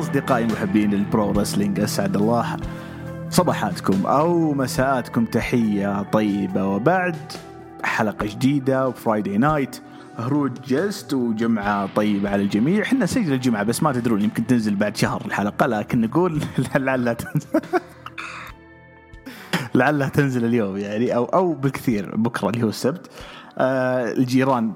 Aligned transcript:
أصدقائي 0.00 0.46
محبين 0.46 0.92
ال 0.92 1.02
pro 1.02 1.30
wrestling 1.30 1.80
أسعد 1.80 2.16
الله 2.16 2.56
صباحاتكم 3.30 4.06
أو 4.06 4.52
مساءاتكم. 4.52 5.24
تحية 5.24 6.02
طيبة. 6.02 6.66
وبعد 6.66 7.16
حلقة 7.84 8.26
جديدة 8.26 8.88
و 8.88 8.95
Friday 8.95 9.38
night 9.38 9.80
هروج 10.18 10.52
جست 10.66 11.14
وجمعة 11.14 11.88
طيبة 11.94 12.30
على 12.30 12.42
الجميع. 12.42 12.82
إحنا 12.82 13.04
نسجل 13.04 13.32
الجمعة 13.32 13.62
بس 13.62 13.82
ما 13.82 13.92
تدرون 13.92 14.22
يمكن 14.22 14.46
تنزل 14.46 14.74
بعد 14.74 14.96
شهر 14.96 15.22
الحلقة 15.26 15.66
لكن 15.66 16.00
نقول 16.00 16.40
لعلها 16.76 17.12
تنزل. 17.12 17.48
لعلها 19.74 20.08
تنزل 20.08 20.44
اليوم 20.44 20.76
يعني 20.76 21.16
أو 21.16 21.24
أو 21.24 21.52
بالكثير. 21.52 22.16
بكرة 22.16 22.48
اللي 22.48 22.62
هو 22.64 22.68
السبت. 22.68 23.10
آه 23.58 24.12
الجيران 24.12 24.72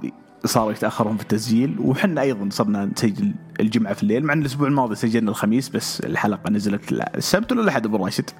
صاروا 0.47 0.73
يتأخرون 0.73 1.17
في 1.17 1.23
التسجيل 1.23 1.77
وحنا 1.81 2.21
أيضا 2.21 2.49
صرنا 2.51 2.85
نسجل 2.85 3.35
الجمعة 3.61 3.95
في 3.95 4.03
الليل 4.03 4.25
مع 4.25 4.33
إن 4.33 4.41
الأسبوع 4.41 4.69
الماضي 4.69 4.95
سجلنا 4.95 5.31
الخميس 5.31 5.69
بس 5.69 6.01
الحلقة 6.01 6.51
نزلت 6.51 6.93
السبت 6.93 7.53
ولا 7.53 7.63
الأحد 7.63 7.87
أبو 7.87 8.05
راشد؟ 8.05 8.31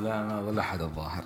لا 0.00 0.20
أنا 0.20 0.50
الأحد 0.50 0.82
الظاهر. 0.82 1.24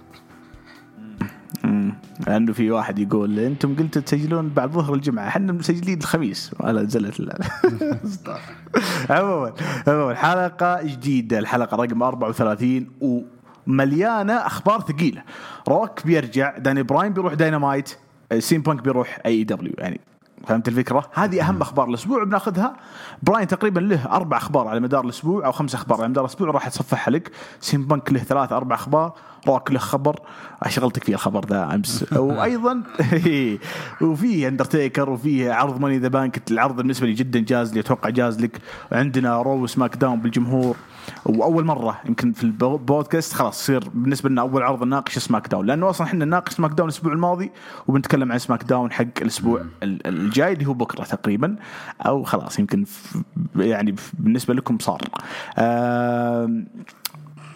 لأنه 2.27 2.53
في 2.53 2.71
واحد 2.71 2.99
يقول 2.99 3.39
أنتم 3.39 3.77
قلتوا 3.77 4.03
تسجلون 4.03 4.49
بعد 4.49 4.71
ظهر 4.71 4.95
الجمعة 4.95 5.29
إحنا 5.29 5.53
مسجلين 5.53 5.99
الخميس. 5.99 6.51
ولا 6.61 6.83
نزلت 6.83 7.21
عموما 9.11 9.53
عموما 9.89 10.15
حلقة 10.15 10.83
جديدة. 10.83 11.39
الحلقة 11.39 11.77
رقم 11.77 12.03
34 12.03 12.87
ومليانة 13.67 14.33
أخبار 14.33 14.81
ثقيلة. 14.81 15.23
روك 15.69 16.07
بيرجع 16.07 16.59
داني 16.59 16.83
براين 16.83 17.13
بيروح 17.13 17.35
داينامايت. 17.35 17.97
سي 18.39 18.55
ام 18.55 18.63
بانك 18.63 18.83
بيروح 18.83 19.19
AEW 19.27 19.73
يعني 19.79 20.01
فهمت 20.47 20.69
الفكرة؟ 20.69 21.11
هذه 21.15 21.49
أهم 21.49 21.61
أخبار 21.61 21.89
الأسبوع 21.89 22.25
بناخذها. 22.25 22.77
براين 23.23 23.47
تقريبا 23.47 23.81
له 23.81 24.07
أربع 24.07 24.37
أخبار 24.37 24.69
على 24.69 24.81
مدار 24.81 25.05
الأسبوع 25.05 25.47
أو 25.47 25.53
خمس 25.53 25.75
أخبار 25.75 25.99
على 25.99 26.09
مدار 26.09 26.25
الأسبوع 26.25 26.51
راح 26.51 26.69
تصفحها 26.69 27.13
لك. 27.13 27.31
سي 27.61 27.77
ام 27.77 27.85
بانك 27.87 28.13
له 28.13 28.21
ثلاث 28.21 28.53
أربع 28.53 28.75
أخبار 28.75 29.13
روك 29.47 29.71
له 29.71 29.79
خبر. 29.79 30.21
شغلتك 30.69 31.05
فيه 31.05 31.15
الخبر 31.15 31.47
ذا 31.47 31.75
أمس. 31.75 32.13
وأيضا 32.13 32.83
وفيه 34.01 34.49
اندرتيكر 34.49 35.11
وفيه 35.11 35.53
عرض 35.53 35.81
Money 35.81 35.94
in 35.94 35.99
the 35.99 36.09
Bank 36.09 36.51
العرض 36.51 36.77
بالنسبة 36.77 37.07
لي 37.07 37.13
جدا 37.13 37.41
جاز 37.41 37.75
لي 37.75 37.81
أتوقع 37.81 38.11
جاز 38.11 38.41
لك. 38.41 38.59
عندنا 38.93 39.43
رو 39.43 39.67
سماك 39.67 39.97
داون 39.97 40.21
بالجمهور. 40.21 40.77
وأول 41.25 41.65
مرة 41.65 42.01
يمكن 42.07 42.33
في 42.33 42.45
البودكاست 42.45 43.33
خلاص 43.33 43.63
يصير 43.63 43.89
بالنسبة 43.95 44.29
لنا 44.29 44.41
أول 44.41 44.63
عرض 44.63 44.85
نناقش 44.85 45.19
سماك 45.19 45.49
داون. 45.49 45.67
لأنه 45.67 45.91
أصلا 45.91 46.07
إحنا 46.07 46.25
نناقش 46.25 46.53
سماك 46.53 46.71
داون 46.71 46.89
الأسبوع 46.89 47.13
الماضي 47.13 47.51
وبنتكلم 47.87 48.33
عن 48.33 48.39
سماك 48.39 48.65
داون 48.65 48.93
حق 48.93 49.05
الأسبوع 49.23 49.63
الجاي 49.83 50.53
اللي 50.53 50.67
هو 50.67 50.75
بكرة 50.75 51.05
تقريبا. 51.05 51.57
أو 52.01 52.23
خلاص 52.23 52.59
يمكن 52.59 52.85
يعني 53.57 53.95
بالنسبة 54.19 54.55
لكم 54.55 54.79
صار. 54.79 55.01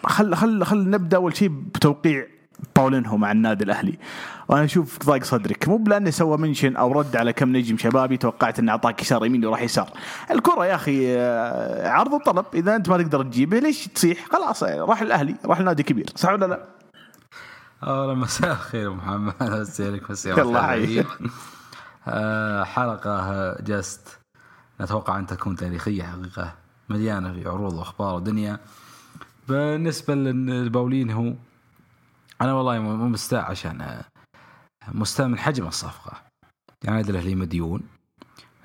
خل 0.04 0.34
خل 0.34 0.64
خل 0.64 0.90
نبدأ 0.90 1.16
أول 1.16 1.36
شيء 1.36 1.48
بتوقيع 1.48 2.26
باولينهو 2.76 3.16
مع 3.16 3.32
النادي 3.32 3.64
الأهلي. 3.64 3.98
وأنا 4.48 4.64
أشوف 4.64 4.98
ضايق 5.06 5.24
صدرك. 5.24 5.68
مو 5.68 5.76
بلانه 5.76 6.10
سوى 6.10 6.36
mention 6.36 6.76
أو 6.76 6.92
رد 6.92 7.16
على 7.16 7.32
كم 7.32 7.56
نجم 7.56 7.78
شبابي 7.78 8.16
توقعت 8.16 8.58
انه 8.58 8.72
اعطاك 8.72 9.00
اشاره 9.00 9.26
يمين 9.26 9.46
وراح 9.46 9.62
يسار. 9.62 9.90
الكرة 10.30 10.66
يا 10.66 10.74
أخي 10.74 11.18
عرض 11.88 12.12
وطلب. 12.12 12.44
إذا 12.54 12.76
أنت 12.76 12.88
ما 12.88 13.02
تقدر 13.02 13.22
تجيبه 13.22 13.58
ليش 13.58 13.88
تصيح؟ 13.88 14.26
خلاص 14.32 14.62
راح 14.62 15.02
الأهلي 15.02 15.34
راح 15.44 15.58
النادي 15.58 15.82
كبير. 15.82 16.06
صح 16.16 16.32
ولا 16.32 16.46
لا؟ 16.46 16.64
اولا 17.82 18.14
مساء 18.14 18.52
الخير 18.52 18.90
محمد. 18.92 19.34
مساء 19.42 20.00
مساء 20.10 20.40
الله 20.40 20.74
يحييك 20.74 21.06
حلقة 22.66 23.54
جست 23.60 24.18
نتوقع 24.80 25.18
أن 25.18 25.26
تكون 25.26 25.56
تاريخية 25.56 26.02
حقيقة 26.02 26.54
مليانة 26.88 27.32
في 27.32 27.48
عروض 27.48 27.72
وأخبار 27.72 28.14
ودنيا 28.14 28.58
بالنسبة 29.48 30.14
للبولين 30.14 31.10
هو 31.10 31.32
أنا 32.40 32.52
والله 32.54 32.78
مو 32.78 33.08
مستاء 33.08 33.40
عشان 33.40 34.02
مستاء 34.92 35.28
من 35.28 35.38
حجم 35.38 35.66
الصفقة. 35.66 36.12
يعني 36.84 36.96
نادي 36.96 37.10
الاهلي 37.10 37.34
مديون 37.34 37.80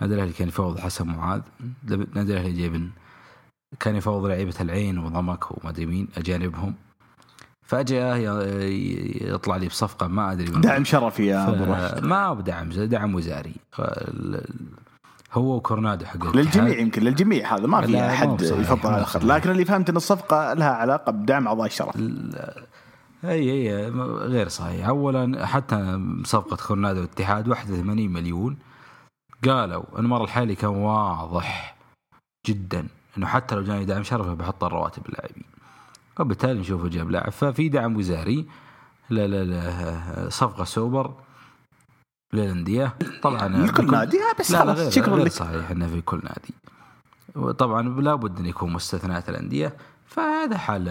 نادي 0.01 0.13
الاهلي 0.13 0.33
كان 0.33 0.47
يفوض 0.47 0.79
حسن 0.79 1.07
معاذ 1.07 1.41
نادي 2.13 2.33
الاهلي 2.33 2.51
جايب 2.51 2.91
كان 3.79 3.95
يفوض 3.95 4.25
لعيبة 4.25 4.55
العين 4.61 4.97
وضمك 4.97 5.51
وما 5.51 5.69
أدري 5.69 5.85
مين 5.85 6.07
أجانبهم. 6.17 6.73
فجاه 7.67 8.15
يطلع 9.21 9.55
لي 9.57 9.67
بصفقة 9.67 10.07
ما 10.07 10.31
أدري 10.31 10.45
دعم 10.45 10.83
شرفي 10.83 11.25
يا 11.25 11.49
أبو 11.49 11.65
ما 12.07 12.25
هو 12.25 12.41
دعم 12.41 12.69
دعم 12.69 13.15
وزاري. 13.15 13.55
هو 15.33 15.55
وكورنادو 15.55 16.05
حق 16.05 16.35
للجميع 16.35 16.79
يمكن 16.79 17.03
للجميع 17.03 17.55
هذا 17.55 17.67
ما 17.67 17.81
في 17.81 17.99
أحد 17.99 18.41
يفضل 18.41 18.89
على 18.89 18.97
الآخر 18.97 19.25
لكن 19.25 19.51
اللي 19.51 19.65
فهمت 19.65 19.89
إن 19.89 19.95
الصفقة 19.95 20.53
لها 20.53 20.71
علاقة 20.71 21.11
بدعم 21.11 21.47
اعضاء 21.47 21.65
الشرف 21.65 21.95
اي 23.29 23.51
اي 23.51 23.89
غير 24.19 24.47
صحيح. 24.47 24.87
اولا 24.87 25.45
حتى 25.45 25.99
صفقة 26.23 26.67
كورنادو 26.67 26.99
والاتحاد 26.99 27.47
81 27.47 28.09
مليون. 28.13 28.57
قالوا 29.45 29.99
المرة 29.99 30.23
الحالي 30.23 30.55
كان 30.55 30.69
واضح 30.69 31.75
جدا 32.47 32.87
إنه 33.17 33.27
حتى 33.27 33.55
لو 33.55 33.61
جاني 33.61 33.85
دعم 33.85 34.03
شرفه 34.03 34.33
بحط 34.33 34.63
الرواتب 34.63 35.05
اللاعبين. 35.05 35.43
وبالتالي 36.19 36.59
نشوفه 36.59 36.87
جاب 36.87 37.11
لاعب. 37.11 37.31
ففي 37.31 37.69
دعم 37.69 37.97
وزاري 37.97 38.45
لا 39.09 39.27
لا 39.27 39.43
لا 39.43 40.29
صفقة 40.29 40.63
سوبر 40.63 41.13
للأندية. 42.33 42.95
طبعا 43.21 43.47
لكل 43.47 43.91
نادي 43.91 44.19
بس 44.39 44.51
لا 44.51 44.59
خلاص 44.59 44.95
شكرا 44.95 45.15
لك. 45.15 45.31
صحيح 45.31 45.71
إنه 45.71 45.87
في 45.87 46.01
كل 46.01 46.19
نادي. 46.23 46.53
وطبعا 47.35 48.01
لابد 48.01 48.39
أن 48.39 48.45
يكون 48.45 48.73
مستثنات 48.73 49.29
الأندية. 49.29 49.77
فهذا 50.15 50.57
حال 50.57 50.89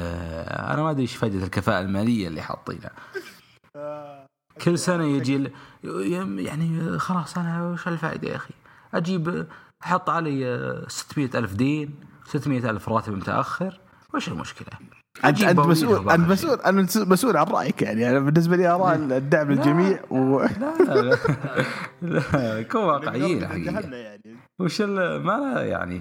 أنا 0.48 0.82
ما 0.82 0.90
أدري 0.90 1.02
إيش 1.02 1.16
فائده 1.16 1.44
الكفاءة 1.44 1.80
المالية 1.80 2.28
اللي 2.28 2.42
حاطينها. 2.42 2.90
كل 4.62 4.78
سنة 4.78 5.04
يجي 5.04 5.50
يعني 6.36 6.98
خلاص 6.98 7.38
أنا 7.38 7.68
وش 7.68 7.88
الفائده 7.88 8.28
يا 8.28 8.36
أخي؟ 8.36 8.54
أجيب 8.94 9.46
أحط 9.82 10.10
علي 10.10 10.84
600 10.88 11.30
ألف 11.34 11.54
دين 11.54 11.94
600 12.26 12.70
ألف 12.70 12.88
راتب 12.88 13.12
متأخر 13.12 13.80
وش 14.14 14.28
المشكلة؟ 14.28 14.68
انت 15.24 15.42
أنت 15.42 15.60
مسؤول 15.60 16.10
أنت 16.10 16.28
مسؤول 16.28 16.60
أنا 16.60 16.86
مسؤول 16.96 17.36
عن 17.36 17.46
رأيك 17.46 17.82
يعني. 17.82 18.10
أنا 18.10 18.18
بالنسبة 18.18 18.56
لي 18.56 18.68
ارى 18.68 18.94
الدعم 18.94 19.52
للجميع 19.52 20.00
و 20.10 20.40
لا 20.42 20.78
لا 20.78 21.18
لا 22.02 22.62
كون 22.62 22.84
واقعيين 22.84 23.46
حقيقة. 23.48 23.96
يعني. 23.96 24.36
وش 24.60 24.80
ما 24.80 25.62
يعني 25.62 26.00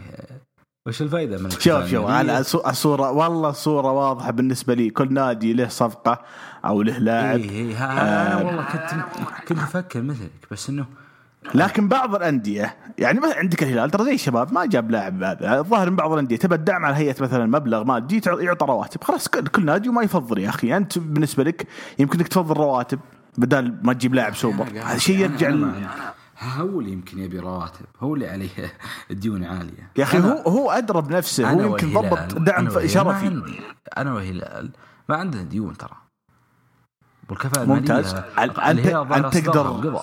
وش 0.88 1.01
الفائده 1.01 1.38
من 1.38 1.49
شوف 1.49 1.88
شوف 1.88 2.09
أنا 2.09 2.39
الصورة 2.39 3.11
والله 3.11 3.49
الصورة 3.49 3.91
واضحة 3.91 4.31
بالنسبة 4.31 4.73
لي. 4.73 4.89
كل 4.89 5.13
نادي 5.13 5.53
له 5.53 5.68
صفقة 5.68 6.21
أو 6.65 6.81
له 6.81 6.97
لاعب. 6.97 7.39
اي 7.39 7.50
اي 7.50 7.77
أنا 7.77 8.41
آه 8.41 8.45
والله 8.45 8.63
كنت 8.63 9.06
كنت 9.47 9.59
أفكر 9.59 10.01
مثلك 10.01 10.31
بس 10.51 10.69
إنه 10.69 10.85
لكن 11.56 11.88
بعض 11.88 12.15
الأندية 12.15 12.75
يعني 12.97 13.19
مثلا 13.19 13.38
عندك 13.38 13.63
الهلال 13.63 13.89
ترى 13.89 14.06
زي 14.06 14.13
الشباب 14.13 14.53
ما 14.53 14.65
جاب 14.65 14.91
لاعب 14.91 15.24
هذا. 15.24 15.59
الظاهر 15.59 15.89
من 15.89 15.95
بعض 15.95 16.12
الأندية 16.12 16.35
تبى 16.35 16.56
الدعم 16.56 16.86
على 16.86 16.95
هيئة 16.95 17.15
مثلا 17.19 17.45
مبلغ 17.45 17.83
مادي 17.83 18.21
يعطى 18.25 18.65
رواتب. 18.65 19.03
خلاص 19.03 19.27
كل 19.27 19.65
نادي 19.65 19.89
وما 19.89 20.01
يفضل 20.01 20.39
يا 20.39 20.50
أخي. 20.50 20.77
أنت 20.77 21.00
بالنسبة 21.00 21.44
لك 21.44 21.68
يمكن 22.00 22.19
انك 22.19 22.27
تفضل 22.27 22.56
رواتب 22.56 23.00
بدل 23.38 23.75
ما 23.81 23.94
تجيب 23.94 24.13
لاعب 24.15 24.36
سوبر. 24.36 24.65
هذا 24.83 24.97
شيء 24.97 25.19
يرجع 25.19 25.56
هو 26.57 26.80
اللي 26.80 26.92
يمكن 26.92 27.19
يبي 27.19 27.40
رواتب 27.40 27.86
هو 28.00 28.13
اللي 28.16 28.28
عليه 28.28 28.50
ديون 29.12 29.44
عالية. 29.44 29.90
يا 29.98 30.04
أخي 30.04 30.19
هو 30.19 30.38
هو 30.48 30.72
ادرى 30.72 31.01
بنفسه 31.01 31.50
هو 31.50 31.62
يمكن 31.62 31.94
ضبط 31.94 32.34
دعم 32.36 32.88
شرفي 32.88 33.42
أنا 33.98 34.13
وهلال 34.13 34.72
ما 35.10 35.16
عندنا 35.16 35.44
ديون 35.44 35.78
ترى. 35.78 36.02
والكفاءة 37.30 37.66
ممتاز. 37.66 38.16
انت 38.40 38.60
انت 38.60 39.38
تقدر. 39.38 40.02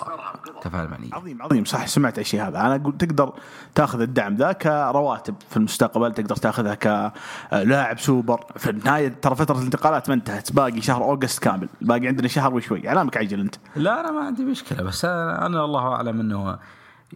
كفاءة 0.62 0.84
المالية. 0.84 1.14
عظيم 1.14 1.42
عظيم. 1.42 1.64
صح 1.64 1.86
سمعت 1.86 2.18
الشيء 2.18 2.42
هذا. 2.42 2.60
أنا 2.60 2.74
أقول 2.74 2.96
تقدر 2.98 3.32
تاخذ 3.74 4.00
الدعم 4.00 4.34
ذا 4.34 4.52
كرواتب 4.52 5.34
في 5.50 5.56
المستقبل 5.56 6.14
تقدر 6.14 6.36
تاخذها 6.36 6.74
كلاعب 6.74 7.98
سوبر. 7.98 8.44
في 8.56 8.70
النهاية 8.70 9.08
ترى 9.08 9.36
فترة 9.36 9.58
الانتقالات 9.58 10.08
ما 10.08 10.14
انتهت. 10.14 10.52
باقي 10.52 10.80
شهر 10.80 11.02
أوغست 11.02 11.42
كامل. 11.42 11.68
باقي 11.80 12.06
عندنا 12.06 12.28
شهر 12.28 12.54
وشوي. 12.54 12.88
إعلامك 12.88 13.16
عجل 13.16 13.40
أنت. 13.40 13.54
لا 13.76 14.00
أنا 14.00 14.10
ما 14.10 14.20
عندي 14.20 14.44
مشكلة 14.44 14.82
بس 14.82 15.04
أنا, 15.04 15.46
أنا 15.46 15.64
الله 15.64 15.94
أعلم 15.94 16.20
إنه 16.20 16.58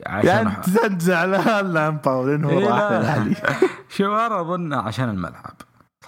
عشان 0.06 0.52
أنت 0.84 1.02
زعلان. 1.02 1.72
لأن 1.72 1.96
باولين 1.96 2.44
هو 2.44 2.58
راح 2.58 2.90
الاهلي 2.90 3.36
شو 3.96 4.16
أنا 4.16 4.40
أظن 4.40 4.72
عشان 4.72 5.08
الملعب. 5.08 5.54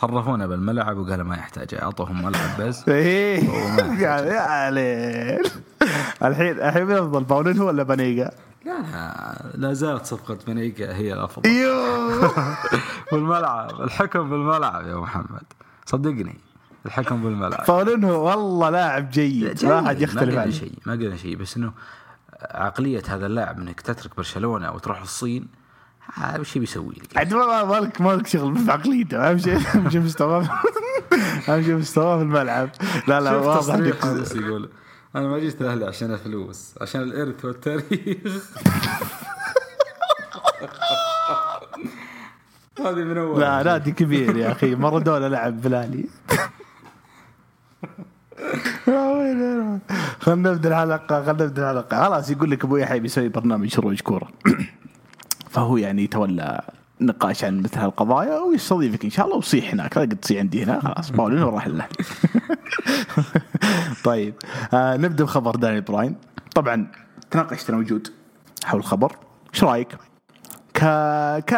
صرفونا 0.00 0.46
بالملعب 0.46 0.96
وقالوا 0.96 1.24
ما 1.24 1.36
يحتاج 1.36 1.74
اعطوهم 1.74 2.22
ملعب 2.22 2.60
بس. 2.60 2.88
إيه. 2.88 3.44
يا 3.98 4.40
عليل 4.40 5.50
الحين 6.22 6.60
الحين 6.60 6.84
من 6.86 6.92
أفضل 6.92 7.24
باولينهو 7.24 7.66
ولا 7.66 7.82
بانيجا؟ 7.82 8.30
لا 8.64 9.52
لا 9.54 9.72
زالت 9.72 10.06
صفقة 10.06 10.38
بانيجا 10.46 10.94
هي 10.94 11.12
الأفضل. 11.12 11.50
والملعب 13.12 13.80
الحكم 13.80 14.30
بالملعب 14.30 14.86
يا 14.86 14.96
محمد. 14.96 15.42
صدقني 15.86 16.38
الحكم 16.86 17.22
بالملعب 17.22 17.64
باولينهو 17.68 18.28
والله 18.28 18.70
لاعب 18.70 19.10
جيد. 19.10 19.64
ما 19.64 19.88
حد 19.88 20.00
يختلف 20.00 20.34
ما 20.34 20.42
قلنا 20.42 20.52
شيء 20.52 20.72
ما 20.86 20.92
قلنا 20.92 21.16
شيء. 21.16 21.36
بس 21.36 21.56
إنه 21.56 21.72
عقلية 22.50 23.02
هذا 23.08 23.26
اللاعب 23.26 23.58
إنك 23.60 23.80
تترك 23.80 24.16
برشلونة 24.16 24.72
وتروح 24.72 25.02
الصين 25.02 25.48
وش 26.38 26.58
بيسوي 26.58 26.94
لك؟ 26.94 27.16
عاد 27.16 27.34
ما- 27.34 27.46
ما- 27.46 27.64
مالك 27.64 28.00
مالك 28.00 28.26
شغل 28.26 28.58
في 28.58 28.70
عقليته 28.72 29.30
أهم 29.30 29.38
شيء 29.38 29.56
أهم 29.74 29.90
شيء 29.90 30.00
مستواه 30.00 30.48
أهم 31.48 31.62
شيء 31.62 31.74
مستواه 31.74 32.16
في 32.16 32.22
الملعب. 32.22 32.70
لا 33.08 33.20
لا 33.20 33.36
واضح 33.36 33.74
انك 33.74 34.04
يقول 34.34 34.68
أنا 35.16 35.28
ما 35.28 35.38
جيت 35.38 35.60
الاهلي 35.60 35.84
عشان 35.84 36.12
الفلوس 36.12 36.74
عشان 36.80 37.02
الإرث 37.02 37.44
والتاريخ. 37.44 37.84
هذه 42.78 42.94
من 42.94 43.18
أول. 43.18 43.40
لا 43.40 43.62
نادي 43.62 43.92
كبير 43.92 44.36
يا 44.36 44.52
أخي. 44.52 44.74
مارادونا 44.74 45.26
لعب 45.28 45.60
بلالي 45.62 46.04
خلينا 50.20 50.50
نبدأ 50.52 50.68
الحلقة 50.68 51.24
خلينا 51.24 51.32
نبدأ 51.44 51.70
الحلقة. 51.70 52.04
خلاص 52.04 52.30
يقول 52.30 52.50
لك 52.50 52.64
أبو 52.64 52.76
يحيى 52.76 53.00
بيسوي 53.00 53.28
برنامج 53.28 53.78
روج 53.80 54.00
كورة. 54.00 54.28
فهو 55.56 55.76
يعني 55.76 56.04
يتولى 56.04 56.60
نقاش 57.00 57.44
عن 57.44 57.60
مثل 57.60 57.78
هالقضايا 57.78 58.38
ويستضيفك 58.38 59.04
إن 59.04 59.10
شاء 59.10 59.26
الله 59.26 59.36
وصيح 59.36 59.72
هناك. 59.72 59.96
لا 59.96 60.02
قد 60.02 60.16
تصيح 60.16 60.38
عندي 60.38 60.64
هنا. 60.64 60.80
خلاص 60.80 61.10
باولينو 61.10 61.48
راح 61.48 61.66
له. 61.66 61.86
طيب 64.04 64.34
آه 64.74 64.96
نبدأ 64.96 65.24
بخبر 65.24 65.56
داني 65.56 65.80
براين. 65.80 66.16
طبعا 66.54 66.86
تناقشت 67.30 67.68
أنا 67.68 67.78
موجود 67.78 68.08
حول 68.64 68.80
الخبر. 68.80 69.16
إيش 69.54 69.64
رأيك؟ 69.64 69.88
ك... 70.74 70.80
ك... 71.46 71.54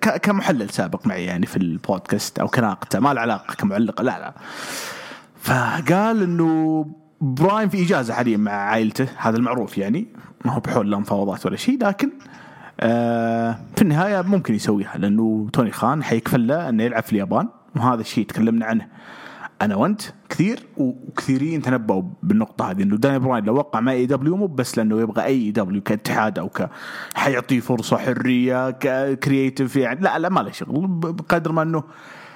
ك... 0.00 0.20
كمحلل 0.20 0.70
سابق 0.70 1.06
معي 1.06 1.24
يعني 1.24 1.46
في 1.46 1.56
البودكاست 1.56 2.38
أو 2.38 2.48
كناقته 2.48 2.98
ما 2.98 3.14
له 3.14 3.20
علاقة 3.20 3.54
كمعلق 3.54 4.02
لا 4.02 4.18
لا. 4.18 4.34
فقال 5.40 6.22
إنه 6.22 6.86
براين 7.20 7.68
في 7.68 7.82
إجازة 7.82 8.14
حاليا 8.14 8.36
مع 8.36 8.52
عائلته 8.52 9.08
هذا 9.16 9.36
المعروف 9.36 9.78
يعني. 9.78 10.06
ما 10.44 10.52
هو 10.52 10.60
بحول 10.60 10.90
لا 10.90 10.98
مفاوضات 10.98 11.46
ولا 11.46 11.56
شيء 11.56 11.84
لكن 11.84 12.10
في 12.78 13.82
النهاية 13.82 14.22
ممكن 14.22 14.54
يسويها 14.54 14.98
لأنه 14.98 15.48
توني 15.52 15.70
خان 15.70 16.02
حيكفل 16.02 16.46
له 16.46 16.68
أنه 16.68 16.82
يلعب 16.82 17.02
في 17.02 17.12
اليابان 17.12 17.48
وهذا 17.76 18.00
الشيء 18.00 18.26
تكلمنا 18.26 18.66
عنه 18.66 18.88
أنا 19.62 19.76
وأنت 19.76 20.02
كثير 20.28 20.66
وكثيرين 20.76 21.62
تنبؤوا 21.62 22.02
بالنقطة 22.22 22.70
هذه 22.70 22.82
إنه 22.82 22.96
داني 22.96 23.18
براين 23.18 23.44
لو 23.44 23.54
وقع 23.54 23.80
مع 23.80 23.92
AEW 23.92 24.36
مو 24.36 24.46
بس 24.46 24.78
لأنه 24.78 25.00
يبغى 25.00 25.24
AEW 25.24 25.82
كاتحاد 25.82 26.38
أو 26.38 26.48
ك 26.48 26.68
حيعطيه 27.14 27.60
فرصة 27.60 27.96
حرية 27.96 28.70
ك 28.70 28.82
creative 28.82 29.76
يعني 29.76 30.00
لا 30.00 30.18
لا 30.18 30.28
ما 30.28 30.40
له 30.40 30.50
شغل 30.50 30.86
بقدر 30.86 31.52
ما 31.52 31.62
إنه 31.62 31.82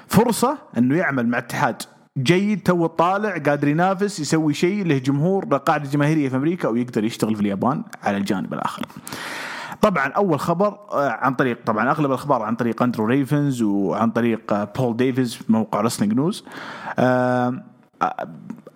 فرصة 0.08 0.58
إنه 0.78 0.96
يعمل 0.96 1.28
مع 1.28 1.38
اتحاد 1.38 1.82
جيد 2.18 2.62
تو 2.62 2.86
طالع 2.86 3.38
قادر 3.38 3.68
ينافس 3.68 4.20
يسوي 4.20 4.54
شيء 4.54 4.86
له 4.86 4.98
جمهور 4.98 5.44
قاعدة 5.44 5.90
جماهيرية 5.90 6.28
في 6.28 6.36
أمريكا 6.36 6.68
ويقدر 6.68 7.04
يشتغل 7.04 7.34
في 7.34 7.40
اليابان 7.40 7.82
على 8.02 8.16
الجانب 8.16 8.54
الآخر. 8.54 8.86
طبعا 9.82 10.06
أول 10.08 10.40
خبر 10.40 10.78
آه، 10.92 11.10
عن 11.10 11.34
طريق 11.34 11.58
طبعا 11.66 11.90
أغلب 11.90 12.10
الأخبار 12.10 12.42
عن 12.42 12.56
طريق 12.56 12.82
أندرو 12.82 13.04
ريفنز 13.04 13.62
وعن 13.62 14.10
طريق 14.10 14.52
آه، 14.52 14.64
بول 14.78 14.96
ديفيز 14.96 15.34
في 15.34 15.52
موقع 15.52 15.80
رسلينج 15.80 16.14
نيوز. 16.14 16.44
آه، 16.98 17.62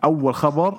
أول 0.04 0.34
خبر 0.34 0.78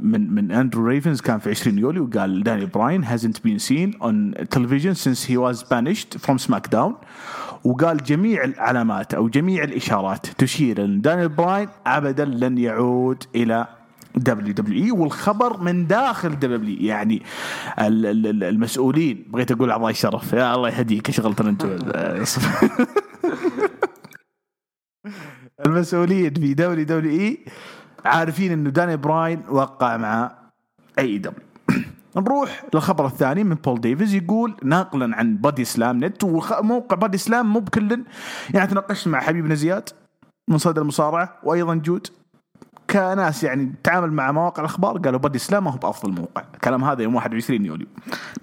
من 0.00 0.34
من 0.34 0.50
أندرو 0.52 0.86
ريفنز 0.86 1.20
كان 1.20 1.38
في 1.38 1.50
20 1.50 1.78
يوليو 1.78 2.04
وقال 2.04 2.42
داني 2.42 2.66
براين 2.66 3.04
hasn't 3.04 3.38
been 3.46 3.58
seen 3.58 4.00
on 4.00 4.34
television 4.54 4.94
since 4.94 5.24
he 5.24 5.36
was 5.36 5.62
banished 5.62 6.18
from 6.18 6.38
SmackDown. 6.38 6.92
وقال 7.64 7.96
جميع 8.02 8.44
العلامات 8.44 9.14
أو 9.14 9.28
جميع 9.28 9.64
الإشارات 9.64 10.26
تشير 10.26 10.84
إن 10.84 11.00
داني 11.00 11.28
براين 11.28 11.68
ابدا 11.86 12.24
لن 12.24 12.58
يعود 12.58 13.24
إلى 13.34 13.66
WWE 14.16 14.90
والخبر 14.90 15.60
من 15.60 15.86
داخل 15.86 16.38
دبليو 16.38 16.76
يعني 16.80 17.22
ال- 17.78 18.06
ال- 18.26 18.44
المسؤولين. 18.44 19.24
بغيت 19.28 19.52
أقول 19.52 19.70
اعضاء 19.70 19.90
الشرف. 19.90 20.32
يا 20.32 20.54
الله 20.54 20.68
يهديك. 20.68 21.10
شغلتنا 21.10 21.50
انت 21.50 21.64
المسؤولين 25.66 26.34
في 26.34 26.54
WWE 26.54 27.38
عارفين 28.04 28.52
إنه 28.52 28.70
داني 28.70 28.96
براين 28.96 29.42
وقع 29.48 29.96
مع 29.96 30.32
AEW 30.98 31.44
نروح 32.16 32.64
للخبر 32.74 33.06
الثاني 33.06 33.44
من 33.44 33.54
بول 33.54 33.80
ديفيز. 33.80 34.14
يقول 34.14 34.54
ناقلا 34.62 35.16
عن 35.16 35.36
Body 35.36 35.64
Slam 35.64 36.04
نت. 36.04 36.24
وموقع 36.24 36.96
Body 36.96 37.18
Slam 37.18 37.52
مو 37.52 37.60
بكل 37.60 38.04
يعني 38.54 38.66
تناقشت 38.70 39.08
مع 39.08 39.20
حبيبنا 39.20 39.54
زياد 39.54 39.88
من 40.50 40.58
صدى 40.58 40.80
المصارعة 40.80 41.38
وأيضا 41.44 41.74
جود. 41.74 42.06
كناس 42.94 43.44
يعني 43.44 43.72
تعامل 43.82 44.12
مع 44.12 44.32
مواقع 44.32 44.60
الأخبار 44.60 44.98
قالوا 44.98 45.18
Body 45.20 45.38
Slam 45.38 45.64
ما 45.64 45.70
هو 45.70 45.76
بأفضل 45.76 46.12
موقع. 46.12 46.42
الكلام 46.54 46.84
هذا 46.84 47.02
يوم 47.02 47.14
21 47.14 47.64
يوليو. 47.66 47.86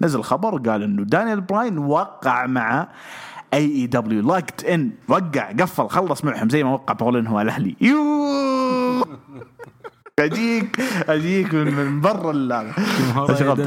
نزل 0.00 0.22
خبر 0.22 0.70
قال 0.70 0.82
إنه 0.82 1.02
دانيال 1.02 1.40
براين 1.40 1.78
وقع 1.78 2.46
مع 2.46 2.88
اي 3.54 3.72
اي 3.72 3.86
دبليو 3.86 4.22
لايكت 4.28 4.64
إن 4.64 4.90
وقع 5.08 5.52
قفل 5.52 5.88
خلص 5.88 6.24
معهم 6.24 6.48
زي 6.48 6.64
ما 6.64 6.72
وقع 6.72 6.94
بولين 6.94 7.26
هو 7.26 7.40
الأهلي. 7.40 7.76
يو! 7.80 9.06
أجيك 10.18 10.80
أجيك 11.08 11.54
من, 11.54 11.74
من 11.74 12.00
برا 12.00 12.32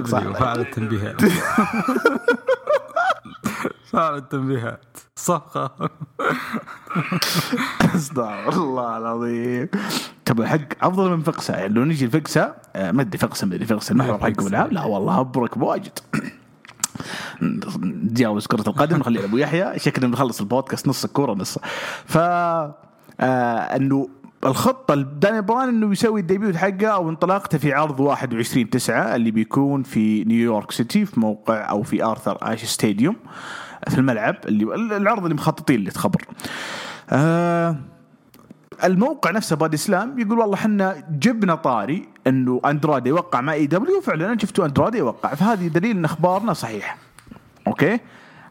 صح. 0.06 0.20
فعل 0.20 0.60
التنبيهات 0.60 1.22
فعل 3.96 4.18
التنبيهات. 4.18 4.98
صفقة 5.16 5.72
استغفر 7.96 8.54
الله 8.54 8.98
العظيم. 8.98 9.70
طب 10.26 10.44
حق 10.44 10.60
أفضل 10.82 11.10
من 11.10 11.24
فقسة. 11.24 11.54
يعني 11.54 11.74
لو 11.74 11.84
نجي 11.84 12.06
الفقسه 12.06 12.56
آه، 12.76 12.92
ما 12.92 13.02
أدري 13.02 13.18
فقسة 13.18 13.48
ما 13.48 13.56
أدري 13.56 13.66
فقسة 13.66 13.92
المحور 13.92 14.18
حقه 14.18 14.50
لا 14.50 14.68
لا 14.72 14.84
والله 14.84 15.20
أبرك 15.20 15.58
بواجد. 15.58 16.00
نتجاوز 17.82 18.48
كرة 18.48 18.70
القدم 18.70 18.98
نخلي 18.98 19.26
أبو 19.26 19.38
يحيى. 19.38 19.80
شكلنا 19.80 20.08
بنخلص 20.08 20.40
البودكاست 20.42 20.88
نص 20.88 21.06
الكورة 21.06 21.34
نص. 21.34 21.58
ف 22.06 22.18
آه 22.18 22.72
إنه 23.76 24.10
الخطة 24.46 24.96
لداني 24.96 25.42
براين 25.42 25.70
إنه 25.70 25.92
يسوي 25.92 26.22
ال 26.22 26.27
debut 26.27 26.56
حقه 26.56 26.88
أو 26.88 27.10
انطلاقته 27.10 27.58
في 27.58 27.74
عرض 27.74 28.00
21 28.00 28.70
9 28.70 29.16
اللي 29.16 29.32
بيكون 29.32 29.84
في 29.84 30.24
نيويورك 30.24 30.72
سيتي 30.72 31.06
في 31.06 31.20
موقع 31.20 31.70
أو 31.70 31.84
في 31.84 32.04
آرثر 32.04 32.36
آش 32.36 32.66
ستاديوم. 32.66 33.16
في 33.90 33.98
الملعب 33.98 34.36
اللي 34.46 34.76
العرض 34.98 35.24
اللي 35.24 35.36
مخططين 35.36 35.76
اللي 35.76 35.92
تخبر. 35.92 36.22
آه 37.10 37.76
الموقع 38.84 39.32
نفسه 39.32 39.56
Body 39.56 39.78
Slam 39.78 40.20
يقول 40.20 40.40
والله 40.40 40.56
إحنا 40.56 40.96
جبنا 41.10 41.56
طاري 41.56 42.10
إنه 42.28 42.62
أندرادي 42.66 43.10
يوقع 43.10 43.42
مع 43.42 43.54
AEW 43.54 43.98
وفعلا 43.98 44.38
شفتوا 44.40 44.66
أندرادي 44.66 44.98
يوقع 44.98 45.34
فهذه 45.34 45.68
دليل 45.68 45.98
إن 45.98 46.06
أخبارنا 46.06 46.54
صحيحه. 46.54 46.98
أوكي؟ 47.68 48.00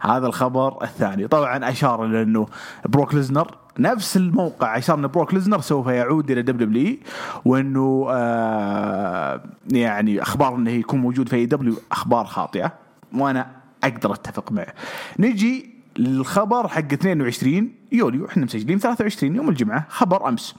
هذا 0.01 0.27
الخبر 0.27 0.83
الثاني 0.83 1.29
طبعا 1.29 1.71
أشار 1.71 2.05
إلى 2.05 2.23
إنه 2.23 2.47
بروك 2.85 3.15
ليزنر 3.15 3.57
نفس 3.79 4.17
الموقع 4.17 4.79
أشار 4.79 4.99
ان 4.99 5.07
بروك 5.07 5.35
ليزنر 5.35 5.61
سوف 5.61 5.87
يعود 5.87 6.31
إلى 6.31 6.43
WWE 6.43 7.01
وإنه 7.45 8.07
آه 8.11 9.41
يعني 9.73 10.23
أخبار 10.23 10.55
إنه 10.55 10.71
يكون 10.71 11.01
موجود 11.01 11.29
في 11.29 11.37
AEW 11.37 11.75
أخبار 11.93 12.25
خاطئة 12.25 12.73
وأنا 13.15 13.64
أقدر 13.85 14.13
أتفق 14.13 14.53
معه. 14.53 14.75
نجي 15.19 15.75
الخبر 15.99 16.69
حق 16.69 16.93
22 16.93 17.73
يوليو 17.93 18.27
إحنا 18.27 18.45
مسجلين 18.45 18.79
23 18.79 19.37
يوم 19.37 19.49
الجمعة 19.49 19.87
خبر 19.89 20.29
أمس. 20.29 20.55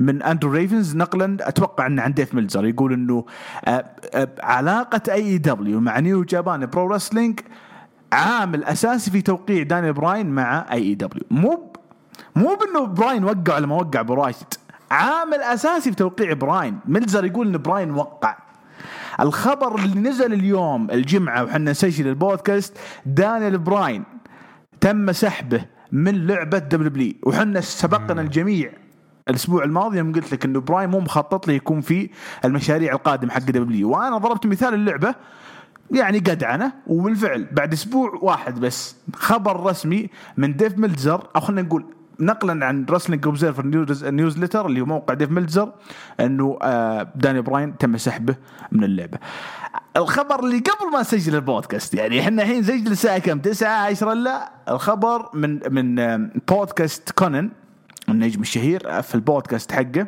من 0.00 0.22
أندرو 0.22 0.52
ريفنز 0.52 0.96
نقلا 0.96 1.36
أتوقع 1.40 1.86
إنه 1.86 2.02
عن 2.02 2.14
ديف 2.14 2.34
ميلزر 2.34 2.66
يقول 2.66 2.92
إنه 2.92 3.24
آه، 3.64 3.84
آه، 4.14 4.28
علاقة 4.42 5.12
AEW 5.12 5.80
مع 5.80 5.98
New 5.98 6.24
Japan 6.24 6.66
Pro 6.66 6.86
Wrestling 6.86 7.40
عامل 8.12 8.64
أساسي 8.64 9.10
في 9.10 9.22
توقيع 9.22 9.62
داني 9.62 9.92
براين 9.92 10.26
مع 10.26 10.66
AEW 10.72 11.24
مو 11.30 11.72
مو 12.36 12.56
بإنه 12.56 12.86
براين 12.86 13.24
وقع 13.24 13.56
ولا 13.56 13.66
ما 13.66 13.74
وقع 13.74 14.00
راشد 14.00 14.54
عامل 14.90 15.42
أساسي 15.42 15.90
في 15.90 15.96
توقيع 15.96 16.32
براين. 16.32 16.78
ميلزر 16.86 17.24
يقول 17.24 17.46
إن 17.46 17.62
براين 17.62 17.90
وقع. 17.90 18.36
الخبر 19.20 19.74
اللي 19.74 20.00
نزل 20.00 20.32
اليوم 20.32 20.90
الجمعة 20.90 21.44
وحنا 21.44 21.70
نسجل 21.70 22.08
البودكاست 22.08 22.76
دانيال 23.06 23.58
براين 23.58 24.04
تم 24.80 25.12
سحبه 25.12 25.64
من 25.92 26.26
لعبة 26.26 26.58
WWE 26.58 27.14
وحنا 27.26 27.60
سبقنا 27.60 28.20
الجميع 28.20 28.72
الأسبوع 29.28 29.64
الماضي 29.64 29.98
يوم 29.98 30.12
قلت 30.12 30.32
لك 30.32 30.44
إنه 30.44 30.60
براين 30.60 30.90
مو 30.90 31.00
مخطط 31.00 31.48
له 31.48 31.54
يكون 31.54 31.80
في 31.80 32.10
المشاريع 32.44 32.92
القادمة 32.92 33.30
حق 33.32 33.38
WWE 33.38 33.90
وأنا 33.90 34.18
ضربت 34.18 34.46
مثال 34.46 34.74
اللعبة 34.74 35.14
يعني 35.90 36.18
قدعنه 36.18 36.72
وبالفعل 36.86 37.48
بعد 37.52 37.72
أسبوع 37.72 38.18
واحد 38.22 38.60
بس 38.60 38.96
خبر 39.14 39.66
رسمي 39.66 40.10
من 40.36 40.56
ديف 40.56 40.78
ميلزر 40.78 41.26
أو 41.36 41.40
خلينا 41.40 41.62
نقول 41.62 41.84
نقلا 42.20 42.66
عن 42.66 42.86
Wrestling 42.90 43.26
Observer 43.26 43.66
Newsletter 44.10 44.66
اللي 44.66 44.80
هو 44.80 44.84
موقع 44.86 45.14
ديف 45.14 45.30
ميلزر 45.30 45.72
إنه 46.20 46.58
آه 46.62 47.08
داني 47.14 47.40
براين 47.40 47.78
تم 47.78 47.96
سحبه 47.96 48.34
من 48.72 48.84
اللعبة. 48.84 49.18
الخبر 49.96 50.40
اللي 50.44 50.58
قبل 50.58 50.92
ما 50.92 51.00
نسجل 51.00 51.34
البودكاست 51.34 51.94
يعني 51.94 52.20
إحنا 52.20 52.42
الحين 52.42 52.58
نسجل 52.60 52.92
الساعة 52.92 53.18
كم؟ 53.18 53.38
9 53.38 53.68
10 53.86 54.14
لا. 54.14 54.50
الخبر 54.68 55.28
من 55.34 55.60
من 55.74 55.98
آه، 55.98 56.30
بودكاست 56.48 57.10
كونن 57.10 57.50
النجم 58.08 58.40
الشهير 58.40 58.82
آه، 58.98 59.00
في 59.00 59.14
البودكاست 59.14 59.72
حقه. 59.72 60.06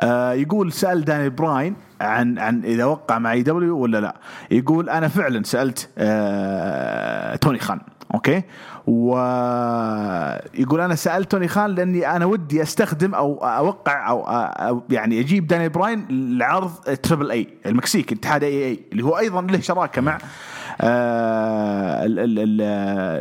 آه 0.00 0.32
يقول 0.32 0.72
سأل 0.72 1.04
داني 1.04 1.28
براين 1.28 1.76
عن 2.00 2.38
عن 2.38 2.64
إذا 2.64 2.84
وقع 2.84 3.18
مع 3.18 3.32
AEW 3.32 3.78
ولا 3.78 4.00
لا. 4.00 4.16
يقول 4.50 4.90
أنا 4.90 5.08
فعلا 5.08 5.42
سألت 5.42 5.88
آه 5.98 7.36
توني 7.36 7.58
خان. 7.58 7.80
أوكي؟ 8.14 8.42
ويقول 8.86 10.80
أنا 10.80 10.94
سالت 10.94 11.30
توني 11.30 11.48
خان 11.48 11.70
لأني 11.70 12.16
أنا 12.16 12.24
ودي 12.24 12.62
أستخدم 12.62 13.14
أو 13.14 13.34
أوقع 13.34 14.08
أو, 14.08 14.22
أو 14.26 14.82
يعني 14.90 15.20
أجيب 15.20 15.46
داني 15.46 15.68
براين 15.68 16.06
لعرض 16.38 16.72
Triple 17.02 17.30
A 17.30 17.48
المكسيك 17.66 18.12
اتحاد 18.12 18.44
AAA 18.44 18.80
اللي 18.92 19.04
هو 19.04 19.18
أيضا 19.18 19.42
له 19.42 19.60
شراكة 19.60 20.02
مع 20.02 20.18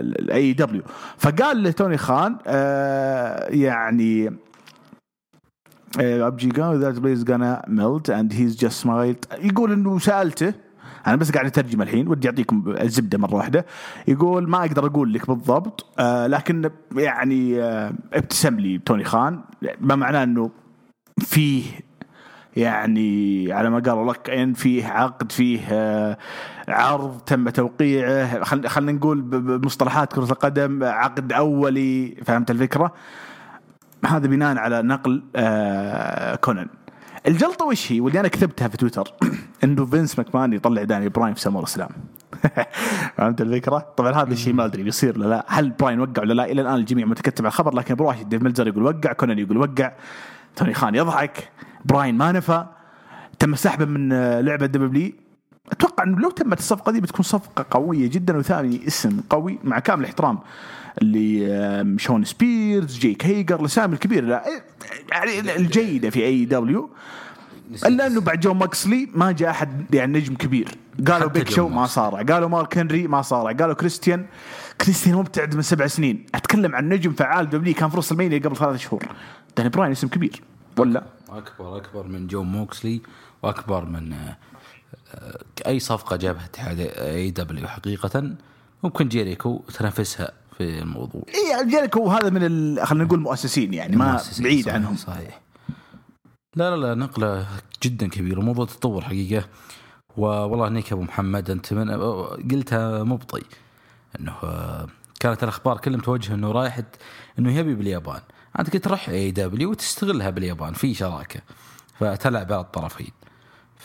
الاي 0.09 0.53
دبليو. 0.53 0.81
فقال 1.17 1.63
لتوني 1.63 1.97
خان 1.97 2.37
آه 2.47 3.47
يعني 3.49 4.33
أبجي 5.99 6.49
جان 6.49 6.73
ذات 6.73 6.99
بليز 6.99 7.23
جانا 7.23 7.65
ميلت 7.67 8.09
اند 8.09 8.33
هيز 8.33 8.57
جاست 8.57 8.81
سمايلد 8.81 9.25
يقول 9.41 9.71
إنه 9.71 9.99
سألته 9.99 10.53
أنا 11.07 11.15
بس 11.15 11.31
قاعد 11.31 11.45
أترجم 11.45 11.81
الحين 11.81 12.07
ودي 12.07 12.27
أعطيكم 12.29 12.75
الزبدة 12.81 13.17
مرة 13.17 13.35
واحدة. 13.35 13.65
يقول 14.07 14.49
ما 14.49 14.59
أقدر 14.59 14.85
أقول 14.85 15.13
لك 15.13 15.27
بالضبط 15.27 15.85
آه 15.99 16.27
لكن 16.27 16.69
يعني 16.95 17.61
آه 17.61 17.93
ابتسم 18.13 18.59
لي 18.59 18.77
توني 18.77 19.03
خان. 19.03 19.41
ما 19.81 19.95
معناه 19.95 20.23
إنه 20.23 20.51
فيه 21.19 21.63
يعني 22.55 23.53
على 23.53 23.69
ما 23.69 23.79
قالوا 23.79 24.13
لك 24.13 24.29
إن 24.29 24.53
فيه 24.53 24.87
عقد 24.87 25.31
فيه 25.31 25.59
آه 25.71 26.17
عرض 26.67 27.19
تم 27.19 27.49
توقيعه. 27.49 28.43
خلينا 28.43 28.91
نقول 28.91 29.21
بمصطلحات 29.21 30.13
كرة 30.13 30.31
القدم 30.31 30.83
عقد 30.83 31.33
أولي 31.33 32.15
فهمت 32.25 32.51
الفكرة؟ 32.51 32.93
هذا 34.05 34.27
بناء 34.27 34.57
على 34.57 34.81
نقل 34.81 35.23
آه 35.35 36.35
كونان. 36.35 36.67
الجلطة 37.27 37.65
وش 37.65 37.91
هي؟ 37.91 37.99
واللي 37.99 38.19
أنا 38.19 38.27
كتبتها 38.27 38.67
في 38.67 38.77
تويتر. 38.77 39.13
انه 39.63 39.85
فينس 39.85 40.17
ماكمان 40.19 40.53
يطلع 40.53 40.83
داني 40.83 41.09
براين 41.09 41.33
في 41.33 41.41
SummerSlam 41.41 41.89
فهمت 43.17 43.41
الفكرة؟ 43.41 43.93
طبعا 43.97 44.11
هذا 44.11 44.33
الشيء 44.33 44.53
ما 44.53 44.65
أدري 44.65 44.83
بيصير 44.83 45.19
ولا 45.19 45.27
لا. 45.27 45.45
هل 45.47 45.69
براين 45.69 45.99
وقع 45.99 46.21
ولا 46.21 46.33
لا؟ 46.33 46.45
إلى 46.45 46.61
الآن 46.61 46.75
الجميع 46.75 47.05
متكتم 47.05 47.45
على 47.45 47.51
الخبر 47.51 47.75
لكن 47.75 47.95
بروح 47.95 48.21
ديف 48.21 48.41
ميلزر 48.41 48.67
يقول 48.67 48.83
وقع 48.83 49.13
كونان 49.13 49.39
يقول 49.39 49.57
وقع 49.57 49.91
توني 50.55 50.73
خان 50.73 50.95
يضحك 50.95 51.49
براين 51.85 52.15
ما 52.15 52.31
نفى 52.31 52.65
تم 53.39 53.55
سحبه 53.55 53.85
من 53.85 54.09
لعبة 54.39 54.65
WWE 54.65 55.11
أتوقع 55.71 56.03
أنه 56.03 56.19
لو 56.19 56.29
تمت 56.29 56.59
الصفقة 56.59 56.91
دي 56.91 57.01
بتكون 57.01 57.23
صفقة 57.23 57.65
قوية 57.71 58.07
جدا 58.09 58.37
وثاني 58.37 58.87
اسم 58.87 59.19
قوي 59.29 59.59
مع 59.63 59.79
كامل 59.79 60.01
الاحترام 60.01 60.39
لشون 61.01 62.23
سبيرز 62.23 62.97
جيك 62.97 63.25
هيجر 63.25 63.59
الأسامي 63.59 63.93
الكبيرة. 63.93 64.41
يعني 65.11 65.55
الجيدة 65.55 66.09
في 66.09 66.25
AEW 66.25 66.89
إلا 67.85 68.07
إنه 68.07 68.21
بعد 68.21 68.39
جون 68.39 68.53
موكسلي 68.53 69.09
ما 69.13 69.31
جاء 69.31 69.49
أحد 69.49 69.95
يعني 69.95 70.19
نجم 70.19 70.35
كبير. 70.35 70.71
قالوا 71.07 71.29
بيق 71.29 71.49
شو 71.49 71.67
ما 71.67 71.85
صارع. 71.85 72.21
قالوا 72.21 72.49
مارك 72.49 72.77
هنري 72.77 73.07
ما 73.07 73.21
صارع. 73.21 73.51
قالوا 73.51 73.73
كريستيان. 73.73 74.25
كريستيان 74.81 75.15
مبتعد 75.15 75.55
من 75.55 75.61
سبع 75.61 75.87
سنين. 75.87 76.25
أتكلم 76.35 76.75
عن 76.75 76.89
نجم 76.89 77.13
فعال 77.13 77.49
WWE 77.49 77.73
كان 77.73 77.89
في 77.89 77.97
رسل 77.97 78.15
قبل 78.43 78.57
ثلاث 78.57 78.79
شهور. 78.79 79.03
داني 79.57 79.69
براين 79.69 79.91
اسم 79.91 80.07
كبير. 80.07 80.41
ولا؟ 80.77 81.03
أكبر 81.29 81.77
أكبر 81.77 82.07
من 82.07 82.27
جون 82.27 82.43
موكسلي 82.43 83.01
وأكبر 83.43 83.85
من 83.85 84.15
اي 85.67 85.79
صفقة 85.79 86.15
جابها 86.15 86.45
اتحاد 86.45 86.79
AEW 86.79 87.67
حقيقة 87.67 88.35
ممكن 88.83 89.07
جيريكو 89.07 89.63
تنافسها 89.73 90.31
في 90.57 90.79
الموضوع. 90.79 91.21
اي 91.27 91.69
جيريكو 91.69 92.07
هذا 92.07 92.29
من 92.29 92.85
خلينا 92.85 93.05
نقول 93.05 93.19
مؤسسين 93.19 93.73
يعني 93.73 93.95
ما 93.95 94.11
مؤسسين 94.11 94.43
بعيد 94.43 94.65
صحيح 94.65 94.75
عنهم. 94.75 94.95
صحيح. 94.95 95.41
لا 96.55 96.75
لا 96.75 96.75
لا 96.75 96.95
نقلة 96.95 97.47
جدا 97.83 98.07
كبيرة 98.07 98.41
موضوع 98.41 98.65
تطور 98.65 99.01
حقيقة. 99.01 99.47
والله 100.17 100.67
هنيك 100.67 100.91
أبو 100.91 101.01
محمد 101.01 101.49
أنت 101.49 101.73
من 101.73 101.91
قلتها 102.51 103.03
مبطي 103.03 103.41
إنه 104.19 104.33
كانت 105.19 105.43
الأخبار 105.43 105.77
كلها 105.77 105.97
متوجهه 105.97 106.33
إنه 106.33 106.51
رايح 106.51 106.81
إنه 107.39 107.57
يبي 107.57 107.75
باليابان. 107.75 108.21
انت 108.59 108.73
قلت 108.73 108.87
روح 108.87 109.09
AEW 109.09 109.71
وتستغلها 109.71 110.29
باليابان 110.29 110.73
في 110.73 110.93
شراكة. 110.93 111.41
فتلعب 111.99 112.53
على 112.53 112.61
الطرفين. 112.61 113.11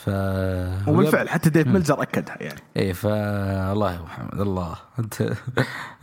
ف 0.04 0.09
وبالفعل 0.88 1.28
حتى 1.28 1.50
ديف 1.50 1.66
ميلزر 1.66 2.02
أكدها 2.02 2.37
يعني. 2.40 2.61
إيه 2.76 2.92
فالله 2.92 3.92
يا 3.92 4.00
محمد 4.02 4.40
الله. 4.40 4.75
انت 4.99 5.33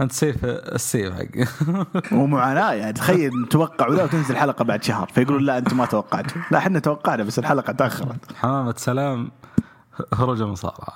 أنت 0.01 0.11
سيف 0.11 0.45
السيف 0.45 1.13
حق. 1.13 1.47
ومعاناه 2.19 2.73
يعني 2.73 2.93
تخيل 2.93 3.31
نتوقع 3.41 3.87
ولا 3.87 4.07
تنزل 4.07 4.37
حلقة 4.37 4.63
بعد 4.63 4.83
شهر 4.83 5.07
فيقولون 5.13 5.43
لا 5.43 5.57
أنتم 5.57 5.77
ما 5.77 5.85
توقعتوا. 5.85 6.41
لا 6.51 6.57
إحنا 6.57 6.79
توقعنا 6.79 7.23
بس 7.23 7.39
الحلقة 7.39 7.73
تأخرت. 7.73 8.33
حمامة 8.35 8.73
سلام 8.77 9.31
هرج 10.13 10.41
مصارعة. 10.43 10.93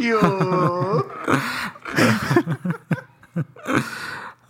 يوه. 0.00 1.04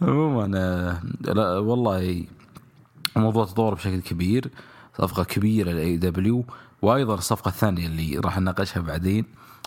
عموما 0.02 0.50
آه، 0.59 1.00
لا 1.20 1.59
والله 1.59 2.25
الموضوع 3.16 3.44
تطور 3.44 3.75
بشكل 3.75 4.00
كبير 4.00 4.50
صفقة 4.99 5.25
كبيرة 5.25 5.73
لاي 5.73 5.97
دبليو 5.97 6.44
وأيضا 6.83 7.15
الصفقة 7.15 7.49
الثانية 7.49 7.87
اللي 7.87 8.19
راح 8.19 8.39
نناقشها 8.39 8.81
بعدين 8.81 9.25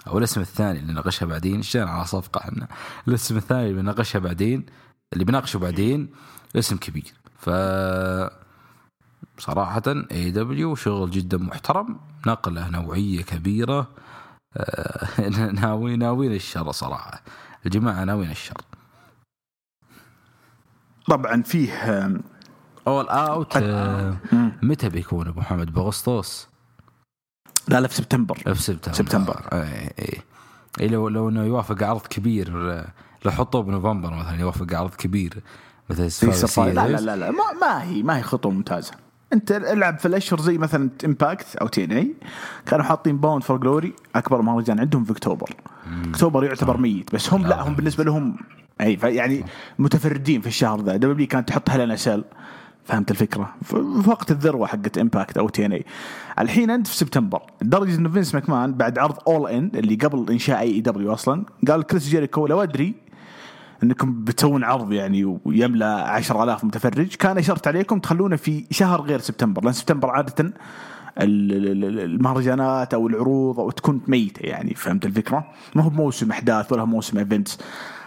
أو 0.08 0.18
الاسم 0.18 0.42
الثاني 0.42 0.80
اللي 0.80 0.92
نناقشها 0.92 1.26
بعدين. 1.26 1.60
اشتغل 1.60 1.88
على 1.88 2.06
صفقة 2.06 2.40
إحنا؟ 2.40 2.68
الاسم 3.08 3.38
الثاني 3.38 3.64
اللي 3.70 3.82
بنناقشها 3.82 4.20
بعدين 4.20 4.66
اللي 5.14 5.26
بناقشه 5.26 5.60
بعدين 5.60 6.10
اسم 6.56 6.78
كبير. 6.78 7.14
ف 7.40 7.50
صراحة 9.38 9.84
AEW 10.12 10.76
شغل 10.76 11.12
جدا 11.12 11.38
محترم 11.38 12.00
نقلة 12.28 12.70
نوعية 12.70 13.22
كبيرة. 13.22 13.88
آه، 14.58 15.30
ناوي 15.62 15.96
ناويين 15.96 16.34
الشر 16.34 16.72
صراحة. 16.72 17.22
الجماعة 17.66 18.04
ناويين 18.04 18.32
الشر. 18.32 18.62
طبعا 21.08 21.42
فيه 21.42 21.72
All 22.88 23.08
Out 23.08 23.58
مم. 23.58 24.52
متى 24.64 24.90
بيكون 24.90 25.28
أبو 25.28 25.40
محمد؟ 25.40 25.74
بأغسطس. 25.74 26.53
لا 27.68 27.82
لا 27.82 27.88
في 27.88 27.96
سبتمبر. 27.96 28.36
في 28.36 28.62
سبتمبر. 28.62 28.98
سبتمبر. 28.98 29.42
اي 29.54 29.92
اي 30.00 30.20
إي 30.82 30.88
لو 30.88 31.08
لو 31.10 31.30
إنه 31.30 31.44
يوافق 31.44 31.84
عرض 31.84 32.02
كبير 32.02 32.72
آه، 32.72 32.88
لو 33.26 33.32
حطوه 33.32 33.64
بنوفمبر 33.64 34.14
مثلا 34.14 34.40
يوافق 34.40 34.74
عرض 34.74 34.96
كبير 34.96 35.34
مثل 35.90 36.28
لا 36.58 36.74
لا. 36.74 36.98
لا, 36.98 37.16
لا 37.16 37.32
ما, 37.32 37.44
ما 37.62 37.84
هي 37.84 38.04
ما 38.04 38.18
هي 38.18 38.22
خطوة 38.22 38.52
ممتازة. 38.52 38.92
أنت 39.34 39.52
العب 39.52 40.00
في 40.00 40.08
الأشهر 40.08 40.40
زي 40.42 40.58
مثلا 40.58 40.90
Impact 41.06 41.56
أو 41.56 41.68
TNA 41.68 42.14
كانوا 42.66 42.86
حاطين 42.86 43.18
Bound 43.18 43.44
for 43.44 43.58
Glory 43.58 43.94
أكبر 44.16 44.42
مهرجان 44.42 44.80
عندهم 44.80 45.04
في 45.04 45.12
أكتوبر. 45.12 45.50
أكتوبر 46.10 46.44
يعتبر 46.44 46.78
ميت 46.78 47.16
بس 47.16 47.34
هم 47.34 47.48
لا 47.48 47.68
هم 47.68 47.76
بالنسبة 47.76 48.04
لهم 48.04 48.36
أي 48.82 49.00
يعني 49.04 49.46
متفردين 49.80 50.42
في 50.42 50.48
الشهر 50.48 50.82
ذا. 50.82 50.96
دبليو 50.96 51.28
كانت 51.28 51.48
تحط 51.50 51.70
Hell 51.70 51.96
in 51.96 52.03
a 52.03 52.06
Cell. 52.06 52.24
فهمت 52.86 53.12
الفكرة؟ 53.12 53.56
في 53.64 53.76
وقت 54.08 54.32
الذروة 54.32 54.68
حقت 54.68 54.98
Impact 54.98 55.38
أو 55.38 55.50
TNA 55.50 55.86
الحين 56.40 56.70
أنت 56.70 56.88
في 56.88 56.96
سبتمبر. 56.98 57.42
لدرجه 57.62 57.96
إنه 57.96 58.10
فينس 58.10 58.34
ماكمان 58.36 58.74
بعد 58.74 59.00
عرض 59.00 59.16
All 59.28 59.50
In 59.52 59.72
اللي 59.76 59.96
قبل 59.96 60.32
إنشاء 60.32 60.60
AEW 60.60 61.14
أصلا 61.14 61.46
قال 61.68 61.84
كريس 61.84 62.08
جيريكو 62.10 62.48
لو 62.48 62.64
أدري 62.64 62.94
إنكم 63.84 64.24
بتسوون 64.24 64.64
عرض 64.64 64.92
يعني 64.92 65.40
ويملأ 65.46 66.12
10000 66.12 66.64
متفرج 66.64 67.16
كان 67.16 67.38
أشرت 67.38 67.68
عليكم 67.68 68.00
تخلونه 68.00 68.36
في 68.36 68.66
شهر 68.72 69.02
غير 69.02 69.20
سبتمبر 69.20 69.64
لأن 69.64 69.74
سبتمبر 69.74 70.10
عادة 70.10 70.34
ال- 70.42 70.54
ال- 71.18 71.84
ال- 71.86 72.00
المهرجانات 72.00 72.94
أو 72.94 73.08
العروض 73.08 73.60
أو 73.60 73.72
تكون 73.72 74.02
ميتة 74.08 74.42
يعني 74.46 74.74
فهمت 74.74 75.06
الفكرة؟ 75.06 75.46
ما 75.76 75.84
هو 75.84 75.90
بموسم 75.90 76.32
أحداث 76.32 76.72
ولا 76.72 76.86
موسم 76.86 77.18
events 77.18 77.58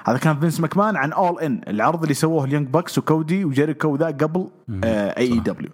هذا 0.07 0.19
كان 0.19 0.41
فينس 0.41 0.61
ماكمان 0.61 0.97
عن 0.97 1.13
All 1.13 1.41
In 1.41 1.61
العرض 1.69 2.03
اللي 2.03 2.15
سووه 2.15 2.45
ال 2.45 2.49
Young 2.49 2.69
Bucks 2.69 2.99
وكودي 2.99 3.45
وجيريكو 3.45 3.97
ذا 3.97 4.07
قبل 4.07 4.49
AEW 4.85 5.71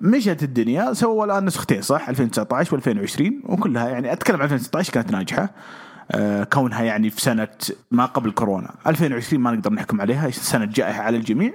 مشت 0.00 0.42
الدنيا 0.42 0.92
سووا 0.92 1.24
الآن 1.24 1.44
نسختين 1.44 1.82
صح؟ 1.82 2.08
2019 2.08 2.80
و2020 2.80 3.32
وكلها 3.44 3.88
يعني 3.88 4.12
أتكلم 4.12 4.36
عن 4.36 4.42
2019 4.42 4.92
كانت 4.92 5.12
ناجحة 5.12 5.50
آه، 6.10 6.44
كونها 6.44 6.82
يعني 6.82 7.10
في 7.10 7.20
سنة 7.20 7.48
ما 7.90 8.06
قبل 8.06 8.30
كورونا. 8.30 8.70
2020 8.86 9.42
ما 9.42 9.50
نقدر 9.50 9.72
نحكم 9.72 10.00
عليها 10.00 10.30
سنة 10.30 10.64
جائحة 10.64 11.02
على 11.02 11.16
الجميع. 11.16 11.52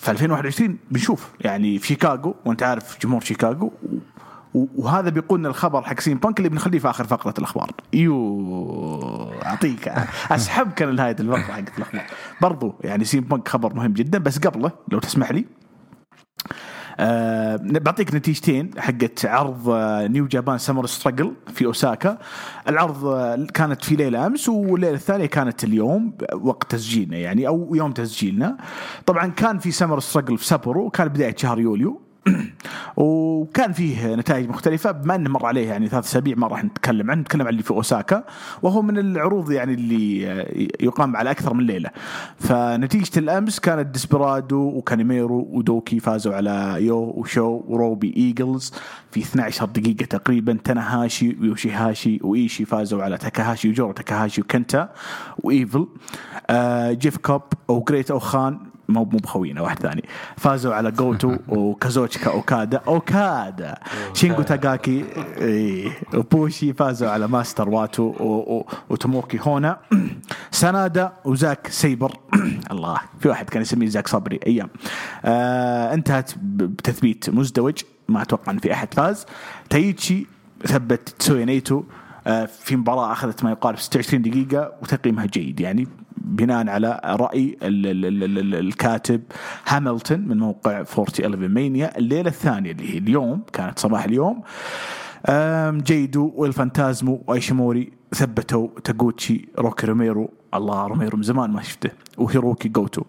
في 0.00 0.10
2021 0.10 0.78
بنشوف 0.90 1.28
يعني 1.40 1.78
في 1.78 1.86
شيكاغو 1.86 2.34
وأنت 2.44 2.62
عارف 2.62 2.98
جمهور 3.02 3.20
شيكاغو 3.20 3.72
وهذا 4.54 5.10
بيقودنا 5.10 5.48
الخبر 5.48 5.82
حق 5.82 6.00
CM 6.00 6.18
Punk 6.18 6.38
اللي 6.38 6.48
بنخليه 6.48 6.78
في 6.78 6.90
آخر 6.90 7.04
فقرة 7.04 7.34
الأخبار. 7.38 7.70
يو 7.92 9.32
أعطيك. 9.44 9.88
أسحبك 10.30 10.82
أنا 10.82 10.92
نهايه 10.92 11.16
الفقرة 11.20 11.38
حقت 11.38 11.78
الأخبار. 11.78 12.04
برضو 12.42 12.74
يعني 12.80 13.04
CM 13.04 13.20
Punk 13.20 13.48
خبر 13.48 13.74
مهم 13.74 13.92
جدا 13.92 14.18
بس 14.18 14.38
قبله 14.38 14.70
لو 14.88 14.98
تسمح 14.98 15.30
لي 15.32 15.44
أه 17.00 17.56
بعطيك 17.62 18.14
نتيجتين 18.14 18.70
حقت 18.78 19.26
عرض 19.26 19.70
New 20.10 20.26
Japan 20.26 20.58
Summer 20.58 20.86
Struggle 20.86 21.32
في 21.54 21.66
أوساكا. 21.66 22.18
العرض 22.68 23.06
آه، 23.06 23.46
كانت 23.54 23.84
في 23.84 23.96
ليلة 23.96 24.26
أمس 24.26 24.48
والليلة 24.48 24.94
الثانية 24.94 25.26
كانت 25.26 25.64
اليوم 25.64 26.12
وقت 26.34 26.70
تسجيلنا 26.70 27.16
يعني 27.16 27.46
أو 27.46 27.74
يوم 27.74 27.92
تسجيلنا. 27.92 28.56
طبعا 29.06 29.26
كان 29.26 29.58
في 29.58 29.70
Summer 29.70 30.00
Struggle 30.00 30.38
في 30.38 30.46
سابورو 30.46 30.90
كان 30.90 31.08
بداية 31.08 31.36
شهر 31.36 31.60
يوليو. 31.60 32.01
وكان 32.96 33.72
فيه 33.72 34.14
نتائج 34.14 34.48
مختلفة 34.48 34.90
بما 34.90 35.14
انه 35.14 35.30
مر 35.30 35.46
عليه 35.46 35.68
يعني 35.68 35.88
ثلاث 35.88 36.04
أسابيع 36.04 36.36
ما 36.36 36.46
راح 36.46 36.64
نتكلم 36.64 37.10
عنه 37.10 37.20
نتكلم 37.20 37.42
عن 37.42 37.48
اللي 37.48 37.62
في 37.62 37.70
أوساكا 37.70 38.24
وهو 38.62 38.82
من 38.82 38.98
العروض 38.98 39.50
يعني 39.50 39.74
اللي 39.74 40.22
يقام 40.80 41.16
على 41.16 41.30
أكثر 41.30 41.54
من 41.54 41.66
ليلة. 41.66 41.90
فنتيجة 42.38 43.18
الأمس 43.18 43.60
كانت 43.60 43.86
ديسبرادو 43.86 44.60
وكانيمارو 44.60 45.48
ودوكي 45.52 46.00
فازوا 46.00 46.34
على 46.34 46.76
يو 46.80 46.98
وشو 47.16 47.62
وروبي 47.68 48.14
إيجلز 48.16 48.72
في 49.10 49.20
12 49.20 49.66
دقيقة 49.66 50.04
تقريبا 50.04 50.58
تناهاشي 50.64 51.36
ويوشيهاشي 51.40 52.18
وإيشي 52.22 52.64
فازوا 52.64 53.02
على 53.02 53.18
تاكاهاشي 53.18 53.68
وجورو 53.68 53.92
تاكاهاشي 53.92 54.40
وكنتا 54.40 54.92
وإيفل. 55.38 55.88
آه 56.50 56.92
جيف 56.92 57.16
كوب 57.16 57.42
وجريت 57.68 58.10
اوخان 58.10 58.71
مو 58.92 59.04
مو 59.04 59.18
بخوينا 59.18 59.60
واحد 59.60 59.78
ثاني. 59.78 60.04
فازوا 60.36 60.74
على 60.74 60.90
جوتو 60.90 61.36
وكازوتشكا 61.48 62.30
أوكادا. 62.30 62.80
أوكادا. 62.88 63.74
شينجو 64.14 64.42
تاغاكي 64.42 65.04
إيه، 65.38 65.90
وبوشي 66.14 66.72
فازوا 66.72 67.08
على 67.10 67.26
ماستر 67.28 67.68
واتو 67.68 68.02
و- 68.02 68.56
و- 68.58 68.66
وتوموكي 68.90 69.38
هونا. 69.42 69.78
سنادا 70.50 71.12
وزاك 71.24 71.66
سيبر. 71.70 72.16
الله. 72.72 72.98
في 73.20 73.28
واحد 73.28 73.48
كان 73.50 73.62
يسميه 73.62 73.86
زاك 73.88 74.08
صبري. 74.08 74.40
أيام. 74.46 74.68
آه 75.24 75.94
انتهت 75.94 76.32
بتثبيت 76.42 77.30
مزدوج. 77.30 77.74
ما 78.08 78.22
أتوقع 78.22 78.52
إن 78.52 78.58
في 78.58 78.72
أحد 78.72 78.94
فاز. 78.94 79.26
تايتشي 79.70 80.26
ثبت 80.66 81.08
تسوي 81.18 81.44
نيتو. 81.44 81.82
آه، 82.26 82.44
في 82.44 82.76
مباراة 82.76 83.12
أخذت 83.12 83.44
ما 83.44 83.50
يقارب 83.50 83.78
26 83.78 84.22
دقيقة 84.22 84.72
وتقييمها 84.82 85.26
جيد 85.26 85.60
يعني. 85.60 85.88
بناء 86.24 86.68
على 86.68 87.00
ال 87.62 88.54
الكاتب 88.54 89.22
هاملتون 89.68 90.20
من 90.20 90.38
موقع 90.38 90.78
4011 90.78 91.48
مانيا 91.48 91.98
الليلة 91.98 92.28
الثانية 92.28 92.70
اللي 92.70 92.94
هي 92.94 92.98
اليوم 92.98 93.42
كانت 93.52 93.78
صباح 93.78 94.04
اليوم 94.04 94.42
جيدو 95.82 96.32
والفانتازمو 96.36 97.24
وأيشيموري 97.26 97.92
ثبتوا 98.14 98.68
تاغوتشي 98.84 99.48
روكي 99.58 99.86
روميرو 99.86 100.30
الله 100.54 100.86
روميرو 100.86 101.16
من 101.16 101.22
زمان 101.22 101.50
ما 101.50 101.62
شفته 101.62 101.90
وهيروكي 102.18 102.68
جوتو. 102.68 103.02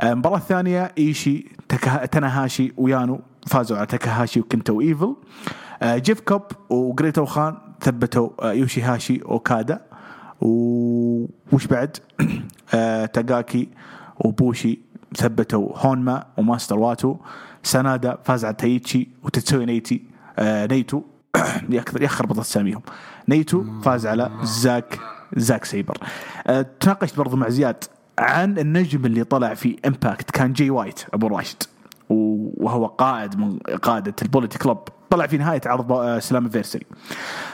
آه، 0.00 0.12
المباراة 0.12 0.36
الثانية 0.36 0.92
إيشي 0.98 1.46
تكا... 1.68 2.06
تناهاشي 2.06 2.72
ويانو 2.76 3.20
فازوا 3.46 3.76
على 3.76 3.86
تاكاهاشي 3.86 4.40
وكنتو 4.40 4.80
إيفل. 4.80 5.16
آه، 5.82 5.98
جيف 5.98 6.20
كوب 6.20 6.42
وجريتو 6.70 7.24
خان 7.24 7.56
ثبتوا 7.80 8.28
آه، 8.40 8.52
يوشي 8.52 8.82
هاشي 8.82 9.22
أوكادا. 9.22 9.87
وش 10.40 11.66
بعد؟ 11.66 11.96
آه، 12.74 13.06
تاغاكي 13.06 13.68
وبوشي 14.16 14.78
ثبتوا 15.16 15.72
هونما 15.76 16.26
وماستر 16.36 16.78
واتو. 16.78 17.16
سنادا 17.62 18.18
فاز 18.24 18.44
على 18.44 18.54
تايتشي 18.54 19.08
وتتسوي 19.22 19.64
نيتي. 19.66 20.02
آه 20.38 20.66
نيتو 20.66 21.02
يكثر 21.70 22.02
يخربط 22.02 22.38
اساميهم 22.38 22.82
نيتو 23.28 23.64
فاز 23.82 24.06
على 24.06 24.30
زاك 24.42 24.98
زاك 25.36 25.64
سيبر 25.64 25.98
آه 26.46 26.66
تناقشت 26.80 27.16
برضو 27.16 27.36
مع 27.36 27.48
زياد 27.48 27.84
عن 28.18 28.58
النجم 28.58 29.06
اللي 29.06 29.24
طلع 29.24 29.54
في 29.54 29.76
Impact 29.86 30.30
كان 30.30 30.52
جي 30.52 30.70
وايت 30.70 31.00
أبو 31.14 31.26
راشد. 31.26 31.62
وهو 32.08 32.86
قائد 32.86 33.38
من 33.38 33.58
قاده 33.58 34.14
ال 34.22 34.27
Bullet 34.27 34.58
Club. 34.58 34.78
طلع 35.10 35.26
في 35.26 35.38
نهاية 35.38 35.60
عرض 35.66 35.92
آه، 35.92 36.18
Slammiversary 36.18 36.86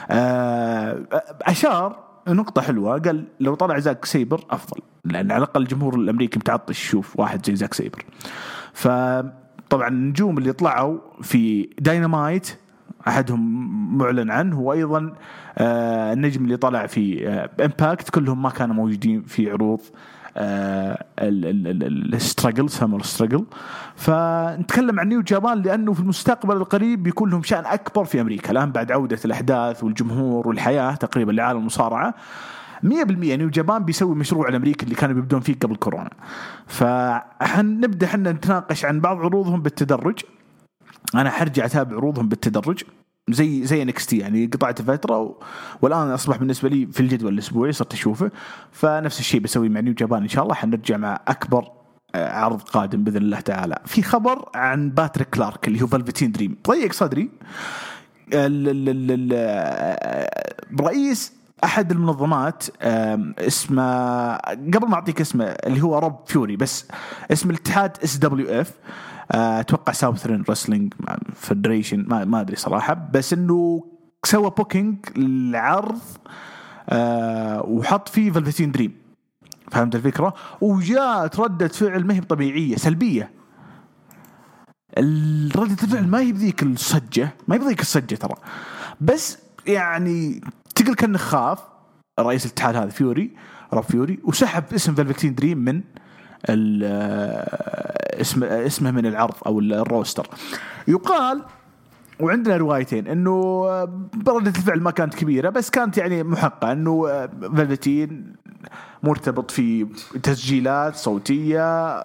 آه، 0.09 1.03
أشار 1.41 2.04
نقطة 2.27 2.61
حلوة. 2.61 2.99
قال 2.99 3.25
لو 3.39 3.55
طلع 3.55 3.79
زاك 3.79 4.05
سيبر 4.05 4.45
أفضل 4.49 4.81
لأن 5.05 5.31
على 5.31 5.37
الأقل 5.43 5.61
الجمهور 5.61 5.95
الأمريكي 5.95 6.39
متعطش 6.39 6.83
يشوف 6.85 7.19
واحد 7.19 7.45
زي 7.45 7.55
زاك 7.55 7.73
سيبر. 7.73 8.05
فطبعا 8.73 9.87
النجوم 9.87 10.37
اللي 10.37 10.53
طلعوا 10.53 10.99
في 11.21 11.69
داينامايت 11.79 12.57
أحدهم 13.07 13.97
معلن 13.97 14.31
عنه 14.31 14.59
وأيضا 14.59 15.13
آه، 15.57 16.13
النجم 16.13 16.43
اللي 16.43 16.57
طلع 16.57 16.85
في 16.85 17.27
آه، 17.27 17.49
Impact 17.65 18.09
كلهم 18.09 18.41
ما 18.41 18.49
كانوا 18.49 18.75
موجودين 18.75 19.21
في 19.21 19.51
عروض. 19.51 19.81
ال 22.13 22.19
Struggle 22.19 22.69
Summer 22.69 23.03
Struggle 23.03 23.45
فنتكلم 23.95 24.99
عن 24.99 25.07
New 25.07 25.21
Japan 25.21 25.61
لأنه 25.61 25.93
في 25.93 25.99
المستقبل 25.99 26.57
القريب 26.57 27.03
بيكون 27.03 27.29
لهم 27.29 27.43
شأن 27.43 27.65
أكبر 27.65 28.05
في 28.05 28.21
أمريكا. 28.21 28.51
الآن 28.51 28.71
بعد 28.71 28.91
عودة 28.91 29.19
الأحداث 29.25 29.83
والجمهور 29.83 30.47
والحياة 30.47 30.95
تقريبا 30.95 31.31
لعالم 31.31 31.59
المصارعة 31.59 32.13
100% 32.83 32.87
New 32.87 33.49
Japan 33.49 33.83
بيسوي 33.83 34.15
مشروع 34.15 34.49
الامريكي 34.49 34.85
اللي 34.85 34.95
كانوا 34.95 35.15
بيبدون 35.15 35.39
فيه 35.39 35.55
قبل 35.59 35.75
كورونا. 35.75 36.09
فحنبدا 36.67 38.07
إحنا 38.07 38.31
نتناقش 38.31 38.85
عن 38.85 38.99
بعض 38.99 39.17
عروضهم 39.17 39.61
بالتدرج. 39.61 40.19
أنا 41.15 41.29
حرجع 41.29 41.65
أتابع 41.65 41.95
عروضهم 41.95 42.29
بالتدرج. 42.29 42.83
زي 43.29 43.65
زي 43.65 43.81
NXT 43.81 44.17
يعني 44.17 44.45
قطعت 44.45 44.81
فترة 44.81 45.17
و... 45.19 45.35
والآن 45.81 46.11
أصبح 46.11 46.37
بالنسبة 46.37 46.69
لي 46.69 46.85
في 46.85 46.99
الجدول 46.99 47.33
الأسبوعي 47.33 47.71
صرت 47.71 47.93
أشوفه. 47.93 48.31
فنفس 48.71 49.19
الشيء 49.19 49.41
بسوي 49.41 49.69
مع 49.69 49.79
New 49.79 49.93
Japan 49.93 50.21
إن 50.21 50.27
شاء 50.27 50.43
الله. 50.43 50.55
حنرجع 50.55 50.97
مع 50.97 51.19
أكبر 51.27 51.71
آه، 52.15 52.31
عرض 52.31 52.61
قادم 52.61 53.03
بإذن 53.03 53.17
الله 53.17 53.39
تعالى. 53.39 53.79
في 53.85 54.01
خبر 54.01 54.49
عن 54.55 54.89
باتريك 54.89 55.29
كلارك 55.29 55.67
اللي 55.67 55.81
هو 55.81 55.87
Velveteen 55.87 56.31
Dream 56.31 56.57
ضيق 56.67 56.93
صدري 56.93 57.29
آه، 58.33 60.29
رئيس 60.81 61.33
أحد 61.63 61.91
المنظمات 61.91 62.63
آم، 62.81 63.35
اسمه 63.39 64.35
قبل 64.47 64.87
ما 64.87 64.95
أعطيك 64.95 65.21
اسمه 65.21 65.45
اللي 65.45 65.81
هو 65.83 65.99
روب 65.99 66.15
فيوري 66.25 66.55
بس 66.55 66.87
اسم 67.31 67.49
الاتحاد 67.49 67.97
SWF 68.03 68.71
أتوقع 69.31 69.93
Southern 69.93 70.43
Wrestling 70.49 70.93
Federation 71.49 72.09
ما 72.09 72.25
ما 72.25 72.41
أدري 72.41 72.55
صراحة. 72.55 73.09
بس 73.13 73.33
إنه 73.33 73.83
سوى 74.23 74.49
booking 74.49 74.97
للعرض 75.17 75.99
آه، 76.89 77.61
وحط 77.65 78.09
فيه 78.09 78.31
Velveteen 78.31 78.71
Dream 78.71 78.95
فهمت 79.71 79.95
الفكرة؟ 79.95 80.33
وجاءت 80.61 81.39
ردة 81.39 81.67
فعل 81.67 82.03
ما 82.03 82.13
هي 82.13 82.21
طبيعية 82.21 82.75
سلبية. 82.75 83.31
ردة 85.55 85.83
الفعل 85.83 86.07
ما 86.07 86.19
هي 86.19 86.31
بذيك 86.31 86.63
الصجة 86.63 87.29
ما 87.47 87.55
هي 87.55 87.59
بذيك 87.59 87.81
الصجة 87.81 88.15
ترى. 88.15 88.35
بس 89.01 89.37
يعني 89.67 90.41
تقول 90.75 90.95
كأنه 90.95 91.17
خاف 91.17 91.59
رئيس 92.19 92.45
الاتحاد 92.45 92.75
هذا 92.75 92.89
فيوري 92.89 93.31
روب 93.73 93.83
فيوري 93.83 94.19
وسحب 94.23 94.63
اسم 94.73 94.95
فالفتين 94.95 95.35
دريم 95.35 95.57
من 95.57 95.81
اسم 96.49 98.43
اسمه 98.43 98.91
من 98.91 99.05
العرض 99.05 99.35
أو 99.45 99.59
ال 99.59 99.69
roster 99.69 100.27
يقال 100.87 101.41
وعندنا 102.19 102.57
روايتين 102.57 103.07
إنه 103.07 103.65
ردة 104.27 104.49
الفعل 104.49 104.79
ما 104.79 104.91
كانت 104.91 105.15
كبيرة 105.15 105.49
بس 105.49 105.69
كانت 105.69 105.97
يعني 105.97 106.23
محقة 106.23 106.71
إنه 106.71 107.07
فالفتين 107.41 108.35
مرتبط 109.03 109.51
في 109.51 109.87
تسجيلات 110.23 110.95
صوتية 110.95 111.99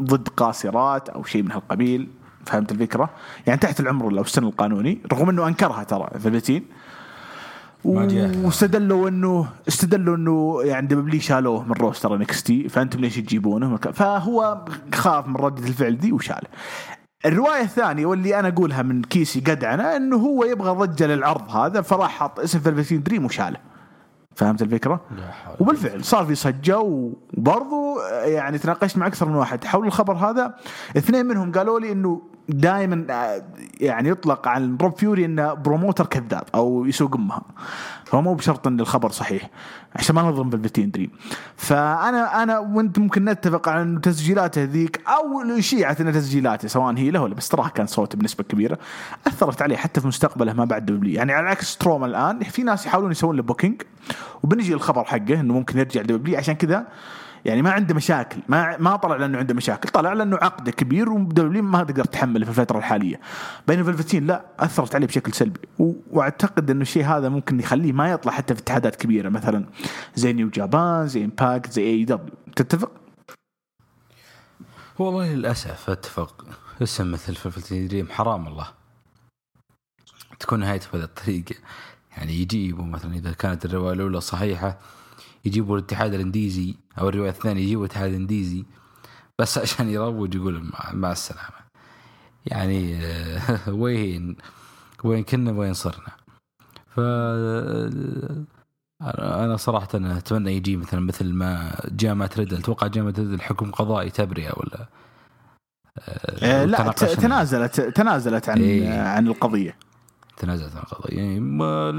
ضد 0.00 0.28
قاصرات 0.28 1.08
أو 1.08 1.24
شيء 1.24 1.42
من 1.42 1.52
هالقبيل 1.52 2.08
فهمت 2.46 2.72
الفكرة؟ 2.72 3.10
يعني 3.46 3.60
تحت 3.60 3.80
العمر 3.80 4.04
أو 4.18 4.22
السن 4.22 4.44
القانوني 4.44 4.98
رغم 5.12 5.28
إنه 5.28 5.48
أنكرها 5.48 5.84
ترى 5.84 6.08
جاء. 6.14 6.62
واستدلوا 7.84 9.08
انه 9.08 9.48
استدلوا 9.68 10.16
انه 10.16 10.60
يعني 10.64 10.86
دبليو 10.86 11.20
شالوه 11.20 11.64
من 11.64 11.72
roster 11.72 12.14
NXT 12.14 12.68
فانتم 12.68 13.00
ليش 13.00 13.16
تجيبونه؟ 13.16 13.76
فهو 13.76 14.64
خاف 14.94 15.26
من 15.26 15.36
ردة 15.36 15.66
الفعل 15.66 15.96
ذي 15.96 16.12
وشاله. 16.12 16.48
الرواية 17.26 17.62
الثانية 17.62 18.06
واللي 18.06 18.38
أنا 18.38 18.48
أقولها 18.48 18.82
من 18.82 19.02
كيسي 19.02 19.40
قدعنه 19.40 19.96
إنه 19.96 20.16
هو 20.16 20.44
يبغى 20.44 20.86
ضجة 20.86 21.06
للعرض 21.06 21.50
هذا 21.50 21.80
فراح 21.80 22.10
حط 22.18 22.40
اسم 22.40 22.58
فالفتين 22.58 23.02
دريم 23.02 23.24
وشاله. 23.24 23.58
فهمت 24.34 24.62
الفكرة؟ 24.62 25.00
وبالفعل 25.60 26.04
صار 26.04 26.26
في 26.26 26.34
صجة 26.34 27.10
وبرضو 27.40 28.00
يعني 28.24 28.58
تناقشت 28.58 28.98
مع 28.98 29.06
أكثر 29.06 29.28
من 29.28 29.34
واحد. 29.34 29.64
حول 29.64 29.86
الخبر 29.86 30.14
هذا 30.14 30.54
اثنين 30.96 31.26
منهم 31.26 31.52
قالوا 31.52 31.80
لي 31.80 31.92
إنه 31.92 32.22
دائما 32.48 33.06
يعني 33.80 34.08
يطلق 34.08 34.48
عن 34.48 34.76
روب 34.82 34.96
فيوري 34.98 35.24
إنه 35.24 35.54
promoter 35.54 36.06
كذاب 36.06 36.44
أو 36.54 36.86
يسوق 36.86 37.14
أمها. 37.14 37.42
فهو 38.04 38.22
مو 38.22 38.34
بشرط 38.34 38.66
إن 38.66 38.80
الخبر 38.80 39.10
صحيح 39.10 39.50
عشان 39.96 40.14
ما 40.14 40.22
نظلم 40.22 40.50
فالفتين 40.50 40.90
دريم 40.90 41.10
فأنا 41.56 42.42
أنا 42.42 42.58
وأنت 42.58 42.98
ممكن 42.98 43.24
نتفق 43.24 43.68
على 43.68 43.82
إنه 43.82 44.00
تسجيلاته 44.00 44.64
ذيك 44.64 45.00
أو 45.08 45.60
شيعه 45.60 45.96
ان 46.00 46.12
تسجيلاته 46.12 46.68
سواء 46.68 46.94
هي 46.94 47.10
له 47.10 47.22
ولا 47.22 47.34
بس 47.34 47.48
تراها 47.48 47.68
كان 47.68 47.86
صوته 47.86 48.18
بنسبة 48.18 48.44
كبيرة. 48.44 48.78
أثرت 49.26 49.62
عليه 49.62 49.76
حتى 49.76 50.00
في 50.00 50.06
مستقبله 50.06 50.52
ما 50.52 50.64
بعد 50.64 50.86
دبليو 50.86 51.14
يعني 51.14 51.32
على 51.32 51.48
عكس 51.48 51.76
تروما 51.76 52.06
الآن 52.06 52.40
في 52.42 52.62
ناس 52.62 52.86
يحاولون 52.86 53.10
يسوون 53.10 53.36
له 53.36 53.42
booking 53.42 53.82
وبنجي 54.42 54.74
الخبر 54.74 55.04
حقه 55.04 55.40
إنه 55.40 55.54
ممكن 55.54 55.78
يرجع 55.78 56.02
دبليو 56.02 56.38
عشان 56.38 56.54
كذا 56.54 56.86
يعني 57.44 57.62
ما 57.62 57.70
عنده 57.70 57.94
مشاكل 57.94 58.40
ما 58.48 58.76
ما 58.76 58.96
طلع 58.96 59.16
لأنه 59.16 59.38
عنده 59.38 59.54
مشاكل 59.54 59.88
طلع 59.88 60.12
لأنه 60.12 60.36
عقده 60.36 60.72
كبير 60.72 61.08
ودبليو 61.08 61.62
ما 61.62 61.84
تقدر 61.84 62.04
تحمله 62.04 62.44
في 62.44 62.50
الفترة 62.50 62.78
الحالية. 62.78 63.20
بينما 63.68 63.92
فلفتين 63.92 64.26
لا 64.26 64.44
أثرت 64.58 64.94
عليه 64.94 65.06
بشكل 65.06 65.32
سلبي. 65.32 65.60
وأعتقد 66.10 66.70
إنه 66.70 66.82
الشيء 66.82 67.04
هذا 67.04 67.28
ممكن 67.28 67.60
يخليه 67.60 67.92
ما 67.92 68.10
يطلع 68.10 68.32
حتى 68.32 68.54
في 68.54 68.60
اتحادات 68.60 68.96
كبيرة 68.96 69.28
مثلا 69.28 69.66
زي 70.14 70.32
New 70.32 70.50
Japan 70.50 71.08
زي 71.08 71.24
Impact 71.24 71.72
زي 71.72 71.82
AEW. 71.82 72.34
تتفق؟ 72.56 72.92
والله 74.98 75.34
للأسف 75.34 75.90
أتفق. 75.90 76.46
اسم 76.82 77.12
مثل 77.12 77.34
فلفتين 77.34 77.88
دريم 77.88 78.08
حرام 78.10 78.46
الله. 78.46 78.66
تكون 80.40 80.60
نهايته 80.60 80.88
بهذه 80.92 81.04
الطريقة. 81.04 81.54
يعني 82.16 82.34
يجيبوا 82.34 82.84
مثلا 82.84 83.14
إذا 83.14 83.32
كانت 83.32 83.64
الرواية 83.64 83.92
الأولى 83.94 84.20
صحيحة 84.20 84.78
يجيبوا 85.44 85.78
الاتحاد 85.78 86.14
ال 86.14 86.21
indie 86.21 86.55
ذي 86.55 86.76
أو 86.98 87.08
الرواية 87.08 87.30
الثانية 87.30 87.62
يجيبوا 87.62 87.84
الاتحاد 87.84 88.10
ال 88.10 88.16
indie 88.16 88.46
ذي 88.46 88.64
بس 89.38 89.58
عشان 89.58 89.88
يروج 89.88 90.34
يقول 90.34 90.70
مع, 90.92 91.12
السلامة. 91.12 91.60
يعني 92.46 92.96
آه، 92.96 93.70
وين 93.82 94.36
وين 95.04 95.24
كنا 95.24 95.52
وين 95.52 95.74
صرنا. 95.74 96.12
ف 96.96 97.00
أنا 99.20 99.56
صراحة 99.56 99.88
أنا 99.94 100.18
أتمنى 100.18 100.56
يجي 100.56 100.76
مثلا 100.76 101.00
مثل 101.00 101.32
ما 101.32 101.80
جا 101.90 102.03
مع 102.03 102.30
ريدل. 102.38 102.56
أتوقع 102.56 102.86
جا 102.86 102.95
مع 102.95 103.14
ريدل 103.18 103.40
حكم 103.40 103.70
قضائي 103.70 104.10
تبرئه 104.10 104.52
ولا؟ 104.56 104.86
آه 106.42 106.64
لا. 106.64 106.92
تنازلت 106.92 107.80
تنازلت 107.80 108.48
عن 108.48 108.60
إيه. 108.60 109.00
عن 109.00 109.26
القضية. 109.26 109.76
تنازلت 110.36 110.76
عن 110.76 110.82
القضية. 110.82 111.16
يعني 111.16 111.40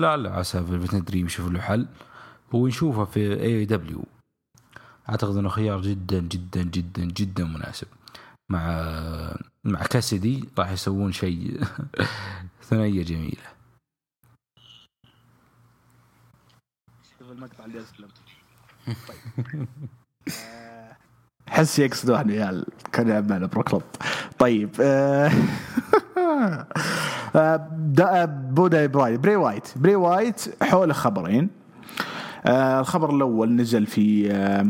لعل 0.01 0.27
عسى 0.27 0.63
فالفتين 0.63 1.03
دريم 1.03 1.25
يشوف 1.25 1.47
له 1.51 1.61
حل 1.61 1.87
ونشوفه 2.53 3.05
في 3.05 3.41
AEW 3.41 4.03
أعتقد 5.11 5.35
إنه 5.37 5.49
خيار 5.49 5.81
جدا 5.81 6.19
جدا 6.19 6.61
جدا 6.63 7.03
جدا 7.05 7.45
مناسب. 7.45 7.87
مع 8.51 8.67
مع 9.63 9.79
كاسدي 9.83 10.49
راح 10.59 10.71
يسوون 10.71 11.11
شيء 11.11 11.63
ثنائية 12.69 13.03
جميلة. 13.03 13.51
شوف 17.19 17.31
المقطع 17.31 17.65
اللي 17.65 17.79
اسلم 17.81 18.07
حس 21.49 21.79
يقصد 21.79 22.09
واحد 22.09 22.25
من 22.25 22.31
العيال 22.33 22.65
كان 22.91 23.07
يلعب 23.09 23.29
معنا 23.29 23.45
Pro 23.45 23.63
Club 23.63 23.83
طيب 24.39 24.69
آه، 24.81 25.31
آه، 27.35 27.69
دا- 27.77 28.25
بودا 28.25 28.85
براي 28.85 29.17
بري 29.17 29.35
وايت. 29.35 29.77
بري 29.77 29.95
وايت 29.95 30.63
حوله 30.63 30.93
خبرين 30.93 31.49
آه، 32.45 32.79
الخبر 32.79 33.15
الأول 33.15 33.49
نزل 33.55 33.85
في 33.85 34.31
آه، 34.31 34.67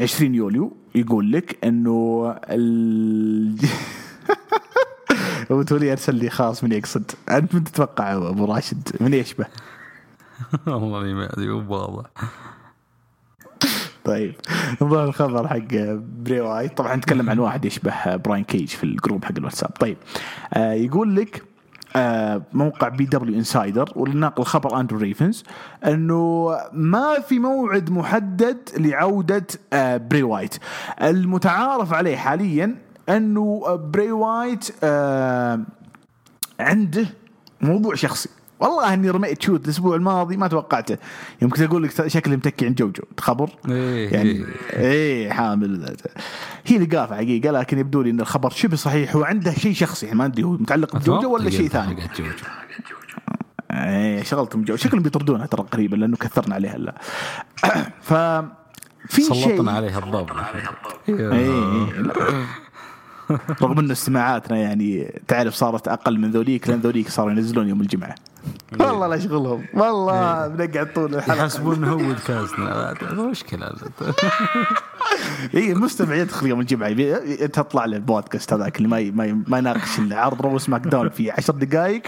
20 0.00 0.34
يوليو 0.34 0.76
يقول 0.94 1.32
لك 1.32 1.58
إنه 1.64 2.26
ال... 2.50 3.56
ابو 5.50 5.62
تولي 5.62 5.92
أرسل 5.92 6.14
لي 6.14 6.30
خاص 6.30 6.64
من 6.64 6.72
يقصد. 6.72 7.10
أنت 7.28 7.54
من 7.54 7.64
تتوقع 7.64 8.12
أبو 8.12 8.44
راشد؟ 8.44 8.88
من 9.00 9.14
يشبه 9.14 9.46
والله 10.66 11.00
ما 11.14 11.32
أدري 11.32 11.48
مو 11.48 11.74
واضح 11.74 12.06
طيب 14.04 14.34
نظهر 14.82 15.04
الخبر 15.04 15.48
حق 15.48 15.74
بري 16.22 16.40
وايت 16.40 16.76
طبعا 16.76 16.96
نتكلم 16.96 17.30
عن 17.30 17.38
واحد 17.38 17.64
يشبه 17.64 18.16
براين 18.16 18.44
كيج 18.44 18.68
في 18.68 18.84
ال 18.84 18.91
group 18.91 19.24
حق 19.24 19.32
الواتساب. 19.38 19.70
طيب 19.70 19.96
آه 20.54 20.72
يقول 20.72 21.16
لك 21.16 21.42
موقع 22.52 22.88
PWInsider 22.88 23.92
والناقل 23.96 24.42
الخبر 24.42 24.80
اندرو 24.80 24.98
ريفنز 24.98 25.44
أنه 25.84 26.56
ما 26.72 27.20
في 27.20 27.38
موعد 27.38 27.90
محدد 27.90 28.58
لعودة 28.76 29.46
آه 29.72 29.96
بري 29.96 30.22
وايت 30.22 30.54
المتعارف 31.02 31.92
عليه 31.92 32.16
حاليا 32.16 32.76
أنه 33.08 33.62
آه، 33.66 33.74
بري 33.76 34.12
وايت 34.12 34.70
آه 34.84 35.60
عنده 36.60 37.06
موضوع 37.60 37.94
شخصي. 37.94 38.28
والله 38.60 38.94
اني 38.94 39.10
رميت 39.10 39.42
shoot 39.42 39.64
الأسبوع 39.64 39.96
الماضي 39.96 40.36
ما 40.36 40.48
توقعته. 40.48 40.96
يمكن 41.42 41.64
أقول 41.64 41.82
لك 41.82 42.06
شكلي 42.06 42.36
متكي 42.36 42.66
عن 42.66 42.74
جوجو 42.74 43.02
تخبر 43.16 43.50
إيه. 43.68 44.14
يعني 44.14 44.44
إيه 44.72 45.30
حامل. 45.30 45.96
هي 46.66 46.78
لقافه 46.78 47.16
حقيقة 47.16 47.50
لكن 47.50 47.78
يبدو 47.78 48.02
لي 48.02 48.10
إن 48.10 48.20
الخبر 48.20 48.50
شبه 48.50 48.76
صحيح 48.76 49.16
هو 49.16 49.24
عنده 49.24 49.52
شيء 49.52 49.74
شخصي 49.74 50.06
يعني 50.06 50.18
ما 50.18 50.24
أدري 50.24 50.42
هو 50.42 50.52
متعلق 50.52 50.96
بجوجو 50.96 51.34
ولا 51.34 51.50
شيء 51.50 51.68
ثاني. 51.68 51.94
جوجو. 51.94 52.30
إيه 53.70 54.22
شغلتهم 54.22 54.64
جو 54.64 54.76
شكلهم 54.76 55.02
بيطردونها 55.02 55.46
ترى 55.46 55.62
قريبا 55.62 55.96
لأنه 55.96 56.16
كثرنا 56.16 56.54
عليها 56.54 56.76
هلا 56.76 56.94
ف 58.08 58.14
في 59.08 59.22
شيء 59.22 59.34
سلطنا 59.34 59.72
عليها 59.72 60.00
إيه 61.08 61.32
إيه،. 61.32 62.46
رغم 63.62 63.78
إن 63.78 63.90
استماعاتنا 63.90 64.56
يعني 64.56 65.20
تعرف 65.28 65.54
صارت 65.54 65.88
أقل 65.88 66.18
من 66.18 66.30
ذوليك 66.30 66.68
لأن 66.68 66.80
ذوليك 66.80 67.08
صاروا 67.08 67.30
ينزلون 67.30 67.68
يوم 67.68 67.80
الجمعة. 67.80 68.14
والله 68.80 69.06
لا 69.06 69.18
شغلهم 69.18 69.64
والله 69.74 70.48
بنقعد 70.48 70.92
طول 70.92 71.14
الحلقة. 71.14 71.38
يحسبون 71.38 71.74
انه 71.76 71.92
هو 71.92 71.96
بودكاستنا 71.96 72.94
مشكلة. 73.12 73.72
اي 75.54 75.72
المستمع 75.72 76.14
يدخل 76.14 76.46
يوم 76.46 76.60
الجمعة 76.60 76.92
تطلع 77.46 77.84
له 77.84 77.96
البودكاست 77.96 78.52
هذاك 78.52 78.76
اللي 78.76 78.88
ما 78.88 78.98
ي- 78.98 79.10
ما 79.46 79.58
يناقش 79.58 79.98
العرض 79.98 80.42
Raw 80.42 80.58
SmackDown 80.58 81.08
في 81.08 81.30
10 81.30 81.54
دقائق 81.54 82.02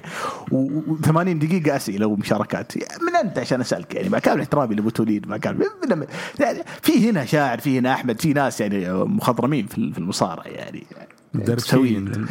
و80 0.52 1.10
دقيقة 1.28 1.76
أسئلة 1.76 2.06
ومشاركات. 2.06 2.72
من 2.76 3.16
أنت؟ 3.16 3.38
عشان 3.38 3.60
أسألك 3.60 3.94
يعني. 3.94 4.08
ما 4.08 4.18
كان 4.18 4.40
احترامي 4.40 4.74
لأبو 4.74 4.90
توليد 4.90 5.28
ما 5.28 5.36
كان 5.38 5.58
من- 5.88 6.06
يعني 6.40 6.58
في 6.82 7.10
هنا 7.10 7.24
شاعر 7.24 7.58
في 7.58 7.78
هنا 7.78 7.92
أحمد 7.92 8.20
في 8.20 8.32
ناس 8.32 8.60
يعني 8.60 8.92
مخضرمين 8.92 9.66
في 9.66 9.92
في 9.92 9.98
المصارعة 9.98 10.44
يعني. 10.46 10.86
دربشين 11.34 12.12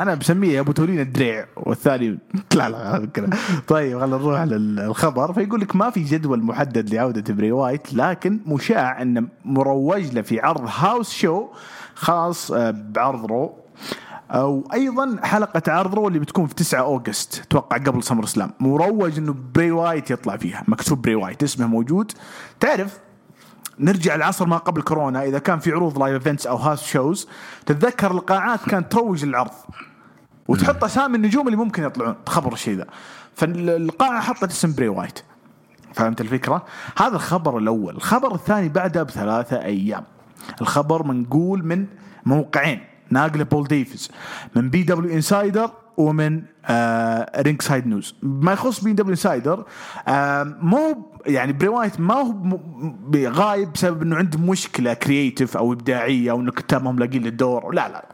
أنا 0.00 0.14
بسميه 0.14 0.60
أبو 0.60 0.72
تولين 0.72 1.00
الدريع 1.00 1.46
والثاني 1.56 2.18
لا 2.56 2.68
لا 2.68 3.08
طيب 3.66 3.98
خلينا 4.00 4.16
نروح 4.16 4.42
للخبر. 4.42 5.32
فيقول 5.32 5.60
لك 5.60 5.76
ما 5.76 5.90
في 5.90 6.02
جدول 6.04 6.42
محدد 6.42 6.94
لعودة 6.94 7.34
بري 7.34 7.52
وايت 7.52 7.94
لكن 7.94 8.40
مشاع 8.46 9.02
انه 9.02 9.28
مروج 9.44 10.12
له 10.12 10.22
في 10.22 10.40
عرض 10.40 10.68
house 10.78 11.10
show 11.10 11.48
خاص 11.94 12.50
آه، 12.52 12.70
بعرض 12.70 13.26
Raw. 13.26 13.52
أو 14.30 14.68
أيضا 14.72 15.16
حلقة 15.22 15.72
عرض 15.72 15.94
Raw 15.94 16.08
اللي 16.08 16.18
بتكون 16.18 16.46
في 16.46 16.54
9 16.54 16.80
أوغست 16.80 17.42
أتوقع 17.46 17.76
قبل 17.76 18.02
SummerSlam 18.02 18.50
مروج 18.60 19.18
إنه 19.18 19.34
بري 19.54 19.70
وايت 19.70 20.10
يطلع 20.10 20.36
فيها 20.36 20.64
مكتوب 20.68 21.02
بري 21.02 21.14
وايت 21.14 21.42
اسمه 21.42 21.66
موجود. 21.66 22.12
تعرف 22.60 22.98
نرجع 23.78 24.14
العصر 24.14 24.46
ما 24.46 24.56
قبل 24.56 24.82
كورونا 24.82 25.24
إذا 25.24 25.38
كان 25.38 25.58
في 25.58 25.72
عروض 25.72 25.98
live 25.98 26.14
events 26.14 26.46
أو 26.46 26.56
house 26.56 26.82
shows 26.82 27.28
تتذكر 27.66 28.10
القاعات 28.10 28.60
كانت 28.68 28.92
تروج 28.92 29.24
للعرض 29.24 29.50
وتحط 30.48 30.84
أسامي 30.84 31.16
النجوم 31.16 31.46
اللي 31.46 31.56
ممكن 31.56 31.82
يطلعون 31.82 32.14
تخبر 32.26 32.52
الشيء 32.52 32.76
ذا. 32.76 32.86
فالقاعة 33.34 34.20
حطت 34.20 34.50
اسم 34.50 34.74
بري 34.74 34.88
وايت 34.88 35.18
فهمت 35.94 36.20
الفكرة؟ 36.20 36.64
هذا 36.98 37.16
الخبر 37.16 37.58
الأول، 37.58 37.96
الخبر 37.96 38.34
الثاني 38.34 38.68
بعدها 38.68 39.02
بثلاثة 39.02 39.62
أيام. 39.62 40.04
الخبر 40.60 41.02
منقول 41.02 41.64
من 41.64 41.86
موقعين. 42.26 42.80
ناقله 43.10 43.44
بول 43.44 43.66
ديفيز 43.66 44.10
من 44.56 44.70
PWInsider 44.70 45.70
ومن 45.96 46.42
آه 46.66 47.42
Ringside 47.42 47.86
News 47.86 48.14
ما 48.22 48.52
يخص 48.52 48.84
PWInsider 48.84 49.64
آه 50.08 50.56
مو 50.60 51.10
يعني 51.26 51.52
بري 51.52 51.68
وايت 51.68 52.00
ما 52.00 52.14
هو 52.14 52.58
غايب 53.16 53.72
بسبب 53.72 54.02
إنه 54.02 54.16
عنده 54.16 54.38
مشكلة 54.38 54.94
creative 54.94 55.56
أو 55.56 55.72
إبداعية 55.72 56.30
أو 56.30 56.40
انه 56.40 56.52
كتاب 56.52 56.82
ما 56.84 56.90
هم 56.90 56.98
لاقين 56.98 57.22
للدور. 57.22 57.74
لا 57.74 57.88
لا. 57.88 58.04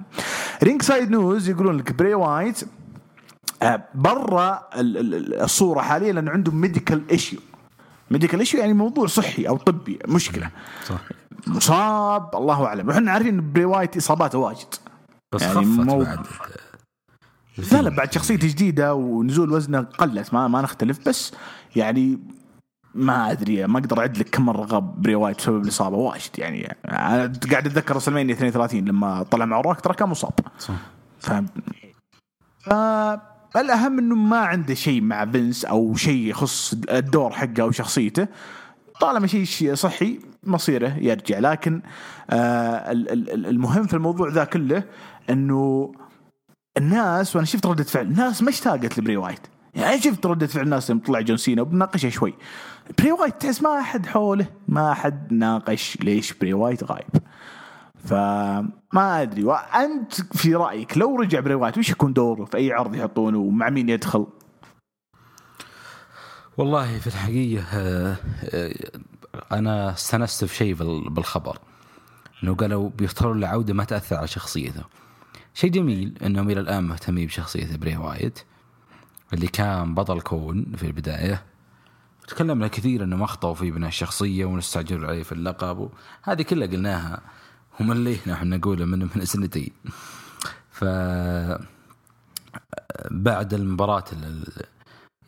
Ringside 0.63 1.11
News 1.11 1.49
يقولون 1.49 1.77
لك 1.77 1.93
بري 1.93 2.15
وايت 2.15 2.61
آه، 3.63 3.85
برا 3.95 4.69
ال- 4.77 4.99
ال- 4.99 5.15
ال- 5.15 5.41
الصورة 5.41 5.81
حاليا 5.81 6.13
لأنه 6.13 6.31
عنده 6.31 6.53
medical 6.53 7.03
issue 7.11 7.41
medical 8.11 8.39
issue 8.41 8.61
يعني 8.61 8.73
موضوع 8.73 9.07
صحي 9.07 9.49
أو 9.49 9.57
طبي 9.57 9.99
مشكلة. 10.09 10.51
صح 10.87 11.01
مصاب 11.47 12.37
الله 12.37 12.67
أعلم. 12.67 12.89
وحنا 12.89 13.13
عارفين 13.13 13.39
إن 13.39 13.53
بري 13.53 13.65
وايت 13.65 13.97
إصاباته 13.97 14.39
واجد. 14.39 14.75
بس 15.33 15.43
يعني 15.43 15.55
خفت 15.55 15.67
مو- 15.67 15.99
بعد. 16.05 16.19
لا 17.73 17.83
لا 17.83 17.91
بعد 17.91 18.13
شخصيته 18.13 18.49
جديدة 18.49 18.95
ونزول 18.95 19.53
وزنه 19.53 19.81
قلت 19.81 20.35
ما 20.35 20.49
ما 20.49 20.63
نختلف 20.63 21.09
بس 21.09 21.33
يعني 21.77 22.19
ما 22.95 23.31
أدري 23.31 23.67
ما 23.67 23.79
أقدر 23.79 23.99
أعد 24.01 24.19
لك 24.19 24.29
كم 24.31 24.47
مرة 24.47 24.65
غاب 24.65 25.03
بري 25.03 25.15
وايت 25.15 25.37
بسبب 25.37 25.63
الإصابة 25.63 25.97
واجد 25.97 26.31
يعني. 26.39 26.77
أنا 26.89 27.33
قاعد 27.51 27.67
أتذكر 27.67 27.97
WrestleMania 27.97 28.35
32 28.35 28.85
لما 28.85 29.23
طلع 29.23 29.45
مع 29.45 29.61
روك 29.61 29.81
ترى 29.81 29.95
كان 29.95 30.09
مصاب. 30.09 30.33
صح. 30.59 30.75
فاهم 31.19 31.47
فالاهم 32.61 33.99
إنه 33.99 34.15
ما 34.15 34.39
عنده 34.39 34.75
شيء 34.75 35.01
مع 35.03 35.27
فينس 35.27 35.65
أو 35.65 35.95
شيء 35.95 36.27
يخص 36.27 36.75
الدور 36.91 37.31
حقه 37.33 37.63
أو 37.63 37.71
شخصيته. 37.71 38.27
طالما 39.01 39.27
شيء 39.27 39.75
صحي 39.75 40.21
مصيره 40.45 40.97
يرجع. 41.01 41.39
لكن 41.39 41.83
آه 42.31 42.93
ال- 42.93 43.11
ال- 43.11 43.31
ال- 43.31 43.47
المهم 43.47 43.87
في 43.87 43.95
الموضوع 43.95 44.29
ذا 44.29 44.45
كله 44.45 44.83
إنه 45.31 45.93
الناس 46.77 47.37
وأنا 47.37 47.47
شفت 47.47 47.67
ردة 47.67 47.85
فعل 47.85 48.07
الناس 48.07 48.43
ما 48.43 48.51
اشتاقت 48.51 48.99
لبري 48.99 49.17
وايت. 49.17 49.41
يعني 49.75 50.01
شفت 50.01 50.27
ردة 50.27 50.47
فعل 50.47 50.65
الناس 50.65 50.91
لما 50.91 51.01
طلع 51.01 51.21
جون 51.21 51.37
سينا 51.37 51.63
وبناقشها 51.63 52.11
شوي. 52.11 52.35
بري 52.99 53.13
وايت 53.13 53.41
تحس 53.43 53.63
ما 53.63 53.81
أحد 53.81 54.07
حوله 54.07 54.47
ما 54.69 54.93
أحد 54.93 55.33
ناقش 55.33 55.99
ليش 56.01 56.33
بري 56.33 56.53
وايت 56.55 56.85
غايب 56.85 57.11
فما 58.05 59.23
أدري 59.23 59.45
وأنت 59.45 60.15
في 60.37 60.55
رأيك 60.55 60.99
لو 60.99 61.17
رجع 61.17 61.41
بري 61.41 61.55
وايت 61.55 61.79
وش 61.79 61.91
يكون 61.91 62.13
دوره؟ 62.13 62.45
في 62.45 62.57
أي 62.57 62.73
عرض 62.73 62.95
يحطونه؟ 62.95 63.39
ومع 63.39 63.71
مين 63.71 63.89
يدخل؟ 63.89 64.27
والله 66.57 66.99
في 66.99 67.07
الحقيقة 67.07 67.65
آه، 67.73 68.17
آه، 68.45 68.75
أنا 69.53 69.93
استنست 69.93 70.45
في 70.45 70.55
شيء 70.57 70.75
بال- 70.75 71.11
بالخبر. 71.11 71.59
إنه 72.45 72.55
قالوا 72.55 72.91
بيختاروا 72.91 73.35
له 73.35 73.49
عودة 73.49 73.75
ما 73.75 73.85
تأثر 73.85 74.17
على 74.17 74.27
شخصيته. 74.27 74.83
شيء 75.55 75.71
جميل 75.71 76.19
إنهم 76.27 76.51
إلى 76.51 76.61
الآن 76.61 76.85
مهتمين 76.85 77.27
بشخصية 77.27 77.77
بري 77.77 77.97
وايت 77.97 78.39
اللي 79.33 79.47
كان 79.47 79.95
بطل 79.95 80.21
كون 80.21 80.73
في 80.77 80.87
البداية. 80.87 81.43
تكلمنا 82.33 82.69
كثير 82.69 83.05
إنه 83.05 83.25
اخطاوا 83.25 83.55
في 83.55 83.71
بناء 83.71 83.89
الشخصية 83.89 84.45
ونستعجل 84.45 85.05
عليه 85.07 85.23
في 85.23 85.33
اللقب 85.33 85.89
هذه 86.23 86.43
كلها 86.43 86.67
قلناها 86.69 87.21
وملينا 87.81 88.33
إحنا 88.33 88.57
نقولها 88.57 88.87
من 88.87 89.09
من 89.17 89.25
سنتين. 89.25 89.71
ف 90.71 90.85
بعد 93.11 93.55
المباراة 93.55 94.05
ال- 94.13 94.53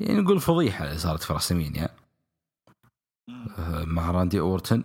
يعني 0.00 0.20
نقول 0.20 0.40
فضيحة 0.40 0.84
اللي 0.84 0.98
صارت 0.98 1.22
في 1.22 1.32
WrestleMania 1.32 1.88
مع 3.84 4.10
راندي 4.10 4.40
أورتن. 4.40 4.82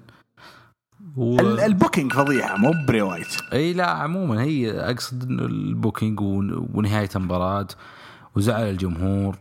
و... 1.15 1.39
ال- 1.39 1.60
ال 1.60 1.66
booking 1.66 2.13
فضيحة 2.13 2.58
مو 2.58 2.73
بري 2.88 3.01
وايت. 3.01 3.41
إي 3.53 3.73
لا 3.73 3.89
عموما 3.89 4.41
هي 4.41 4.71
أقصد 4.71 5.23
إنه 5.23 5.43
ال 5.45 5.55
booking 5.55 6.19
ون- 6.19 6.69
ونهاية 6.73 7.10
المباراة 7.15 7.67
وزعل 8.36 8.63
الجمهور. 8.69 9.38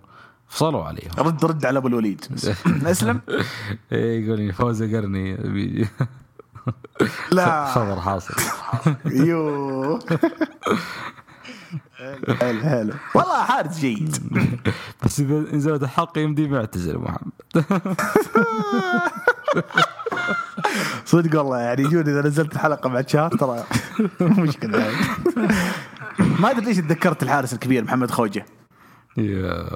فصلوا 0.49 0.85
عليهم. 0.85 1.11
رد 1.19 1.45
رد 1.45 1.67
على 1.67 1.79
أبو 1.79 1.89
الوليد. 1.89 2.25
أسلم؟ 2.67 3.21
اي 3.93 4.25
يقول 4.25 4.53
فوز 4.53 4.83
قرني. 4.83 5.89
لا. 7.31 7.65
خبر 7.65 8.01
حاصل. 8.01 8.35
يو. 9.29 9.99
حلو 12.41 12.61
حلو 12.61 12.95
والله 13.15 13.45
حارس 13.45 13.79
جيد. 13.79 14.17
بس 15.05 15.21
اذا 15.21 15.35
نزلت 15.35 15.83
الحلقة 15.83 16.21
يمدي 16.21 16.49
معتزل 16.49 16.99
محمد. 16.99 17.33
صدق 21.05 21.39
والله 21.39 21.59
يعني 21.59 21.83
يجون 21.83 22.01
إذا 22.09 22.23
نزلت 22.23 22.53
الحلقة 22.53 22.89
بعد 22.91 23.09
شهر 23.09 23.31
ترى 23.31 23.65
مشكلة. 24.21 24.91
ما 26.19 26.51
أدري 26.51 26.65
ليش 26.65 26.77
تذكرت 26.77 27.23
الحارس 27.23 27.53
الكبير 27.53 27.85
محمد 27.85 28.11
خوجة. 28.11 28.47
يا. 29.19 29.69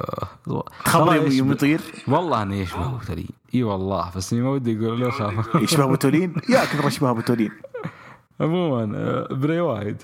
خبر 0.84 1.18
ترى 1.18 1.36
يوم 1.36 1.52
يطير. 1.52 1.80
والله 2.08 2.42
انه 2.42 2.54
يشبه 2.54 2.86
ابو 2.86 2.98
تولين. 2.98 3.28
إي 3.54 3.62
والله 3.62 4.10
بس 4.16 4.32
ما 4.32 4.48
ودي 4.50 4.86
أقول 4.86 5.00
له 5.00 5.10
خاف 5.10 5.54
يشبه 5.54 5.84
ابو 5.84 5.94
تولين؟ 5.94 6.34
يا 6.48 6.64
كثر 6.64 6.86
يشبه 6.86 7.10
ابو 7.10 7.20
تولين. 7.20 7.50
عموما 8.40 8.98
آه، 8.98 9.34
بري 9.34 9.60
وايت. 9.60 10.02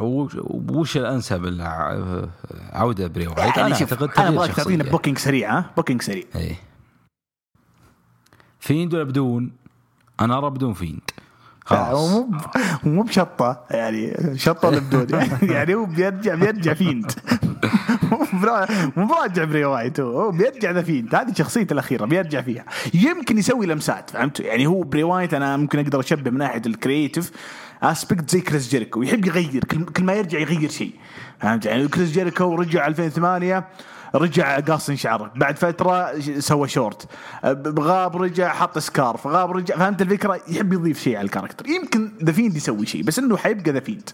وش, 0.00 0.96
الأنسب 0.96 1.46
للع- 1.46 2.28
عودة 2.72 3.06
بري 3.06 3.26
وايت؟ 3.26 3.38
يعني 3.38 3.66
أنا 3.66 3.74
أعتقد 3.74 4.02
أنا 4.02 4.12
تغيير 4.12 4.28
أبغاك 4.32 4.50
تعطينا. 4.50 4.90
booking 4.90 5.18
سريع 5.18 5.58
ها؟ 5.58 5.70
booking 5.76 6.02
سريع. 6.02 6.24
إيه. 6.36 6.56
Fiend 8.60 8.94
ولا 8.94 9.04
بدون؟ 9.04 9.50
أنا 10.20 10.38
أرى 10.38 10.50
بدون 10.50 10.72
Fiend. 10.72 11.10
خلاص. 11.66 12.10
مو 12.10 12.28
مو 12.84 13.02
بشطة 13.02 13.64
يعني 13.70 14.16
شطة 14.38 14.68
ولا 14.68 14.78
بدون 14.78 15.06
يعني 15.54 15.74
هو 15.74 15.84
بيرجع 15.84 16.34
بيرجع 16.34 16.74
Fiend 16.74 17.12
مو 18.10 18.26
برا- 18.42 18.66
مو 18.96 19.06
براجع 19.06 19.44
بري 19.44 19.64
وايت 19.64 20.00
هو 20.00 20.30
بيرجع 20.30 20.70
The 20.70 20.82
Fiend 20.82 21.14
هذه 21.14 21.32
شخصيته 21.34 21.72
الأخيرة 21.72 22.04
بيرجع 22.04 22.40
فيها. 22.40 22.64
يمكن 22.94 23.38
يسوي 23.38 23.66
لمسات 23.66 24.10
فهمت؟ 24.10 24.40
يعني 24.40 24.66
هو 24.66 24.82
بري 24.82 25.02
وايت 25.02 25.34
أنا 25.34 25.56
ممكن 25.56 25.78
أقدر 25.78 26.00
أشبه 26.00 26.30
من 26.30 26.38
ناحية 26.38 26.62
ال 26.66 26.73
creative 26.73 27.30
aspect 27.82 28.30
زي 28.30 28.40
كريس 28.40 28.68
جيريكو. 28.68 29.02
يحب 29.02 29.26
يغير 29.26 29.64
كل, 29.64 29.84
كل 29.84 30.04
ما 30.04 30.12
يرجع 30.12 30.38
يغير 30.38 30.70
شيء. 30.70 30.92
فهمت؟ 31.40 31.66
يعني 31.66 31.88
كريس 31.88 32.10
جيريكو 32.12 32.54
رجع 32.54 32.86
2008 32.86 33.64
رجع 34.16 34.60
قاص 34.60 34.90
شعره. 34.90 35.32
بعد 35.36 35.58
فترة 35.58 36.20
سوى 36.38 36.68
شورت. 36.68 37.08
غاب 37.78 38.16
رجع 38.16 38.54
حط 38.54 38.78
scarf. 38.78 39.26
غاب 39.26 39.50
رجع. 39.50 39.76
فهمت 39.76 40.02
الفكرة؟ 40.02 40.40
يحب 40.48 40.72
يضيف 40.72 41.00
شيء 41.00 41.16
على 41.16 41.24
ال 41.24 41.28
character. 41.28 41.66
يمكن 41.66 42.12
The 42.24 42.32
Fiend 42.32 42.56
يسوي 42.56 42.86
شيء 42.86 43.02
بس 43.02 43.18
إنه 43.18 43.36
حيبقى 43.36 43.70
The 43.70 43.80
Fiend. 43.80 44.10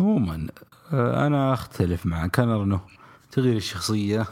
عموما 0.00 0.46
آه، 0.92 1.26
أنا 1.26 1.54
أختلف 1.54 2.06
معك 2.06 2.40
أنا 2.40 2.54
ارى 2.54 2.62
إنه 2.62 2.80
تغيير 3.30 3.56
الشخصية 3.56 4.26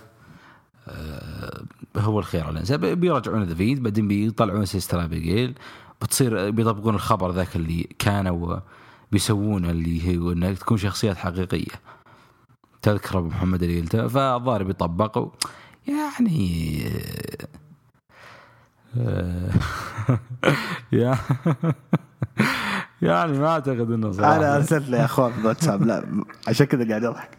آه، 0.89 1.63
هو 1.97 2.19
الخيار 2.19 2.51
الانسب 2.51 2.81
بيرجعون 2.81 3.43
The 3.43 3.55
Fiend 3.55 3.83
بعدين 3.83 4.09
بيطلعون 4.09 4.65
Sister 4.65 5.05
Abigail 5.05 5.55
بتصير 6.03 6.51
بيطبقون 6.51 6.95
الخبر 6.95 7.31
ذاك 7.31 7.57
اللي 7.57 7.83
كانوا 7.99 8.57
بيسوونه 9.13 9.71
اللي 9.71 10.19
هو 10.19 10.33
إنك 10.33 10.59
تكون 10.59 10.77
شخصيات 10.77 11.17
حقيقية. 11.17 11.75
تذكر 12.85 13.19
أبو 13.19 13.29
محمد 13.29 13.63
اللي 13.63 13.81
قلته 13.81 14.09
فالظاهر 14.09 14.63
بيطبق 14.63 15.35
يعني 15.89 16.85
آه، 18.99 19.51
يا 20.93 21.19
يعني 23.03 23.39
ما 23.39 23.49
أعتقد 23.49 23.91
إنه 23.91 24.13
صراحة. 24.13 24.37
أنا 24.37 24.57
أرسلت 24.57 24.89
له 24.89 24.99
يا 24.99 25.05
أخوان 25.05 25.33
في 25.33 25.39
الواتساب 25.41 25.83
لا 25.83 26.25
عشان 26.49 26.67
كذا 26.67 26.89
قاعد 26.89 27.05
اضحك 27.05 27.39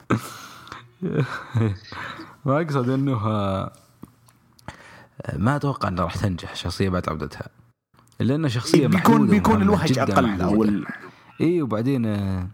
ما 2.45 2.61
أقصد 2.61 2.89
إنه 2.89 3.13
آه، 3.13 3.71
ما 5.33 5.55
أتوقع 5.55 5.87
انها 5.89 6.03
راح 6.03 6.15
تنجح 6.15 6.51
الشخصيه 6.51 6.89
بعد 6.89 7.09
عودتها. 7.09 7.47
لأن 8.19 8.49
شخصية 8.49 8.87
بيكون 8.87 9.01
محدودة 9.15 9.31
بيكون 9.31 9.55
ومهمة 9.55 9.63
الوهج 9.63 9.99
أقل. 9.99 10.41
أو 10.41 10.65
اي 11.41 11.61
وبعدين 11.61 12.05
آه، 12.05 12.47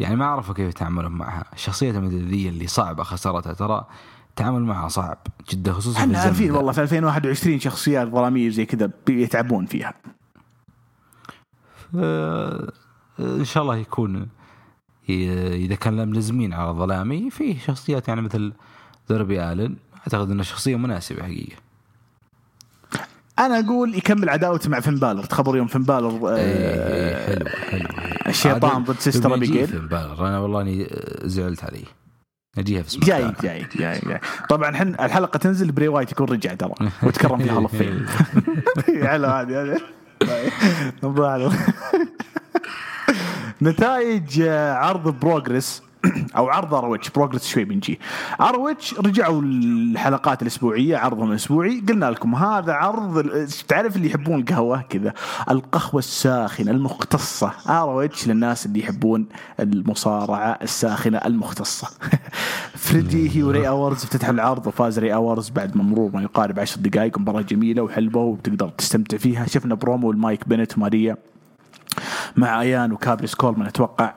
يعني 0.00 0.16
ما 0.16 0.26
عرفوا 0.26 0.54
كيف 0.54 0.68
يتعاملون 0.68 1.12
معها. 1.12 1.44
الشخصيات 1.52 1.94
المدلية 1.94 2.48
اللي 2.48 2.66
صعبة 2.66 3.02
خسارتها 3.02 3.52
ترى 3.52 3.84
التعامل 4.30 4.62
معها 4.62 4.88
صعب 4.88 5.18
جدا 5.50 5.72
خصوصا 5.72 6.00
إحنا 6.00 6.18
عارفين. 6.18 6.50
والله 6.50 6.72
في 6.72 6.82
2021 6.82 7.60
شخصيات 7.60 8.08
ظلامية 8.08 8.50
زي 8.50 8.66
كذا 8.66 8.90
بيتعبون 9.06 9.66
فيها. 9.66 9.94
آه، 11.96 12.72
إن 13.20 13.44
شاء 13.44 13.62
الله 13.62 13.76
يكون 13.76 14.28
إذا 15.08 15.74
كان 15.74 16.08
ملزمين 16.08 16.52
على 16.52 16.70
ظلامي 16.70 17.30
في 17.30 17.58
شخصيات 17.58 18.08
يعني 18.08 18.20
مثل 18.20 18.52
دربي 19.08 19.42
آلن. 19.52 19.76
أعتقد 19.98 20.30
إنها 20.30 20.44
شخصية 20.44 20.76
مناسبة 20.76 21.22
حقيقة. 21.22 21.56
أنا 23.38 23.60
أقول 23.60 23.94
يكمل 23.94 24.28
عداوته 24.28 24.70
مع 24.70 24.80
فين 24.80 24.96
بالر 24.96 25.24
تخبر 25.24 25.56
يوم 25.56 25.66
فين 25.66 25.82
بالر 25.82 26.28
آه، 26.28 26.36
إيه، 26.36 27.26
حلو 27.26 27.46
حلو. 27.70 27.88
الشيطان 28.26 28.84
ضد 28.84 28.98
سيستر 28.98 29.36
تبي 29.36 29.46
يجي 29.46 29.58
أبيجيل. 29.64 29.80
في 29.80 29.86
بالر 29.86 30.28
أنا 30.28 30.38
والله 30.38 30.60
إني 30.60 30.86
زعلت 31.24 31.64
عليه. 31.64 31.84
نجيها 32.58 32.82
في 32.82 32.98
جاي 32.98 33.22
سماك 33.22 33.42
جاي 33.42 33.66
جاي 33.76 34.00
جاي. 34.06 34.20
طبعا 34.48 34.76
حن 34.76 34.88
الحلقة 34.88 35.36
تنزل 35.36 35.72
بري 35.72 35.88
وايت 35.88 36.12
يكون 36.12 36.28
رجع 36.28 36.54
ترى. 36.54 36.72
وتكرم 37.02 37.38
في 37.38 37.50
هالوف 37.50 37.76
فيم 37.76 38.06
حلو 39.02 39.28
هذه 39.28 39.62
هذه. 39.62 39.80
نضال. 41.04 41.52
نتائج 43.62 44.40
آه، 44.40 44.72
عرض 44.74 45.20
Progress 45.20 45.82
أو 46.36 46.48
عرض 46.48 46.74
ROH 46.74 47.10
Progress 47.10 47.48
شوي 47.48 47.64
بنجي 47.64 48.00
ROH 48.40 48.94
رجعوا 48.94 49.42
الحلقات 49.42 50.42
الأسبوعية 50.42 50.96
عرضهم 50.96 51.30
الأسبوعي. 51.30 51.82
قلنا 51.88 52.10
لكم 52.10 52.34
هذا 52.34 52.72
عرض 52.72 53.26
تعرف 53.68 53.96
اللي 53.96 54.08
يحبون 54.08 54.40
القهوة 54.40 54.82
كذا؟ 54.82 55.12
القهوة 55.50 55.98
الساخنة 55.98 56.70
المختصة. 56.70 57.52
ROH 57.68 58.28
للناس 58.28 58.66
اللي 58.66 58.80
يحبون 58.80 59.26
المصارعة 59.60 60.58
الساخنة 60.62 61.18
المختصة. 61.18 61.88
فريدي 62.74 63.36
هي 63.36 63.42
وري 63.42 63.68
هوروس 63.68 64.04
افتتحوا 64.04 64.34
العرض 64.34 64.66
وفاز 64.66 64.98
ري 64.98 65.14
هوروس 65.14 65.48
بعد 65.48 65.76
ما 65.76 65.82
مرور 65.82 66.10
ما 66.14 66.22
يقارب 66.22 66.60
10 66.60 66.80
دقائق. 66.80 67.18
مباراة 67.18 67.40
جميلة 67.40 67.82
وحلوة 67.82 68.22
وتقدر 68.24 68.68
تستمتع 68.68 69.16
فيها. 69.16 69.46
شفنا 69.46 69.74
برومو 69.74 70.10
المايك 70.10 70.48
بنت 70.48 70.78
وماريا 70.78 71.16
مع 72.36 72.60
ايان 72.60 72.92
وكابريس 72.92 73.34
كولمان. 73.34 73.66
أتوقع 73.66 74.14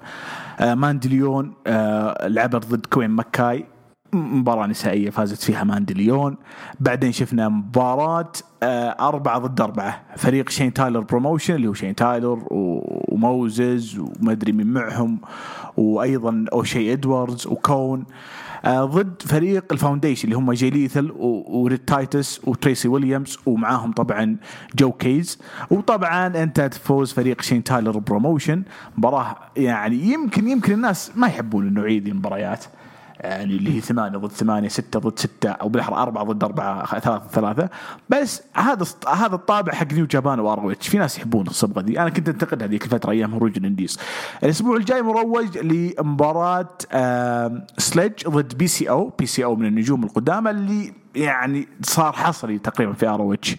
ماندي 0.61 1.07
ليون 1.07 1.53
آه 1.67 2.27
لعبت 2.27 2.65
ضد 2.65 2.85
كوين 2.85 3.09
ماكاي. 3.09 3.65
م- 4.13 4.39
مباراة 4.39 4.67
نسائية 4.67 5.09
فازت 5.09 5.41
فيها 5.43 5.63
ماندي 5.63 5.96
ليون. 5.96 6.37
بعدين 6.79 7.11
شفنا 7.11 7.49
مباراة 7.49 8.31
آه 8.63 8.95
أربعة 8.99 9.39
ضد 9.39 9.61
أربعة. 9.61 10.01
فريق 10.17 10.49
شين 10.49 10.73
تايلر 10.73 10.99
Promotions 10.99 11.55
اللي 11.55 11.67
هو 11.67 11.73
شين 11.73 11.95
تايلر 11.95 12.39
وموزز 12.51 13.99
وما 13.99 14.31
أدري 14.31 14.51
مين 14.51 14.67
معهم 14.67 15.21
وأيضا 15.77 16.45
أوشي 16.53 16.93
إدواردز 16.93 17.47
وكون. 17.47 17.99
آه 17.99 18.38
ضد 18.67 19.21
فريق 19.21 19.65
ال 19.71 19.76
Foundation 19.76 20.23
اللي 20.23 20.35
هم 20.37 20.51
جي 20.51 20.69
ليثال 20.69 21.11
وريت 21.15 21.79
تايتس 21.79 22.41
وتريسي 22.43 22.87
ويليامز 22.87 23.37
ومعاهم 23.45 23.91
طبعا 23.91 24.37
جو 24.75 24.91
كيز 24.91 25.39
وطبعا 25.69 26.27
أنت 26.43 26.61
تفوز 26.61 27.13
فريق 27.13 27.41
شين 27.41 27.63
تايلر 27.63 27.97
Promotions 27.97 28.63
مباراة 28.97 29.35
يعني 29.57 29.95
يمكن 29.95 30.47
يمكن 30.47 30.73
الناس 30.73 31.11
ما 31.15 31.27
يحبون 31.27 31.67
النوعية 31.67 31.99
دي 31.99 32.11
المباريات. 32.11 32.65
يعني 33.19 33.55
اللي 33.55 33.75
هي 33.75 33.81
ثمانية 33.81 34.17
ضد 34.17 34.31
ثمانية 34.31 34.67
ستة 34.67 34.99
ضد 34.99 35.19
ستة 35.19 35.49
أو 35.49 35.69
بالأحرى 35.69 35.95
أربعة 35.95 36.23
ضد 36.23 36.43
أربعة 36.43 36.99
ثلاثة 36.99 37.27
ثلاثة. 37.31 37.69
بس 38.09 38.41
هذا 38.53 38.85
هذا 39.07 39.35
الطابع 39.35 39.73
حق 39.73 39.93
New 39.93 40.05
Japan 40.05 40.39
و 40.39 40.51
ROH 40.51 40.87
في 40.87 40.97
ناس 40.97 41.17
يحبون 41.17 41.47
الصبغة 41.47 41.81
دي. 41.81 41.99
أنا 41.99 42.09
كنت 42.09 42.29
أنتقد 42.29 42.63
هذيك 42.63 42.85
الفترة 42.85 43.11
أيام 43.11 43.33
هروج 43.33 43.57
ال 43.57 43.63
indies 43.63 43.99
الأسبوع 44.43 44.75
الجاي 44.77 45.01
مروج 45.01 45.57
لمباراة 45.57 46.67
سليج 47.77 48.27
ضد 48.27 48.57
بي 48.57 48.67
سي 48.67 48.89
أو 48.89 49.11
بي 49.19 49.25
سي 49.25 49.43
أو 49.43 49.55
من 49.55 49.65
النجوم 49.65 50.03
القدامى 50.03 50.49
اللي 50.49 50.93
يعني 51.15 51.67
صار 51.81 52.13
حصري 52.13 52.59
تقريبا 52.59 52.93
في 52.93 53.07
ROH 53.07 53.55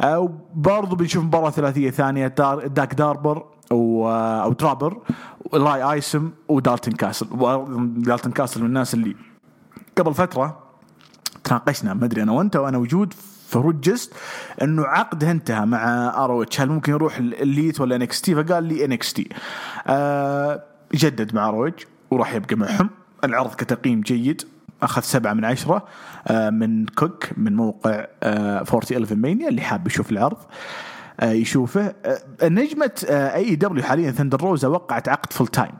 آه، 0.00 0.18
وبرضه 0.18 0.96
بنشوف 0.96 1.24
مباراة 1.24 1.50
ثلاثية 1.50 1.90
ثانية 1.90 2.26
داك 2.66 2.94
داربر 2.94 3.44
و- 3.72 4.08
أو 4.42 4.52
درابر 4.52 4.98
لاي 5.52 5.82
ايسم 5.92 6.30
ودالتن 6.48 6.92
كاسل. 6.92 7.26
دالتن 7.96 8.30
كاسل 8.30 8.60
من 8.60 8.66
الناس 8.66 8.94
اللي 8.94 9.16
قبل 9.98 10.14
فترة 10.14 10.58
تناقشنا. 11.44 11.94
ما 11.94 12.04
أدري 12.04 12.22
أنا 12.22 12.32
وأنت 12.32 12.56
وأنا 12.56 12.78
وجود 12.78 13.14
في 13.48 13.58
روجست 13.58 14.12
إنه 14.62 14.82
عقده 14.84 15.30
انتهى 15.30 15.66
مع 15.66 15.84
آر 16.24 16.46
هل 16.58 16.68
ممكن 16.68 16.92
يروح 16.92 17.16
الليت 17.16 17.80
ولا 17.80 17.96
انكس 17.96 18.20
تي 18.20 18.34
فقال 18.34 18.64
لي 18.64 18.84
انكس 18.84 19.12
تي 19.12 19.28
آه 19.86 20.62
جدد 20.94 21.34
مع 21.34 21.50
روج 21.50 21.72
وراح 22.10 22.34
يبقى 22.34 22.56
معهم. 22.56 22.90
العرض 23.24 23.54
كتقييم 23.54 24.00
جيد. 24.00 24.42
أخذ 24.82 25.02
سبعة 25.02 25.32
من 25.32 25.44
عشرة 25.44 25.86
آه 26.28 26.50
من 26.50 26.86
كوك 26.86 27.24
من 27.36 27.56
موقع 27.56 28.06
آه 28.22 28.64
411 28.72 29.18
Mania 29.18 29.48
اللي 29.48 29.60
حاب 29.60 29.86
يشوف 29.86 30.12
العرض. 30.12 30.36
آه 30.36 30.46
يشوفه. 31.22 31.94
آه 32.04 32.48
نجمة 32.48 32.90
AEW 33.10 33.84
حاليا 33.84 34.10
ثندر 34.10 34.40
روزا 34.40 34.68
وقعت 34.68 35.08
عقد 35.08 35.32
full 35.32 35.46
time 35.46 35.72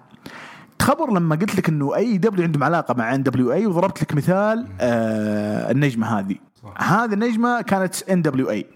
تخبر 0.79 1.11
لما 1.13 1.37
قلت 1.37 1.57
لك 1.57 1.69
إنه 1.69 1.97
AEW 1.97 2.45
عندهم 2.45 2.65
علاقة 2.65 2.95
مع 2.95 3.15
NWA 3.15 3.67
وضربت 3.67 4.03
لك 4.03 4.15
مثال 4.15 4.67
آه 4.81 5.71
النجمة 5.71 6.19
هذه. 6.19 6.37
هذه 6.79 7.13
النجمة 7.13 7.63
كانت 7.63 8.11
NWA 8.11 8.67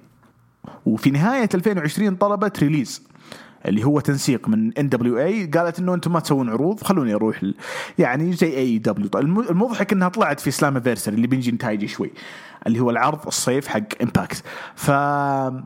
وفي 0.87 1.11
نهاية 1.11 1.49
2020 1.55 2.17
طلبت 2.17 2.61
release 2.61 3.03
اللي 3.67 3.85
هو 3.85 4.01
تنسيق 4.01 4.49
من 4.49 4.73
NWA 4.79 5.47
قالت 5.47 5.79
إنه 5.79 5.95
أنتم 5.95 6.13
ما 6.13 6.21
تسوون 6.21 6.51
عروض 6.51 6.83
خلوني 6.83 7.15
أروح 7.15 7.45
ل... 7.45 7.55
يعني 7.99 8.33
زي 8.33 8.57
AEW 8.57 9.11
المضحك 9.51 9.93
إنها 9.93 10.09
طلعت 10.09 10.41
في 10.41 10.51
Slammiversary 10.51 11.15
اللي 11.15 11.27
بنجي 11.27 11.53
نتائج 11.53 11.85
شوي 11.85 12.13
اللي 12.67 12.81
هو 12.81 12.91
العرض 12.91 13.27
الصيف 13.27 13.69
حق 13.69 14.03
Impact 14.03 14.43
ف 14.75 14.91
آه، 14.91 15.65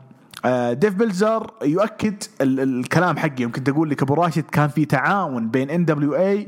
ديف 0.73 0.93
ميلزر 0.93 1.51
يؤكد 1.63 2.23
ال- 2.41 2.59
الكلام 2.59 3.17
حقي. 3.17 3.43
يمكن 3.43 3.63
تقول 3.63 3.89
لك 3.89 4.01
أبو 4.01 4.13
راشد 4.13 4.43
كان 4.43 4.67
في 4.69 4.85
تعاون 4.85 5.49
بين 5.49 5.69
ان 5.69 5.85
دبليو 5.85 6.15
اي 6.15 6.47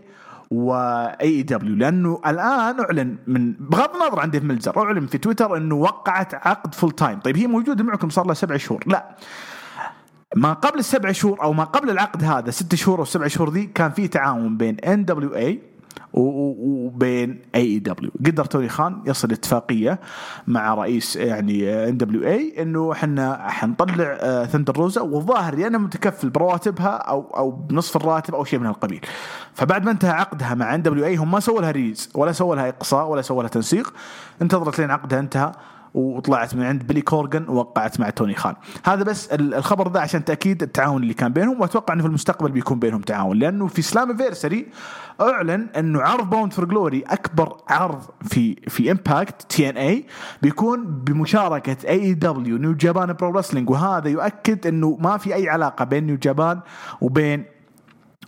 واي 0.52 1.44
دبليو 1.44 1.76
لأنه 1.76 2.22
الآن 2.28 2.80
أعلن 2.80 3.16
من 3.28 3.54
بغض 3.54 3.90
النظر 3.96 4.20
عن 4.20 4.30
ديف 4.32 4.44
ميلزر 4.44 4.84
أعلن 4.84 5.06
في 5.08 5.18
تويتر 5.18 5.58
إنه 5.58 5.76
وقعت 5.76 6.34
عقد 6.34 6.76
full 6.76 6.92
time 6.92 7.20
طيب 7.20 7.38
هي 7.38 7.48
موجودة 7.48 7.84
معكم 7.84 8.10
صار 8.10 8.26
لها 8.26 8.34
سبع 8.34 8.58
شهور. 8.58 8.84
لا. 8.88 9.16
ما 10.36 10.54
قبل 10.54 10.80
السبع 10.80 11.12
شهور 11.12 11.42
أو 11.42 11.54
ما 11.54 11.64
قبل 11.64 11.90
العقد 11.90 12.24
هذا 12.24 12.52
ست 12.52 12.76
شهور 12.76 13.00
أو 13.00 13.06
سبع 13.06 13.28
شهور 13.28 13.50
ذي 13.50 13.66
كان 13.66 13.92
في 13.92 14.08
تعاون 14.08 14.58
بين 14.58 14.80
NWA 14.80 15.60
وبين 16.14 17.42
AEW 17.56 18.12
قدر 18.26 18.46
توني 18.46 18.70
خان 18.70 19.02
يصل 19.06 19.32
اتفاقية 19.32 20.00
مع 20.48 20.74
رئيس 20.74 21.16
يعني 21.16 21.90
NWA 21.90 22.62
إنه 22.62 22.92
إحنا 22.92 23.50
حنطلع 23.50 24.18
آه، 24.20 24.46
ثندر 24.46 24.78
روزا 24.78 25.02
والظاهر 25.02 25.60
يا 25.60 25.68
أنا 25.68 25.78
متكفل 25.78 26.30
برواتبها 26.30 26.90
أو 26.90 27.22
أو 27.38 27.52
بنصف 27.52 27.96
الراتب 27.96 28.36
أو 28.36 28.44
شيء 28.44 28.60
من 28.60 28.66
هالقبيل. 28.66 29.02
فبعد 29.54 29.86
ما 29.86 29.92
انتهى 29.92 30.12
عقدها 30.12 30.54
مع 30.54 30.76
NWA 30.76 31.16
هم 31.16 31.32
ما 31.32 31.40
سووا 31.40 31.62
لها 31.62 31.72
release 31.72 32.10
ولا 32.16 32.32
سووا 32.32 32.56
لها 32.56 32.70
إقصاء 32.70 33.08
ولا 33.08 33.22
سووا 33.22 33.44
لها 33.44 33.50
تنسيق 33.50 33.94
انتظرت 34.42 34.80
لين 34.80 34.92
عقدها 34.92 35.20
انتهى. 35.20 35.52
وطلعت 35.98 36.56
من 36.56 36.64
عند 36.64 36.84
بيلي 36.84 37.02
كورجن 37.02 37.46
ووقعت 37.50 38.00
مع 38.00 38.10
توني 38.10 38.36
خان. 38.36 38.56
هذا 38.86 39.04
بس 39.04 39.28
ال- 39.28 39.54
الخبر 39.54 39.92
ذا 39.92 40.00
عشان 40.00 40.26
تأكيد 40.26 40.64
التعاون 40.64 41.04
اللي 41.04 41.14
كان 41.14 41.34
بينهم 41.34 41.62
وأتوقع 41.62 41.94
إنه 41.94 42.02
في 42.02 42.08
المستقبل 42.08 42.52
بيكون 42.52 42.80
بينهم 42.80 43.02
تعاون 43.02 43.38
لأنه 43.40 43.68
في 43.68 43.82
Slammiversary 43.82 44.68
أعلن 45.22 45.68
إنه 45.78 46.02
عرض 46.02 46.30
Bound 46.30 46.54
for 46.54 46.66
Glory 46.66 47.02
أكبر 47.08 47.58
عرض 47.70 48.02
في 48.22 48.56
في 48.68 48.92
Impact 48.92 49.42
TNA 49.50 50.06
بيكون 50.42 50.86
بمشاركة 50.86 51.90
AEW 51.90 52.14
New 52.14 52.74
Japan 52.74 53.14
Pro 53.14 53.32
Wrestling 53.32 53.70
وهذا 53.70 54.10
يؤكد 54.10 54.68
إنه 54.68 54.98
ما 55.02 55.18
في 55.18 55.36
أي 55.36 55.50
علاقة 55.50 55.86
بين 55.86 56.04
New 56.08 56.18
Japan 56.18 56.60
وبين 57.02 57.46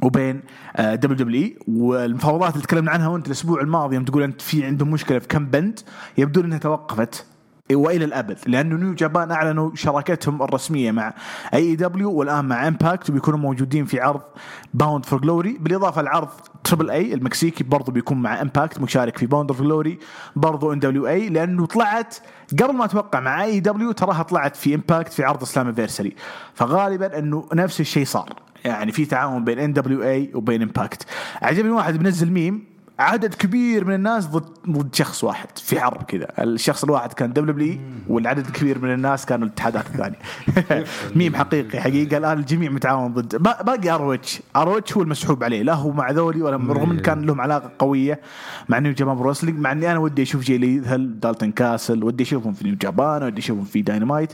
وبين 0.03 0.41
WWE 0.79 1.57
والمفاوضات 1.67 2.53
اللي 2.53 2.63
تكلمنا 2.65 2.91
عنها 2.91 3.07
وأنت 3.07 3.27
الأسبوع 3.27 3.61
الماضي 3.61 3.95
يوم 3.95 4.05
تقول 4.05 4.23
أنت 4.23 4.41
في 4.41 4.65
عندهم 4.65 4.91
مشكلة 4.91 5.19
في 5.19 5.27
كم 5.27 5.45
بند 5.45 5.79
يبدو 6.17 6.41
إنها 6.41 6.57
توقفت 6.57 7.25
وإلى 7.75 8.05
الأبد 8.05 8.37
لأنه 8.47 8.75
New 8.75 8.93
Japan 8.93 9.31
أعلنوا 9.31 9.71
شراكتهم 9.75 10.41
الرسمية 10.41 10.91
مع 10.91 11.13
AEW 11.53 12.11
والآن 12.11 12.45
مع 12.45 12.67
Impact 12.67 13.09
وبيكونوا 13.09 13.39
موجودين 13.39 13.85
في 13.85 13.99
عرض 13.99 14.21
Bound 14.73 15.05
for 15.05 15.21
Glory 15.21 15.57
بالإضافة 15.59 16.01
لعرض 16.01 16.29
Triple 16.63 16.89
A 16.89 17.13
المكسيكي 17.13 17.63
برضو 17.63 17.91
بيكون 17.91 18.21
مع 18.21 18.41
Impact 18.41 18.79
مشارك 18.79 19.17
في 19.17 19.25
Bound 19.25 19.51
for 19.51 19.65
Glory 19.65 19.99
برضو 20.35 20.73
NWA 20.73 21.29
لأنه 21.29 21.65
طلعت 21.65 22.15
قبل 22.59 22.73
ما 22.73 22.85
أتوقع 22.85 23.19
مع 23.19 23.43
AEW 23.43 23.91
تراها 23.91 24.23
طلعت 24.23 24.55
في 24.55 24.75
Impact 24.75 25.13
في 25.13 25.23
عرض 25.23 25.41
Slammiversary 25.41 26.15
فغالبا 26.53 27.19
إنه 27.19 27.45
نفس 27.53 27.79
الشيء 27.79 28.05
صار. 28.05 28.33
يعني 28.65 28.91
في 28.91 29.05
تعاون 29.05 29.43
بين 29.43 29.59
NWA 29.59 30.31
وبين 30.33 30.61
Impact 30.61 31.05
عجبني 31.41 31.71
واحد 31.71 31.97
بنزل 31.97 32.31
ميم 32.31 32.63
عدد 32.99 33.33
كبير 33.33 33.85
من 33.85 33.93
الناس 33.93 34.27
ضد 34.27 34.45
ضد 34.69 34.95
شخص 34.95 35.23
واحد 35.23 35.57
في 35.57 35.79
حرب 35.79 36.03
كذا. 36.03 36.27
الشخص 36.39 36.83
الواحد 36.83 37.13
كان 37.13 37.33
WWE 37.33 37.79
والعدد 38.07 38.45
الكبير 38.45 38.79
من 38.79 38.93
الناس 38.93 39.25
كانوا 39.25 39.47
الاتحادات 39.47 39.85
الثانية 39.85 40.15
ميم 41.15 41.35
حقيقي 41.35 41.81
حقيقة 41.81 42.17
الآن 42.17 42.37
الجميع 42.39 42.69
متعاون 42.71 43.13
ضد 43.13 43.35
با- 43.35 43.61
باقي 43.61 43.89
اروتش 43.89 44.41
اروتش 44.55 44.93
هو 44.97 45.01
المسحوب 45.01 45.43
عليه. 45.43 45.63
لا 45.63 45.73
هو 45.73 45.91
مع 45.91 46.11
ذولي 46.11 46.41
ولا 46.41 46.55
رغم 46.57 46.91
ان 46.91 46.99
كان 46.99 47.21
لهم 47.21 47.41
علاقة 47.41 47.71
قوية 47.79 48.19
مع 48.69 48.79
New 48.79 48.93
Japan 48.93 49.15
Pro 49.17 49.28
Wrestling 49.28 49.59
مع 49.59 49.71
إني 49.71 49.91
أنا 49.91 49.99
ودي 49.99 50.21
أشوف 50.23 50.41
جي 50.41 50.57
ليثال 50.57 51.19
دالتون 51.19 51.51
كاسل 51.51 52.03
ودي 52.03 52.23
أشوفهم 52.23 52.53
في 52.53 52.63
New 52.63 52.75
Japan 52.75 53.23
ودي 53.23 53.39
أشوفهم 53.41 53.65
في 53.65 53.81
داينامايت 53.81 54.33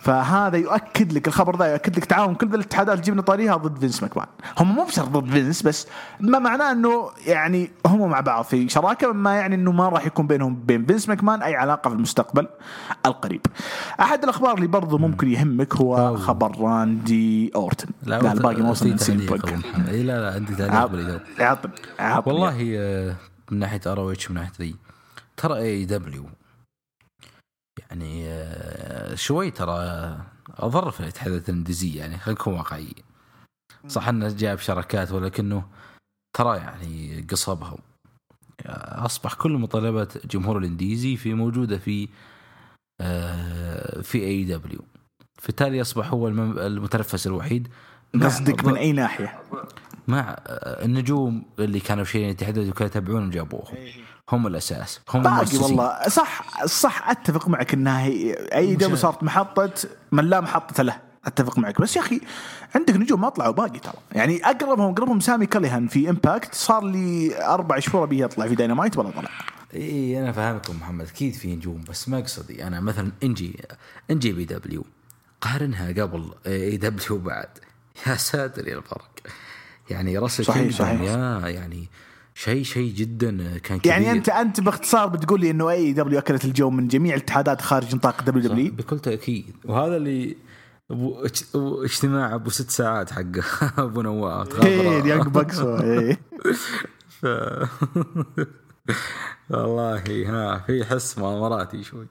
فهذا 0.00 0.56
يؤكد 0.56 1.12
لك 1.12 1.28
الخبر 1.28 1.56
ذا 1.56 1.72
يؤكد 1.72 1.96
لك 1.96 2.04
تعاون. 2.04 2.34
كل 2.34 2.54
الاتحادات 2.54 2.94
اللي 2.94 3.06
جبنا 3.06 3.22
طاريها 3.22 3.56
ضد 3.56 3.78
فينس 3.78 4.02
ماكمان. 4.02 4.26
هم 4.58 4.74
مو 4.74 4.84
بشرط 4.84 5.08
ضد 5.08 5.30
فينس 5.30 5.62
بس 5.62 5.86
ما 6.20 6.38
معناه 6.38 6.72
إنه 6.72 7.10
يعني 7.26 7.70
هم 7.86 8.10
مع 8.10 8.20
بعض. 8.20 8.44
في 8.44 8.68
شراكة 8.68 9.12
ما 9.12 9.34
يعني 9.34 9.54
إنه 9.54 9.72
ما 9.72 9.88
راح 9.88 10.06
يكون 10.06 10.26
بينهم 10.26 10.54
بين 10.54 10.86
فينس 10.86 11.08
ماكمان 11.08 11.42
أي 11.42 11.56
علاقة 11.56 11.88
في 11.88 11.96
المستقبل 11.96 12.46
القريب. 13.06 13.40
أحد 14.00 14.22
الأخبار 14.22 14.54
اللي 14.54 14.66
برضو 14.66 14.98
ممكن 14.98 15.28
يهمك 15.28 15.76
هو 15.76 15.96
أوه. 15.96 16.16
خبر 16.16 16.60
راندي 16.60 17.50
أورتن. 17.54 17.88
لا, 18.02 18.32
الباقي 18.32 18.62
ما 18.62 18.70
وصل 18.70 18.84
في 18.84 18.90
من 18.90 18.98
سين 18.98 19.16
تعليق 19.16 19.32
بوك 19.32 19.48
أبو 19.48 19.56
محمد. 19.56 19.88
إي 19.88 20.02
لا 20.02 20.20
لا 20.20 20.34
عندي 20.34 20.54
تعليق 20.54 20.86
بالاجابه 20.86 21.20
عطني 21.38 21.72
والله 22.26 22.74
آه، 22.78 23.14
من 23.50 23.58
ناحية 23.58 23.80
ار 23.86 24.12
اتش 24.12 24.30
من 24.30 24.36
ناحية 24.36 24.52
ذي. 24.60 24.76
ترى 25.36 25.58
اي 25.58 25.84
دبليو 25.84 26.24
يعني 27.90 28.24
آه، 28.28 29.14
شوي 29.14 29.50
ترى 29.50 30.16
أضر 30.50 30.90
في 30.90 31.00
الاتحادات 31.00 31.48
الإنديزية 31.48 31.98
يعني 31.98 32.18
خلينا 32.18 32.40
نكون 32.40 32.54
واقعيين. 32.54 33.02
صح 33.88 34.08
إنه 34.08 34.28
جاب 34.28 34.58
شراكات 34.58 35.12
ولكنه 35.12 35.64
ترى 36.36 36.56
يعني 36.56 37.26
قصبها 37.30 37.76
أصبح 38.66 39.34
كل 39.34 39.52
مطالبات 39.52 40.26
جمهور 40.26 40.58
الإنديزي 40.58 41.16
في 41.16 41.34
موجودة 41.34 41.78
في 41.78 42.08
آه، 43.00 44.00
في 44.00 44.24
AEW 44.24 44.80
بالتالي 45.46 45.80
أصبح 45.80 46.12
هو 46.12 46.28
المتنفس 46.28 47.26
الوحيد 47.26 47.68
مع 48.14 48.26
قصدك 48.26 48.64
من 48.64 48.76
أي 48.76 48.92
ناحية؟ 48.92 49.40
مع 50.08 50.36
آه، 50.46 50.84
النجوم 50.84 51.44
اللي 51.58 51.80
كانوا 51.80 52.04
في 52.04 52.24
الاتحادات 52.24 52.68
وكانوا 52.68 52.90
يتابعون 52.90 53.30
جابوهم. 53.30 53.76
هم 54.32 54.46
الأساس 54.46 55.00
هم 55.10 55.22
باقي. 55.22 55.58
والله. 55.58 56.08
صح 56.08 56.64
صح 56.66 57.08
أتفق 57.10 57.48
معك 57.48 57.74
انها 57.74 58.02
هي 58.02 58.32
AEW 58.34 58.96
صارت 58.96 59.22
محطة 59.22 59.72
من 60.12 60.24
لا 60.24 60.40
محطة 60.40 60.82
له. 60.82 60.96
أتفق 61.26 61.58
معك. 61.58 61.80
بس 61.80 61.96
يا 61.96 62.00
أخي 62.00 62.20
عندك 62.74 62.96
نجوم 62.96 63.20
ما 63.20 63.28
طلعوا 63.28 63.52
باقي 63.52 63.78
ترى. 63.78 63.94
يعني 64.12 64.44
اقربهم 64.44 64.92
أقربهم 64.92 65.20
سامي 65.20 65.46
كالاهان 65.46 65.88
في 65.88 66.10
Impact 66.10 66.54
صار 66.54 66.84
لي 66.84 67.44
أربع 67.44 67.78
شهور 67.78 68.04
ابيه 68.04 68.24
يطلع 68.24 68.46
في 68.48 68.54
داينامايت 68.54 68.96
ولا 68.96 69.10
طلع. 69.10 69.30
إي 69.74 70.20
أنا 70.20 70.32
فاهمكم 70.32 70.76
محمد. 70.76 71.06
أكيد 71.06 71.34
في 71.34 71.56
نجوم 71.56 71.84
بس 71.88 72.08
مقصدي 72.08 72.66
أنا 72.66 72.80
مثلا 72.80 73.12
NJ 73.22 73.60
NJPW. 74.10 74.84
قارنها 75.40 75.88
قبل 75.88 76.30
AEW 76.46 77.18
بعد. 77.18 77.48
يا 78.06 78.14
ساتر 78.14 78.68
يا 78.68 78.78
الفرق. 78.78 79.10
يعني 79.90 80.18
راسل 80.18 80.44
صحيح، 80.44 80.72
صحيح. 80.72 81.00
يا 81.00 81.48
يعني 81.48 81.88
شيء 82.40 82.62
شيء 82.62 82.94
جدا 82.94 83.58
كان 83.58 83.78
كبير. 83.78 83.92
يعني 83.92 84.12
انت 84.12 84.28
أنت 84.28 84.60
باختصار 84.60 85.06
بتقول 85.06 85.40
لي 85.40 85.50
إنه 85.50 85.70
AEW 85.70 86.18
أكلت 86.18 86.44
الجو 86.44 86.70
من 86.70 86.88
جميع 86.88 87.14
الاتحادات 87.14 87.62
خارج 87.62 87.94
نطاق 87.94 88.22
WWE 88.22 88.72
بكل 88.72 88.98
تأكيد. 88.98 89.56
وهذا 89.64 89.96
اللي 89.96 90.36
اجتماع 91.84 92.34
أبو 92.34 92.50
ست 92.50 92.70
ساعات 92.70 93.10
حق 93.10 93.22
أبو 93.80 94.02
نواف. 94.02 94.64
إيه 94.64 95.04
Young 95.04 95.28
Bucks 95.28 95.58
إيه. 95.60 96.20
ف... 97.20 97.26
والله 99.50 100.02
ها 100.26 100.58
في 100.66 100.84
حس 100.84 101.18
مؤامراتي 101.18 101.82
شوي. 101.82 102.06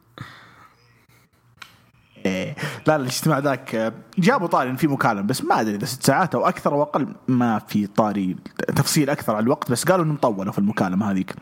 إيه. 2.25 2.55
لا 2.55 2.57
لا 2.87 2.95
الاجتماع 2.95 3.39
ذاك 3.39 3.75
آه، 3.75 3.93
جابوا 4.17 4.47
طاري 4.47 4.77
في 4.77 4.87
مكالمة 4.87 5.21
بس 5.21 5.43
ما 5.43 5.61
أدري 5.61 5.75
إذا 5.75 5.85
ست 5.85 6.03
ساعات 6.03 6.35
أو 6.35 6.47
أكثر 6.47 6.73
أو 6.73 6.81
أقل 6.81 7.07
ما 7.27 7.59
في 7.67 7.87
طاري 7.87 8.35
تفصيل 8.75 9.09
أكثر 9.09 9.35
على 9.35 9.43
الوقت 9.43 9.71
بس 9.71 9.83
قالوا 9.83 10.05
انهم 10.05 10.17
طولوا 10.17 10.51
في 10.51 10.59
المكالمة 10.59 11.11
هذيك. 11.11 11.35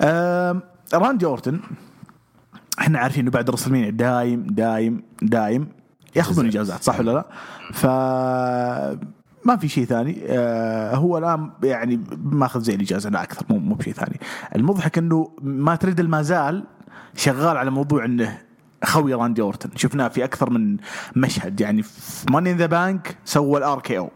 آم، 0.00 0.62
راندي 0.94 1.26
أورتن 1.26 1.60
إحنا 2.78 2.98
عارفين 2.98 3.20
إنه 3.22 3.30
بعد 3.30 3.50
رسلمين 3.50 3.96
دايم 3.96 4.46
دايم 4.46 5.02
دايم 5.22 5.68
ياخذون 6.16 6.46
إجازات 6.46 6.82
صح 6.82 7.00
ولا 7.00 7.10
لا؟ 7.10 7.26
ف 7.72 7.86
ما 9.44 9.56
في 9.56 9.68
شيء 9.68 9.84
ثاني 9.84 10.22
آه 10.26 10.94
هو 10.94 11.18
الآن 11.18 11.50
يعني 11.62 12.00
ماخذ 12.24 12.60
زي 12.60 12.74
الإجازة 12.74 13.10
لا 13.10 13.22
أكثر 13.22 13.46
مو 13.50 13.58
مو 13.58 13.74
بشيء 13.74 13.92
ثاني 13.92 14.20
المضحك 14.56 14.98
إنه 14.98 15.30
مات 15.42 15.76
ريدل 15.76 16.00
ما 16.00 16.22
زال 16.22 16.64
شغال 17.16 17.56
على 17.56 17.70
موضوع 17.70 18.04
إنه 18.04 18.38
خوي 18.84 19.14
راندي 19.14 19.42
اورتن. 19.42 19.70
شفناه 19.76 20.08
في 20.08 20.24
أكثر 20.24 20.50
من 20.50 20.76
مشهد. 21.16 21.60
يعني 21.60 21.82
في 21.82 22.26
Money 22.30 22.52
in 22.52 22.56
the 22.56 22.66
Bank 22.66 23.16
سوى 23.24 23.58
ال 23.58 23.80
RKO 23.80 24.10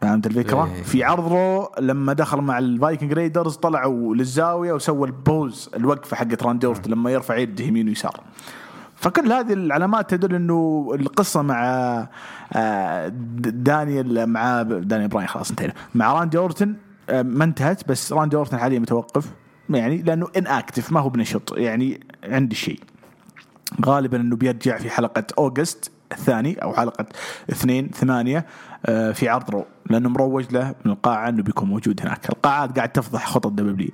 فهمت 0.00 0.26
الفكرة؟ 0.26 0.64
إيه. 0.64 0.82
في 0.82 1.04
عرض 1.04 1.32
Raw 1.32 1.72
لما 1.80 2.12
دخل 2.12 2.40
مع 2.40 2.58
ال 2.58 2.66
Viking 2.66 3.12
Raiders 3.12 3.56
طلعوا 3.56 4.14
للزاوية 4.14 4.72
وسوى 4.72 5.06
ال 5.06 5.19
pose 5.19 5.70
الوقفة 5.76 6.16
حقت 6.16 6.42
راندي 6.42 6.66
اورتن 6.66 6.90
لما 6.90 7.10
يرفع 7.10 7.36
يده 7.36 7.64
يمين 7.64 7.88
ويسار. 7.88 8.20
فكل 8.96 9.32
هذه 9.32 9.52
العلامات 9.52 10.10
تدل 10.10 10.34
إنه 10.34 10.90
القصة 10.94 11.42
مع 11.42 11.62
آه، 12.52 13.08
دانيال 13.38 14.26
مع 14.26 14.62
دانيال 14.62 15.08
براين 15.08 15.28
خلاص 15.28 15.50
انتهينا. 15.50 15.74
مع 15.94 16.12
راندي 16.12 16.38
اورتن 16.38 16.76
آه، 17.10 17.22
ما 17.22 17.44
انتهت 17.44 17.88
بس 17.88 18.12
راندي 18.12 18.36
اورتن 18.36 18.58
حاليا 18.58 18.78
متوقف. 18.78 19.30
يعني 19.70 20.02
لأنه 20.02 20.28
inactive 20.36 20.92
ما 20.92 21.00
هو 21.00 21.08
بنشط. 21.08 21.56
يعني 21.56 22.00
عندي 22.24 22.54
شيء. 22.54 22.80
غالبا 23.86 24.20
إنه 24.20 24.36
بيرجع 24.36 24.78
في 24.78 24.90
حلقة 24.90 25.24
أوغست 25.38 25.90
الثاني 26.12 26.54
أو 26.62 26.74
حلقة 26.74 27.06
اثنين 27.50 27.88
ثمانية 27.88 28.46
آه، 28.86 29.12
في 29.12 29.28
عرض 29.28 29.50
Raw. 29.50 29.64
لأنه 29.90 30.08
مروج 30.08 30.52
له 30.52 30.74
من 30.84 30.92
القاعة 30.92 31.28
إنه 31.28 31.42
بيكون 31.42 31.68
موجود 31.68 32.00
هناك. 32.00 32.30
القاعات 32.30 32.76
قاعد 32.76 32.92
تفضح 32.92 33.26
خطط 33.26 33.52
WWE. 33.52 33.90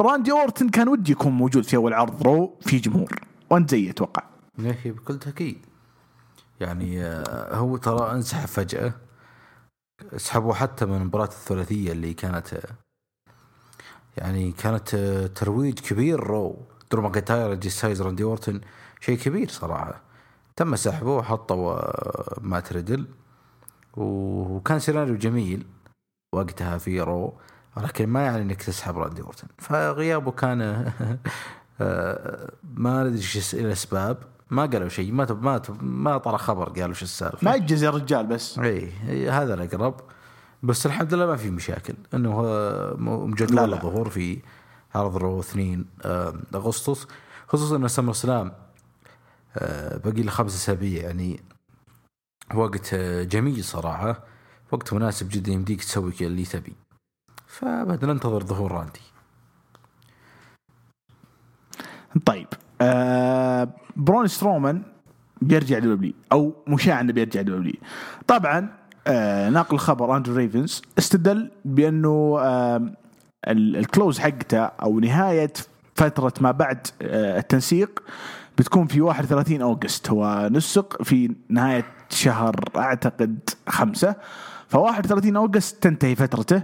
راندي 0.00 0.32
أورتن 0.32 0.68
كان 0.68 0.88
ودي 0.88 1.12
يكون 1.12 1.32
موجود 1.32 1.64
في 1.64 1.76
أول 1.76 1.92
عرض 1.92 2.22
Raw 2.22 2.58
في 2.60 2.78
جمهور. 2.78 3.20
وانت 3.50 3.70
زي 3.70 3.90
أتوقع؟ 3.90 4.22
يا 4.58 4.70
أخي 4.70 4.90
بكل 4.90 5.18
تأكيد. 5.18 5.58
يعني 6.60 7.04
آه، 7.04 7.56
هو 7.56 7.76
ترى 7.76 8.12
انسحب 8.12 8.46
فجأة. 8.48 8.92
سحبوه 10.16 10.54
حتى 10.54 10.86
من 10.86 10.96
المباراة 10.96 11.24
الثلاثية 11.24 11.92
اللي 11.92 12.14
كانت 12.14 12.54
آه، 12.54 12.60
يعني 14.16 14.52
كانت 14.52 14.94
آه، 14.94 15.26
ترويج 15.26 15.78
كبير 15.78 16.20
Raw. 16.20 16.56
درو 16.90 17.02
ماكنتاير 17.02 17.54
جي 17.54 17.70
ستايلز 17.70 18.02
راندي 18.02 18.22
أورتن. 18.22 18.60
شيء 19.06 19.18
كبير 19.18 19.48
صراحة. 19.48 20.00
تم 20.56 20.76
سحبه 20.76 21.10
وحطوا 21.10 21.72
آه، 21.72 22.36
مات 22.40 22.72
ريدل. 22.72 23.06
وكان 23.96 24.78
سيناريو 24.78 25.16
جميل 25.16 25.66
وقتها 26.34 26.78
في 26.78 27.00
Raw 27.00 27.34
ولكن 27.76 28.06
ما 28.08 28.22
يعني 28.22 28.42
إنك 28.42 28.62
تسحب 28.62 28.98
راندي 28.98 29.22
أورتن. 29.22 29.48
فغيابه 29.58 30.30
كان 30.30 30.60
آه، 31.80 32.50
ما 32.74 33.04
ندري 33.04 33.16
إيش 33.18 33.54
الاسباب 33.54 34.18
ما 34.50 34.66
قالوا 34.66 34.88
شيء 34.88 35.12
ما 35.12 35.24
تب- 35.24 35.42
ما 35.42 35.58
تب- 35.58 35.82
ما 35.84 36.18
طلع 36.18 36.36
خبر 36.36 36.68
قالوا 36.68 36.94
شو 36.94 37.04
السالفة. 37.04 37.38
ما 37.42 37.54
يجز 37.54 37.82
يا 37.84 37.90
رجال 37.90 38.26
بس. 38.26 38.58
إي 38.58 39.30
هذا 39.30 39.54
الأقرب. 39.54 40.00
بس 40.62 40.86
الحمد 40.86 41.14
لله 41.14 41.26
ما 41.26 41.36
في 41.36 41.50
مشاكل. 41.50 41.94
إنه 42.14 42.42
لا، 42.42 42.96
مجدول 42.98 43.70
لا. 43.70 43.76
الظهور 43.76 44.08
في 44.10 44.38
عرض 44.94 45.16
Raw 45.16 45.40
2 45.40 45.84
آه، 46.02 46.34
أغسطس. 46.54 47.06
خصوصا 47.48 47.76
إن 47.76 47.88
SummerSlam 47.88 48.46
آه، 48.48 48.65
باقي 50.04 50.22
له 50.22 50.30
خمس 50.30 50.54
أسابيع. 50.54 51.02
يعني 51.02 51.40
وقت 52.54 52.94
آه، 52.94 53.22
جميل 53.22 53.64
صراحة. 53.64 54.24
وقت 54.72 54.92
مناسب 54.92 55.28
جدا 55.28 55.52
يمديك 55.52 55.80
تسوي 55.84 56.12
اللي 56.20 56.44
تبي. 56.44 56.72
فبدنا 57.46 58.12
ننتظر 58.12 58.44
ظهور 58.44 58.72
راندي 58.72 59.00
طيب 62.26 62.46
آه 62.80 63.68
برون 63.96 64.26
سترومان 64.26 64.82
بيرجع 65.42 65.78
دبليو 65.78 66.12
أو 66.32 66.54
مشاع 66.68 67.00
إنه 67.00 67.12
بيرجع 67.12 67.42
دبليو 67.42 67.74
طبعا 68.26 68.68
آه 69.06 69.48
ناقل 69.50 69.78
خبر 69.78 70.16
أندرو 70.16 70.36
ريفنز 70.36 70.82
استدل 70.98 71.50
بأنه 71.64 72.36
آه 72.40 72.76
ال- 73.48 73.76
ال 73.76 73.82
clause 73.82 74.18
حقته 74.18 74.58
أو 74.58 75.00
نهاية 75.00 75.52
فترة 75.94 76.32
ما 76.40 76.50
بعد 76.50 76.86
آه 77.02 77.38
التنسيق 77.38 78.02
بتكون 78.58 78.86
في 78.86 79.00
31 79.00 79.62
August. 79.62 80.10
هو 80.10 80.48
نسق 80.52 81.02
في 81.02 81.34
نهاية 81.48 81.84
شهر 82.08 82.54
أعتقد 82.76 83.50
خمسة. 83.68 84.16
ف 84.68 84.74
31 84.74 85.36
August 85.36 85.82
تنتهي 85.82 86.14
فترته. 86.14 86.62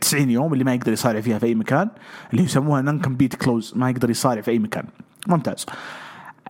90 0.00 0.30
يوم 0.30 0.52
اللي 0.52 0.64
ما 0.64 0.74
يقدر 0.74 0.92
يصارع 0.92 1.20
فيها 1.20 1.38
في 1.38 1.46
أي 1.46 1.54
مكان 1.54 1.90
اللي 2.32 2.44
يسموها 2.44 2.82
non-compete 2.82 3.34
clause 3.34 3.72
ما 3.76 3.90
يقدر 3.90 4.10
يصارع 4.10 4.40
في 4.40 4.50
أي 4.50 4.58
مكان. 4.58 4.84
ممتاز. 5.26 5.66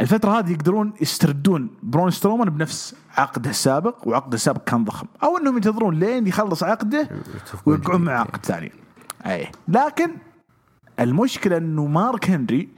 الفترة 0.01 0.39
هذه 0.39 0.53
يقدرون 0.53 0.93
يستردون 1.01 1.71
برون 1.83 2.11
سترومان 2.11 2.51
بنفس 2.51 2.95
عقده 3.17 3.51
السابق 3.51 4.09
وعقده 4.09 4.35
السابق 4.35 4.65
كان 4.65 4.85
ضخم. 4.85 5.07
أو 5.23 5.39
إنهم 5.39 5.55
ينتظرون 5.57 5.95
لين 5.95 6.27
يخلص 6.27 6.63
عقده 6.63 7.09
ويوقعون 7.67 8.01
مع 8.01 8.13
عقد 8.13 8.47
ثاني. 8.47 8.73
اي 9.27 9.49
لكن 9.69 10.11
المشكلة 11.01 11.57
إنه 11.57 11.87
مارك 11.87 12.31
هنري 12.31 12.69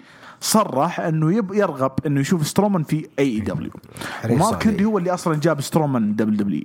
صرح 0.45 1.01
أنه 1.01 1.32
يب 1.32 1.53
يرغب 1.53 1.92
أنه 2.07 2.20
يشوف 2.20 2.47
سترومان 2.47 2.82
في 2.82 3.09
اي 3.18 3.40
دبليو 3.40 3.70
ومارك. 4.30 4.66
هنري 4.66 4.84
هو 4.84 4.99
اللي 4.99 5.14
أصلا 5.14 5.40
جاب 5.40 5.61
سترومان 5.61 6.16
دبليو 6.16 6.36
دبليو 6.36 6.64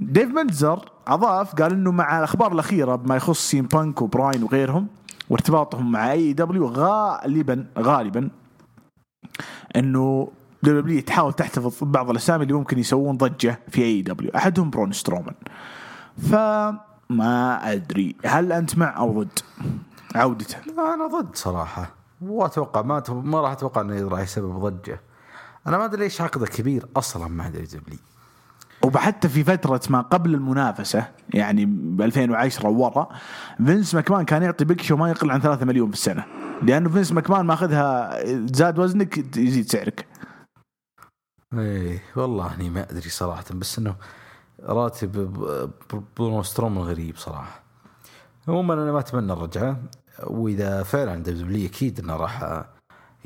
ديف 0.00 0.28
ميلزر 0.28 0.92
أضاف 1.06 1.54
قال 1.54 1.72
إنه 1.72 1.92
مع 1.92 2.18
الأخبار 2.18 2.52
الأخيرة 2.52 2.96
بما 2.96 3.16
يخص 3.16 3.50
سي 3.50 3.61
إم 3.61 3.66
بانك 3.66 4.02
وبراين 4.02 4.42
وغيرهم 4.42 4.86
وارتباطهم 5.30 5.92
مع 5.92 6.12
اي 6.12 6.32
دبليو 6.32 6.66
غالبا 6.66 7.66
غالبا 7.78 8.30
إنه 9.76 10.28
دبليو 10.62 11.00
تحاول 11.00 11.32
تحتفظ 11.32 11.84
ببعض 11.84 12.10
الأسامي 12.10 12.42
اللي 12.42 12.54
ممكن 12.54 12.78
يسوون 12.78 13.16
ضجة 13.16 13.60
في 13.68 13.82
اي 13.82 14.02
دبليو 14.02 14.30
أحدهم 14.36 14.70
برون 14.70 14.92
سترومان. 14.92 15.34
فما 16.30 17.72
أدري 17.72 18.16
هل 18.24 18.52
أنت 18.52 18.78
مع 18.78 18.96
أو 18.96 19.22
ضد؟ 19.22 19.38
عودته 20.14 20.56
أنا 20.94 21.06
ضد 21.06 21.36
صراحة. 21.36 22.01
واتوقع 22.22 22.82
ما 22.82 23.02
ما 23.08 23.40
راح 23.40 23.50
أتوقع 23.52 23.80
إنه 23.80 24.08
راح 24.08 24.20
يسبب 24.20 24.58
ضجة. 24.66 25.00
أنا 25.66 25.78
ما 25.78 25.84
أدري 25.84 26.02
ليش 26.02 26.20
عقده 26.20 26.46
كبير 26.46 26.86
أصلا 26.96 27.28
مع 27.28 27.48
دبليو 27.48 27.98
وحتى 28.84 29.28
في 29.28 29.44
فترة 29.44 29.80
ما 29.90 30.00
قبل 30.00 30.34
المنافسة 30.34 31.08
يعني 31.34 31.66
ب 31.66 32.02
2010 32.02 32.68
ورا 32.68 33.08
فينس 33.56 33.94
ماكمان 33.94 34.24
كان 34.24 34.42
يعطي 34.42 34.64
بيك 34.64 34.82
شو 34.82 34.96
ما 34.96 35.10
يقل 35.10 35.30
عن 35.30 35.40
3 35.40 35.64
مليون 35.66 35.88
في 35.88 35.94
السنة. 35.94 36.24
لأنه 36.62 36.88
فينس 36.88 37.12
ماكمان 37.12 37.46
ماخذها 37.46 38.18
زاد 38.54 38.78
وزنك 38.78 39.36
يزيد 39.36 39.70
سعرك. 39.70 40.06
إيه 41.54 42.02
والله 42.16 42.54
إني 42.54 42.70
ما 42.70 42.90
أدري 42.90 43.08
صراحة 43.10 43.44
بس 43.54 43.78
إنه 43.78 43.96
راتب 44.62 45.12
ب- 45.12 45.70
ب- 45.94 46.04
برون 46.16 46.42
سترومان 46.42 46.84
غريب 46.84 47.16
صراحة. 47.16 47.62
عموما 48.48 48.74
أنا 48.74 48.92
ما 48.92 48.98
أتمنى 48.98 49.32
الرجعة. 49.32 49.76
وإذا 50.22 50.82
فعلا 50.82 51.22
دبليو 51.22 51.66
أكيد 51.66 52.00
إنه 52.00 52.16
راح 52.16 52.64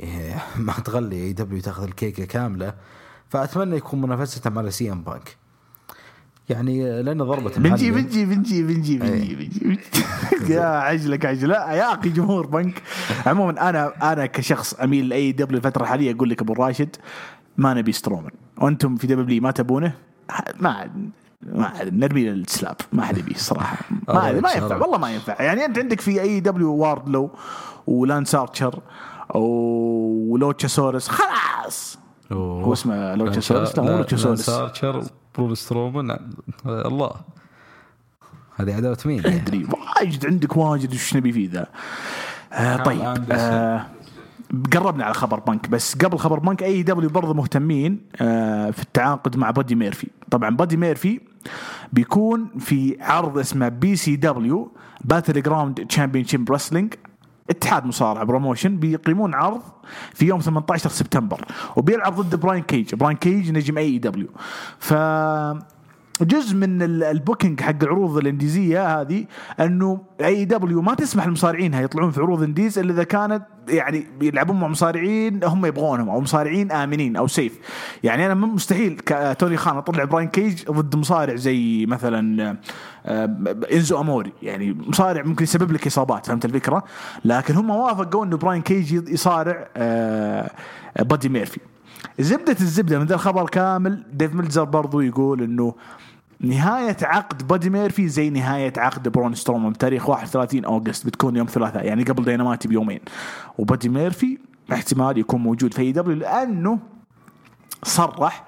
إيه، 0.01 0.43
ما 0.57 0.73
تغلي 0.73 1.17
إي 1.17 1.33
دبليو 1.33 1.61
تاخذ 1.61 1.83
الكيكة 1.83 2.25
كاملة 2.25 2.75
فأتمنى 3.29 3.77
يكون 3.77 4.01
منافسته 4.01 4.59
على 4.59 4.71
سي 4.71 4.93
إم 4.93 5.03
بانك 5.03 5.37
يعني 6.49 7.03
لأنه 7.03 7.25
ضربة 7.25 7.51
بنجي. 7.57 7.91
بنجي 7.91 8.25
بنجي 8.25 8.63
بنجي 8.63 8.63
بنجي 8.63 9.05
إيه. 9.05 9.37
بنجي. 9.37 9.81
يا 10.55 10.65
عجلك 10.65 11.27
عجلة 11.27 11.55
يا 11.55 11.95
أخي 11.95 12.09
جمهور 12.09 12.47
بنك 12.47 12.83
عموما 13.27 13.69
أنا 13.69 14.13
أنا 14.13 14.27
كشخص 14.27 14.75
أميل 14.75 15.09
لأي 15.09 15.33
دبليو 15.33 15.59
الفترة 15.59 15.83
الحالية 15.83 16.13
أقول 16.13 16.31
لك 16.31 16.43
أبو 16.43 16.53
راشد 16.53 16.97
ما 17.57 17.75
نبي 17.75 17.93
سترومان 17.93 18.33
وأنتم 18.59 18.97
في 18.97 19.07
دبليو 19.07 19.43
ما 19.43 19.51
تبونه 19.51 19.95
ما 20.61 20.91
ما 21.55 21.73
نرمي 21.85 22.25
للسلاب 22.31 22.77
ما 22.93 23.05
حد 23.05 23.19
يبيه 23.19 23.35
الصراحه 23.35 23.77
ما 24.09 24.31
الله 24.31 24.41
ما. 24.41 24.53
ينفع. 24.53 24.77
والله 24.77 24.99
ما 24.99 25.11
ينفع. 25.15 25.43
يعني 25.43 25.65
أنت 25.65 25.79
عندك 25.79 26.01
في 26.01 26.21
أي 26.23 26.41
دبليو 26.41 26.75
واردلو 26.75 27.31
ولانس 27.87 28.35
أرشر 28.35 28.79
ولوتشاسورس 29.35 31.09
خلاص. 31.09 31.99
أوه. 32.33 32.65
هو 32.65 32.73
اسمه 32.73 33.15
لوتشاسورس؟ 33.15 33.79
لا 33.79 33.85
مو 33.85 33.97
لوتشاسورس. 33.97 34.41
سارشر 34.47 35.03
برون 35.39 35.55
سترومان 35.55 36.19
الله. 36.67 37.11
هذه 38.57 38.75
عداوة 38.75 38.99
مين؟ 39.07 39.27
أدري. 39.27 39.67
واجد 39.97 40.27
عندك 40.27 40.57
واجد. 40.57 40.95
وش 40.95 41.17
نبي 41.17 41.33
فيه 41.33 41.51
ذا؟ 41.51 41.67
آه 42.53 42.77
طيب. 42.77 43.25
آه 43.33 43.87
قربنا 44.73 45.05
على 45.05 45.15
خبر 45.15 45.41
بانك 45.41 45.69
بس 45.69 45.95
قبل 45.97 46.19
خبر 46.19 46.39
بانك 46.39 46.63
أي 46.63 46.83
دبليو 46.83 47.11
برضه 47.11 47.35
مهتمين 47.35 48.01
آه 48.21 48.71
في 48.71 48.83
التعاقد 48.83 49.37
مع 49.37 49.51
بادي 49.51 49.75
ميرفي. 49.75 50.09
طبعا 50.31 50.57
بادي 50.57 50.77
ميرفي 50.77 51.21
بيكون 51.93 52.49
في 52.59 52.97
عرض 53.01 53.39
اسمه 53.39 53.69
بي 53.69 53.97
سي 53.97 54.17
دبليو 54.17 54.73
باتل 55.05 55.43
جراوند 55.43 55.87
تشامبيون 55.87 56.25
شيب 56.25 56.53
رسلينج 56.53 56.95
اتحاد 57.51 57.87
مصارعة 57.87 58.25
promotion 58.25 58.77
بيقيمون 58.77 59.35
عرض 59.35 59.63
في 60.15 60.27
يوم 60.27 60.41
18 60.41 60.91
سبتمبر. 60.91 61.45
وبيلعب 61.77 62.21
ضد 62.21 62.41
براين 62.41 62.63
كيج 62.63 62.95
براين 62.95 63.17
كيج 63.17 63.51
نجم 63.51 63.79
اي 63.79 63.99
دبليو 63.99 64.29
ف 64.79 64.95
جزء 66.21 66.57
من 66.57 66.83
ال- 66.83 67.03
ال 67.05 67.12
booking 67.12 67.61
حق 67.61 67.83
العروض 67.83 68.17
الانديزية 68.17 69.01
هذه 69.01 69.25
انه 69.61 70.01
اي 70.25 70.45
دبليو 70.45 70.83
ما 70.83 70.95
تسمح 70.95 71.27
لمصارعينها 71.27 71.81
يطلعون 71.83 72.11
في 72.11 72.21
عروض 72.21 72.43
indies 72.43 72.79
إلا 72.79 72.93
إذا 72.93 73.05
كانت 73.05 73.43
يعني 73.69 74.07
بيلعبون 74.21 74.61
مع 74.61 74.69
مصارعين 74.69 75.45
هم 75.45 75.67
يبغونهم 75.67 76.09
أو 76.09 76.21
مصارعين 76.21 76.73
آمنين 76.73 77.17
أو 77.17 77.27
safe 77.27 77.59
يعني 78.05 78.27
أنا 78.27 78.35
مستحيل 78.35 78.97
ك- 79.07 79.37
توني 79.39 79.57
خان 79.57 79.77
أطلع 79.77 80.05
براين 80.05 80.29
كيج 80.29 80.65
ضد 80.71 80.97
مصارع 80.97 81.35
زي 81.35 81.87
مثلا 81.87 82.57
آه، 83.07 83.37
إنزو 83.73 84.01
أموري. 84.01 84.33
يعني 84.43 84.77
مصارع 84.87 85.23
ممكن 85.23 85.43
يسبب 85.43 85.73
لك 85.73 85.87
إصابات 85.87 86.27
فهمت 86.27 86.45
الفكرة؟ 86.45 86.85
لكن 87.25 87.55
هم 87.55 87.71
وافقوا 87.71 88.25
إنه 88.25 88.37
براين 88.37 88.63
كيج 88.63 88.93
يصارع 89.11 89.69
آه، 89.77 90.51
بادي 91.01 91.29
ميرفي 91.29 91.61
زبدة 92.19 92.57
الزبدة 92.61 92.99
من 92.99 93.07
ذا 93.07 93.15
الخبر 93.15 93.49
كامل 93.49 94.03
ديف 94.13 94.35
ميلزر 94.35 94.65
برضو 94.65 95.01
يقول 95.01 95.43
إنه 95.43 95.75
نهاية 96.41 96.97
عقد 97.03 97.49
بادي 97.49 97.71
ميرفي 97.71 98.09
زي 98.09 98.31
نهاية 98.31 98.73
عقد 98.77 99.09
برون 99.09 99.35
سترومان. 99.35 99.73
بتاريخ 99.73 100.09
31 100.09 100.65
August 100.65 101.07
بتكون 101.07 101.37
يوم 101.37 101.47
ثلاثاء 101.47 101.87
يعني 101.87 102.03
قبل 102.03 102.25
داينامايت 102.25 102.69
بيومين. 102.69 103.01
وبادي 103.59 103.89
ميرفي 103.89 104.39
احتمال 104.73 105.19
يكون 105.19 105.41
موجود 105.41 105.75
في 105.75 105.83
اي 105.83 105.93
دبليو 105.93 106.17
لأنه 106.17 106.79
صرح 107.83 108.45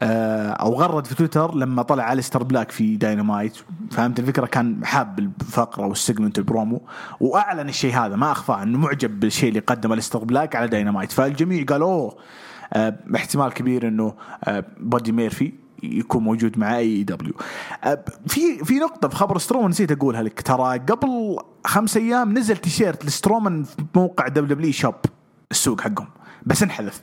آه، 0.00 0.50
أو 0.50 0.74
غرد 0.74 1.06
في 1.06 1.14
تويتر 1.14 1.54
لما 1.54 1.82
طلع 1.82 2.12
الستر 2.12 2.42
بلاك 2.42 2.70
في 2.70 2.96
داينامايت 2.96 3.56
فهمت 3.90 4.18
الفكرة؟ 4.18 4.46
كان 4.46 4.84
حاب 4.84 5.18
الفقرة 5.18 5.86
وال 5.86 5.98
segment 5.98 6.38
ال 6.38 6.45
promo 6.45 6.82
وأعلن 7.20 7.68
الشيء 7.68 7.94
هذا 7.94 8.16
ما 8.16 8.32
اخفاه 8.32 8.62
أنه 8.62 8.78
معجب 8.78 9.20
بالشيء 9.20 9.48
اللي 9.48 9.60
قدمه 9.60 9.94
الستر 9.94 10.24
بلاك 10.24 10.56
على 10.56 10.68
داينامايت 10.68 11.12
فالجميع 11.12 11.64
قال 11.64 11.82
اوه 11.82 12.16
آه، 12.72 12.96
احتمال 13.16 13.52
كبير 13.52 13.88
أنه 13.88 14.14
آه، 14.44 14.64
بودي 14.80 15.12
ميرفي 15.12 15.52
يكون 15.82 16.22
موجود 16.22 16.58
مع 16.58 16.78
اي 16.78 17.02
دبليو 17.02 17.34
في 18.26 18.64
في 18.64 18.74
نقطة 18.78 19.08
في 19.08 19.16
خبر 19.16 19.38
سترومان 19.38 19.70
نسيت 19.70 19.92
أقولها 19.92 20.22
لك. 20.22 20.42
ترى 20.42 20.78
قبل 20.78 21.36
خمس 21.66 21.96
أيام 21.96 22.38
نزل 22.38 22.56
تيشيرت 22.56 23.04
لسترومان 23.04 23.62
في 23.64 23.84
موقع 23.94 24.28
دبليو 24.28 24.72
شوب 24.72 24.94
السوق 25.50 25.80
حقهم. 25.80 26.08
بس 26.46 26.62
انحذف. 26.62 27.02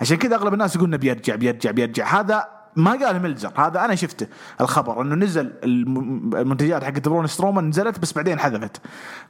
عشان 0.00 0.16
كذا 0.16 0.36
أغلب 0.36 0.52
الناس 0.52 0.76
يقولنا 0.76 0.96
بيرجع 0.96 1.34
بيرجع 1.34 1.70
بيرجع. 1.70 2.20
هذا 2.20 2.48
ما 2.76 2.90
قال 2.90 3.22
ميلزر. 3.22 3.52
هذا 3.56 3.84
أنا 3.84 3.94
شفته 3.94 4.26
الخبر 4.60 5.02
إنه 5.02 5.14
نزل 5.14 5.52
الم- 5.64 6.30
المنتجات 6.36 6.84
حقت 6.84 7.08
برون 7.08 7.26
سترومان 7.26 7.68
نزلت 7.68 7.98
بس 7.98 8.12
بعدين 8.12 8.38
حذفت. 8.38 8.80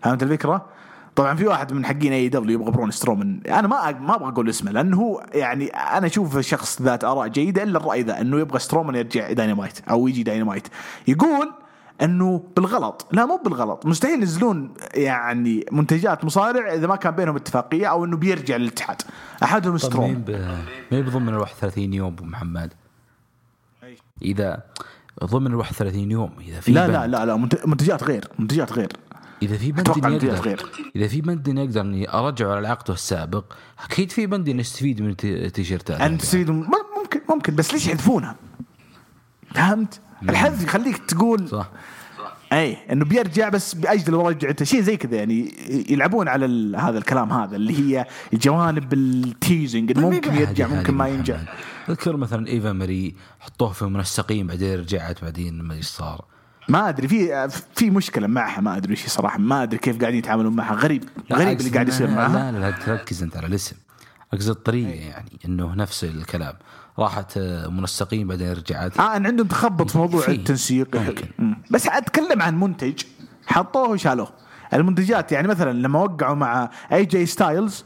فهمت 0.03 0.23
الفكرة؟ 0.23 0.67
طبعا 1.17 1.35
في 1.37 1.47
واحد 1.47 1.73
من 1.73 1.85
حقين 1.87 2.13
اي 2.13 2.29
دبليو 2.29 2.61
يبغى 2.61 2.71
برون 2.73 2.91
سترومان 2.91 3.41
أنا 3.49 3.69
ما 3.69 3.91
ما 3.93 4.15
أبغى 4.17 4.29
أقول 4.29 4.49
اسمه 4.49 4.71
لأنه 4.73 4.97
هو 4.97 5.27
يعني 5.35 5.67
أنا 5.67 6.07
اشوفه 6.07 6.41
شخص 6.41 6.83
ذات 6.83 7.05
آراء 7.05 7.29
جيدة 7.29 7.63
إلا 7.63 7.79
الرأي 7.79 8.03
ذا 8.03 8.21
إنه 8.21 8.41
يبغى 8.41 8.59
سترومان 8.59 8.95
يرجع 8.95 9.33
داينامايت 9.33 9.81
أو 9.91 10.09
يجي 10.09 10.23
داينامايت 10.23 10.69
يقول 11.09 11.53
إنه 12.03 12.45
بالغلط. 12.57 13.07
لا 13.13 13.27
مو 13.27 13.37
بالغلط. 13.45 13.87
مستحيل 13.87 14.19
ينزلون 14.19 14.75
يعني 14.95 15.67
منتجات 15.73 16.25
مصارع 16.25 16.75
إذا 16.75 16.87
ما 16.87 16.97
كان 16.97 17.15
بينهم 17.15 17.37
اتفاقية 17.37 17.87
أو 17.87 18.05
إنه 18.05 18.17
بيرجع 18.17 18.57
للاتحاد. 18.57 19.03
احدهم 19.43 19.77
ب... 20.27 20.31
مين 20.93 21.03
بضمن 21.03 21.29
ال 21.29 21.39
31 21.39 21.93
يوم 21.95 22.13
أبو 22.13 22.25
محمد؟ 22.25 22.73
إذا 24.23 24.61
ضمن 25.25 25.47
ال 25.47 25.55
31 25.55 26.11
يوم 26.11 26.31
إذا 26.41 26.61
في 26.61 26.73
لا 26.73 26.89
لا 26.89 27.07
لا 27.07 27.27
لا 27.27 27.37
منت- 27.37 27.67
منتجات 27.67 28.05
غير 28.05 28.29
منتجات 28.39 28.73
غير. 28.73 28.93
إذا 29.43 29.57
في 29.57 29.73
بند 29.73 29.89
غير. 30.25 30.63
إذا 30.97 31.09
في 31.09 31.21
بند 31.21 31.49
إني 31.49 31.61
أقدر 31.63 31.81
اني 31.81 32.13
ارجعه 32.15 32.55
على 32.55 32.69
عقده 32.69 32.95
السابق 32.95 33.45
أكيد 33.85 34.11
في 34.11 34.27
بند 34.27 34.49
اني 34.49 34.61
استفيد 34.61 35.03
من 35.03 35.11
الت- 35.11 35.25
التيشيرتات 35.25 36.01
انت 36.01 36.21
تستفيد 36.21 36.51
ممكن 36.51 37.21
ممكن 37.31 37.55
بس 37.57 37.73
ليش 37.73 37.87
يحذفونها؟ 37.87 38.37
فهمت؟ 39.55 40.01
الحذف 40.29 40.63
يخليك 40.65 40.99
تقول 40.99 41.49
صح 41.49 41.71
أي 42.53 42.77
إنه 42.93 43.05
بيرجع 43.05 43.49
بس 43.49 43.75
بأجل 43.75 44.15
ورجعته 44.15 44.65
شيء 44.65 44.81
زي 44.81 44.97
كذا 44.97 45.17
يعني 45.17 45.53
يلعبون 45.91 46.29
على 46.29 46.77
هذا 46.79 46.99
الكلام 46.99 47.33
هذا 47.33 47.57
اللي 47.57 47.79
هي 47.79 48.07
الجوانب 48.33 48.93
ال 48.93 49.06
teasing 49.06 49.99
ممكن 49.99 50.35
يرجع 50.35 50.67
ممكن 50.67 50.95
ما 50.95 51.09
ينجح. 51.09 51.41
أذكر 51.89 52.17
مثلا 52.17 52.47
إيفا 52.47 52.73
ماري 52.73 53.15
حطوه 53.41 53.73
في 53.73 53.85
منسقين 53.85 54.47
بعدين 54.47 54.79
رجعت 54.81 55.23
بعدين 55.25 55.63
ما 55.63 55.75
إيش 55.75 55.87
صار 55.87 56.25
ما 56.69 56.89
أدري 56.89 57.09
في 57.09 57.49
في 57.75 57.91
مشكلة 57.91 58.27
معها 58.27 58.61
ما 58.61 58.77
أدري 58.77 58.91
إيش 58.91 59.07
صراحة 59.07 59.39
ما 59.39 59.63
أدري 59.63 59.79
كيف 59.79 60.01
قاعدين 60.01 60.19
يتعاملون 60.19 60.57
معها 60.57 60.75
غريب 60.75 61.05
غريب 61.33 61.61
اللي 61.61 61.71
قاعد 61.71 61.89
يصير 61.89 62.11
معها 62.11 62.53
لا 62.53 62.59
لا 62.59 62.71
تركز 62.71 63.23
أنت 63.23 63.37
على 63.37 63.47
الاسم 63.47 63.77
أقصد 64.33 64.51
الطريقة 64.51 64.91
يعني 64.91 65.39
إنه 65.45 65.75
نفس 65.75 66.05
الكلام 66.05 66.55
راحت 66.99 67.37
آه، 67.37 67.67
منسقين 67.69 68.29
بعدين 68.29 68.53
رجعت 68.53 69.01
آه 69.01 69.17
إن 69.17 69.27
عندهم 69.27 69.47
تخبط 69.47 69.91
في 69.91 69.99
موضوع 69.99 70.21
في. 70.21 70.33
التنسيق 70.33 70.97
ممكن. 70.97 71.27
مم. 71.39 71.57
بس 71.71 71.87
أتكلم 71.89 72.43
عن 72.43 72.61
منتج 72.61 73.03
حطوه 73.47 73.89
وشالوه 73.91 74.29
المنتجات 74.75 75.33
يعني 75.33 75.49
مثلا 75.49 75.73
لما 75.73 75.99
وقعوا 75.99 76.35
مع 76.35 76.71
اي 76.93 77.05
جي 77.05 77.27
ستايلز 77.27 77.85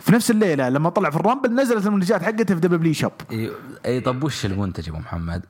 في 0.00 0.12
نفس 0.12 0.30
الليلة 0.30 0.68
لما 0.68 0.90
طلع 0.90 1.10
في 1.10 1.16
الرامبل 1.16 1.54
نزلت 1.54 1.86
المنتجات 1.86 2.22
حقته 2.22 2.54
في 2.54 2.60
دبليو 2.60 2.92
شوب 2.92 3.12
اي 3.30 3.50
إي، 3.86 4.00
طب 4.00 4.24
وش 4.24 4.46
المنتج 4.46 4.88
أبو 4.88 4.98
محمد؟ 4.98 5.42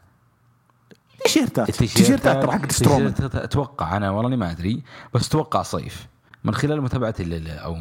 تيشيرتات 1.25 1.71
تيشيرتات 1.71 2.43
ترى 2.43 2.53
حقت 2.53 2.73
سترومان 2.73 3.07
التيشيرتات 3.07 3.43
أتوقع 3.43 3.97
أنا 3.97 4.11
والله 4.11 4.37
ما 4.37 4.51
أدري 4.51 4.83
بس 5.15 5.29
أتوقع 5.29 5.63
صيف. 5.63 6.07
من 6.45 6.55
خلال 6.55 6.83
متابعتي 6.83 7.43
أو 7.49 7.77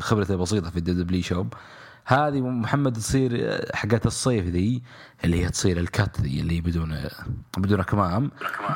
خبرتي 0.00 0.32
البسيطة 0.32 0.70
في 0.70 0.76
ال 0.76 1.22
W 1.22 1.28
shop 1.28 1.54
هذه 2.04 2.40
محمد 2.40 2.92
تصير 2.92 3.60
حقت 3.74 4.06
الصيف 4.06 4.46
ذي 4.46 4.82
اللي 5.24 5.44
هي 5.44 5.48
تصير 5.48 5.78
ال 5.78 5.89
cut 5.89 6.20
ذي 6.20 6.40
اللي 6.40 6.60
بدون 6.60 6.96
بدون 7.58 7.80
أكمام. 7.80 8.30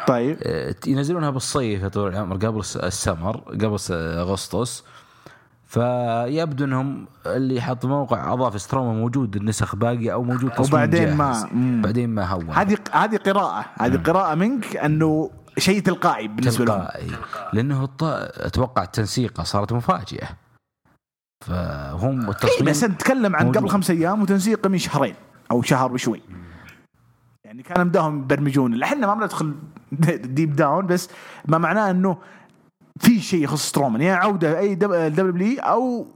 طيب. 0.08 0.36
آه، 0.42 0.74
ينزلونها 0.86 1.30
بالصيف 1.30 1.82
يا 1.82 1.88
طول 1.88 2.10
العمر 2.12 2.36
قبل 2.36 2.60
الس- 2.60 2.76
السمر 2.76 3.36
قبل 3.36 3.78
أغسطس. 3.90 4.84
فيبدو 5.74 6.64
إنهم 6.64 7.06
اللي 7.26 7.60
حط 7.60 7.84
موقع 7.86 8.32
أضاف 8.32 8.60
سترومان 8.60 8.92
موجود 8.92 9.36
النسخ 9.36 9.76
باقية 9.76 10.12
أو 10.12 10.22
موجود 10.22 10.50
تصميم 10.50 10.68
وبعدين. 10.68 11.16
ما-. 11.16 11.46
بعدين 11.84 12.10
ما 12.10 12.24
هو 12.24 12.52
هذه 12.52 12.76
هذه 12.92 13.16
قراءة. 13.16 13.64
هذه 13.80 13.96
قراءة 13.96 14.34
منك 14.34 14.76
إنه 14.76 15.30
شيء 15.58 15.80
تلقائي 15.80 16.28
بالنسبة 16.28 16.64
لهم. 16.64 16.78
تلقائي. 16.78 17.10
لأنه 17.52 17.84
الط... 17.84 18.04
أتوقع 18.04 18.82
التنسيقه 18.82 19.42
صارت 19.42 19.72
مفاجئة. 19.72 20.28
فهم 21.46 22.20
إيه 22.20 22.30
التصميم 22.30 22.70
بس 22.70 22.84
نتكلم 22.84 23.36
عن 23.36 23.46
موجود. 23.46 23.62
قبل 23.62 23.68
خمس 23.68 23.90
أيام 23.90 24.22
وتنسيقه 24.22 24.68
من 24.68 24.78
شهرين 24.78 25.14
أو 25.50 25.62
شهر 25.62 25.92
وشوي. 25.92 26.22
يعني 27.44 27.62
كان 27.62 27.86
مداهم 27.86 28.18
يبرمجون. 28.18 28.82
إحنا 28.82 29.06
ما 29.06 29.14
بندخل 29.14 29.54
deep 30.36 30.56
down 30.56 30.86
بس 30.86 31.08
ما 31.46 31.58
معناه 31.58 31.90
إنه 31.90 32.18
في 33.00 33.20
شيء 33.20 33.44
يخص 33.44 33.68
سترومان 33.68 34.00
يا 34.00 34.14
عودة 34.14 34.58
AEW 34.58 35.60
أو 35.60 36.06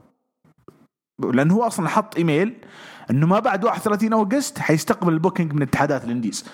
لأنه 1.33 1.53
هو 1.53 1.63
أصلا 1.63 1.89
حط 1.89 2.17
إيميل 2.17 2.55
إنه 3.11 3.27
ما 3.27 3.39
بعد 3.39 3.65
31 3.65 4.13
August 4.13 4.59
حيستقبل 4.59 5.13
ال 5.13 5.18
booking 5.18 5.53
من 5.53 5.61
اتحادات 5.61 6.03
ال 6.03 6.08
indies. 6.08 6.45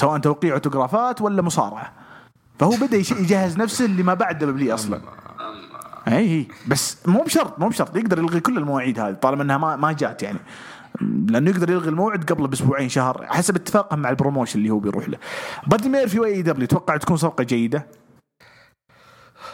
سواء 0.00 0.18
توقيع 0.18 0.54
أوتوغرافات 0.54 1.20
ولا 1.20 1.42
مصارعة. 1.42 1.92
فهو 2.58 2.70
بدأ 2.70 2.96
يجهز 2.96 3.56
نفسه 3.58 3.84
اللي 3.84 4.02
ما 4.02 4.14
بعد 4.14 4.38
W 4.38 4.74
أصلا. 4.74 5.00
اي 6.08 6.16
اي 6.16 6.48
بس 6.68 6.96
مو 7.06 7.22
بشرط 7.22 7.58
مو 7.58 7.68
بشرط. 7.68 7.96
يقدر 7.96 8.18
يلغي 8.18 8.40
كل 8.40 8.58
المواعيد 8.58 9.00
هذه 9.00 9.14
طالما 9.14 9.42
إنها 9.42 9.58
ما 9.58 9.76
ما 9.76 9.92
جات 9.92 10.22
يعني. 10.22 10.38
لأنه 11.00 11.50
يقدر 11.50 11.70
يلغي 11.70 11.88
الموعد 11.88 12.32
قبل 12.32 12.46
بأسبوعين 12.46 12.88
شهر 12.88 13.26
حسب 13.26 13.56
اتفاقهم 13.56 13.98
مع 13.98 14.10
ال 14.10 14.15
promotion 14.15 14.58
اللي 14.58 14.70
هو 14.70 14.78
بيروح 14.78 15.08
له. 15.08 15.18
بادي 15.66 15.88
ميرفي 15.88 16.20
و 16.20 16.42
AEW 16.42 16.66
توقع 16.66 16.96
تكون 16.96 17.16
صفقة 17.16 17.44
جيدة؟ 17.44 17.86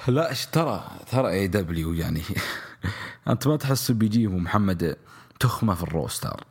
لا 0.09 0.30
ترى؟ 0.52 0.84
ترى 1.11 1.30
AEW 1.30 1.92
يعني. 1.92 2.22
أنت 3.28 3.46
ما 3.46 3.57
تحس 3.57 3.90
بيجيهم 3.90 4.42
محمد 4.44 4.96
تخمة 5.40 5.74
في 5.74 5.82
ال 5.82 5.90
roster. 5.90 6.44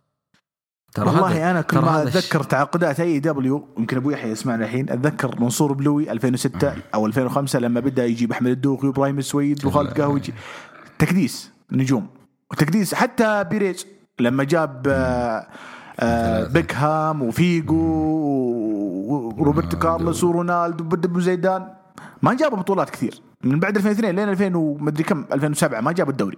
ترى 0.93 1.10
هذا- 1.10 1.22
والله 1.22 1.51
أنا 1.51 1.62
كل 1.62 1.80
ما 1.80 2.03
أتذكر 2.03 2.43
تعاقدات 2.43 2.99
AEW 2.99 3.68
يمكن 3.78 3.97
ابو 3.97 4.10
يحيى 4.12 4.32
يسمعنا 4.32 4.66
الحين 4.66 4.89
أتذكر 4.89 5.39
منصور 5.41 5.74
البلوي 5.74 6.12
2006 6.12 6.74
أو 6.93 7.06
2005 7.06 7.60
لما 7.60 7.80
بدأ 7.80 8.06
يجيب 8.06 8.32
أحمد 8.32 8.51
الدوخي 8.51 8.88
وإبراهيم 8.88 9.18
السويد 9.20 9.66
وخالد 9.66 10.01
قهوجي. 10.01 10.34
تكديس 10.99 11.51
نجوم. 11.72 12.08
وتكديس 12.51 12.93
حتى 12.93 13.43
بيريز 13.43 13.86
لما 14.20 14.43
جاب 14.43 14.84
آه 14.88 15.47
آه. 15.99 16.47
بيكهام 16.47 17.22
وفيجو 17.22 17.76
و- 17.76 19.34
وروبرتو 19.38 19.80
كارلوس 19.80 20.24
ورونالدو 20.24 20.84
وبدبو 20.84 21.20
زيدان 21.20 21.74
ما 22.22 22.34
جابوا 22.34 22.58
بطولات 22.58 22.89
كثير. 22.89 23.22
من 23.44 23.60
بعد 23.60 23.76
2002 23.78 24.16
لين 24.16 24.30
2000 24.30 24.56
ومدري 24.58 25.04
كم 25.04 25.26
2007 25.34 25.82
ما 25.82 25.92
جابوا 25.92 26.12
الدوري 26.12 26.38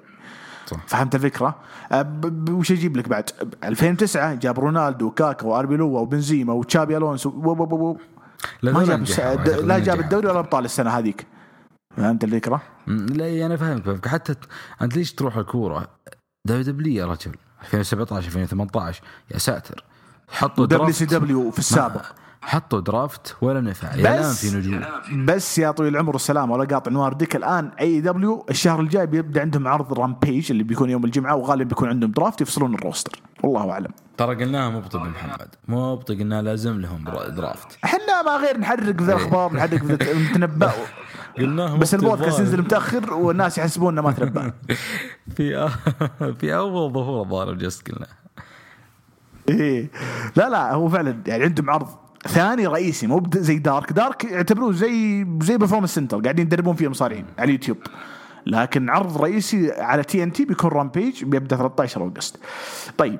صح. 0.65 0.77
فهمت 0.87 1.15
الفكرة؟ 1.15 1.55
أه، 1.91 2.21
وش 2.49 2.71
أجيب 2.71 2.97
لك 2.97 3.09
بعد؟ 3.09 3.29
2009 3.63 4.33
جاب 4.33 4.59
رونالدو 4.59 5.05
وكاكا 5.07 5.47
واربيلوا 5.47 5.99
وبنزيما 5.99 6.53
وتشابي 6.53 6.97
ألونسو 6.97 7.29
و- 7.29 7.33
و- 7.49 7.63
و- 7.63 7.89
و- 7.91 7.97
لا 8.61 8.71
ما 8.71 8.83
جاب 8.83 9.05
لا 9.65 9.79
جاب. 9.79 9.99
الدوري 9.99 10.27
ولا 10.27 10.39
ابطال 10.39 10.65
السنة 10.65 10.89
هذيك 10.89 11.27
فهمت 11.97 12.23
الفكرة؟ 12.23 12.61
لا 12.87 13.45
أنا 13.45 13.57
فاهمك 13.57 13.83
فاهمك 13.83 14.07
حتى 14.07 14.35
أنت 14.81 14.95
ليش 14.97 15.13
تروح 15.13 15.37
الكورة 15.37 15.87
WW 16.47 16.93
يا 16.93 17.05
رجل 17.05 17.31
2017 17.63 18.25
2018 18.27 19.03
يا 19.31 19.37
ساتر 19.37 19.83
حطوا 20.29 20.65
WCW 20.65 21.51
في 21.51 21.59
السابق 21.59 22.05
حطوا 22.47 22.79
draft 22.79 23.35
ولا 23.41 23.61
نفع. 23.61 23.95
يا 23.95 24.19
بس 24.19 24.45
في 24.45 24.57
نجوم. 24.57 24.81
بس 25.25 25.57
يا 25.57 25.71
طويل 25.71 25.93
العمر 25.93 26.13
والسلامه 26.13 26.53
ولا 26.53 26.65
قاطع 26.65 26.91
نوار. 26.91 27.13
ديك 27.13 27.35
الآن 27.35 27.71
AEW 27.79 28.45
الشهر 28.49 28.79
الجاي 28.79 29.07
بيبدأ 29.07 29.41
عندهم 29.41 29.67
عرض 29.67 29.99
Rampage 29.99 30.51
اللي 30.51 30.63
بيكون 30.63 30.89
يوم 30.89 31.05
الجمعة 31.05 31.35
وغالبا 31.35 31.69
بيكون 31.69 31.89
عندهم 31.89 32.11
draft 32.11 32.41
يفصلون 32.41 32.75
ال 32.75 32.81
roster. 32.81 33.21
والله 33.43 33.71
أعلم. 33.71 33.91
ترى 34.17 34.35
قلناها 34.35 34.69
مبطل 34.69 34.99
محمد. 34.99 35.47
مبطل 35.67 36.19
قلنا 36.19 36.41
لازم 36.41 36.81
لهم 36.81 37.03
draft. 37.35 37.77
إحنا 37.83 38.21
ما 38.25 38.37
غير 38.37 38.57
نحرق 38.57 38.83
في 38.83 38.91
الاخبار 38.91 39.53
نحرق 39.53 39.77
في 39.77 39.93
نتنبأ. 39.93 40.71
قلناها 41.37 41.77
بس 41.77 41.93
البودكاست. 41.95 42.39
ينزل 42.39 42.61
متأخر 42.61 43.13
والناس 43.13 43.57
يحسبوننا 43.57 44.01
ما 44.01 44.11
تنبأ. 44.11 44.53
في 45.35 45.69
في 46.39 46.55
أول 46.55 46.93
ظهور 46.93 47.21
الظاهر 47.23 47.53
جست 47.53 47.91
قلنا. 47.91 48.07
إيه. 49.49 49.91
لا 50.35 50.49
لا 50.49 50.73
هو 50.73 50.89
فعلا 50.89 51.21
يعني 51.27 51.43
عندهم 51.43 51.69
عرض 51.69 52.06
ثاني 52.27 52.67
رئيسي 52.67 53.07
مو 53.07 53.23
زي 53.35 53.57
Dark. 53.57 53.91
Dark 53.93 54.23
يعتبروه 54.23 54.71
زي 54.71 55.27
زي 55.41 55.57
performance 55.57 55.95
center 55.95 56.19
قاعدين 56.19 56.45
يدربون 56.45 56.75
فيه 56.75 56.87
مصارعين 56.87 57.25
على 57.39 57.45
اليوتيوب. 57.45 57.77
لكن 58.45 58.89
عرض 58.89 59.17
رئيسي 59.17 59.71
على 59.71 60.03
TNT 60.03 60.45
بيكون 60.45 60.69
Rampage 60.69 61.23
بيبدأ 61.23 61.55
13 61.55 62.01
August 62.01 62.37
طيب 62.97 63.19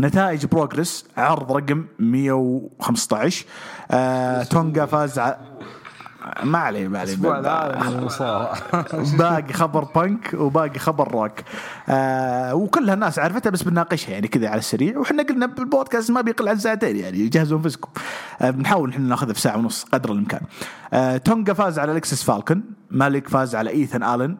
نتائج 0.00 0.46
Progress 0.46 1.04
عرض 1.16 1.52
رقم 1.52 1.84
115 1.98 3.44
آه 3.90 4.42
تونغا 4.42 4.86
فاز 4.86 5.18
ع... 5.18 5.36
ما 6.42 6.58
عليه 6.58 6.88
ما 6.88 6.98
عليه 6.98 7.16
باقي 9.18 9.52
خبر 9.52 9.84
بانك 9.84 10.34
وباقي 10.34 10.78
خبر 10.78 11.12
روك 11.12 11.32
آه 11.88 12.54
وكلها 12.54 12.94
الناس 12.94 13.18
عرفتها 13.18 13.50
بس 13.50 13.62
بنناقشها 13.62 14.12
يعني 14.12 14.28
كذا 14.28 14.48
على 14.48 14.58
السريع. 14.58 14.98
وحنا 14.98 15.22
قلنا 15.22 15.46
بالبودكاست 15.46 16.10
ما 16.10 16.20
بيقل 16.20 16.48
عن 16.48 16.58
ساعتين 16.58 16.96
يعني 16.96 17.28
جهزوا 17.28 17.58
انفسكم 17.58 17.88
آه 18.40 18.50
بنحاول 18.50 18.90
إحنا 18.90 19.08
ناخذها 19.08 19.32
في 19.32 19.40
ساعه 19.40 19.58
ونص 19.58 19.84
قدر 19.84 20.12
الإمكان. 20.12 20.40
آه 20.92 21.16
تونجا 21.16 21.52
فاز 21.52 21.78
على 21.78 21.92
الكسس 21.92 22.22
فالكون 22.22 22.62
مالك 22.90 23.28
فاز 23.28 23.54
على 23.54 23.70
ايثن 23.70 24.02
الن 24.02 24.36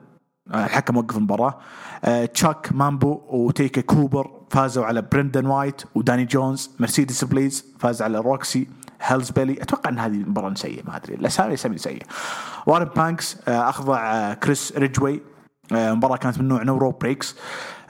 آه، 0.54 0.64
الحكم 0.64 0.96
وقف 0.96 1.16
المباراة. 1.16 1.58
آه 2.04 2.24
تشاك 2.24 2.68
مامبو 2.72 3.20
وتيكا 3.28 3.80
كوبر 3.80 4.40
فازوا 4.50 4.84
على 4.84 5.02
برندن 5.02 5.46
وايت 5.46 5.82
وداني 5.94 6.24
جونز 6.24 6.70
مرسيدس 6.80 7.24
بليز 7.24 7.64
فاز 7.78 8.02
على 8.02 8.18
روكسي 8.18 8.68
هيلز 9.00 9.30
بيلي 9.30 9.62
أتوقع 9.62 9.90
إن 9.90 9.98
هذه 9.98 10.16
مباراه 10.16 10.54
سيئة 10.54 10.82
ما 10.88 10.96
أدري. 10.96 11.14
الاسامي 11.14 11.54
اسامي 11.54 11.78
سيئة. 11.78 12.02
وارن 12.66 12.84
بانكس 12.96 13.36
آه، 13.48 13.68
أخضع 13.68 14.12
آه، 14.14 14.34
كريس 14.34 14.72
ريدجوي 14.76 15.22
آه، 15.72 15.92
مباراة 15.92 16.16
كانت 16.16 16.38
من 16.38 16.48
نوع 16.48 16.62
no 16.62 16.76
rope 16.78 16.90
breaks 16.90 17.36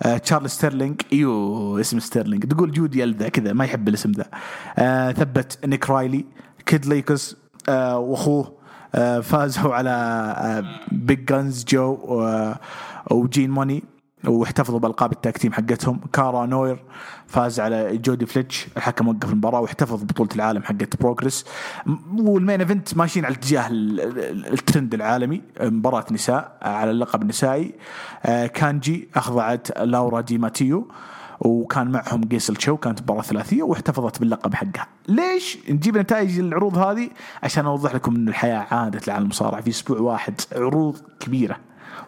آه، 0.02 0.16
تشارلز 0.16 0.50
ستيرلينج 0.50 1.00
أيوه 1.12 1.80
اسم 1.80 1.98
ستيرلينج 1.98 2.44
تقول 2.44 2.72
جودي 2.72 3.00
يلدا 3.00 3.28
كذا 3.28 3.52
ما 3.52 3.64
يحب 3.64 3.88
الاسم 3.88 4.12
ذا. 4.12 4.24
آه، 4.78 5.12
ثبت 5.12 5.58
نيك 5.66 5.90
رايلي 5.90 6.24
كيد 6.66 6.86
ليكس 6.86 7.36
آه، 7.68 7.98
وأخوه 7.98 8.60
آه، 8.94 9.20
فازوا 9.20 9.74
على 9.74 9.90
آه، 10.36 10.64
بيج 10.92 11.24
جانز 11.24 11.64
جو 11.64 11.94
آه، 12.22 12.58
وجين 13.10 13.50
موني 13.50 13.82
واحتفظوا 14.26 14.78
بالقاب 14.78 15.12
ال 15.12 15.19
tag 15.19 15.38
team 15.38 15.52
حقتهم 15.52 16.00
كارا 16.12 16.46
نوير 16.46 16.82
فاز 17.26 17.60
على 17.60 17.96
جودي 17.96 18.26
فليتش 18.26 18.66
الحكم 18.76 19.08
وقف 19.08 19.30
المباراة 19.32 19.60
واحتفظ 19.60 20.02
ببطولة 20.02 20.30
العالم 20.34 20.62
حقت 20.62 21.00
Progress 21.00 21.44
وال 22.18 22.32
main 22.32 22.60
event 22.60 22.96
ماشيين 22.96 23.24
على 23.24 23.34
اتجاه 23.34 23.68
ال- 23.68 24.00
ال- 24.00 24.52
الترند 24.52 24.94
العالمي 24.94 25.42
مباراة 25.60 26.04
نساء 26.10 26.56
على 26.62 26.90
اللقب 26.90 27.22
النسائي 27.22 27.74
آه، 28.24 28.46
كانجي 28.46 29.08
أخضعت 29.14 29.78
لورا 29.78 30.20
دي 30.20 30.38
ماتيو 30.38 30.88
وكان 31.40 31.90
معهم 31.90 32.24
قيسل 32.28 32.50
شو 32.50 32.76
كانت 32.76 33.02
مباراة 33.02 33.22
ثلاثية 33.22 33.62
واحتفظت 33.62 34.18
باللقب 34.20 34.54
حقها. 34.54 34.86
ليش 35.08 35.58
نجيب 35.70 35.98
نتائج 35.98 36.38
العروض 36.38 36.78
هذه؟ 36.78 37.10
عشان 37.42 37.66
أوضح 37.66 37.94
لكم 37.94 38.14
إن 38.16 38.28
الحياة 38.28 38.66
عادت 38.70 39.08
لعالم 39.08 39.24
المصارعه 39.24 39.60
في 39.60 39.70
أسبوع 39.70 39.98
واحد 39.98 40.40
عروض 40.52 40.96
كبيرة 41.20 41.56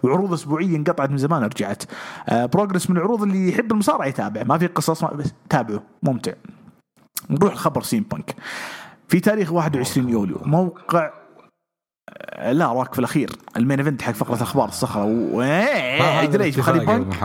وعروض 0.03 0.33
أسبوعية 0.33 0.77
انقطعت 0.77 1.11
من 1.11 1.19
زمان 1.19 1.43
رجعت. 1.43 1.83
آه 2.29 2.47
Progress 2.47 2.91
من 2.91 2.97
العروض 2.97 3.23
اللي 3.23 3.49
يحب 3.49 3.73
المصارعة 3.73 4.07
يتابع. 4.07 4.43
ما 4.43 4.59
في 4.59 4.67
قصص 4.67 5.03
ما 5.03 5.11
بس 5.11 5.33
تابعوا. 5.49 5.81
ممتع. 6.03 6.33
نروح 7.31 7.55
لخبر 7.55 7.83
سي 7.83 7.96
ام 7.96 8.03
بانك. 8.03 8.35
في 9.09 9.21
تاريخ 9.21 9.53
21 9.53 10.09
يوليو. 10.09 10.39
موقع 10.45 11.11
آه، 12.09 12.53
لا 12.53 12.73
راك 12.73 12.93
في 12.93 12.99
الأخير. 12.99 13.31
ال 13.57 13.61
main 13.61 13.79
event 13.79 14.03
حق 14.03 14.13
فقرة 14.13 14.43
أخبار 14.43 14.69
الصخرة. 14.69 15.05
و... 15.05 15.43
إيه 15.43 16.23
أدري 16.23 16.45
إيش 16.45 16.59
يا 16.59 16.63
بنك؟ 16.73 17.17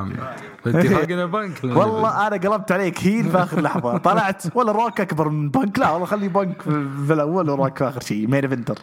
اتفاقنا 0.68 1.26
بنك. 1.26 1.64
والله 1.78 2.28
أنا 2.28 2.38
قلبت 2.38 2.72
عليك 2.72 3.04
هيل 3.04 3.32
في 3.32 3.38
آخر 3.38 3.62
لحظة. 3.62 3.98
طلعت. 3.98 4.44
ولا 4.56 4.72
روك 4.72 5.02
أكبر 5.02 5.30
من 5.30 5.50
بنك. 5.50 5.80
لا 5.80 5.90
والله 5.92 6.06
خلي 6.06 6.28
بنك 6.28 6.62
في 7.08 7.14
الأول 7.14 7.50
وروك 7.50 7.78
في 7.78 7.88
آخر 7.88 8.02
شيء. 8.02 8.28
main 8.28 8.44
eventer. 8.44 8.78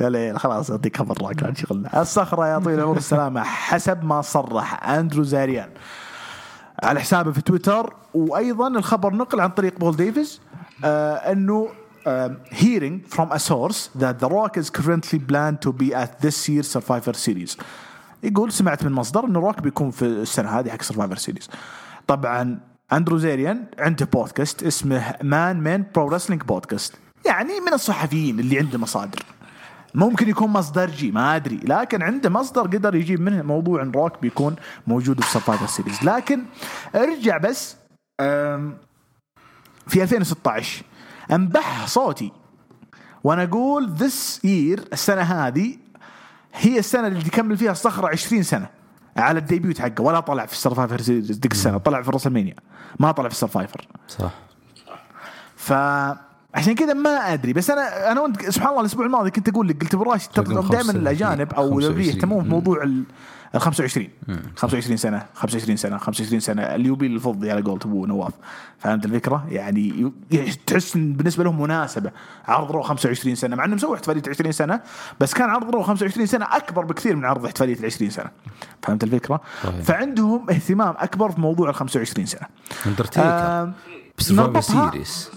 يا 0.00 0.08
ليل 0.08 0.40
خلاص 0.40 0.70
اعطيك 0.70 0.96
خبر 0.96 1.22
لا 1.22 1.54
شغلنا 1.54 2.02
الصخرة 2.02 2.46
يا 2.46 2.58
طويل 2.58 2.78
العمر 2.78 2.94
والسلامه 2.94 3.42
حسب 3.42 4.04
ما 4.04 4.22
صرح 4.22 4.88
أندرو 4.88 5.22
زاريان 5.22 5.68
على 6.82 7.00
حسابه 7.00 7.32
في 7.32 7.40
تويتر 7.40 7.94
وأيضا 8.14 8.68
الخبر 8.68 9.14
نقل 9.14 9.40
عن 9.40 9.48
طريق 9.48 9.78
بول 9.78 9.96
ديفيز 9.96 10.40
آه 10.84 11.14
إنه 11.14 11.68
um, 12.04 12.54
hearing 12.54 13.00
from 13.14 13.30
a 13.32 13.38
source 13.38 13.88
that 13.94 14.18
The 14.18 14.28
Rock 14.28 14.56
is 14.56 14.70
currently 14.70 15.18
planned 15.18 15.60
to 15.62 15.72
be 15.72 15.94
at 15.94 16.20
this 16.20 16.48
year's 16.48 16.68
Survivor 16.68 17.12
Series. 17.12 17.56
يقول 18.22 18.52
سمعت 18.52 18.84
من 18.84 18.92
مصدر 18.92 19.24
إنه 19.24 19.40
روك 19.40 19.60
بيكون 19.60 19.90
في 19.90 20.04
السنة 20.04 20.48
هذه 20.48 20.70
حق 20.70 20.82
Survivor 20.82 21.16
Series. 21.16 21.50
طبعا 22.06 22.60
أندرو 22.92 23.18
زيريان 23.18 23.64
عنده 23.78 24.06
بودكاست 24.06 24.62
اسمه 24.62 25.14
Mat 25.22 25.60
Men 25.60 25.84
Pro 25.94 26.08
Wrestling 26.08 26.42
Podcast. 26.42 26.94
يعني 27.26 27.60
من 27.60 27.72
الصحفيين 27.72 28.40
اللي 28.40 28.58
عنده 28.58 28.78
مصادر. 28.78 29.22
ممكن 29.94 30.28
يكون 30.28 30.50
مصدرجي 30.50 31.10
ما 31.10 31.36
أدري. 31.36 31.56
لكن 31.56 32.02
عنده 32.02 32.30
مصدر 32.30 32.62
قدر 32.62 32.94
يجيب 32.94 33.20
منه 33.20 33.42
موضوع 33.42 33.82
ان 33.82 33.90
روك 33.90 34.20
بيكون 34.22 34.56
موجود 34.86 35.20
في 35.20 35.30
Survivor 35.30 35.66
Series 35.66 36.04
لكن 36.04 36.44
ارجع 36.94 37.36
بس 37.38 37.76
في 39.86 40.02
2016 40.02 40.84
أنبح 41.32 41.86
صوتي 41.86 42.32
وأنا 43.24 43.42
أقول 43.42 43.88
this 43.88 44.44
year 44.44 44.84
السنة 44.92 45.22
هذه 45.22 45.76
هي 46.54 46.78
السنة 46.78 47.06
اللي 47.06 47.22
تكمل 47.22 47.56
فيها 47.56 47.72
الصخرة 47.72 48.08
20 48.08 48.42
سنة 48.42 48.68
على 49.16 49.38
ال 49.38 49.45
debut 49.45 49.78
حقه. 49.78 50.02
ولا 50.02 50.20
طلع 50.20 50.46
في 50.46 50.52
ال 50.52 50.57
Survivor 50.57 51.00
Series 51.00 51.36
ديك 51.38 51.52
السنة 51.52 51.78
طلع 51.78 52.02
في 52.02 52.08
ال 52.08 52.12
WrestleMania 52.12 52.54
ما 53.00 53.12
طلع 53.12 53.28
في 53.28 53.34
ال 53.34 53.40
Survivor 53.40 53.88
صح. 54.08 54.30
فعشان 56.54 56.74
كذا 56.74 56.92
ما 56.92 57.10
أدري 57.10 57.52
بس 57.52 57.70
أنا 57.70 58.12
أنا 58.12 58.20
وأنت 58.20 58.50
سبحان 58.50 58.68
الله 58.70 58.80
الأسبوع 58.80 59.06
الماضي 59.06 59.30
كنت 59.30 59.48
أقول 59.48 59.68
لك 59.68 59.80
قلت 59.82 59.94
رقم 59.94 60.18
ترى 60.34 60.68
دائما 60.68 60.92
الأجانب 60.92 61.52
أو 61.52 61.62
25. 61.70 61.92
اللي 61.92 62.06
يهتمون. 62.08 62.44
بموضوع 62.44 62.82
ال 62.82 63.04
ال 63.54 63.60
25 63.60 64.08
25 64.56 64.96
سنة 64.96 65.26
25 65.34 65.76
سنة 65.76 65.98
25 65.98 66.40
سنة 66.40 66.62
اليوبيل 66.62 67.14
الفضي 67.14 67.50
على 67.50 67.62
قولة 67.62 67.80
ابو 67.84 68.06
نواف 68.06 68.32
فهمت 68.78 69.04
الفكرة؟ 69.04 69.46
يعني 69.48 70.12
تحس 70.66 70.96
بالنسبة 70.96 71.44
لهم 71.44 71.62
مناسبة 71.62 72.10
عرض 72.48 72.70
Raw 72.70 72.82
25 72.82 73.34
سنة 73.34 73.56
مع 73.56 73.64
إنه 73.64 73.74
مسوي 73.74 73.94
احتفالية 73.94 74.22
20 74.28 74.52
سنة 74.52 74.80
بس 75.20 75.34
كان 75.34 75.50
عرض 75.50 75.70
Raw 75.74 75.82
25 75.82 76.26
سنة 76.26 76.46
أكبر 76.56 76.84
بكثير 76.84 77.16
من 77.16 77.24
عرض 77.24 77.44
احتفالية 77.44 77.74
ال 77.80 77.84
20 77.84 78.10
سنة 78.10 78.30
فهمت 78.82 79.04
الفكرة؟ 79.04 79.40
صحيح. 79.64 79.80
فعندهم 79.80 80.50
اهتمام 80.50 80.94
أكبر 80.98 81.30
في 81.30 81.40
موضوع 81.40 81.68
ال 81.70 81.74
25 81.74 82.26
سنة 82.26 82.46
اندرتيكر 82.86 83.22
آم، 83.26 83.72
بس 84.52 84.72
سيريس 84.92 85.30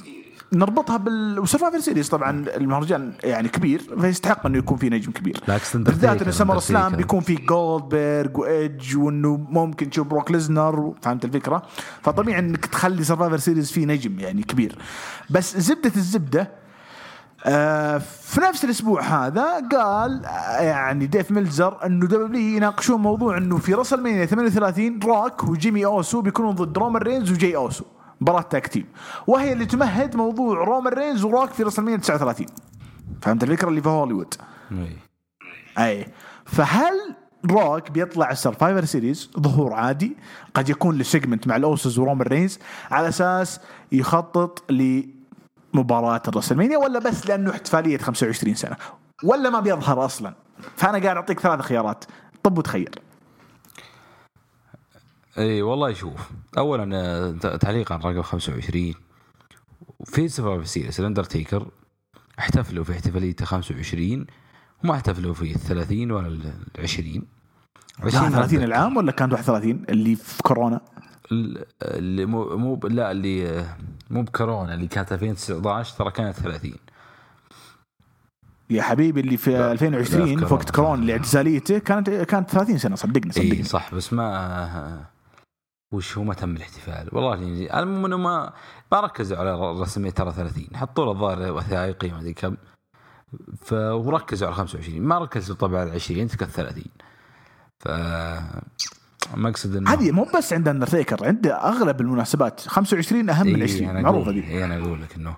نربطها 0.53 0.97
بال 0.97 1.39
Survivor 1.39 1.79
Series 1.79 2.09
طبعا 2.09 2.45
المهرجان 2.55 3.13
يعني 3.23 3.47
كبير 3.47 3.81
فيستحق 4.01 4.45
إنه 4.45 4.57
يكون 4.57 4.77
في 4.77 4.89
نجم 4.89 5.11
كبير 5.11 5.41
بالذات 5.85 6.21
إنه 6.21 6.31
SummerSlam 6.31 6.91
Undertaker. 6.91 6.95
بيكون 6.95 7.19
في 7.19 7.35
جولدبرغ 7.35 8.39
وايدج 8.39 8.97
وإنه 8.97 9.37
ممكن 9.49 9.89
تشوف 9.89 10.07
بروك 10.07 10.31
ليزنر 10.31 10.93
فهمت 11.01 11.25
الفكرة؟ 11.25 11.63
فطبيعي 12.01 12.39
إنك 12.39 12.65
تخلي 12.65 13.03
Survivor 13.03 13.37
Series 13.37 13.71
فيه 13.71 13.85
نجم 13.85 14.19
يعني 14.19 14.43
كبير 14.43 14.77
بس 15.29 15.57
زبدة 15.57 15.91
الزبدة 15.95 16.51
آه 17.45 17.97
في 17.97 18.41
نفس 18.41 18.65
الأسبوع 18.65 19.01
هذا 19.01 19.67
قال 19.71 20.25
آه، 20.25 20.61
يعني 20.61 21.05
ديف 21.05 21.31
ميلزر 21.31 21.85
إنه 21.85 22.05
WWE 22.07 22.55
يناقشون 22.55 23.01
موضوع 23.01 23.37
إنه 23.37 23.57
في 23.57 23.73
WrestleMania 23.73 24.25
38 24.25 24.99
روك 25.03 25.43
وجيمي 25.43 25.85
اوسو 25.85 26.21
بيكونون 26.21 26.55
ضد 26.55 26.77
رومان 26.77 27.01
رينز 27.01 27.31
وجاي 27.31 27.55
اوسو 27.55 27.85
مباراة 28.21 28.41
tag 28.41 28.67
team 28.67 28.85
وهي 29.27 29.53
اللي 29.53 29.65
تمهد 29.65 30.15
موضوع 30.15 30.63
رومان 30.63 30.93
رينز 30.93 31.23
وروك 31.23 31.49
في 31.49 31.63
WrestleMania 31.63 31.97
39 31.97 32.47
فهمت 33.21 33.43
الفكرة 33.43 33.69
اللي 33.69 33.81
في 33.81 33.89
هوليوود؟ 33.89 34.33
إي. 34.71 34.97
إي. 35.77 36.07
فهل 36.45 36.93
روك 37.51 37.91
بيطلع 37.91 38.31
ال 38.31 38.37
Survivor 38.37 38.85
Series 38.85 39.31
ظهور 39.39 39.73
عادي؟ 39.73 40.17
قد 40.53 40.69
يكون 40.69 40.97
ل 40.97 41.03
segment 41.04 41.47
مع 41.47 41.55
الاوسز 41.55 41.99
ورومان 41.99 42.27
رينز 42.27 42.59
على 42.91 43.07
أساس 43.07 43.59
يخطط 43.91 44.71
لمباراة 44.71 46.21
ال 46.27 46.31
WrestleMania 46.31 46.77
ولا 46.77 46.99
بس 46.99 47.27
لأنه 47.27 47.51
احتفالية 47.51 47.97
25 47.97 48.55
سنة؟ 48.55 48.75
ولا 49.23 49.49
ما 49.49 49.59
بيظهر 49.59 50.05
أصلا؟ 50.05 50.33
فأنا 50.75 50.97
قاعد 51.03 51.15
أعطيك 51.15 51.39
ثلاث 51.39 51.61
خيارات. 51.61 52.05
طب 52.43 52.57
وتخير 52.57 52.89
إي 55.37 55.61
والله 55.61 55.93
شوف 55.93 56.29
اولا 56.57 56.89
آه، 56.97 57.31
ت- 57.31 57.61
تعليق 57.61 57.91
عن 57.91 57.99
رقم 57.99 58.21
25 58.21 58.93
في 60.05 60.27
سفر 60.27 60.63
سيريس 60.63 60.99
الأندرتيكر 60.99 61.67
احتفلوا 62.39 62.83
في 62.83 62.91
احتفاليته 62.91 63.45
25 63.45 64.25
وما 64.83 64.93
احتفلوا 64.93 65.33
في 65.33 65.51
ال 65.51 65.59
30 65.59 66.11
ولا 66.11 66.27
ال 66.27 66.53
20 66.79 67.23
30 68.09 68.63
العام 68.63 68.97
ولا 68.97 69.11
كانت 69.11 69.33
31 69.33 69.83
اللي 69.89 70.15
في 70.15 70.43
كورونا؟ 70.43 70.81
اللي 71.81 72.25
مو 72.25 72.57
مو 72.57 72.79
لا 72.87 73.11
اللي 73.11 73.65
مو 74.09 74.21
بكورونا 74.21 74.73
اللي 74.73 74.87
كانت 74.87 75.13
2019 75.13 75.95
ترى 75.97 76.11
كانت 76.11 76.35
30 76.35 76.73
يا 78.69 78.81
حبيبي 78.81 79.19
اللي 79.21 79.37
في 79.37 79.51
لا 79.51 79.71
2020 79.71 80.39
لا 80.39 80.47
في 80.47 80.53
وقت 80.53 80.69
كورونا 80.69 81.01
اللي 81.01 81.13
اعتزاليته 81.13 81.77
كانت 81.77 82.09
كانت 82.09 82.49
30 82.49 82.77
سنة 82.77 82.95
صدقني 82.95 83.25
إي 83.27 83.31
صدقني. 83.49 83.63
صح 83.63 83.95
بس 83.95 84.13
ما 84.13 85.05
وش 85.91 86.17
هو 86.17 86.23
ما 86.23 86.33
تم 86.33 86.55
الاحتفال 86.55 87.09
والله 87.11 87.33
اني 87.33 87.79
المهم 87.79 88.05
انه 88.05 88.17
ما 88.17 88.53
ما 88.91 88.99
ركزوا 88.99 89.37
على 89.37 89.53
الرسميه 89.53 90.09
ترى 90.09 90.31
30 90.31 90.67
حطوا 90.73 91.05
له 91.05 91.11
الظاهر 91.11 91.51
وثائقي 91.51 92.09
ما 92.09 92.19
أدري 92.19 92.33
كم. 92.33 92.55
ف 93.61 93.73
وركزوا 93.73 94.47
على 94.47 94.55
25 94.55 95.01
ما 95.01 95.19
ركزوا 95.19 95.55
طبعا 95.55 95.79
على 95.81 95.91
20 95.91 96.27
كانت 96.27 96.51
30 96.51 96.83
ف 97.79 97.87
مقصد 99.37 99.75
انه 99.75 99.93
هذه 99.93 100.11
مو 100.11 100.27
بس 100.37 100.53
عند 100.53 100.67
اندرتيكر 100.67 101.27
عنده 101.27 101.55
أغلب 101.55 102.01
المناسبات 102.01 102.59
25 102.67 103.29
أهم 103.29 103.47
من 103.47 103.55
إيه 103.55 103.63
20 103.63 103.89
أنا 103.89 104.01
معروفة 104.01 104.31
ذي 104.31 104.43
إيه 104.43 104.65
أنا 104.65 104.77
أقول 104.77 105.01
لك 105.01 105.15
إنه 105.15 105.37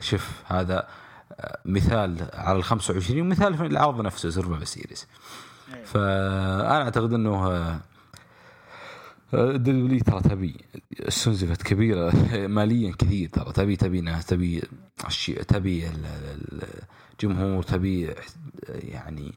شوف 0.00 0.42
هذا 0.46 0.86
آه، 1.40 1.58
مثال 1.64 2.28
على 2.34 2.58
ال 2.58 2.64
25 2.64 3.28
مثال 3.28 3.54
في 3.56 3.66
العرض 3.66 4.00
نفسه 4.00 4.30
سيرفر 4.30 4.64
سيريس 4.64 5.06
فانا 5.84 6.82
أعتقد 6.82 7.12
إنه 7.12 7.56
آه، 9.34 9.54
آه، 9.54 9.56
دبليو 9.56 10.00
ترى 10.00 10.20
تبي 10.20 10.56
استنزفت 11.00 11.62
كبيرة 11.62 12.12
ماليا 12.46 12.92
كثير 12.98 13.28
ترى. 13.28 13.52
تبي 13.52 13.76
تبي 13.76 14.00
ناس 14.00 14.26
تبي 14.26 14.62
تبي 15.48 15.86
ال- 15.88 16.06
ال- 16.06 16.62
الجمهور 17.12 17.62
تبي 17.62 18.10
يعني 18.68 19.32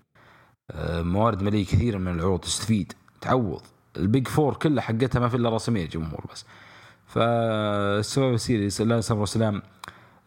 آه، 0.71 1.01
موارد 1.01 1.43
مالية 1.43 1.65
كثيرة 1.65 1.97
من 1.97 2.07
العروض. 2.07 2.39
تستفيد 2.39 2.93
تعوض. 3.21 3.61
البيج 3.97 4.27
فور 4.27 4.53
كلها 4.53 4.81
حقتها 4.83 5.19
ما 5.19 5.29
في 5.29 5.37
إلا 5.37 5.49
رسمية 5.49 5.85
جمهور 5.85 6.25
بس. 6.31 6.45
فالسبب 7.07 8.37
سيريس 8.37 8.81
الله 8.81 8.97
يسلمه 8.97 9.19
والسلام 9.19 9.61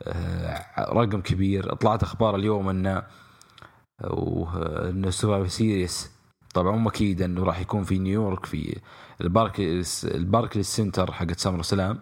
آه، 0.03 0.93
رقم 0.93 1.21
كبير. 1.21 1.75
طلعت 1.75 2.03
أخبار 2.03 2.37
اليوم 2.37 2.69
انه 2.69 3.03
وانه 4.05 5.09
ال 5.09 5.13
Survivor 5.13 5.47
Series 5.49 6.11
طبعا 6.63 6.89
أكيد 6.89 7.23
إنه 7.23 7.45
راح 7.45 7.61
يكون 7.61 7.85
في 7.85 7.99
نيويورك 7.99 8.47
في 8.47 8.81
ال 9.21 9.31
Barclays 9.31 10.09
ال 10.15 10.21
Barclays 10.21 10.67
Center 10.67 11.13
حقت 11.13 11.39
SummerSlam 11.39 11.99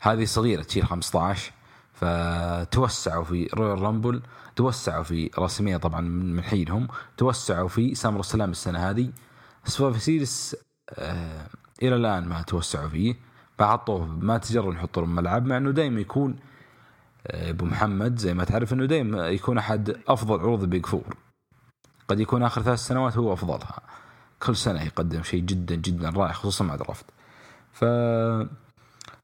هذه 0.00 0.24
صغيرة 0.24 0.62
تشيل 0.62 0.86
15 0.86 1.52
فتوسعوا 1.92 3.24
في 3.24 3.48
Royal 3.54 3.82
Rumble 3.82 4.22
توسعوا 4.56 5.02
في 5.02 5.30
WrestleMania 5.38 5.76
طبعا 5.76 6.00
من 6.00 6.42
حينهم 6.42 6.88
توسعوا 7.16 7.68
في 7.68 7.94
SummerSlam 7.94 8.50
السنة 8.50 8.90
هذه. 8.90 9.10
Survivor 9.64 9.98
Series 9.98 10.56
آه 10.90 11.46
إلى 11.82 11.96
الآن 11.96 12.28
ما 12.28 12.42
توسعوا 12.42 12.88
فيه. 12.88 13.14
فحطوه 13.58 14.06
ما 14.06 14.38
تجربوا 14.38 14.74
يحطوا 14.74 15.02
لهم 15.02 15.14
ملعب 15.14 15.46
مع 15.46 15.56
إنه 15.56 15.70
دائما 15.70 16.00
يكون 16.00 16.36
آه، 17.26 17.50
أبو 17.50 17.64
محمد 17.64 18.18
زي 18.18 18.34
ما 18.34 18.44
تعرف 18.44 18.72
إنه 18.72 18.84
دائما 18.84 19.28
يكون 19.28 19.58
أحد 19.58 19.96
أفضل 20.08 20.40
عروض 20.40 20.62
ال 20.62 20.68
Big 20.68 20.86
Four. 20.86 21.16
قد 22.12 22.20
يكون 22.20 22.42
آخر 22.42 22.62
ثلاث 22.62 22.78
سنوات 22.78 23.16
هو 23.16 23.32
أفضلها. 23.32 23.80
كل 24.42 24.56
سنة 24.56 24.82
يقدم 24.82 25.22
شيء 25.22 25.40
جدا 25.40 25.74
جدا 25.74 26.10
رائع 26.10 26.32
خصوصا 26.32 26.64
مع 26.64 26.76
draft. 26.76 27.04
ف 27.72 27.84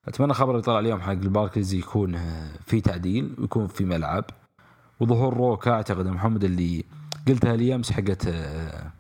أتمنى 0.09 0.35
خبر 0.35 0.51
اللي 0.51 0.63
طلع 0.63 0.79
اليوم 0.79 1.01
حق 1.01 1.11
ال 1.11 1.18
Barclays 1.18 1.75
يكون 1.75 2.15
آه، 2.15 2.51
في 2.67 2.81
تعديل 2.81 3.35
ويكون 3.39 3.67
في 3.67 3.85
ملعب. 3.85 4.25
وظهور 5.01 5.37
روك 5.37 5.71
أعتقد 5.71 6.07
محمد 6.07 6.45
اللي 6.45 6.85
قلتها 7.29 7.57
لي 7.57 7.75
أمس 7.75 7.93
حقت 7.93 8.27
آه، 8.27 8.93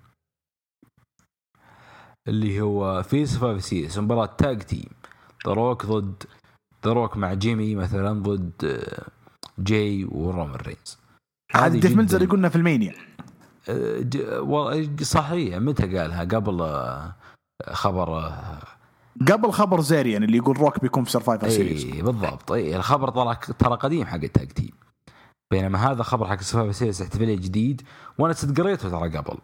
اللي 2.28 2.60
هو 2.60 3.02
في 3.02 3.26
Survivor 3.26 3.64
Series 3.64 3.98
مباراة 3.98 4.26
tag 4.26 4.58
team 4.58 4.90
روك 5.46 5.86
ضد 5.86 6.22
ذا 6.84 6.92
روك 6.92 7.16
مع 7.16 7.34
جيمي 7.34 7.74
مثلا 7.74 8.22
ضد 8.22 8.84
جاي 9.58 10.04
ورومان 10.04 10.56
رينز 10.56 10.98
هذه 11.54 11.78
ديف 11.78 11.96
ميلزر 11.96 12.22
يقولنا 12.22 12.48
في 12.48 12.56
WrestleMania. 12.56 13.07
صحيح 15.02 15.56
متى 15.56 15.98
قالها؟ 15.98 16.24
قبل 16.24 16.78
خبر 17.72 18.32
قبل 19.28 19.50
خبر 19.52 19.80
زيريان 19.80 20.22
اللي 20.24 20.36
يقول 20.36 20.58
روك 20.58 20.80
بيكون 20.80 21.04
في 21.04 21.10
Survivor 21.10 21.48
Series 21.48 21.84
اي 21.84 22.02
بالضبط. 22.02 22.52
اي 22.52 22.76
الخبر 22.76 23.10
طلع 23.10 23.32
ترى 23.34 23.76
قديم 23.76 24.06
حق 24.06 24.14
ال 24.22 24.29
tag 24.29 24.48
team 24.48 24.72
بينما 25.52 25.90
هذا 25.90 26.02
خبر 26.02 26.26
حق 26.28 26.40
Survivor 26.40 26.76
Series 26.76 27.02
احتفاليه 27.02 27.36
جديد 27.36 27.82
وأنا 28.18 28.34
صدق 28.34 28.62
قريته 28.62 28.88
ترى 28.88 29.16
قبل. 29.16 29.38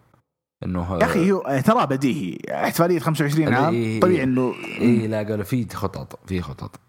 إنه 0.65 0.99
يا 0.99 1.05
أخي 1.05 1.33
هو 1.33 1.63
ترى 1.65 1.87
بديهي. 1.87 2.39
احتفالية 2.55 2.99
25 2.99 3.55
عام 3.55 3.75
إيه. 3.75 4.01
طبيعي 4.01 4.23
إنه 4.23 4.55
اي 4.81 5.07
لا 5.07 5.19
قالوا 5.19 5.45
في 5.45 5.69
خطط 5.69 6.19
في 6.27 6.43
خطط. 6.43 6.81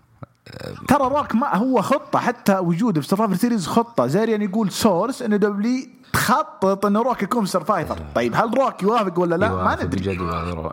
ترى 0.87 1.07
روك 1.07 1.35
ما 1.35 1.55
هو 1.55 1.81
خطة 1.81 2.19
حتى 2.19 2.57
وجوده 2.57 3.01
في 3.01 3.07
سرفايفر 3.07 3.35
سيريز 3.35 3.67
خطة. 3.67 4.07
زيريان 4.07 4.41
يقول 4.41 4.71
سورس 4.71 5.21
انه 5.21 5.35
دبلي 5.37 5.89
تخطط 6.13 6.85
انه 6.85 7.01
روك 7.01 7.23
يكون 7.23 7.45
سرفايفر 7.45 7.97
طيب 8.15 8.35
هل 8.35 8.57
روك 8.57 8.83
يوافق 8.83 9.19
ولا 9.19 9.35
لا؟ 9.35 9.49
ما 9.49 9.75
ندري. 9.83 10.01
بجد. 10.01 10.17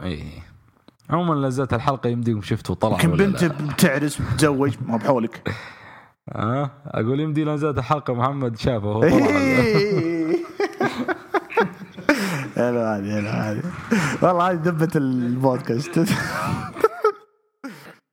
اي 0.03 0.25
عموما 1.11 1.47
لزات 1.47 1.75
الحلقة 1.75 2.09
يمديكم 2.09 2.43
شفتوا 2.43 2.75
طلع 2.75 3.03
يمكن 3.05 3.33
لا. 3.33 3.49
بتعرس 3.49 4.19
بتتزوج 4.23 4.75
ما 4.87 4.95
هو 4.95 4.99
بحولك. 4.99 5.49
ها 6.37 6.71
أقول 6.87 7.21
يمدي 7.21 7.45
لزات 7.45 7.79
الحلقة 7.79 8.15
محمد 8.15 8.59
شافه 8.59 8.87
وهو 8.87 9.01
طلع. 9.01 9.11
حلو 12.57 12.81
هذه 12.81 13.11
حلو 13.13 13.29
هذه 13.29 13.63
والله 14.23 14.51
هذه 14.51 14.57
دبة 14.57 14.91
البودكاست. 14.97 16.01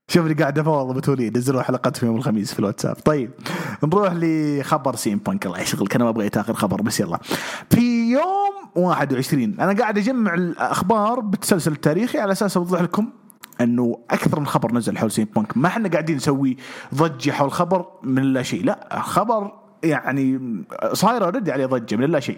شوف 0.09 0.23
اللي 0.23 0.33
قاعد 0.33 0.59
افاوض 0.59 0.95
بتولي. 0.95 1.29
نزلوا 1.29 1.61
حلقتهم 1.61 2.07
يوم 2.09 2.17
الخميس 2.17 2.53
في 2.53 2.59
الواتساب. 2.59 2.95
طيب 2.95 3.31
نروح 3.83 4.13
لخبر 4.15 4.95
سي 4.95 5.10
ام 5.10 5.17
بانك. 5.17 5.45
الله 5.45 5.59
يشغلك 5.59 5.95
أنا 5.95 6.03
ما 6.03 6.11
بغيت 6.11 6.37
آخر 6.37 6.53
خبر 6.53 6.81
بس 6.81 6.99
يلا. 6.99 7.19
في 7.69 8.11
يوم 8.11 8.53
21 8.75 9.59
أنا 9.59 9.79
قاعد 9.79 9.97
أجمع 9.97 10.33
الأخبار 10.33 11.19
بالتسلسل 11.19 11.71
التاريخي 11.71 12.19
على 12.19 12.31
أساس 12.31 12.57
أوضح 12.57 12.81
لكم 12.81 13.09
إنه 13.61 13.99
أكثر 14.11 14.39
من 14.39 14.47
خبر 14.47 14.71
نزل 14.71 14.97
حول 14.97 15.11
سي 15.11 15.22
ام 15.22 15.27
بانك. 15.35 15.57
ما 15.57 15.67
إحنا 15.67 15.89
قاعدين 15.89 16.15
نسوي 16.15 16.57
ضجة 16.95 17.31
حول 17.31 17.51
خبر 17.51 17.85
من 18.03 18.23
لا 18.23 18.43
شيء. 18.43 18.65
لا 18.65 18.99
خبر 19.01 19.51
يعني 19.83 20.55
صاير 20.93 21.23
already 21.23 21.51
عليه 21.51 21.65
ضجة 21.65 21.95
من 21.95 22.11
لا 22.11 22.19
شيء. 22.19 22.37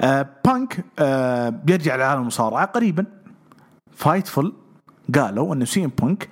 آه 0.00 0.28
بانك 0.44 0.84
آه 0.98 1.48
بيرجع 1.48 1.96
لعالم 1.96 2.20
المصارعة 2.20 2.64
قريبا. 2.66 3.04
Fightful 4.04 4.46
قالوا 5.14 5.54
انه 5.54 5.64
سي 5.64 5.81
ام 5.81 5.90
بانك 6.02 6.28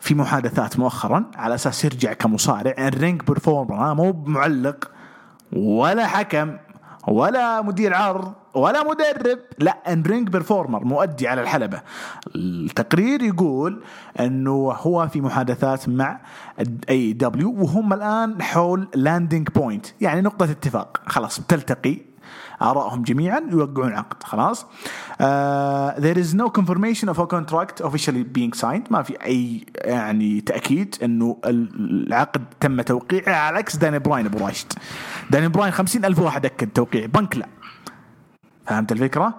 في 0.00 0.14
محادثات 0.14 0.78
مؤخرا 0.78 1.24
على 1.36 1.54
أساس 1.54 1.84
يرجع 1.84 2.12
كمصارع 2.12 2.74
in-ring 2.88 3.22
performer 3.22 3.94
مو 3.94 4.12
بمعلق 4.12 4.90
ولا 5.52 6.06
حكم 6.06 6.56
ولا 7.08 7.62
مدير 7.62 7.94
عرض 7.94 8.32
ولا 8.54 8.82
مدرب 8.82 9.38
لا 9.58 9.92
in-ring 9.92 10.28
performer 10.28 10.84
مؤدي 10.84 11.28
على 11.28 11.42
الحلبة. 11.42 11.80
التقرير 12.36 13.22
يقول 13.22 13.82
أنه 14.20 14.72
هو 14.72 15.08
في 15.08 15.20
محادثات 15.20 15.88
مع 15.88 16.20
AEW 16.88 17.54
وهم 17.58 17.92
الآن 17.92 18.42
حول 18.42 18.88
landing 18.94 19.48
point 19.48 19.86
يعني 20.00 20.20
نقطة 20.20 20.44
اتفاق. 20.44 21.00
خلاص 21.06 21.40
بتلتقي 21.40 22.09
آرائهم 22.62 23.02
جميعا 23.02 23.42
يوقعون 23.50 23.92
عقد. 23.92 24.22
خلاص؟ 24.22 24.62
uh, 24.62 24.66
there 25.98 26.18
is 26.18 26.34
no 26.34 26.48
confirmation 26.60 27.08
of 27.08 27.18
a 27.18 27.26
contract 27.26 27.80
officially 27.80 28.24
being 28.38 28.52
signed. 28.60 28.90
ما 28.90 29.02
في 29.02 29.24
أي 29.24 29.66
يعني 29.84 30.40
تأكيد 30.40 30.96
أنه 31.02 31.36
العقد 31.44 32.44
تم 32.60 32.80
توقيعه. 32.80 33.34
على 33.34 33.58
عكس 33.58 33.76
داني 33.76 33.98
براين 33.98 34.26
أبو 34.26 34.46
راشد. 34.46 34.72
داني 35.30 35.48
براين 35.48 35.72
خمسين 35.72 36.04
ألف 36.04 36.18
واحد 36.18 36.46
أكد 36.46 36.68
توقيع. 36.68 37.06
بنك 37.06 37.36
لا. 37.36 37.46
فهمت 38.66 38.92
الفكرة؟ 38.92 39.34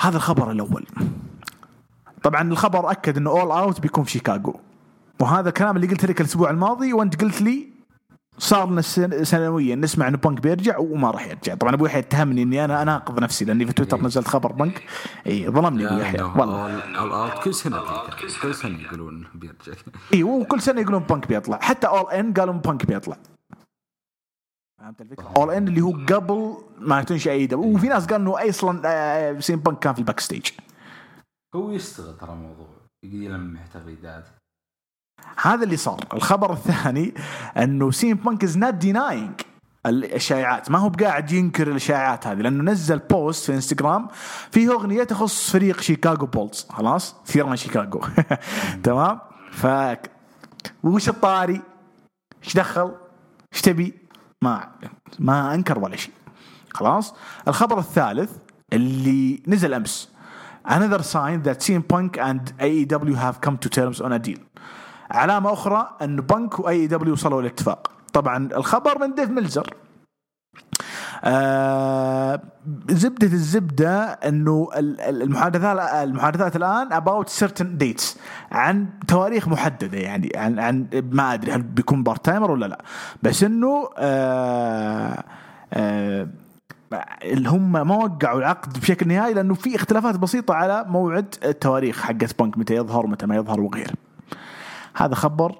هذا 0.00 0.16
الخبر 0.16 0.50
الأول. 0.50 0.86
طبعا 2.22 2.42
الخبر 2.42 2.90
أكد 2.90 3.16
أنه 3.16 3.30
All 3.30 3.50
Out 3.50 3.80
بيكون 3.80 4.04
في 4.04 4.10
شيكاغو. 4.10 4.60
وهذا 5.20 5.48
الكلام 5.48 5.76
اللي 5.76 5.86
قلت 5.86 6.04
لك 6.04 6.20
الأسبوع 6.20 6.50
الماضي 6.50 6.92
وأنت 6.92 7.22
قلت 7.22 7.42
لي 7.42 7.73
صار 8.38 8.70
لنا 8.70 8.82
سنويا 9.22 9.76
نسمع 9.76 10.08
إنه 10.08 10.16
بنك 10.16 10.40
بيرجع 10.40 10.78
وما 10.78 11.10
راح 11.10 11.26
يرجع. 11.26 11.54
طبعا 11.54 11.74
أبو 11.74 11.86
يحيى 11.86 12.00
اتهمني 12.00 12.42
إني 12.42 12.64
أنا 12.64 12.82
أناقض 12.82 13.20
نفسي 13.20 13.44
لأني 13.44 13.66
في 13.66 13.72
تويتر 13.72 14.02
نزلت 14.02 14.28
خبر 14.28 14.52
بنك. 14.52 14.82
اي 15.26 15.48
ظلمني 15.48 15.86
أبو 15.86 15.98
يحيى. 15.98 16.22
والله. 16.22 17.42
كل 17.42 17.54
سنة 17.54 17.82
كل 18.42 18.54
سنة 18.54 18.80
يقولون 18.80 19.26
بيرجع. 19.34 19.72
اي 20.14 20.22
وكل 20.22 20.60
سنة 20.60 20.80
يقولون 20.80 21.02
بنك 21.02 21.28
بيطلع. 21.28 21.58
حتى 21.62 21.86
All 21.86 22.10
In 22.12 22.32
قالوا 22.32 22.54
بنك 22.54 22.86
بيطلع. 22.86 23.16
فهمت 24.80 25.00
الفكرة؟ 25.00 25.32
All 25.36 25.50
In 25.50 25.68
اللي 25.68 25.80
هو 25.80 25.90
قبل 25.90 26.56
ما 26.78 27.02
تنشأ 27.02 27.30
AEW 27.30 27.74
وفي 27.74 27.88
ناس 27.88 28.06
قالوا 28.06 28.40
إنه 28.40 28.50
أصلا 28.50 29.40
سي 29.40 29.51
إم 29.51 29.56
بنك 29.56 29.78
كان 29.78 29.94
في 29.94 29.98
ال 29.98 30.20
backstage. 30.20 30.46
هو 31.54 31.70
يشتغل 31.70 32.16
ترى 32.16 32.34
موضوع. 32.34 32.68
يقدر 33.04 33.16
يلمح 33.16 33.66
تغريدات 33.66 34.28
هذا 35.42 35.64
اللي 35.64 35.76
صار. 35.76 36.00
الخبر 36.14 36.52
الثاني 36.52 37.14
أنه 37.56 37.90
سي 37.90 38.06
إم 38.06 38.14
بانك 38.14 38.44
is 38.44 38.58
not 38.58 38.74
denying 38.74 39.40
الشائعات. 39.86 40.70
ما 40.70 40.78
هو 40.78 40.88
بقاعد 40.88 41.32
ينكر 41.32 41.70
الاشاعات 41.70 42.26
هذه 42.26 42.38
لأنه 42.38 42.72
نزل 42.72 42.98
post 42.98 43.44
في 43.46 43.54
انستغرام 43.54 44.08
فيه 44.50 44.72
أغنية 44.72 45.04
تخص 45.04 45.50
فريق 45.50 45.80
شيكاغو 45.80 46.26
بولز 46.26 46.66
خلاص؟ 46.70 47.14
كثير 47.26 47.46
من 47.46 47.56
شيكاغو. 47.56 48.00
تمام؟ 48.84 49.20
ف 49.52 49.66
وش 50.84 51.08
الطاري؟ 51.08 51.62
إيش 52.44 52.56
دخل؟ 52.56 52.94
إيش 53.52 53.62
تبي؟ 53.62 53.94
ما 54.42 54.70
ما 55.18 55.54
أنكر 55.54 55.78
ولا 55.78 55.96
شيء. 55.96 56.14
خلاص؟ 56.74 57.14
الخبر 57.48 57.78
الثالث 57.78 58.30
اللي 58.72 59.42
نزل 59.46 59.74
أمس. 59.74 60.14
Another 60.66 61.02
sign 61.02 61.42
that 61.42 61.60
CM 61.60 61.86
Punk 61.86 62.16
and 62.16 62.40
AEW 62.58 63.16
have 63.16 63.42
come 63.42 63.58
to 63.58 63.68
terms 63.68 64.00
on 64.00 64.12
a 64.12 64.18
deal. 64.18 64.38
علامة 65.14 65.52
أخرى 65.52 65.90
أن 66.02 66.16
بنك 66.16 66.58
و 66.60 66.62
AEW 66.88 67.08
وصلوا 67.08 67.42
لاتفاق 67.42 67.90
طبعا 68.12 68.48
الخبر 68.56 68.98
من 68.98 69.14
ديف 69.14 69.30
ميلزر. 69.30 69.74
آه 71.24 72.40
زبدة 72.90 73.26
الزبدة 73.26 74.02
إنه 74.04 74.68
ال- 74.76 75.00
ال- 75.00 75.22
المحادثات 75.22 75.78
المحادثات 76.08 76.56
الآن 76.56 76.88
about 77.00 77.28
certain 77.28 77.82
dates. 77.84 78.18
عن 78.52 78.86
تواريخ 79.08 79.48
محددة 79.48 79.98
يعني 79.98 80.32
عن 80.36 80.58
عن 80.58 80.86
ما 81.12 81.34
أدري 81.34 81.52
هل 81.52 81.62
بيكون 81.62 82.02
part-timer 82.02 82.50
ولا 82.50 82.66
لا. 82.66 82.84
بس 83.22 83.42
إنه 83.44 83.88
آه 83.98 85.24
آه 85.72 86.28
اللي 87.22 87.48
هم 87.48 87.72
ما 87.72 87.94
وقعوا 87.96 88.38
العقد 88.38 88.78
بشكل 88.80 89.08
نهائي 89.08 89.34
لأنه 89.34 89.54
في 89.54 89.76
اختلافات 89.76 90.16
بسيطة 90.18 90.54
على 90.54 90.84
موعد 90.88 91.34
التواريخ 91.44 92.02
حقت 92.02 92.38
بنك 92.42 92.58
متى 92.58 92.74
يظهر 92.74 93.04
ومتى 93.06 93.26
ما 93.26 93.36
يظهر 93.36 93.60
وغيره. 93.60 93.92
هذا 94.96 95.14
خبر 95.14 95.58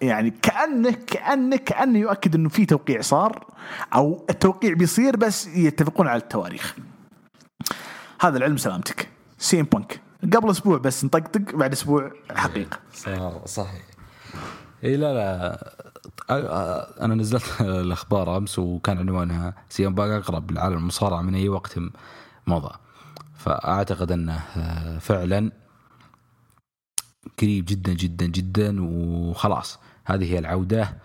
يعني 0.00 0.30
كانه 0.30 0.90
كانه 1.06 1.56
كأنه 1.56 1.98
يؤكد 1.98 2.34
إنه 2.34 2.48
في 2.48 2.66
توقيع 2.66 3.00
صار 3.00 3.46
أو 3.94 4.26
التوقيع 4.30 4.74
بيصير 4.74 5.16
بس 5.16 5.46
يتفقون 5.46 6.06
على 6.06 6.22
التواريخ. 6.22 6.76
هذا 8.20 8.38
العلم 8.38 8.56
سلامتك. 8.56 9.08
سين 9.38 9.64
بانك 9.64 10.00
قبل 10.34 10.50
أسبوع 10.50 10.78
بس 10.78 11.04
نطقطق 11.04 11.54
بعد 11.54 11.72
أسبوع 11.72 12.12
حقيقه. 12.34 12.78
صار 12.92 13.42
صحيح 13.46 13.82
إي 14.84 14.96
لا 14.96 15.14
لا 15.14 15.58
أنا 17.04 17.14
نزلت 17.14 17.60
الأخبار 17.60 18.36
أمس 18.36 18.58
وكان 18.58 18.98
عنوانها 18.98 19.54
سي 19.68 19.86
إم 19.86 19.94
بانك 19.94 20.10
أقرب 20.10 20.50
لعالم 20.50 20.76
المصارعة 20.76 21.22
من 21.22 21.34
أي 21.34 21.48
وقت 21.48 21.78
مضى 22.46 22.74
فأعتقد 23.36 24.12
أنه 24.12 24.40
آه، 24.56 24.98
فعلا 24.98 25.52
قريب 27.40 27.64
جدا 27.68 27.92
جدا 27.92 28.26
جدا 28.26 28.76
وخلاص. 28.80 29.78
هذه 30.04 30.32
هي 30.34 30.38
العودة. 30.38 30.96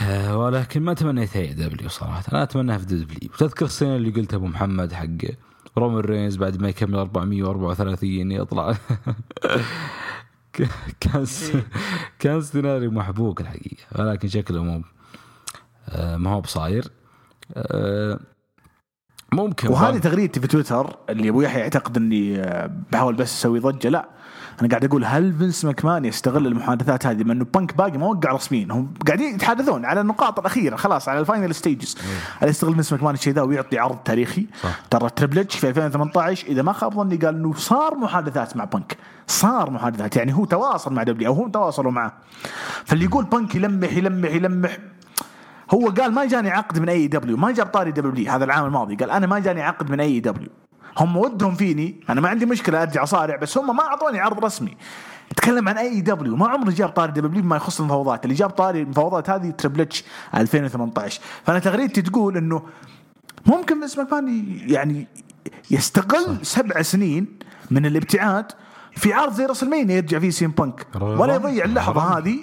آه، 0.00 0.38
ولكن 0.38 0.82
ما 0.82 0.94
تمنيت 0.94 1.36
AEW 1.36 1.88
صراحة. 1.88 2.22
أنا 2.32 2.42
اتمناها 2.42 2.78
في 2.78 2.84
WWE. 2.84 3.30
تذكر 3.38 3.64
السنة 3.66 3.96
اللي 3.96 4.10
قلت 4.10 4.34
أبو 4.34 4.46
محمد 4.46 4.92
حق 4.92 5.06
رومان 5.78 5.98
رينز 6.00 6.36
بعد 6.36 6.56
ما 6.60 6.68
يكمل 6.68 6.94
434 6.98 8.32
يطلع. 8.32 8.74
كان 11.00 11.24
س- 11.24 11.52
كان 12.18 12.40
سيناريو 12.42 12.90
محبوك 12.90 13.40
الحقيقة 13.40 13.82
ولكن 13.98 14.28
شكله 14.28 14.62
مو 14.64 14.82
آه، 15.88 16.16
ما 16.16 16.30
هو 16.30 16.40
بصاير. 16.40 16.88
آه، 17.56 18.20
ممكن 19.32 19.68
وهذه 19.68 19.98
تغريدتي 19.98 20.40
في 20.40 20.46
تويتر 20.46 20.96
اللي 21.10 21.28
أبو 21.28 21.42
يحيى 21.42 21.60
يعتقد 21.60 21.96
إني 21.96 22.42
بحاول 22.92 23.14
بس 23.14 23.32
أسوي 23.38 23.58
ضجة. 23.60 23.88
لا 23.88 24.08
أنا 24.60 24.68
قاعد 24.68 24.84
أقول 24.84 25.04
هل 25.04 25.34
فينس 25.38 25.64
ماكمان 25.64 26.04
يستغل 26.04 26.46
المحادثات 26.46 27.06
هذه 27.06 27.22
بما 27.22 27.32
إنه 27.32 27.44
بنك 27.54 27.76
باقي 27.76 27.98
ما 27.98 28.06
وقع 28.06 28.32
رسميا؟ 28.32 28.66
هم 28.70 28.94
قاعدين 29.06 29.34
يتحدثون 29.34 29.84
على 29.84 30.00
النقاط 30.00 30.38
الأخيرة 30.38 30.76
خلاص 30.76 31.08
على 31.08 31.20
ال 31.20 31.26
final 31.26 31.54
stages 31.54 31.96
هل 32.40 32.48
يستغل 32.48 32.74
فينس 32.74 32.92
ماكمان 32.92 33.14
الشيء 33.14 33.32
ذا 33.32 33.42
ويعطي 33.42 33.78
عرض 33.78 33.96
تاريخي؟ 33.96 34.46
صح. 34.62 34.80
ترى 34.90 35.10
تريبل 35.10 35.38
اتش 35.38 35.58
في 35.58 35.68
2018 35.68 36.46
إذا 36.48 36.62
ما 36.62 36.72
خاب 36.72 36.94
ظني 36.94 37.16
قال 37.16 37.34
إنه 37.34 37.54
صار 37.54 37.94
محادثات 37.94 38.56
مع 38.56 38.64
بنك 38.64 38.96
صار 39.26 39.70
محادثات 39.70 40.16
يعني 40.16 40.34
هو 40.34 40.44
تواصل 40.44 40.92
مع 40.92 41.02
WWE 41.02 41.28
أو 41.28 41.34
هم 41.34 41.50
تواصلوا 41.50 41.92
معه. 41.92 42.12
فاللي 42.84 43.04
يقول 43.04 43.24
بنك 43.24 43.54
يلمح 43.54 43.92
يلمح 43.92 44.30
يلمح 44.30 44.78
هو 45.74 45.88
قال 45.88 46.12
ما 46.12 46.24
جاني 46.24 46.50
عقد 46.50 46.78
من 46.78 46.88
AEW 46.88 47.36
ما 47.36 47.52
جاب 47.52 47.66
طاري 47.66 47.92
WWE. 47.92 48.32
هذا 48.32 48.44
العام 48.44 48.66
الماضي 48.66 48.94
قال 48.94 49.10
أنا 49.10 49.26
ما 49.26 49.38
جاني 49.38 49.62
عقد 49.62 49.90
من 49.90 50.00
AEW 50.00 50.48
هم 50.98 51.16
ودهم 51.16 51.54
فيني. 51.54 52.00
أنا 52.10 52.20
ما 52.20 52.28
عندي 52.28 52.46
مشكلة 52.46 52.82
أرجع 52.82 53.04
صارع 53.04 53.36
بس 53.36 53.58
هم 53.58 53.76
ما 53.76 53.82
أعطوني 53.82 54.20
عرض 54.20 54.44
رسمي. 54.44 54.76
تكلم 55.36 55.68
عن 55.68 55.78
AEW 55.78 56.36
ما 56.36 56.48
عمره 56.48 56.70
جاب 56.70 56.88
طاري 56.88 57.12
WWE 57.12 57.42
بما 57.42 57.56
يخص 57.56 57.80
المفاوضات. 57.80 58.24
اللي 58.24 58.34
جاب 58.34 58.50
طاري 58.50 58.82
المفاوضات 58.82 59.30
هذه 59.30 59.50
تريبل 59.50 59.80
اتش 59.80 60.04
2018 60.34 61.20
فأنا 61.44 61.58
تغريدتي 61.58 62.02
تقول 62.02 62.36
إنه 62.36 62.62
ممكن 63.46 63.84
بس 63.84 63.98
ماكمان 63.98 64.58
يعني 64.66 65.06
يستغل 65.70 66.38
سبع 66.42 66.82
سنين 66.82 67.26
من 67.70 67.86
الابتعاد 67.86 68.52
في 68.96 69.12
عرض 69.12 69.32
زي 69.32 69.46
راسلمانيا 69.46 69.96
يرجع 69.96 70.18
فيه 70.18 70.30
سي 70.30 70.43
إم 70.43 70.50
بانك. 70.50 70.86
ولا 71.00 71.34
يضيع 71.34 71.64
اللحظة 71.64 72.18
هذه 72.18 72.38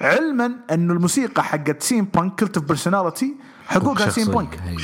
علما 0.00 0.52
إنه 0.72 0.92
الموسيقى 0.92 1.44
حقت 1.44 1.82
سي 1.82 1.97
إم 1.97 2.04
بانك 2.04 2.40
Cult 2.40 2.56
of 2.56 2.66
Personality 2.66 3.34
حقوقها 3.72 4.10
سين 4.10 4.30
هي. 4.34 4.76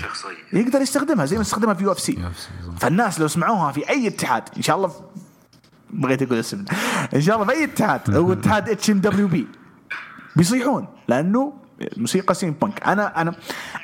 يقدر 0.52 0.80
يستخدمها 0.80 1.24
زي 1.24 1.36
ما 1.36 1.42
استخدمها 1.42 1.74
في 1.74 1.84
UFC. 1.84 2.18
فالناس 2.80 3.20
لو 3.20 3.28
سمعوها 3.28 3.72
في 3.72 3.88
أي 3.90 4.08
اتحاد 4.08 4.42
إن 4.56 4.62
شاء 4.62 4.76
الله 4.76 4.92
بغيت 5.90 6.22
أقول 6.22 6.38
اسم 6.38 6.64
إن 7.14 7.20
شاء 7.20 7.36
الله 7.36 7.46
في 7.46 7.52
أي 7.52 7.64
اتحاد 7.64 8.16
هو 8.16 8.32
اتحاد 8.38 8.68
اتش 8.68 8.90
ام 8.90 8.98
دبليو 8.98 9.28
بي 9.28 9.46
بيصيحون 10.36 10.86
لأنه 11.08 11.52
موسيقى 11.96 12.34
سي 12.34 12.46
إم 12.46 12.52
بانك 12.52 12.86
أنا 12.86 13.20
أنا 13.22 13.34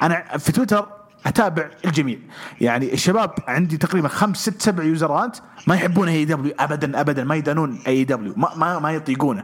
أنا 0.02 0.38
في 0.38 0.52
تويتر 0.52 0.86
أتابع 1.26 1.70
الجميع. 1.84 2.18
يعني 2.61 2.92
الشباب 2.92 3.34
عندي 3.48 3.76
تقريبا 3.76 4.09
خمس 4.09 4.36
ست 4.36 4.62
سبع 4.62 4.84
يوزرات 4.84 5.38
ما 5.66 5.74
يحبون 5.74 6.09
AEW 6.09 6.55
ابدا 6.59 7.00
ابدا 7.00 7.24
ما 7.24 7.34
يدانون 7.34 7.82
AEW 7.86 8.34
ما 8.36 8.55
ما, 8.57 8.78
ما 8.78 8.92
يطيقونه. 8.92 9.42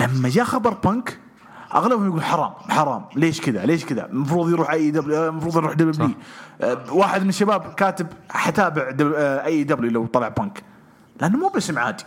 لما 0.00 0.28
جاء 0.28 0.44
خبر 0.44 0.74
بانك 0.74 1.18
أغلبهم 1.74 2.06
يقول 2.06 2.22
حرام 2.22 2.52
حرام. 2.68 3.04
ليش 3.16 3.40
كذا؟ 3.40 3.66
ليش 3.66 3.84
كذا؟ 3.84 4.06
المفروض 4.06 4.50
يروح 4.50 4.70
AEW 4.70 5.28
المفروض 5.28 5.56
يروح 5.56 5.72
WWE 5.72 6.10
أه، 6.60 6.92
واحد 6.92 7.22
من 7.22 7.28
الشباب 7.28 7.74
كاتب 7.74 8.06
حتابع 8.30 8.94
أه، 9.00 9.44
AEW 9.44 9.90
لو 9.90 10.06
طلع 10.06 10.28
بانك. 10.28 10.62
لأنه 11.20 11.38
مو 11.38 11.48
باسم 11.48 11.78
عادي. 11.78 12.04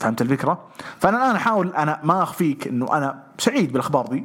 فهمت 0.00 0.22
الفكرة؟ 0.22 0.66
فأنا 0.98 1.16
الآن 1.16 1.36
أحاول 1.36 1.74
أنا 1.74 2.00
ما 2.04 2.22
أخفيك 2.22 2.66
إنه 2.68 2.96
أنا 2.96 3.22
سعيد 3.38 3.72
بالأخبار 3.72 4.06
دي 4.06 4.24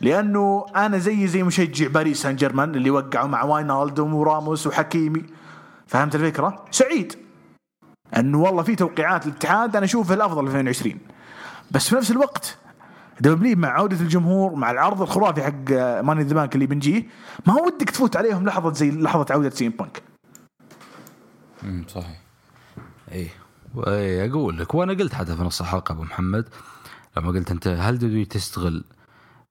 لأنه 0.00 0.66
أنا 0.76 0.98
زي 0.98 1.26
زي 1.26 1.42
مشجع 1.42 1.88
باريس 1.88 2.22
سان 2.22 2.36
جيرمان 2.36 2.74
اللي 2.74 2.90
وقعوا 2.90 3.28
مع 3.28 3.42
واينالدوم 3.44 4.14
وراموس 4.14 4.66
وحكيمي. 4.66 5.22
فهمت 5.86 6.14
الفكرة؟ 6.14 6.64
سعيد. 6.70 7.16
إنه 8.16 8.40
والله 8.40 8.62
في 8.62 8.76
توقيعات 8.76 9.26
الاتحاد 9.26 9.76
أنا 9.76 9.84
أشوفها 9.84 10.14
الأفضل 10.16 10.46
في 10.46 10.50
2020 10.50 10.98
بس 11.70 11.88
في 11.88 11.96
نفس 11.96 12.10
الوقت 12.10 12.58
WWE 13.20 13.56
مع 13.56 13.68
عودة 13.68 14.00
الجمهور 14.00 14.54
مع 14.54 14.70
العرض 14.70 15.02
الخرافي 15.02 15.42
حق 15.42 15.70
Money 16.02 16.16
in 16.16 16.22
the 16.22 16.34
Bank 16.34 16.54
اللي 16.54 16.66
بنجيه. 16.66 17.06
ما 17.46 17.54
ودك 17.54 17.90
تفوت 17.90 18.16
عليهم 18.16 18.46
لحظة 18.46 18.72
زي 18.72 18.90
لحظة 18.90 19.26
عودة 19.30 19.50
سي 19.50 19.63
إم 19.63 19.70
بانك. 19.70 20.02
امم 21.64 21.84
صحيح. 21.88 22.20
اي 23.12 23.28
اي 23.86 24.30
أقول 24.30 24.58
لك 24.58 24.74
وأنا 24.74 24.92
قلت 24.92 25.14
حتى 25.14 25.36
في 25.36 25.42
نص 25.42 25.60
الحلقة 25.60 25.92
أبو 25.92 26.02
محمد 26.02 26.48
لما 27.16 27.28
قلت 27.28 27.50
أنت 27.50 27.68
هل 27.68 27.98
WWE 27.98 28.24
تستغل 28.24 28.84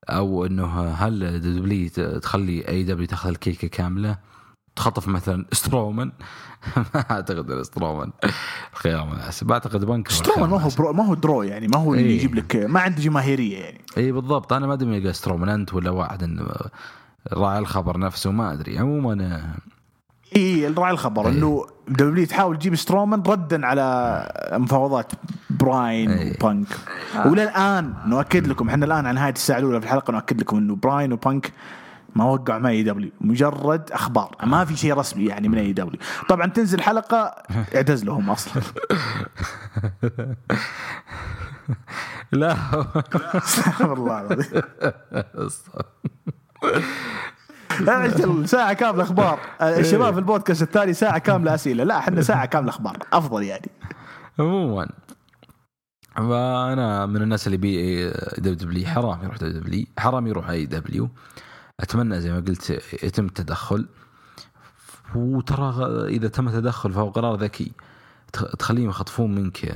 أو 0.10 0.46
إنه 0.46 0.82
هل 0.84 1.40
دبليو 1.40 1.90
تخلي 2.20 2.68
اي 2.68 2.84
دبليو 2.84 3.08
تاخذ 3.08 3.30
الكيكة 3.30 3.68
كاملة؟ 3.68 4.31
تخطف 4.76 5.08
مثلا 5.08 5.46
سترومان 5.52 6.12
ما 6.96 7.04
أعتقد 7.12 7.52
إن 7.52 7.64
سترومان 7.64 8.12
الخيار 8.74 9.06
مناسب. 9.06 9.52
أعتقد 9.52 9.86
بنك 9.86 10.08
سترومان 10.08 10.50
ما 10.50 10.62
هو 10.62 10.70
draw 10.78 10.94
ما 10.94 11.06
هو 11.06 11.14
draw 11.14 11.44
يعني 11.44 11.68
ما 11.68 11.78
هو 11.78 11.94
اللي 11.94 12.06
إيه. 12.06 12.16
يجيب 12.16 12.36
لك 12.36 12.56
ما 12.56 12.80
عنده 12.80 13.02
جماهيرية 13.02 13.58
يعني. 13.58 13.82
اي 13.98 14.12
بالضبط. 14.12 14.54
أنا 14.54 14.68
ما 14.68 14.74
أدري 14.74 14.90
من 14.90 15.14
سترومان 15.14 15.50
أنت 15.50 15.74
ولا 15.74 15.90
واحد 15.90 16.24
إنه 16.24 16.48
راعي 17.34 17.60
الخبر 17.60 18.00
نفسه؟ 18.00 18.32
ما 18.32 18.54
أدري. 18.54 18.80
عموما 18.80 19.42
اي 20.36 20.68
راعي 20.68 20.92
الخبر. 20.92 21.28
إيه. 21.28 21.32
إنه 21.34 21.66
WWE 21.88 22.26
تحاول 22.26 22.58
تجيب 22.58 22.76
سترومان 22.76 23.24
ردا 23.28 23.66
على 23.66 24.28
مفاوضات 24.52 25.12
براين 25.50 26.10
إيه. 26.12 26.34
وبانك 26.36 26.68
ولا 27.26 27.44
الان 27.44 27.94
نؤكد 28.06 28.48
لكم 28.48 28.70
إحنا 28.70 28.86
الآن 28.86 29.06
على 29.06 29.16
نهاية 29.16 29.34
الساعة 29.34 29.60
الأولى 29.60 29.80
في 29.80 29.86
الحلقة 29.86 30.12
نؤكد 30.12 30.42
لكم 30.42 30.58
إنه 30.58 30.76
براين 30.76 31.14
وبانك 31.14 31.54
ما 32.16 32.26
وقعوا 32.26 32.60
مع 32.60 32.70
AEW 32.70 33.12
مجرد 33.22 33.92
أخبار. 33.92 34.36
ما 34.44 34.66
في 34.66 34.76
شيء 34.76 34.94
رسمي 34.94 35.26
يعني 35.26 35.50
من 35.50 35.58
AEW 35.58 36.00
طبعا 36.30 36.48
تنزل 36.48 36.82
حلقة 36.82 37.36
اعتزلهم 37.76 38.30
أصلا. 38.30 38.64
لا. 42.32 42.58
استغفر 43.38 43.94
الله 43.94 44.20
العظيم 44.22 44.62
أجل 47.90 48.50
ساعة 48.50 48.74
كاملة 48.74 49.04
أخبار. 49.04 49.40
الشباب 49.62 50.14
في 50.14 50.20
البودكاست 50.20 50.62
الثاني 50.62 50.94
ساعة 50.94 51.18
كاملة 51.18 51.54
أسئلة. 51.56 51.84
لا 51.84 51.98
إحنا 51.98 52.22
ساعة 52.22 52.46
كاملة 52.46 52.70
أخبار. 52.70 52.98
أفضل 53.14 53.44
يعني. 53.44 53.70
عموما. 54.40 54.90
فانا 56.16 57.06
من 57.06 57.22
الناس 57.22 57.48
اللي 57.48 57.58
بي 57.58 58.10
دبليو 58.38 58.88
حرام 58.88 59.24
يروح 59.24 59.38
دبليو 59.38 59.60
دبليو. 59.62 59.86
حرام 60.00 60.28
يروح 60.28 60.50
AEW 60.50 61.10
أتمنى 61.82 62.22
زي 62.22 62.32
ما 62.32 62.40
قلت 62.40 62.70
يتم 63.04 63.26
التدخل. 63.26 63.88
وترى 65.16 65.74
إذا 66.08 66.28
تم 66.28 66.48
التدخل 66.48 66.94
فهو 66.94 67.10
قرار 67.10 67.36
ذكي. 67.36 67.72
تخ- 68.34 68.56
تخليهم 68.60 68.90
يخطفون 68.90 69.36
منك. 69.36 69.74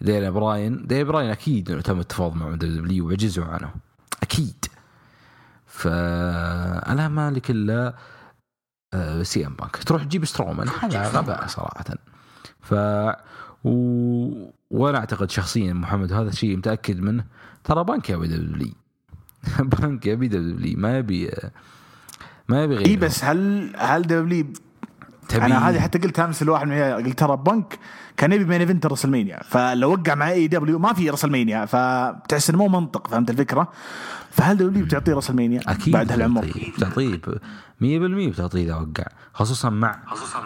دانيال 0.00 0.30
براين. 0.30 0.86
دانيال 0.86 1.02
براين 1.02 1.30
أكيد 1.30 1.70
إنه 1.70 1.80
تم 1.80 2.00
التفاوض 2.00 2.34
مع 2.34 2.54
W 2.54 3.06
وعجزوا 3.08 3.44
عنه. 3.44 3.74
أكيد. 4.22 4.64
فانا 5.66 7.08
مالك 7.08 7.50
إلا 7.50 7.94
آه، 8.94 9.22
سي 9.22 9.46
إم 9.46 9.54
بانك. 9.54 9.76
تروح 9.76 10.04
تجيب 10.04 10.24
سترومان. 10.24 10.68
هذا 10.68 11.08
غباء 11.08 11.46
صراحة. 11.46 11.84
ف 12.60 12.74
و... 13.64 13.70
وأنا 14.70 14.98
أعتقد 14.98 15.30
شخصيا 15.30 15.72
محمد 15.72 16.12
هذا 16.12 16.28
الشيء 16.28 16.56
متأكد 16.56 17.00
منه. 17.00 17.24
ترى 17.64 17.84
بانك 17.84 18.10
يبي 18.10 18.28
دبليو. 18.28 18.74
بانك 19.58 20.06
يبي 20.06 20.28
دبليو 20.28 20.78
ما 20.78 20.98
يبي 20.98 21.30
ما 22.48 22.64
يبي 22.64 22.74
غيره. 22.76 22.88
اي 22.88 22.96
بس 22.96 23.24
هل 23.24 23.72
هل 23.78 24.02
W 24.02 24.46
تبي 25.28 25.46
أنا 25.46 25.68
هذه 25.70 25.80
حتى 25.80 25.98
قلت 25.98 26.20
أمس 26.20 26.42
لواحد 26.42 26.66
من 26.66 26.72
العيال، 26.72 27.04
قلت 27.04 27.18
ترى 27.18 27.36
بنك 27.36 27.78
كان 28.16 28.32
يبي 28.32 28.44
main 28.44 28.60
event 28.60 28.86
رسلمانيا. 28.86 29.42
فلو 29.42 29.92
وقع 29.92 30.14
مع 30.14 30.30
AEW 30.30 30.78
ما 30.78 30.92
في 30.92 31.10
رسلمانيا. 31.10 31.64
فتحس 31.66 32.50
إنه 32.50 32.58
مو 32.58 32.80
منطق 32.80 33.08
فهمت 33.08 33.30
الفكرة؟ 33.30 33.72
فهل 34.30 34.56
دبليو 34.56 34.84
بتعطيه 34.84 35.14
رسلمانيا؟ 35.14 35.60
أكيد 35.66 35.92
بعد 35.94 36.12
هالعمر؟ 36.12 36.42
بتعطيه. 36.44 36.72
بتعطيه 36.72 37.16
ب- 37.16 37.38
100% 37.80 38.32
بتعطيه 38.32 38.64
إذا 38.64 38.74
وقع. 38.74 39.04
خصوصا 39.34 39.70
مع 39.70 39.98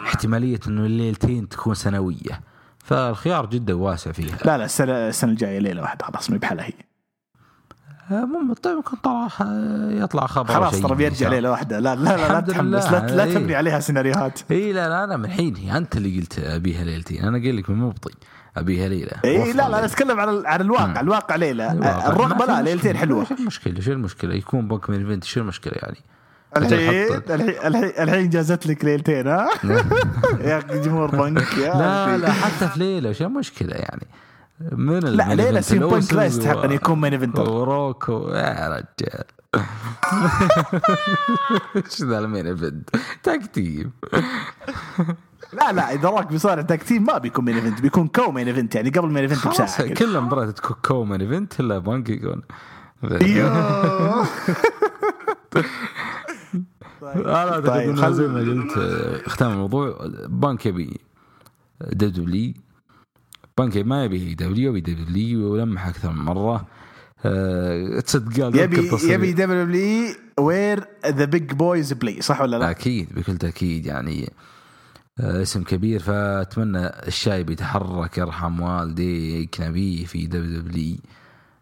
احتمالية 0.05 0.59
إنه 0.67 0.85
الليلتين 0.85 1.49
تكون 1.49 1.73
سنوية. 1.73 2.41
فالخيار 2.79 3.45
جدا 3.45 3.73
واسع 3.73 4.11
فيها. 4.11 4.37
لا 4.45 4.57
لا 4.57 4.65
السنة 4.65 4.91
السنة 4.93 5.31
الجاية 5.31 5.59
ليلة 5.59 5.81
واحدة 5.81 6.05
خلاص 6.05 6.29
ما 6.29 6.35
هي 6.35 6.39
بحالها 6.39 6.65
هي. 6.65 6.73
طيب 8.09 8.75
ممكن 8.77 8.95
طلع 8.95 9.27
يطلع 9.89 10.27
خبر 10.27 10.53
خلاص 10.53 10.81
ترى 10.81 10.95
بيرجع. 10.95 11.29
ليلة 11.29 11.51
واحدة. 11.51 11.79
لا 11.79 11.95
لا 11.95 12.17
لا, 12.17 12.33
لا 12.33 12.39
تحمس 12.39 12.91
لا, 12.91 13.07
لا 13.15 13.23
إيه. 13.23 13.33
تبني 13.33 13.55
عليها 13.55 13.79
سيناريوهات. 13.79 14.39
اي 14.51 14.73
لا 14.73 14.89
لا 14.89 15.03
أنا 15.03 15.17
من 15.17 15.29
حين 15.29 15.69
أنت 15.69 15.97
اللي 15.97 16.19
قلت 16.19 16.39
أبيها 16.39 16.83
ليلتين 16.83 17.23
أنا 17.23 17.37
قايل 17.37 17.57
لك 17.57 17.69
من 17.69 17.75
مبطي 17.77 18.13
أبيها 18.57 18.87
ليلة. 18.87 19.11
اي 19.25 19.53
لا 19.53 19.69
لا. 19.69 19.85
نتكلم 19.85 20.19
عن 20.19 20.45
عن 20.45 20.61
الواقع. 20.61 20.99
الواقع 20.99 21.35
ليلة. 21.35 21.71
الرغبة 22.09 22.45
لا. 22.45 22.61
ليلتين 22.61 22.97
حلوة. 22.97 23.23
شو 23.23 23.33
المشكلة؟ 23.33 23.79
شو 23.79 23.91
المشكلة؟ 23.91 24.35
يكون 24.35 24.67
بوك 24.67 24.89
من 24.89 24.99
ايفنت 24.99 25.23
شو 25.23 25.39
المشكلة 25.41 25.73
يعني؟ 25.75 25.97
الحين 26.57 27.21
الحين 27.29 27.91
الحين 27.99 28.29
جازت 28.29 28.67
لك 28.67 28.85
ليلتين 28.85 29.27
ها؟ 29.27 29.49
يا 30.49 30.59
جمهور 30.59 31.15
بنك 31.15 31.57
يا 31.57 31.73
لا. 31.73 32.17
لا 32.17 32.31
حتى 32.31 32.67
في 32.67 32.79
ليلة 32.79 33.11
شو 33.11 33.25
المشكلة 33.25 33.75
يعني؟ 33.75 34.07
من 34.59 34.99
لا 34.99 35.31
إيفنت؟ 35.31 35.59
سيم 35.59 35.87
بانك 35.87 36.13
لا 36.13 36.25
يستحق 36.25 36.57
أن 36.57 36.71
يكون 36.71 37.01
مين 37.01 37.13
ايفنتر 37.13 37.49
وروكو. 37.49 38.29
يا 38.29 38.67
رجال. 38.69 39.23
إيش 41.75 42.01
ذا 42.03 42.19
المين 42.19 42.47
إيفنت؟ 42.47 42.89
تكتيم 43.23 43.91
لا 45.53 45.71
لا 45.71 45.93
إذا 45.93 46.09
روك 46.09 46.27
بيصارع 46.27 46.61
tag 46.61 46.83
team 46.83 47.03
ما 47.05 47.17
بيكون 47.17 47.45
main 47.45 47.55
event 47.55 47.81
بيكون 47.81 48.07
co 48.07 48.31
main 48.31 48.47
event 48.47 48.75
يعني 48.75 48.89
قبل 48.89 49.07
main 49.07 49.17
event 49.17 49.47
بساعة. 49.47 49.93
كل 49.93 50.19
مباراة 50.19 50.51
تكون 50.51 50.75
co 50.85 51.03
main 51.05 51.21
event 51.21 51.59
إلا 51.59 51.77
بانك 51.77 52.09
يكون. 52.09 52.41
أيوه 53.03 53.47
أنا 57.03 57.49
أعتقد 57.49 57.67
طيب، 57.67 57.89
إنه 57.89 58.09
زي 58.09 58.27
ما 58.27 58.39
قلت 58.39 58.77
آه، 58.77 59.29
ختام 59.29 59.51
الموضوع. 59.51 59.97
بانك 60.27 60.65
يبي. 60.65 60.99
دبليو. 61.81 62.53
بانك 63.57 63.77
ما 63.77 64.03
يبي 64.05 64.33
دبليو 64.35 64.75
يبي 64.75 64.93
دبليو 64.93 65.53
ولمح 65.53 65.87
أكثر 65.87 66.11
من 66.11 66.25
مرة. 66.25 66.65
آه، 67.25 67.99
تصدق 67.99 68.43
قال 68.43 68.55
يبي. 68.59 68.89
يبي 69.03 69.31
دبليو 69.33 70.13
وير 70.39 70.83
the 71.07 71.25
big 71.25 71.53
boys 71.53 71.93
play 71.93 72.21
صح 72.21 72.41
ولا 72.41 72.57
لا؟ 72.57 72.69
أكيد 72.69 73.07
بكل 73.15 73.37
تأكيد 73.37 73.85
يعني. 73.85 74.31
آه، 75.19 75.41
اسم 75.41 75.63
كبير 75.63 75.99
فأتمنى 75.99 76.87
الشايب 77.07 77.49
يتحرك 77.49 78.17
يرحم 78.17 78.61
والديك 78.61 79.61
نبيه 79.61 80.05
في 80.05 80.27
WW 80.27 80.95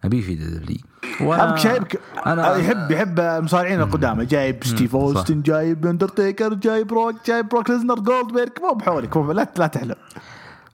نبيه 0.05 0.21
في 0.21 0.35
WW 0.35 1.33
أبك 1.33 1.57
شايبك 1.57 1.93
أنا- 2.15 2.27
أنا 2.27 2.55
يحب 2.55 2.91
يحب 2.91 3.19
المصارعين 3.19 3.81
القدامى. 3.81 4.25
جايب 4.25 4.63
ستيف. 4.63 4.95
أوستن 4.95 5.41
جايب 5.41 5.85
أندرتيكر 5.85 6.53
جايب 6.53 6.93
روك 6.93 7.15
جايب 7.27 7.47
بروك 7.49 7.69
ليزنر 7.69 7.99
جولدبيرج 7.99 8.51
مو 8.61 8.73
بحولك 8.73 9.17
مو 9.17 9.31
لا 9.31 9.47
لا 9.57 9.67
تحلم. 9.67 9.95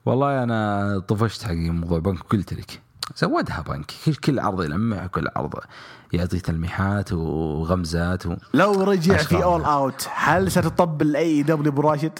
والله 0.06 0.42
أنا 0.42 0.98
طفشت 1.08 1.42
حق 1.44 1.52
موضوع 1.52 1.98
بنك 1.98 2.20
قلت 2.20 2.54
لك 2.54 2.82
زودها 3.16 3.64
بنك 3.68 3.92
كل- 4.24 4.40
عرض 4.40 4.62
يلمع 4.62 5.06
كل 5.06 5.28
عرض 5.36 5.54
يعطي 6.12 6.38
تلميحات 6.40 7.12
وغمزات 7.12 8.26
و... 8.26 8.36
لو 8.54 8.82
رجع 8.82 9.16
في. 9.16 9.42
All 9.44 9.64
Out 9.64 10.08
هل 10.14 10.50
ستطبل 10.50 11.16
AEW 11.16 11.72
أبو 11.72 11.80
راشد؟ 11.80 12.18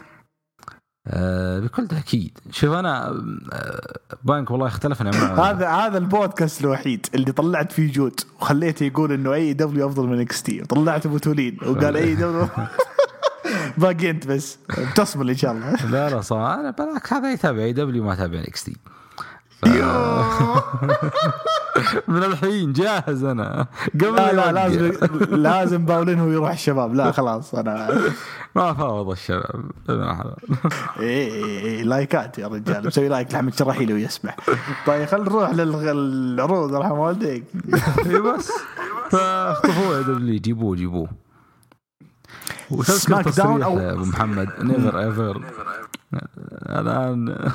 آه 1.06 1.60
بكل 1.60 1.88
تأكيد 1.88 2.38
شوف 2.50 2.74
أنا 2.74 3.08
آه 3.52 3.98
بنك 4.24 4.50
والله 4.50 4.66
اختلفنا 4.66 5.10
معه 5.10 5.34
هذا 5.50 5.68
هذا 5.68 5.98
البودكاست 5.98 6.60
الوحيد 6.60 7.06
اللي 7.14 7.32
طلعت 7.32 7.72
فيه 7.72 7.92
جود 7.92 8.20
وخليته 8.40 8.84
يقول 8.84 9.12
إنه 9.12 9.32
اي 9.34 9.52
دبليو 9.52 9.86
أفضل 9.86 10.06
من 10.06 10.20
إكس 10.20 10.42
تي 10.42 10.62
وطلعت 10.62 11.06
أبو 11.06 11.18
تولين 11.18 11.58
وقال 11.66 11.96
AEW 12.02 12.48
باقي 13.78 14.10
أنت 14.10 14.26
بس. 14.26 14.58
بتصبر 14.78 15.28
إن 15.28 15.36
شاء 15.36 15.52
الله. 15.52 15.86
لا 15.92 16.10
لا 16.10 16.20
صح 16.20 16.36
أنا 16.36 16.70
بالعكس 16.70 17.12
هذا 17.12 17.30
يتابع 17.32 17.62
إي 17.62 17.72
دبليو 17.72 18.04
ما 18.04 18.14
تابع 18.14 18.40
إكس 18.40 18.64
تي. 18.64 18.76
من 22.08 22.22
الحين 22.22 22.72
جاهز 22.72 23.24
أنا. 23.24 23.66
قبل 23.94 24.14
لا 24.16 24.32
لا 24.32 24.52
لا 24.52 24.68
لازم 24.68 24.92
لازم 25.30 25.84
باولينهو 25.84 26.28
يروح 26.28 26.50
الشباب. 26.50 26.94
لا 26.94 27.12
خلاص 27.12 27.54
أنا 27.54 28.00
ما 28.56 28.74
فاوض 28.74 29.10
الشباب. 29.10 29.70
إيه 29.88 31.32
إيه 31.32 31.58
إيه 31.58 31.82
لايكات 31.82 32.38
يا 32.38 32.46
رجال. 32.48 32.86
مسوي 32.86 33.08
like 33.08 33.32
لحمد 33.34 33.54
شراحيلي 33.54 33.92
ويسمح 33.94 34.36
طيب 34.86 35.06
خلينا 35.08 35.28
نروح 35.28 35.50
للعروض 35.50 36.74
يرحم 36.74 36.98
والديك. 36.98 37.44
إي 38.06 38.20
بس. 38.20 38.52
فاخطفوه 39.10 39.96
يا 39.96 40.02
W. 40.02 40.40
جيبوه 40.40 40.76
جيبوه. 40.76 41.08
سماك 42.82 43.28
داون 43.28 43.64
أو- 43.64 43.66
أبو 43.66 44.05
محمد؟ 44.05 44.49
never 44.60 44.98
ever 45.00 45.42
الان 46.68 47.51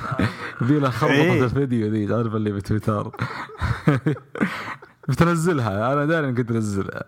يبي 0.61 0.79
له 0.79 0.89
خربطه 0.89 1.13
إيه. 1.13 1.43
الفيديو 1.43 1.87
ذي 1.91 2.07
تعرف 2.07 2.35
اللي 2.35 2.51
بتويتر. 2.51 3.11
بتنزلها 5.09 5.93
أنا 5.93 6.05
داري 6.05 6.29
انك 6.29 6.37
تنزلها 6.49 7.03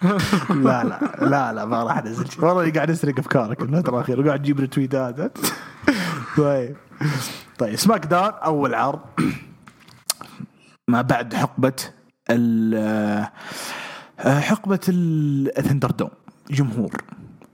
لا 0.64 0.84
لا 0.84 1.00
لا 1.20 1.52
لا 1.52 1.64
ما 1.64 1.82
راح 1.82 1.98
أنزل. 1.98 2.30
شيء 2.30 2.44
والله 2.44 2.72
قاعد 2.72 2.90
اسرق 2.90 3.18
أفكارك 3.18 3.62
الفترة 3.62 3.94
الاخيره 3.96 4.20
وقاعد 4.20 4.42
تجيب 4.42 4.60
ريتويتات 4.60 5.38
طيب. 6.36 6.76
طيب 7.58 7.76
سماك 7.76 8.06
داون 8.06 8.30
أول 8.44 8.74
عرض. 8.74 9.00
ما 10.88 11.02
بعد 11.02 11.34
حقبة 11.34 11.72
ال 12.30 13.26
حقبة 14.18 14.80
ال 14.88 15.90
ThunderDome 15.90 16.10
جمهور. 16.50 16.90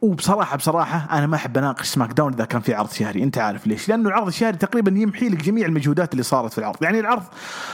وبصراحة 0.03 0.57
بصراحة 0.57 1.19
أنا 1.19 1.27
ما 1.27 1.37
أحب 1.37 1.59
أناقش 1.59 1.87
سماك 1.87 2.13
داون 2.13 2.33
إذا 2.33 2.45
كان 2.45 2.61
في 2.61 2.75
عرض 2.75 2.91
شهري، 2.91 3.23
أنت 3.23 3.39
عارف 3.39 3.67
ليش؟ 3.67 3.89
لأنه 3.89 4.09
العرض 4.09 4.27
الشهري 4.27 4.57
تقريبا 4.57 4.99
يمحي 4.99 5.29
لك 5.29 5.45
جميع 5.45 5.67
المجهودات 5.67 6.13
اللي 6.13 6.23
صارت 6.23 6.53
في 6.53 6.59
العرض، 6.59 6.83
يعني 6.83 7.01
العرض 7.01 7.23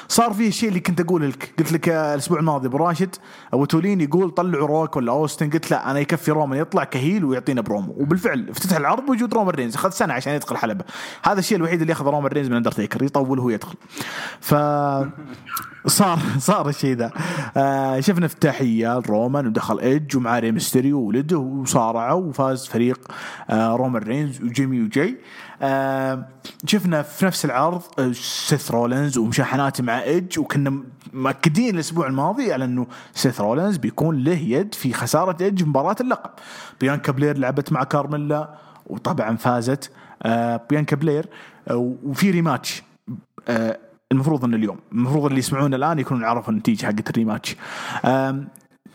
صار 0.09 0.33
فيه 0.33 0.49
الشيء 0.49 0.69
اللي 0.69 0.81
كنت 0.81 1.01
أقول 1.01 1.29
لك، 1.29 1.55
قلت 1.59 1.73
لك 1.73 1.89
الأسبوع 1.89 2.39
الماضي 2.39 2.69
أبو 2.69 2.77
راشد 2.77 3.17
أبو 3.53 3.65
تولين 3.65 4.01
يقول 4.01 4.31
طلعوا 4.31 4.67
روك 4.67 4.97
ولا 4.97 5.13
أوستن، 5.13 5.51
قلت 5.51 5.71
لا 5.71 5.91
أنا 5.91 5.99
يكفي 5.99 6.31
رومان 6.31 6.61
يطلع 6.61 6.85
ك 6.85 6.93
heel 6.93 7.25
ويعطينا 7.25 7.61
برومو، 7.61 7.95
وبالفعل 7.99 8.47
افتتح 8.51 8.77
العرض 8.77 9.07
بوجود 9.07 9.35
رومان 9.35 9.55
رينز، 9.55 9.75
أخذ 9.75 9.91
سنة 9.91 10.15
عشان 10.15 10.33
يدخل 10.33 10.57
حلبة، 10.57 10.85
هذا 11.25 11.39
الشيء 11.39 11.59
الوحيد 11.59 11.81
اللي 11.81 11.91
ياخذ 11.91 12.05
رومان 12.05 12.33
رينز 12.33 12.49
من 12.49 12.57
أندرتيكر، 12.57 13.03
يطول 13.03 13.39
وهو 13.39 13.51
يدخل. 13.51 13.75
ف 14.41 14.55
صار 15.87 16.19
صار 16.39 16.69
الشيء 16.69 16.97
ذا. 16.97 17.11
آه 17.57 18.01
شفنا 18.01 18.27
افتتاحيه 18.27 18.99
رومان 18.99 19.47
ودخل 19.47 19.79
إيدج 19.79 20.17
ومعاه 20.17 20.39
ري 20.41 20.53
ميستيريو 20.53 20.99
وولده 20.99 21.39
وصارعوا 21.39 22.23
وفاز 22.23 22.67
فريق 22.67 23.01
آه 23.51 23.77
رومان 23.77 24.03
رينز 24.03 24.43
وجيمي 24.43 24.81
وجاي. 24.83 25.17
آه 25.63 26.27
شفنا 26.67 27.03
في 27.03 27.27
نفس 27.27 27.45
العرض 27.45 27.83
آه 27.99 28.13
سيث 28.13 28.71
رولينز 28.71 29.19
ومشاحناته 29.19 29.85
مع 29.85 30.03
إيدج 30.03 30.39
وكنا 30.39 30.83
مأكدين 31.13 31.75
الأسبوع 31.75 32.07
الماضي 32.07 32.53
على 32.53 32.65
إنه 32.65 32.87
سيث 33.15 33.41
رولينز 33.41 33.77
بيكون 33.77 34.25
له 34.25 34.39
يد 34.39 34.75
في 34.75 34.93
خسارة 34.93 35.37
إيدج 35.43 35.65
مباراة 35.65 35.97
اللقب. 36.01 36.31
بيانكا 36.81 37.13
بلير 37.13 37.39
لعبت 37.39 37.73
مع 37.73 37.85
كارميلا 37.85 38.55
وطبعا 38.87 39.37
فازت 39.37 39.91
آه 40.23 40.61
بيانكا 40.71 40.97
بلير 40.97 41.27
آه 41.69 41.95
وفي 42.05 42.31
rematch. 42.31 42.83
آه 43.49 43.79
المفروض 44.13 44.45
إن 44.45 44.55
اليوم 44.55 44.79
المفروض 44.93 45.27
اللي 45.27 45.39
يسمعون 45.39 45.75
الآن 45.75 45.99
يكونوا 45.99 46.29
عرفوا 46.29 46.53
النتيجة 46.53 46.87
حقت 46.87 47.11
ال 47.11 47.16
rematch. 47.16 47.57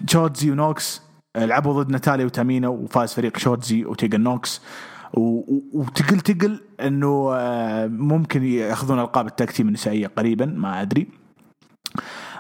شوتزي 0.08 0.52
ونوكس 0.52 1.02
آه، 1.36 1.46
لعبوا 1.46 1.84
ضد 1.84 1.92
ناتاليا 1.92 2.26
وتامينا 2.26 2.68
وفاز 2.68 3.14
فريق 3.14 3.38
شوتزي 3.38 3.86
وتيجن 3.86 4.22
نوكس. 4.22 4.62
وتقل 5.14 6.20
تقل 6.20 6.62
إنه 6.82 7.30
آه، 7.34 7.88
ممكن 7.88 8.44
يأخذون 8.44 9.00
ألقاب 9.00 9.28
ال 9.28 9.34
tag 9.34 9.52
team 9.52 9.68
النسائية 9.68 10.08
قريبا 10.08 10.46
ما 10.46 10.82
أدري. 10.82 11.08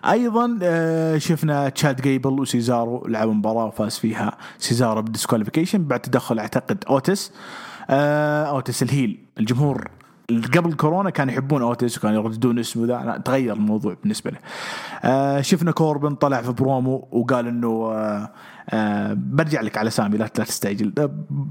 أيضا 0.05 0.59
آه، 0.63 1.17
شفنا 1.17 1.69
تشاد 1.69 2.01
جيبل 2.01 2.39
وسيزارو 2.39 3.07
لعبوا 3.07 3.33
مباراة 3.33 3.65
وفاز 3.65 3.97
فيها 3.97 4.37
سيزارو 4.57 5.01
بال 5.01 5.11
disqualification 5.11 5.83
بعد 5.83 5.99
تدخل 5.99 6.39
أعتقد 6.39 6.83
أوتس. 6.89 7.31
أوتس 7.89 8.83
ال 8.83 8.91
heel 8.91 9.19
الجمهور. 9.39 9.87
قبل 10.29 10.73
كورونا 10.73 11.09
كانوا 11.09 11.33
يحبون 11.33 11.61
اوتس 11.61 11.97
وكانوا 11.97 12.23
يرددون 12.23 12.59
اسمه 12.59 12.85
ذا. 12.85 13.21
تغير 13.25 13.53
الموضوع 13.53 13.95
بالنسبة 14.03 14.31
له. 14.31 14.37
آه 15.03 15.41
شفنا 15.41 15.71
كوربن 15.71 16.15
طلع 16.15 16.41
في 16.41 16.51
برومو 16.51 17.07
وقال 17.11 17.47
إنه 17.47 17.91
آه 17.93 18.31
آه 18.69 19.13
برجع 19.13 19.61
لك 19.61 19.77
على 19.77 19.89
سامي 19.89 20.17
لا 20.17 20.27
تستعجل. 20.27 20.93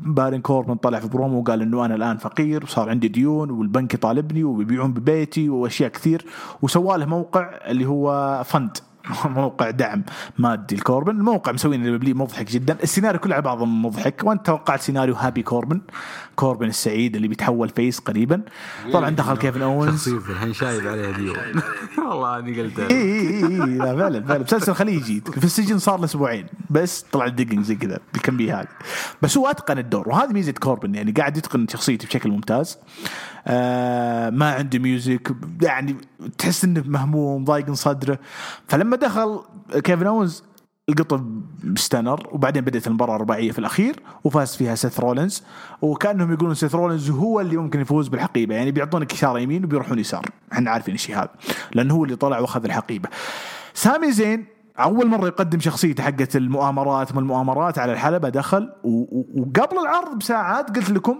بارون 0.07 0.41
كوربن 0.41 0.75
طلع 0.75 1.01
في 1.01 1.09
برومو 1.09 1.41
وقال 1.41 1.63
إنه 1.63 1.85
أنا 1.85 1.95
الآن 1.95 2.17
فقير 2.17 2.65
وصار 2.65 2.91
عندي 2.91 3.09
ديون 3.09 3.51
والبنك 3.51 3.95
يطالبني 3.95 4.45
وبيبيعون 4.45 4.93
ببيتي 4.93 5.49
وأشياء 5.49 5.91
كثير. 5.91 6.25
وسوى 6.63 6.99
له 6.99 7.07
موقع 7.07 7.51
اللي 7.67 7.87
هو 7.87 8.43
fund 8.45 8.79
موقع 9.25 9.71
دعم 9.71 10.03
مادي 10.39 10.77
لكوربن. 10.77 11.17
الموقع 11.17 11.53
مسوين 11.53 11.87
اللي 11.87 12.15
مضحك 12.15 12.51
جدا. 12.51 12.77
السيناريو 12.83 13.21
كله 13.21 13.35
على 13.35 13.43
بعضه 13.43 13.65
مضحك. 13.65 14.21
وأنت 14.25 14.47
توقعت 14.47 14.81
سيناريو 14.81 15.15
هابي 15.15 15.43
كوربن؟ 15.43 15.81
كوربن 16.37 16.69
السعيد 16.69 17.17
اللي 17.17 17.29
بيتحول 17.29 17.69
face 17.69 17.99
قريبا. 17.99 18.43
طبعا 18.93 19.11
دخل 19.11 19.37
كيفن 19.37 19.63
اونز 19.63 19.95
شخصيته 19.95 20.31
الحين 20.31 20.53
شايب 20.53 20.87
عليها 20.89 21.11
ديون 21.11 21.37
والله 21.99 22.39
أني 22.39 22.63
قلت 22.63 22.79
اي 22.79 22.87
اي 22.87 23.21
اي 23.21 23.45
إي، 23.45 23.79
لا 23.79 23.97
فعلا 23.97 24.25
فعلا. 24.25 24.43
مسلسل 24.43 24.75
خليجي 24.75 25.21
في 25.21 25.45
السجن 25.45 25.79
صار 25.79 25.99
له 25.99 26.05
أسبوعين 26.05 26.47
بس 26.71 27.07
طلع 27.13 27.27
الدقنج 27.27 27.65
زي 27.65 27.75
كذا 27.75 27.99
الكمبيه 28.15 28.61
هذه 28.61 28.69
بس 29.23 29.39
هو 29.39 29.47
أتقن 29.47 29.79
الدور 29.79 30.09
وهذه 30.09 30.33
ميزة 30.33 30.53
كوربن 30.53 30.95
يعني 30.95 31.13
قاعد 31.13 31.37
يتقن 31.37 31.67
شخصيته 31.69 32.09
بشكل 32.09 32.31
ممتاز. 32.31 32.79
آه 33.47 34.31
ما 34.31 34.55
عنده 34.55 34.79
music 34.79 35.37
يعني 35.63 35.97
تحس 36.39 36.65
إنه 36.65 36.83
مهموم 36.87 37.45
ضايق 37.45 37.73
صدره. 37.73 38.19
فلما 38.69 38.97
دخل 38.97 39.41
كيفن 39.85 40.07
اونز 40.07 40.45
القطب 40.89 41.43
ستانر 41.77 42.29
وبعدين 42.33 42.65
بدأت 42.65 42.87
المباراة 42.87 43.17
الرباعية 43.17 43.53
في 43.53 43.59
الأخير 43.59 44.01
وفاز 44.25 44.57
فيها 44.57 44.75
سيث 44.75 45.01
رولينز. 45.01 45.43
وكأنهم 45.83 46.33
يقولون 46.33 46.55
سيث 46.55 46.75
رولينز 46.75 47.11
هو 47.11 47.41
اللي 47.41 47.57
ممكن 47.57 47.81
يفوز 47.81 48.09
بالحقيبة 48.09 48.55
يعني 48.55 48.73
بيعطونك 48.73 49.13
إشارة 49.13 49.39
يمين 49.39 49.65
وبيروحون 49.65 49.99
يسار. 49.99 50.25
إحنا 50.53 50.71
عارفين 50.71 50.95
الشيء 50.95 51.17
هذا 51.17 51.31
لأنه 51.75 51.95
هو 51.95 52.05
اللي 52.05 52.17
طلع 52.17 52.39
وأخذ 52.39 52.65
الحقيبة. 52.65 53.09
سامي 53.75 54.13
زين 54.13 54.47
أول 54.79 55.07
مرة 55.07 55.27
يقدم 55.27 55.61
شخصيته 55.61 56.03
حقت 56.03 56.37
المؤامرات 56.37 57.15
ما 57.15 57.21
المؤامرات 57.21 57.79
على 57.79 57.93
الحلبة 57.93 58.29
دخل 58.29 58.73
وقبل 58.83 59.79
العرض 59.83 60.19
بساعات 60.19 60.77
قلت 60.77 60.91
لكم 60.91 61.17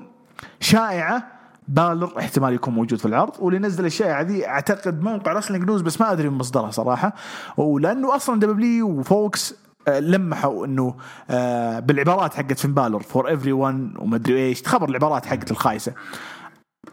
شائعة 0.61 1.34
بالر 1.69 2.19
احتمال 2.19 2.55
يكون 2.55 2.75
موجود 2.75 2.99
في 2.99 3.07
العرض 3.07 3.33
واللي 3.39 3.59
نزل 3.59 3.87
الشائعة 3.87 4.23
ذي 4.23 4.47
أعتقد 4.49 5.03
موقع 5.03 5.33
Wrestling 5.33 5.65
News 5.65 5.81
بس 5.83 6.01
ما 6.01 6.13
أدري 6.13 6.29
من 6.29 6.39
مصدرها 6.39 6.71
صراحة. 6.71 7.15
ولأنه 7.57 8.17
أصلا 8.17 8.41
دبليو 8.41 8.89
وفوكس 8.89 9.55
آه، 9.89 10.01
لمحوا 10.01 10.67
إنه 10.67 10.95
آه، 11.31 11.79
بالعبارات 11.79 12.35
حقت 12.35 12.59
فين 12.59 12.75
بالر 12.75 13.01
for 13.01 13.29
everyone 13.29 13.95
ومدري 13.99 14.47
إيش 14.47 14.63
تخبر 14.63 14.89
العبارات 14.89 15.27
حقت 15.27 15.51
الخايسة. 15.51 15.93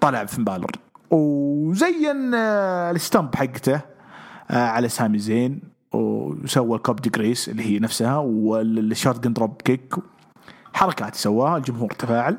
طلع 0.02 0.26
فين 0.26 0.44
بالر 0.44 0.72
وزين 1.12 2.34
آه، 2.36 2.92
ال 2.92 2.99
stomp 2.99 3.36
حقته 3.36 3.82
آه، 4.52 4.68
على 4.68 4.90
سامي 4.90 5.20
زين 5.20 5.62
وسوى 5.94 6.78
ال 6.78 6.83
Coup 6.83 7.02
de 7.02 7.10
Grace 7.10 7.50
اللي 7.50 7.64
هي 7.64 7.80
نفسها 7.80 8.18
وال 8.18 9.20
shotgun 9.20 9.34
dropkick. 9.34 9.96
حركات 10.74 11.16
سواها 11.16 11.58
الجمهور 11.58 11.92
تفاعل. 11.92 12.38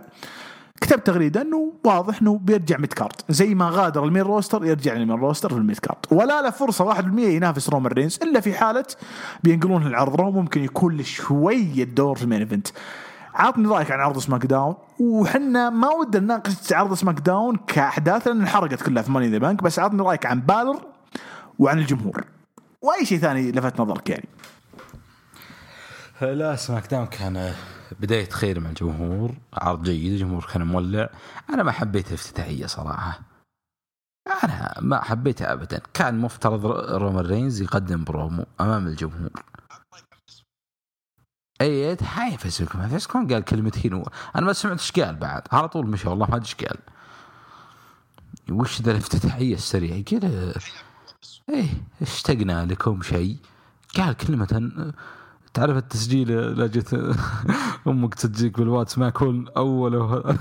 كتب 0.82 1.04
تغريدة 1.04 1.42
إنه 1.42 1.72
واضح 1.84 2.22
إنه 2.22 2.38
بيرجع 2.38 2.78
mid 2.78 2.92
card 2.92 3.12
زي 3.28 3.54
ما 3.54 3.70
غادر 3.70 4.04
ال 4.04 4.08
main 4.08 4.22
roster 4.22 4.64
يرجع 4.64 4.94
لل 4.94 5.02
main 5.02 5.16
roster 5.16 5.48
في 5.48 5.56
ال 5.56 5.62
mid 5.62 5.78
card 5.78 5.98
ولا 6.10 6.42
له 6.42 6.50
فرصة 6.50 6.94
1% 6.94 6.98
ينافس 7.18 7.68
رومان 7.68 7.92
رينز 7.92 8.18
إلا 8.22 8.40
في 8.40 8.54
حالة 8.54 8.84
بينقلون 9.44 9.86
العرض 9.86 10.14
Raw 10.14 10.30
ممكن 10.30 10.64
يكون 10.64 10.96
له 10.96 11.02
شوية 11.02 11.84
دور 11.84 12.16
في 12.16 12.22
ال 12.22 12.26
main 12.26 12.40
event 12.40 12.68
عطني 13.34 13.68
رأيك 13.68 13.90
عن 13.90 14.00
عرض 14.00 14.18
SmackDown 14.18 14.74
وحنا 14.98 15.70
ما 15.70 15.88
ودنا 15.88 16.20
نناقش 16.20 16.72
عرض 16.72 16.94
SmackDown 16.94 17.56
كأحداث 17.66 18.26
لأن 18.26 18.40
انحرقت 18.40 18.82
كلها 18.82 19.02
في 19.02 19.10
Money 19.10 19.23
in 19.23 19.28
the 19.28 19.38
Bank 19.38 19.62
بس 19.62 19.78
عطني 19.78 20.02
رأيك 20.02 20.26
عن 20.26 20.40
بالر 20.40 20.78
وعن 21.58 21.78
الجمهور. 21.78 22.24
وأي 22.82 23.04
شيء 23.04 23.18
ثاني 23.18 23.52
لفت 23.52 23.80
نظرك 23.80 24.10
يعني؟ 24.10 24.28
لا 26.20 26.56
SmackDown 26.56 27.06
كان 27.06 27.52
بداية 28.00 28.30
خير 28.30 28.60
مع 28.60 28.68
الجمهور 28.68 29.34
عرض 29.54 29.82
جيد 29.82 30.12
الجمهور 30.12 30.46
كان 30.52 30.62
مولع. 30.66 31.10
أنا 31.50 31.62
ما 31.62 31.72
حبيت 31.72 32.08
الافتتاحية 32.08 32.66
صراحة. 32.66 33.20
أنا 34.44 34.74
ما 34.80 35.00
حبيتها 35.00 35.52
أبدا. 35.52 35.80
كان 35.94 36.18
مفترض 36.18 36.66
رومان 36.90 37.26
رينز 37.26 37.62
يقدم 37.62 38.04
برومو 38.04 38.46
أمام 38.60 38.86
الجمهور. 38.86 39.30
اي 41.60 41.96
هاي 42.02 42.38
فيسبوك 42.38 42.86
فيسبوك 42.86 43.32
قال 43.32 43.44
كلمتين. 43.44 44.04
أنا 44.36 44.46
ما 44.46 44.52
سمعت 44.52 44.78
إيش 44.78 44.92
قال 44.92 45.16
بعد. 45.16 45.42
على 45.52 45.68
طول 45.68 45.86
مشى 45.86 46.08
والله 46.08 46.26
ما 46.26 46.36
أدري 46.36 46.46
إيش 46.46 46.54
قال. 46.54 46.78
وش 48.50 48.82
ذا 48.82 48.90
الافتتاحيه 48.90 49.54
السريعه 49.54 50.00
كذا 50.00 50.54
إيه 51.48 51.68
اشتقنا 52.02 52.66
لكم 52.66 53.02
شيء. 53.02 53.36
قال 53.96 54.14
كلمة 54.14 54.72
تعرف 55.54 55.76
التسجيل 55.76 56.56
لا 56.58 56.66
جت 56.66 56.94
أمك 57.86 58.14
تجيك 58.14 58.58
بالواتس 58.58 58.98
ما 58.98 59.10
كل 59.10 59.48
أول 59.56 59.96
و... 59.96 60.22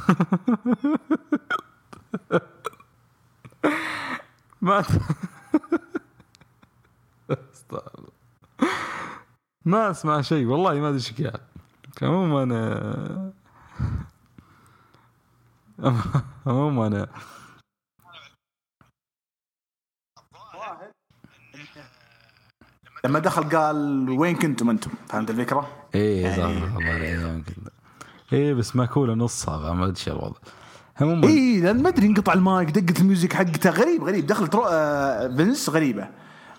ما. 4.62 4.84
ما 9.66 9.92
أسمع 9.92 10.22
شيء 10.22 10.46
والله 10.46 10.74
ما 10.74 10.90
أدري 10.90 10.98
إيش 10.98 11.22
قال 11.22 11.40
عموما 12.02 12.44
أنا 12.44 13.32
عموما 16.48 16.88
أنا 16.88 17.08
لما 23.06 23.20
دخل 23.20 23.44
قال 23.44 24.10
وين 24.10 24.36
كنتم 24.36 24.70
أنتم؟ 24.70 24.92
فهمت 25.10 25.30
الفكرة؟ 25.30 25.68
إيه 25.96 26.24
يعني- 26.24 26.36
صح 26.38 26.76
الله 26.78 27.42
إيه 28.34 28.54
بس 28.54 28.76
ما 28.76 28.86
كوله 28.86 29.14
نصها 29.14 29.74
ما 29.74 29.86
أدري 29.86 30.02
الوضع. 30.08 30.38
عموما 31.02 31.28
اي 31.28 31.60
لأن 31.62 31.84
ما 31.84 31.90
أدري 31.90 32.08
انقطع 32.08 32.34
المايك 32.34 32.70
دقة 32.70 33.02
الميوزك 33.02 33.34
حقته 33.34 33.70
غريب 33.70 34.04
غريب. 34.04 34.28
دخلت 34.28 34.56
رو... 34.56 34.66
آه، 34.72 35.36
فينس 35.36 35.70
غريبة. 35.70 36.08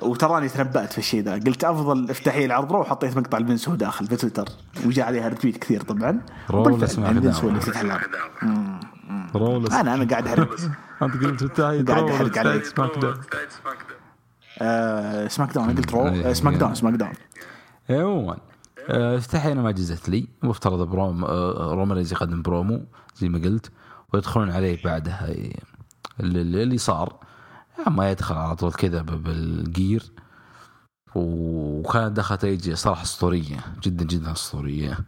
وتراني 0.00 0.48
تنبأت 0.48 0.92
في 0.92 0.98
الشيء 0.98 1.22
ذا. 1.22 1.32
قلت 1.34 1.64
أفضل 1.64 2.10
افتتاحيه 2.10 2.46
العرض 2.46 2.72
رو 2.72 2.80
وحطيت 2.80 3.16
مقطع 3.16 3.38
الفينس 3.38 3.68
وهو 3.68 3.76
داخل 3.76 4.06
في 4.06 4.16
تويتر. 4.16 4.48
وجاء 4.86 5.06
عليها 5.06 5.28
ريتويت 5.28 5.56
كثير 5.56 5.80
طبعا. 5.82 6.20
رو 6.50 6.58
هو 6.62 6.68
اللي 6.68 7.60
فتح 7.60 7.80
العرض 7.80 8.10
رولس 9.34 9.72
أنا 9.72 9.94
أنا 9.94 10.04
قاعد 10.04 10.26
احرق 10.26 10.56
أنت 11.02 11.42
قلت 11.42 11.60
قاعد 11.60 11.90
رولس 11.90 12.12
أحرق 12.12 12.38
عليك. 12.38 12.64
سماك 15.28 15.54
داون 15.54 15.68
آه 15.68 15.72
داون 15.72 15.76
قلت 15.76 15.92
رو. 15.92 16.32
سماك 16.32 16.44
يعني. 16.44 16.58
داون 16.58 16.74
سماك 16.74 16.94
داون 16.94 17.12
عموما 17.90 18.36
آه، 18.88 19.16
افتتاحية 19.16 19.54
ما 19.54 19.70
جزت 19.70 20.08
لي. 20.08 20.28
مفترض 20.42 20.88
بروم 20.88 21.24
آه، 21.24 21.74
رومان 21.74 21.98
يقدم 21.98 22.42
برومو 22.42 22.84
زي 23.16 23.28
ما 23.28 23.38
قلت 23.38 23.70
ويدخلون 24.14 24.50
عليه 24.50 24.82
بعدها 24.84 25.28
اللي, 26.20 26.62
اللي 26.62 26.78
صار. 26.78 27.16
ما 27.86 28.10
يدخل 28.10 28.34
على 28.34 28.56
طول 28.56 28.72
كذا 28.72 29.02
بالجير. 29.02 30.12
وكانت 31.14 32.16
دخلت 32.16 32.44
ايجي 32.44 32.76
صراحة 32.76 33.02
أسطورية 33.02 33.56
جدا 33.82 34.04
جدا 34.04 34.32
أسطورية. 34.32 34.98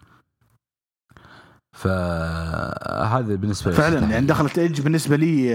فهذا 1.76 3.35
بالنسبة 3.35 3.72
فعلا 3.72 3.89
للافتتاحية. 3.89 4.14
يعني 4.14 4.26
دخلت 4.26 4.59
ايدج 4.59 4.81
بالنسبة 4.81 5.16
لي 5.16 5.55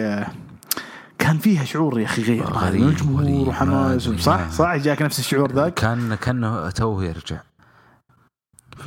كان 1.20 1.38
فيها 1.38 1.64
شعور 1.64 2.00
يا 2.00 2.06
أخي 2.06 2.24
غير 2.24 2.44
غريب، 2.44 2.84
الجمهور 2.88 3.50
وحماس 3.50 4.08
ما 4.08 4.18
صح 4.18 4.40
ما- 4.40 4.50
صح 4.52 4.76
جاك 4.76 5.02
نفس 5.02 5.20
الشعور 5.20 5.52
ذاك؟ 5.52 5.74
كان 5.74 6.16
كأنه 6.16 6.70
توه 6.70 7.06
يرجع. 7.06 7.40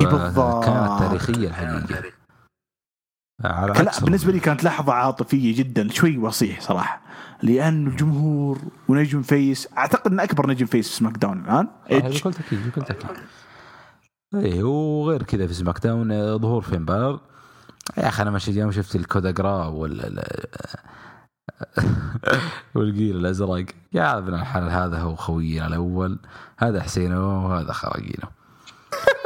إي 0.01 0.05
بالضبط. 0.05 0.65
كانت 0.65 0.99
تاريخية 0.99 1.47
الحقيقة 1.47 2.03
على 3.43 3.73
لا 3.83 3.91
بالنسبة 4.01 4.31
لي 4.31 4.39
كانت 4.39 4.63
لحظة 4.63 4.93
عاطفية 4.93 5.55
جدا 5.57 5.89
شوي 5.89 6.17
وصيح 6.17 6.61
صراحة. 6.61 7.01
لأن 7.43 7.87
الجمهور 7.87 8.59
ونجم 8.87 9.21
face 9.21 9.67
أعتقد 9.77 10.11
إن 10.11 10.19
أكبر 10.19 10.49
نجم 10.49 10.65
face 10.65 10.89
في 10.89 10.95
SmackDown 10.95 11.39
الآن. 11.45 11.67
ايدج 11.91 12.19
بكل 12.19 12.33
تأكيد 12.33 12.67
بكل 12.67 12.81
تأكيد. 12.81 13.17
إيه 14.35 14.63
وغير 14.63 15.23
كذا 15.23 15.47
في 15.47 15.53
SmackDown 15.53 16.11
آه، 16.11 16.35
ظهور 16.37 16.61
فين 16.61 16.85
بالر 16.85 17.19
يا 17.97 18.07
أخي 18.07 18.23
أنا 18.23 18.31
ماشي 18.31 18.51
يوم 18.59 18.71
شفت 18.71 18.95
ال 18.95 19.01
Coup 19.01 19.24
de 19.24 19.36
Grace 19.36 19.65
ولا 19.67 20.27
والقيل 22.75 23.15
الأزرق. 23.15 23.65
يا 23.93 24.17
ابن 24.17 24.33
الحلال 24.33 24.69
هذا 24.69 24.97
هو 24.97 25.15
خوينا 25.15 25.67
الأول. 25.67 26.19
هذا 26.57 26.81
حسينه 26.81 27.45
وهذا 27.45 27.73
خراقينه. 27.73 28.27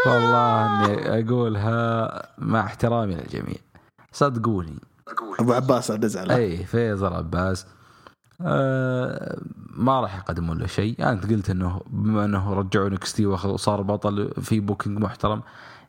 والله 0.08 0.86
إني 0.86 1.24
اقولها 1.24 2.12
مع 2.38 2.60
احترامي 2.66 3.16
للجميع. 3.16 3.58
صدقوني. 4.12 4.80
أبو 5.40 5.54
عباس 5.54 5.92
عاد 5.92 6.06
ازعل 6.06 6.32
اي 6.32 6.64
فيصل 6.64 7.14
عباس. 7.14 7.66
آه 8.42 9.42
ما 9.70 10.02
راح 10.02 10.18
يقدمون 10.18 10.58
له 10.58 10.68
شيء. 10.68 11.12
انت 11.12 11.32
قلت 11.32 11.50
انه 11.50 11.82
بما 11.90 12.26
إنه 12.26 12.54
رجعوا 12.54 12.90
NXT 12.90 13.26
وصار 13.26 13.82
بطل 13.82 14.32
في 14.42 14.60
booking 14.60 15.00
محترم. 15.00 15.42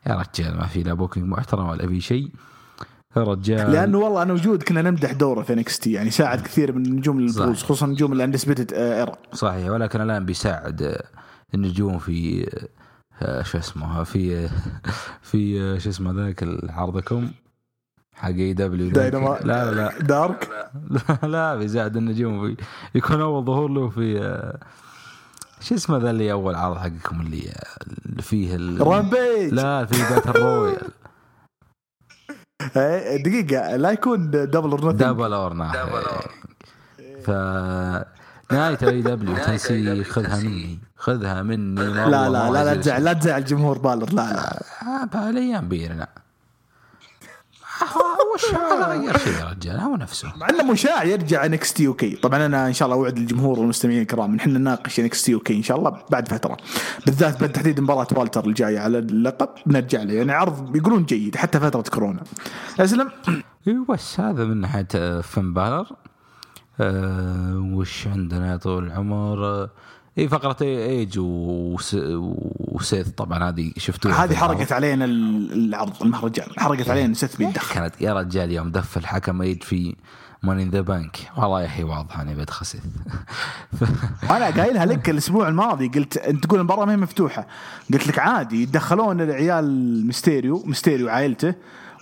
يا 0.07 0.15
رجال 0.15 0.57
ما 0.57 0.65
في 0.65 0.83
لا 0.83 0.93
booking 0.93 1.27
محترم 1.27 1.69
ولا 1.69 1.87
في 1.87 2.01
شيء. 2.01 2.31
الرجال 3.17 3.71
لأنه 3.71 3.97
والله 3.97 4.21
أنا 4.21 4.33
وجود 4.33 4.63
كنا 4.63 4.81
نمدح 4.81 5.11
دوره 5.11 5.41
في 5.41 5.55
NXT 5.55 5.91
يعني 5.91 6.09
ساعد 6.09 6.41
كثير 6.41 6.71
من 6.71 6.95
نجوم 6.95 7.19
البروز. 7.19 7.63
خصوصا 7.63 7.87
نجوم 7.87 8.13
ال 8.13 8.19
Undisputed 8.19 8.73
Era. 8.73 9.15
صحيح 9.33 9.69
ولكن 9.69 10.01
الآن 10.01 10.25
بيساعد 10.25 10.81
آه، 10.81 11.03
النجوم 11.53 11.99
في 11.99 12.47
آه، 13.21 13.43
شو 13.43 13.57
اسمه 13.57 14.03
في 14.03 14.37
آه، 14.37 14.49
في 15.21 15.61
آه، 15.61 15.77
شو 15.77 15.89
اسمه 15.89 16.11
ذاك 16.11 16.43
عرضكم 16.69 17.31
حق 18.13 18.29
اي 18.29 18.53
دبليو. 18.53 18.89
لا 18.89 19.71
لا 19.71 19.99
دارك 19.99 20.49
لا 20.89 21.19
لا 21.27 21.55
بيساعد 21.55 21.97
النجوم 21.97 22.47
في 22.55 22.63
يكون 22.95 23.21
أول 23.21 23.45
ظهور 23.45 23.69
له 23.69 23.89
في 23.89 24.19
آه، 24.21 24.59
شو 25.61 25.75
اسمه 25.75 25.97
ذا 25.97 26.09
اللي 26.09 26.31
أول 26.31 26.55
عرض 26.55 26.77
حقكم 26.77 27.21
اللي 27.21 27.53
فيه 28.19 28.55
ال... 28.55 28.87
رامبيج 28.87 29.53
لا 29.53 29.85
في 29.85 30.15
باتل 30.15 30.39
رويال 30.39 30.87
دقيقة 33.17 33.75
لا 33.75 33.91
يكون 33.91 34.31
دبل 34.31 34.71
اور 34.71 34.91
دبل 34.91 35.33
اور 35.33 35.53
ف 37.25 37.29
نهاية 38.51 38.77
اي 38.83 39.01
دبليو 39.01 39.35
تنسي 39.37 40.03
خذها 40.03 40.37
مني. 40.43 40.79
خذها 40.97 41.41
مني. 41.41 41.83
لا 41.85 42.29
لا 42.29 42.49
لا 42.49 42.63
لا 42.63 42.75
تزعل 42.75 43.03
لا 43.03 43.13
تزعل 43.13 43.45
جمهور 43.45 43.77
بالر 43.77 44.09
لا 44.13 44.33
لا. 44.33 44.63
لا 45.13 45.29
الأيام 45.29 45.69
بيرنا. 45.69 46.07
ما 48.53 48.85
غير 48.85 49.17
شيء 49.17 49.33
يا 49.33 49.49
رجال 49.49 49.79
هو 49.79 49.95
نفسه. 49.95 50.33
مع 50.37 50.49
إنه 50.49 50.71
مشاع 50.71 51.03
يرجع 51.03 51.45
انكس 51.45 51.73
تي 51.73 51.87
أوكي 51.87 52.15
طبعا 52.15 52.45
أنا 52.45 52.67
إن 52.67 52.73
شاء 52.73 52.85
الله 52.85 52.97
أوعد 52.97 53.17
الجمهور 53.17 53.59
والمستمعين 53.59 54.01
الكرام 54.01 54.31
إن 54.33 54.39
إحنا 54.39 54.59
نناقش 54.59 54.99
انكس 54.99 55.23
تي 55.23 55.33
أوكي 55.33 55.57
إن 55.57 55.63
شاء 55.63 55.77
الله 55.77 55.97
بعد 56.09 56.27
فترة. 56.27 56.57
بالذات 57.05 57.39
بالتحديد 57.39 57.79
مباراة 57.79 58.07
والتر 58.11 58.45
الجاية 58.45 58.79
على 58.79 58.97
اللقب. 58.97 59.49
بنرجع 59.65 60.03
له. 60.03 60.13
يعني 60.13 60.31
عرض 60.31 60.71
بيقولون 60.71 61.05
جيد 61.05 61.35
حتى 61.35 61.59
فترة 61.59 61.81
كورونا. 61.81 62.19
أسلم. 62.79 63.11
أيوه 63.67 63.85
بس 63.89 64.19
هذا 64.19 64.45
من 64.45 64.61
ناحية 64.61 65.21
فن 65.21 65.53
بالر. 65.53 65.85
أه 66.81 67.71
وش 67.73 68.07
عندنا 68.07 68.51
يا 68.51 68.57
طول 68.57 68.87
العمر؟ 68.87 69.69
اي 70.19 70.27
فقرة 70.27 70.57
إيج 70.61 71.19
وس... 71.19 71.97
وسيث 72.59 73.07
طبعا 73.09 73.49
هذه 73.49 73.71
شفتوها 73.77 74.23
هذه. 74.23 74.35
حرقت 74.35 74.71
علينا 74.71 75.05
ال- 75.05 75.53
العرض 75.53 75.93
المهرجان 76.03 76.47
حرقت 76.57 76.89
علينا 76.89 77.13
سيث 77.13 77.35
بيدخل 77.35 77.73
كانت 77.73 78.01
يا 78.01 78.13
رجال 78.13 78.51
يوم 78.51 78.71
دف 78.71 78.97
الحكم 78.97 79.41
إيج 79.41 79.63
في 79.63 79.95
Money 80.43 80.59
in 80.59 80.65
the 80.65 80.81
Bank 80.81 81.17
والله 81.37 81.61
يا 81.61 81.65
أخي 81.65 81.83
واضح 81.83 82.19
أني 82.19 82.35
بدخل 82.35 82.65
سيث 82.65 82.81
أنا 84.29 84.45
قايلها 84.49 84.85
لك 84.85 85.09
الأسبوع 85.09 85.47
الماضي 85.47 85.87
قلت 85.87 86.17
أنت 86.17 86.43
تقول 86.43 86.59
المباراة 86.59 86.85
ما 86.85 86.91
هي 86.91 86.97
مفتوحة. 86.97 87.47
قلت 87.93 88.07
لك 88.07 88.19
عادي 88.19 88.63
يتدخلون 88.63 89.21
العيال 89.21 90.05
ميستيريو 90.07 90.63
ميستيريو 90.65 91.09
عائلته 91.09 91.53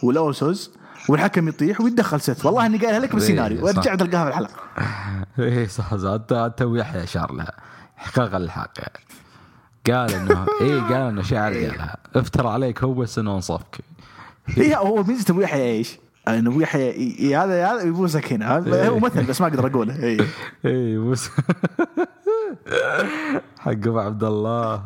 والأوسوس 0.03 0.71
والحكم 1.09 1.47
يطيح 1.47 1.81
ويتدخل 1.81 2.21
سيث. 2.21 2.45
والله 2.45 2.65
أني 2.65 2.77
قايلها 2.77 2.99
لك 2.99 3.13
بالسيناريو 3.15 3.57
إيه، 3.57 3.63
وارجع 3.63 3.81
صح. 3.81 3.95
تلقاها 3.95 4.23
في 4.23 4.29
الحلقة. 4.29 4.53
إيه 5.39 5.67
صح 5.67 5.95
صح. 5.95 6.13
حتى 6.13 6.51
تو 6.57 6.75
يحيى 6.75 7.03
اشار 7.03 7.33
لها 7.33 7.51
احقاق 7.97 8.35
الحق 8.35 8.71
يعني. 8.77 9.07
قال 9.87 10.13
انه 10.13 10.45
إيه 10.61 10.81
قال 10.81 11.07
إنه 11.09 11.21
شاعر 11.21 11.53
قالها 11.53 11.97
افترى 12.15 12.47
عليك 12.47 12.83
هو 12.83 12.93
بس 12.93 13.19
إنه 13.19 13.35
أنصفك 13.35 13.77
هي 14.47 14.75
هو 14.75 15.03
ميزة 15.03 15.31
أبو 15.31 15.41
يحيى 15.41 15.71
إيش؟ 15.71 15.97
إنه 16.27 16.49
أبو 16.49 16.61
يحيى 16.61 17.35
هذا 17.35 17.67
هذا 17.67 17.81
يبوسك 17.81 18.33
هنا 18.33 18.65
إيه. 18.65 18.89
هو 18.89 18.99
مثل 18.99 19.23
بس 19.23 19.41
ما 19.41 19.47
أقدر 19.47 19.67
أقوله 19.67 20.03
إيه. 20.03 20.19
إيه 20.65 20.99
بس 20.99 21.29
حق 23.59 23.71
أبو 23.71 23.99
عبد 23.99 24.23
الله. 24.23 24.83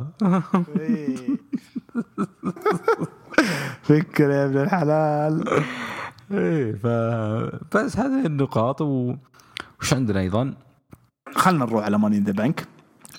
فكر 3.81 4.29
يا 4.29 4.45
ابن 4.45 4.57
الحلال 4.57 5.63
إيه 6.31 6.73
ف 6.73 6.87
بس 7.75 7.97
هذه 7.97 8.25
النقاط. 8.25 8.81
وش 8.81 9.93
عندنا 9.93 10.19
أيضا؟ 10.19 10.53
خلنا 11.35 11.65
نروح 11.65 11.85
على 11.85 11.97
Money 11.99 12.13
in 12.13 12.19
the 12.19 12.31
Bank 12.31 12.67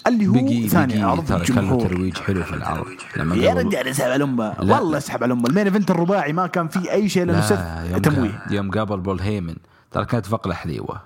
اللي 0.06 0.26
هو 0.26 0.32
Big 0.32 0.59
E 0.59 0.68
ثاني 0.68 1.02
عرض 1.02 1.28
كان 1.28 1.40
الجمهور. 1.40 1.88
ترويج 1.88 2.16
حلو 2.18 2.42
في 2.42 2.54
العرض 2.54 2.86
لما 3.16 3.36
يا 3.36 3.54
رجال 3.54 3.88
اسحب 3.88 4.10
على 4.10 4.24
امه. 4.24 4.54
والله 4.60 4.98
اسحب 4.98 5.22
على 5.22 5.32
امه 5.32 5.48
ال 5.48 5.52
main 5.52 5.66
event 5.66 5.90
الرباعي 5.90 6.32
ما 6.32 6.46
كان 6.46 6.68
فيه 6.68 6.92
أي 6.92 7.08
شيء 7.08 7.24
لأنه 7.24 7.98
تمويه 7.98 8.42
يوم 8.50 8.70
قابل 8.70 9.00
بول 9.00 9.20
هيمن. 9.20 9.56
ترى 9.90 10.04
كانت 10.04 10.26
فقرة 10.26 10.54
حليوة. 10.54 11.00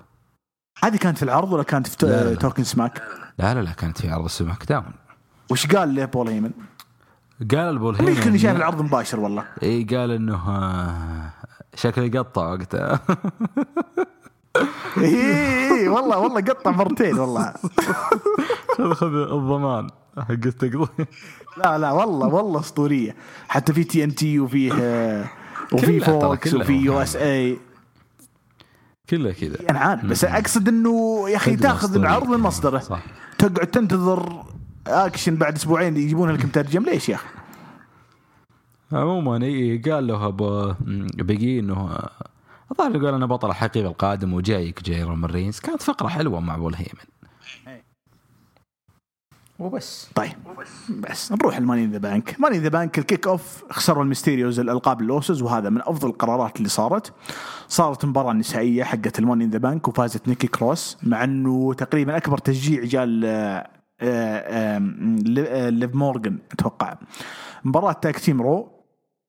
هذه 0.85 0.97
كانت 0.97 1.17
في 1.17 1.23
العرض 1.23 1.53
ولا 1.53 1.63
كانت 1.63 1.87
في 1.87 2.37
Talking 2.41 2.65
Smack؟ 2.65 3.03
لا. 3.39 3.55
لا 3.55 3.63
لا 3.63 3.71
كانت 3.73 4.01
في 4.01 4.11
عرض 4.11 4.27
SmackDown 4.27 4.93
وش 5.51 5.67
قال 5.67 5.95
له 5.95 6.05
بول 6.05 6.29
هيمن؟ 6.29 6.51
قال 7.51 7.61
لبول 7.61 7.95
هيمن 7.97 8.13
مين 8.13 8.23
كني 8.23 8.39
شايف 8.39 8.57
العرض 8.57 8.83
مباشر 8.83 9.21
والله. 9.21 9.45
إي 9.63 9.85
قال 9.85 10.11
إنه 10.11 10.35
آه، 10.49 11.31
شكله 11.75 12.05
يقطع 12.05 12.53
وقتها. 12.53 13.01
اي 14.99 15.71
إي، 15.71 15.89
والله 15.89 16.19
والله 16.19 16.41
قطع 16.41 16.71
مرتين 16.71 17.19
والله. 17.19 17.55
خذ 18.77 18.95
خذ 18.95 19.15
الضمان 19.15 19.91
حق 20.19 20.31
التقضية. 20.31 21.09
لا 21.57 21.79
لا 21.79 21.93
والله 21.93 22.27
والله 22.27 22.61
أسطورية. 22.61 23.17
حتى 23.49 23.73
في 23.73 23.85
TNT 23.85 24.39
وفيه 24.41 24.73
آه، 24.81 25.25
وفي 25.73 26.01
Fox 26.01 26.51
كلها 26.51 26.63
وفي 26.63 26.73
USA 26.73 27.59
كله 29.11 29.33
كذا. 29.33 29.57
أنا 29.71 29.79
عارف 29.79 30.05
بس 30.05 30.25
أقصد 30.25 30.69
إنه 30.69 31.25
يا 31.29 31.37
أخي 31.37 31.57
تأخذ. 31.57 31.97
العرض 31.97 32.29
من 32.29 32.39
مصدره 32.39 32.79
صح. 32.79 33.03
تقعد 33.39 33.67
تنتظر 33.67 34.43
أكشن 34.87 35.37
بعد 35.37 35.57
أسبوعين 35.57 35.97
يجيبون 35.97 36.31
لك 36.31 36.45
مترجم. 36.45 36.83
ليش 36.83 37.09
يا 37.09 37.15
أخي؟ 37.15 37.27
عموما 38.93 39.45
اي 39.45 39.79
قال 39.79 40.07
له 40.07 40.27
ابو 40.27 40.75
Big 41.15 41.48
E 41.48 41.59
إنه 41.59 41.99
الظاهر 42.71 42.97
يقول 42.97 43.15
أنا 43.15 43.27
بطل 43.27 43.51
الحقيقي 43.51 43.87
القادم 43.87 44.35
وجايك 44.35 44.83
يا 44.83 44.91
رومان 44.91 45.25
رينز. 45.25 45.61
كانت 45.61 45.83
فقرة 45.83 46.09
حلوة 46.09 46.41
مع 46.41 46.57
بول 46.57 46.75
هيمن. 46.75 47.07
وبس. 49.59 50.11
طيب. 50.15 50.33
بس. 50.91 51.33
نروح 51.33 51.57
ال 51.57 51.60
Money 51.60 51.79
in 51.79 51.87
the 51.87 51.99
Bank 51.99 52.41
Money 52.41 52.54
in 52.54 52.59
the 52.59 52.69
Bank 52.69 52.99
ال 52.99 53.27
kickoff 53.27 53.65
خسروا 53.71 54.03
الميستيريوز 54.03 54.61
الألقاب 54.61 55.01
الاوسز 55.01 55.43
وهذا 55.43 55.71
من 55.71 55.81
أفضل 55.81 56.09
القرارات 56.09 56.57
اللي 56.57 56.69
صارت. 56.69 57.13
صارت 57.69 58.05
مباراة 58.05 58.33
نسائية 58.33 58.85
حقت 58.85 59.19
ال 59.19 59.22
Money 59.22 59.40
in 59.40 59.47
the 59.47 59.59
Bank 59.59 59.89
وفازت 59.89 60.29
نيكي 60.29 60.47
كروس 60.47 60.97
مع 61.03 61.25
إنه 61.25 61.75
تقريبا 61.75 62.17
أكبر 62.17 62.39
تشجيع 62.39 62.85
جا 62.85 63.05
ل 63.05 63.25
آه، 63.25 63.69
آه، 64.01 64.79
ليف 64.79 65.49
ليف 65.53 65.95
مورغان 65.95 66.39
أتوقع. 66.53 66.95
مباراة 67.65 67.93
tag 67.93 68.19
team 68.19 68.43
Raw 68.43 68.76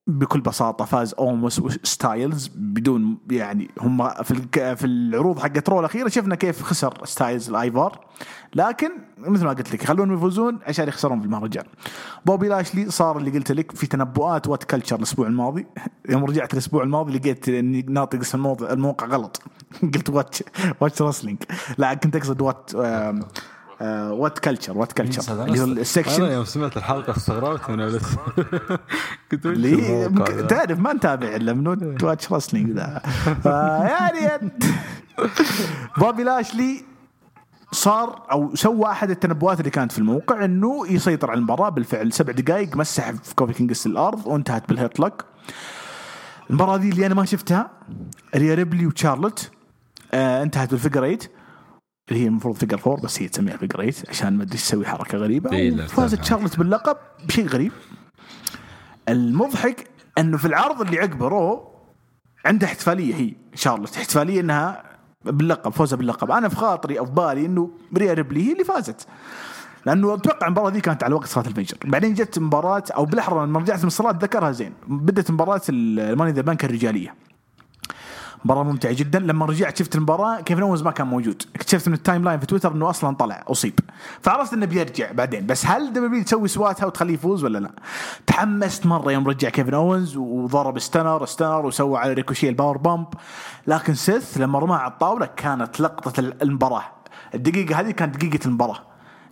بكل 0.08 0.42
بساطة 0.42 0.86
فاز 0.86 1.14
اوموس 1.14 1.60
وستايلز 1.60 2.50
بدون 2.56 3.18
يعني 3.32 3.72
هم 3.80 4.10
في 4.10 4.76
في 4.76 4.86
العروض 4.86 5.40
حقت 5.40 5.70
Raw 5.70 5.80
الأخيرة 5.80 6.10
شفنا 6.10 6.36
كيف 6.36 6.64
خسر 6.64 7.06
ستايلز 7.06 7.50
لآيفار. 7.50 8.06
لكن 8.56 8.92
مثل 9.18 9.46
ما 9.46 9.50
قلت 9.50 9.74
لك 9.74 9.84
يخلونهم 9.84 10.18
يفوزون 10.18 10.60
عشان 10.68 10.88
يخسرون 10.88 11.20
في 11.20 11.26
المهرجان 11.26 11.64
بوبي 12.26 12.48
لاشلي 12.48 12.92
صار 12.92 13.18
اللي 13.18 13.32
قلت 13.32 13.52
لك 13.52 13.72
في 13.72 13.88
تنبؤات 13.88 14.48
WhatCulture 14.48 14.96
الأسبوع 14.96 15.28
الماضي. 15.28 15.66
يوم 16.10 16.26
رجعت 16.26 16.54
الأسبوع 16.54 16.84
الماضي 16.84 17.18
لقيت 17.18 17.50
إني 17.50 17.82
ناطق 17.82 18.20
اسم 18.20 18.56
الموقع 18.62 19.08
غلط. 19.08 19.42
قلت 19.94 20.10
Watch 20.10 20.44
Watch 20.82 21.02
Wrestling 21.02 21.38
لا 21.78 21.94
كنت 21.94 22.16
أقصد 22.16 22.42
What 22.42 22.72
WhatCulture 23.82 24.78
WhatCulture 24.78 25.46
اللي 25.46 25.60
هو 25.60 25.66
ال 25.66 25.73
section 25.73 26.24
يوم 26.24 26.46
سمعت 26.46 26.78
الحلقة 26.78 27.18
استغربت 27.18 27.70
من 27.70 27.82
الموقع 29.34 30.34
ذا؟ 30.34 30.46
تعرف 30.48 30.80
ما 30.80 30.94
نتابع 30.94 31.36
إلا 31.36 31.54
من 31.54 31.68
Watch 32.04 32.32
Wrestling 32.34 32.72
ذا. 32.72 33.02
فيعني 33.44 34.52
بوبي 35.98 36.24
لاشلي 36.24 36.86
صار 37.72 38.22
أو 38.32 38.56
سوى 38.56 38.86
أحد 38.92 39.10
التنبؤات 39.10 39.60
اللي 39.60 39.70
كانت 39.70 39.92
في 39.92 40.00
الموقع 40.00 40.46
إنه 40.46 40.88
يسيطر 40.88 41.32
على 41.32 41.38
المباراة 41.38 41.70
بالفعل. 41.70 42.14
سبع 42.14 42.34
دقائق 42.34 42.76
مسح 42.78 43.12
في 43.12 43.36
كوفي 43.36 43.54
كينجستون 43.54 43.88
الأرض 43.88 44.28
وانتهت 44.28 44.70
بال 44.70 44.80
Hurt 44.80 45.00
Lock. 45.00 45.26
المباراة 46.50 46.78
دي 46.78 46.90
اللي 46.90 47.06
أنا 47.06 47.16
ما 47.16 47.26
شفتها 47.26 47.70
ريا 48.36 48.56
ريبلي 48.56 48.86
وتشارلوت 48.86 49.52
آه 50.14 50.44
انتهت 50.44 50.72
بال 50.72 50.79
figure 50.79 51.00
8 51.02 51.18
اللي 52.10 52.24
هي 52.24 52.28
المفروض 52.28 52.56
figure 52.56 52.80
4 52.88 53.02
بس 53.04 53.22
هي 53.22 53.28
تسميها 53.28 53.58
figure 53.58 53.76
8 53.76 53.94
عشان 54.10 54.38
ما 54.38 54.44
أدري 54.44 54.58
تسوي 54.58 54.86
حركة 54.86 55.18
غريبة. 55.18 55.52
إيه، 55.52 55.78
تفهم. 55.86 56.08
تشارلوت 56.08 56.58
باللقب 56.58 56.98
بشيء 57.28 57.48
غريب. 57.48 57.72
المضحك 59.10 59.88
إنه 60.18 60.38
في 60.38 60.46
العرض 60.46 60.82
اللي 60.82 61.00
عقبه 61.00 61.28
Raw 61.28 61.72
عندها 62.46 62.70
احتفالية 62.70 63.16
هي 63.16 63.34
شارلوت. 63.56 63.98
احتفالية 63.98 64.42
إنها 64.42 64.84
باللقب 65.26 65.72
فوزها 65.72 65.98
باللقب. 65.98 66.32
أنا 66.32 66.50
في 66.50 66.56
خاطري 66.56 67.00
أو 67.00 67.06
في 67.06 67.12
بالي 67.12 67.46
إنه 67.46 67.72
ريا 67.98 68.14
ريبلي 68.14 68.48
هي 68.48 68.52
اللي 68.52 68.64
فازت. 68.64 69.08
لأنه 69.86 70.14
أتوقع 70.14 70.48
المباراة 70.48 70.70
ذي 70.70 70.82
كانت 70.82 71.04
على 71.04 71.16
وقت 71.16 71.28
صلاة 71.28 71.48
الفجر. 71.48 71.78
بعدين 71.86 72.14
جت 72.14 72.40
مباراة 72.40 72.84
أو 72.96 73.06
بالأحرى 73.06 73.46
لما 73.46 73.60
رجعت 73.60 73.80
من 73.80 73.88
الصلاة 73.88 74.12
ذكرها 74.12 74.52
زين. 74.52 74.74
بدت 74.88 75.32
مباراة 75.32 75.62
ال 75.70 75.77
Money 75.77 76.16
in 76.16 76.32
the 76.32 76.42
Bank 76.42 76.66
الرجالية. 76.66 77.16
مباراة 78.48 78.64
ممتعة 78.64 78.94
جدا. 78.94 79.20
لما 79.20 79.46
رجعت 79.46 79.78
شفت 79.78 79.96
المباراة 79.96 80.42
كيفن 80.42 80.62
اونز 80.62 80.82
ما 80.82 80.92
كان 80.92 81.08
موجود. 81.08 81.44
اكتشفت 81.56 81.88
من 81.88 81.94
ال 81.94 82.24
timeline 82.24 82.40
في 82.40 82.46
تويتر 82.46 82.72
إنه 82.72 82.90
أصلا 82.90 83.16
طلع 83.16 83.44
أصيب. 83.48 83.80
فعرفت 84.22 84.54
إنه 84.54 84.66
بيرجع 84.66 85.12
بعدين. 85.12 85.46
بس 85.46 85.66
هل 85.66 85.94
W 85.94 86.24
تسوي 86.24 86.48
سواتها 86.48 86.86
وتخليه 86.86 87.14
يفوز 87.14 87.44
ولا 87.44 87.60
لا؟ 87.60 87.72
تحمست 88.28 88.86
مرة 88.86 89.12
يوم 89.12 89.28
رجع 89.28 89.50
كيفن 89.50 89.74
اونز 89.74 90.18
وضرب 90.18 90.80
stunner 90.80 91.26
stunner 91.26 91.66
وسوى 91.66 92.00
على 92.00 92.14
ريكوشي 92.14 92.50
ال 92.50 92.78
powerbomb. 92.78 93.08
لكن 93.68 93.94
سيث 93.94 94.38
لما 94.38 94.60
رماها 94.60 94.80
على 94.80 94.92
الطاولة 94.92 95.26
كانت 95.26 95.80
لقطة 95.80 96.20
المباراة. 96.20 96.84
الدقيقة 97.36 97.80
هذه 97.80 97.92
كانت 97.92 98.18
دقيقة 98.18 98.46
المباراة. 98.46 98.80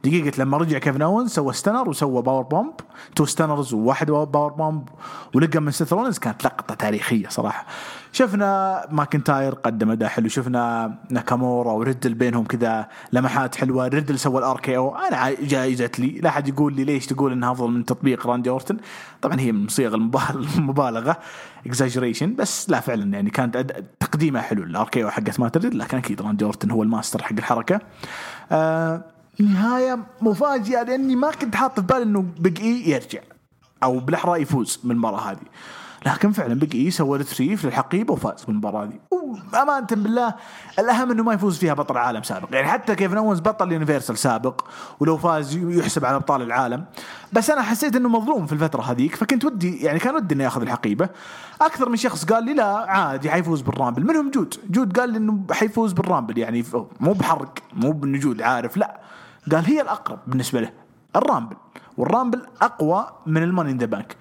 دقيقة 0.04 0.40
لما 0.40 0.58
رجع 0.58 0.78
كيفن 0.78 1.02
اونز 1.02 1.32
سوى 1.32 1.54
stunner 1.54 1.90
وسوى 1.90 2.22
powerbomb 2.22 2.74
two 3.16 3.26
stunners 3.26 3.74
وواحد 3.74 4.08
powerbomb 4.08 4.90
ولقى 5.36 5.60
من 5.60 5.72
سيث 5.72 5.94
كانت 6.20 6.46
لقطة 6.46 6.76
تاريخية 6.76 7.28
صراحة. 7.30 7.66
شفنا 8.16 8.82
ماكنتاير 8.92 9.54
قدم 9.54 9.92
أداء 9.92 10.10
حلو 10.10 10.28
شفنا 10.28 10.96
ناكامورا 11.10 11.72
وريدل 11.72 12.14
بينهم 12.14 12.46
كذا 12.46 12.88
لمحات 13.12 13.56
حلوة. 13.56 13.88
ريدل 13.88 14.20
سوى 14.20 14.40
الار 14.40 14.60
كي 14.60 14.78
أو 14.78 14.96
أنا 14.96 15.34
جائزة 15.42 15.92
لي. 16.00 16.08
لا 16.08 16.30
أحد 16.30 16.48
يقول 16.48 16.76
لي 16.76 16.84
ليش 16.84 17.06
تقول 17.06 17.32
إنها 17.32 17.52
أفضل 17.52 17.72
من 17.72 17.86
تطبيق 17.86 18.28
راندي 18.28 18.50
أورتن؟ 18.50 18.78
طبعا 19.22 19.40
هي 19.40 19.52
من 19.52 19.68
صيغ 19.68 19.96
المبالغة 19.96 21.18
exaggeration 21.66 22.36
بس 22.36 22.70
لا 22.70 22.80
فعلا 22.80 23.14
يعني 23.14 23.30
كانت 23.30 23.84
تقديمه 24.00 24.42
حلو. 24.42 24.64
ال 24.64 24.90
RKO 24.90 25.10
حقت 25.10 25.40
مات 25.40 25.58
ريدل 25.58 25.80
لكن 25.80 25.98
أكيد 25.98 26.22
راندي 26.22 26.46
أورتن 26.46 26.72
هو 26.72 26.84
الماستر 26.84 27.24
حق 27.24 27.34
الحركة. 27.34 27.80
آه 28.52 29.04
نهاية 29.40 30.00
مفاجئه 30.22 30.84
لأني 30.84 31.16
ما 31.16 31.32
كنت 31.32 31.56
حاط 31.56 31.80
في 31.80 31.86
بالي 31.86 32.04
إنه 32.04 32.26
إي 32.60 32.90
يرجع 32.90 33.20
أو 33.84 34.00
بالأحرى 34.00 34.42
يفوز 34.42 34.80
من 34.84 34.92
المباراة 34.92 35.32
هذه. 35.32 35.46
لكن 36.06 36.32
فعلا 36.32 36.54
Big 36.54 36.76
E 36.76 36.92
سوى 36.92 37.18
retrieve 37.18 37.66
للحقيبة 37.66 38.14
وفاز 38.14 38.44
بالمباراة 38.44 38.84
هذه 38.84 39.00
وأمانة 39.54 39.88
بالله 39.92 40.36
الأهم 40.80 41.12
إنه 41.12 41.24
ما 41.24 41.34
يفوز 41.34 41.58
فيها 41.58 41.74
بطل 41.74 41.98
عالم 41.98 42.24
سابق. 42.24 42.48
يعني 42.52 42.68
حتى 42.68 42.96
كيفن 42.96 43.18
اونز 43.18 43.40
بطل 43.40 43.72
Universal 43.72 44.18
سابق 44.18 44.62
ولو 45.00 45.18
فاز 45.18 45.56
يحسب 45.56 46.06
على 46.06 46.16
أبطال 46.16 46.42
العالم. 46.42 46.86
بس 47.34 47.50
أنا 47.50 47.62
حسيت 47.62 47.96
إنه 47.96 48.10
مظلوم 48.10 48.46
في 48.46 48.54
الفترة 48.54 48.82
هذيك 48.82 49.16
فكنت 49.16 49.46
ودي 49.46 49.78
يعني 49.78 50.00
كان 50.00 50.16
ودي 50.16 50.36
إنه 50.36 50.44
يأخذ 50.44 50.62
الحقيبة. 50.62 51.10
أكثر 51.62 51.90
من 51.90 51.96
شخص 51.96 52.26
قال 52.26 52.44
لي 52.44 52.54
لا 52.54 52.76
عادي 52.92 53.30
حيفوز 53.30 53.62
بال 53.62 53.71
Rumble. 53.71 54.04
منهم 54.06 54.32
جود. 54.32 54.56
جود 54.70 55.00
قال 55.00 55.10
لي 55.10 55.18
إنه 55.18 55.40
حيفوز 55.52 55.94
بال 55.94 56.05
Rumble 56.05 56.38
يعني 56.38 56.64
مو 57.00 57.14
بحرق 57.14 57.54
مو 57.74 57.92
بانه 57.92 58.18
جود 58.18 58.42
عارف 58.42 58.78
لا. 58.78 59.00
قال 59.52 59.66
هي 59.66 59.82
الأقرب 59.82 60.20
بالنسبة 60.28 60.62
له 60.62 60.72
ال 61.16 61.21
Rumble. 61.21 61.56
وال 61.98 62.09
Rumble 62.09 62.42
أقوى 62.62 63.08
من 63.26 63.44
ال 63.44 63.49
Money 63.49 63.72
in 63.72 63.78
the 63.78 63.86
Bank. 63.86 64.16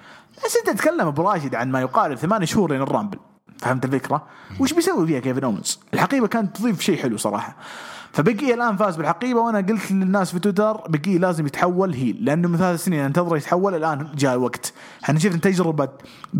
بس 0.44 0.56
انت 0.56 0.78
تتكلم 0.78 1.06
أبو 1.06 1.22
راشد 1.22 1.54
عن 1.54 1.70
ما 1.70 1.80
يقارب 1.80 2.16
ثمانية 2.16 2.46
شهور 2.46 2.70
لين 2.72 2.82
ال 2.82 2.87
Rumble. 2.87 3.18
فهمت 3.58 3.84
الفكرة؟ 3.84 4.26
وش 4.60 4.72
بيسوي 4.72 5.06
فيها 5.06 5.20
كيفن 5.20 5.44
اونز؟ 5.44 5.80
الحقيبة 5.94 6.26
كانت 6.26 6.56
تضيف 6.56 6.80
شيء 6.80 7.02
حلو 7.02 7.16
صراحة. 7.16 7.56
ف 8.12 8.21
Big 8.21 8.46
E 8.46 8.54
الآن 8.54 8.76
فاز 8.76 8.96
بالحقيبة 8.96 9.40
وأنا 9.40 9.58
قلت 9.58 9.92
للناس 9.92 10.32
في 10.32 10.38
تويتر 10.38 10.72
Big 10.72 11.07
E 11.07 11.18
لازم 11.18 11.46
يتحول 11.46 11.94
heel 11.94 12.24
لأنه 12.24 12.48
من 12.48 12.58
ثلاث 12.58 12.84
سنين 12.84 13.00
أنتظر 13.00 13.36
يتحول 13.36 13.74
الآن 13.74 14.08
جاء 14.14 14.34
الوقت 14.34 14.72
إحنا 15.04 15.18
شفنا 15.18 15.38
تجربة 15.38 15.88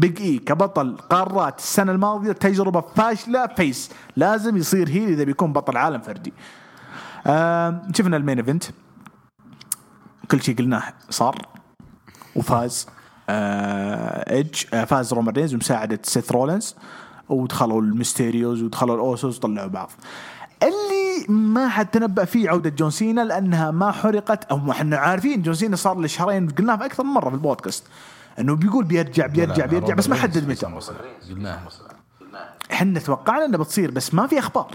E 0.04 0.38
كبطل 0.38 0.96
قارات 0.96 1.58
السنة 1.58 1.92
الماضية 1.92 2.32
تجربة 2.32 2.80
فاشلة 2.80 3.46
face. 3.46 3.90
لازم 4.16 4.56
يصير 4.56 4.88
heel 4.88 5.08
إذا 5.08 5.24
بيكون 5.24 5.52
بطل 5.52 5.76
عالم 5.76 6.00
فردي. 6.00 6.32
شفنا 7.94 8.16
ال 8.16 8.21
main 8.21 8.38
event. 8.38 8.64
كل 10.30 10.42
شيء 10.42 10.56
قلناه 10.56 10.82
صار 11.10 11.48
وفاز. 12.36 12.86
ايدج 13.28 14.64
آه 14.74 14.84
فاز 14.84 15.12
رومان 15.12 15.34
رينز 15.34 15.54
بمساعدة 15.54 15.98
سيث 16.02 16.32
رولنز 16.32 16.76
ودخلوا 17.28 17.82
الميستيريوز 17.82 18.62
ودخلوا 18.62 18.94
الأوسوس 18.94 19.38
وطلعوا 19.38 19.68
بعض. 19.68 19.90
اللي 20.62 21.26
ما 21.28 21.68
حد 21.68 21.86
تنبأ 21.86 22.24
فيه 22.24 22.50
عودة 22.50 22.70
جون 22.70 22.90
سينا 22.90 23.20
لأنها 23.20 23.70
ما 23.70 23.92
حرقت 23.92 24.44
أو 24.44 24.70
إحنا 24.70 24.96
عارفين 24.96 25.42
جون 25.42 25.54
سينا 25.54 25.76
صار 25.76 25.98
له 25.98 26.06
شهرين 26.06 26.48
قلناها 26.48 26.76
في 26.76 26.84
أكثر 26.84 27.04
من 27.04 27.10
مرة 27.10 27.28
في 27.28 27.34
البودكاست. 27.34 27.84
إنه 28.38 28.56
بيقول 28.56 28.84
بيرجع 28.84 29.26
بيرجع 29.26 29.66
بيرجع 29.66 29.94
بس 29.94 30.08
ما 30.08 30.16
حدد 30.16 30.48
متى. 30.48 30.66
قلناها 31.30 31.68
إحنا 32.72 33.00
توقعنا 33.00 33.44
انها 33.44 33.58
بتصير 33.58 33.90
بس 33.90 34.14
ما 34.14 34.26
في 34.26 34.38
أخبار. 34.38 34.70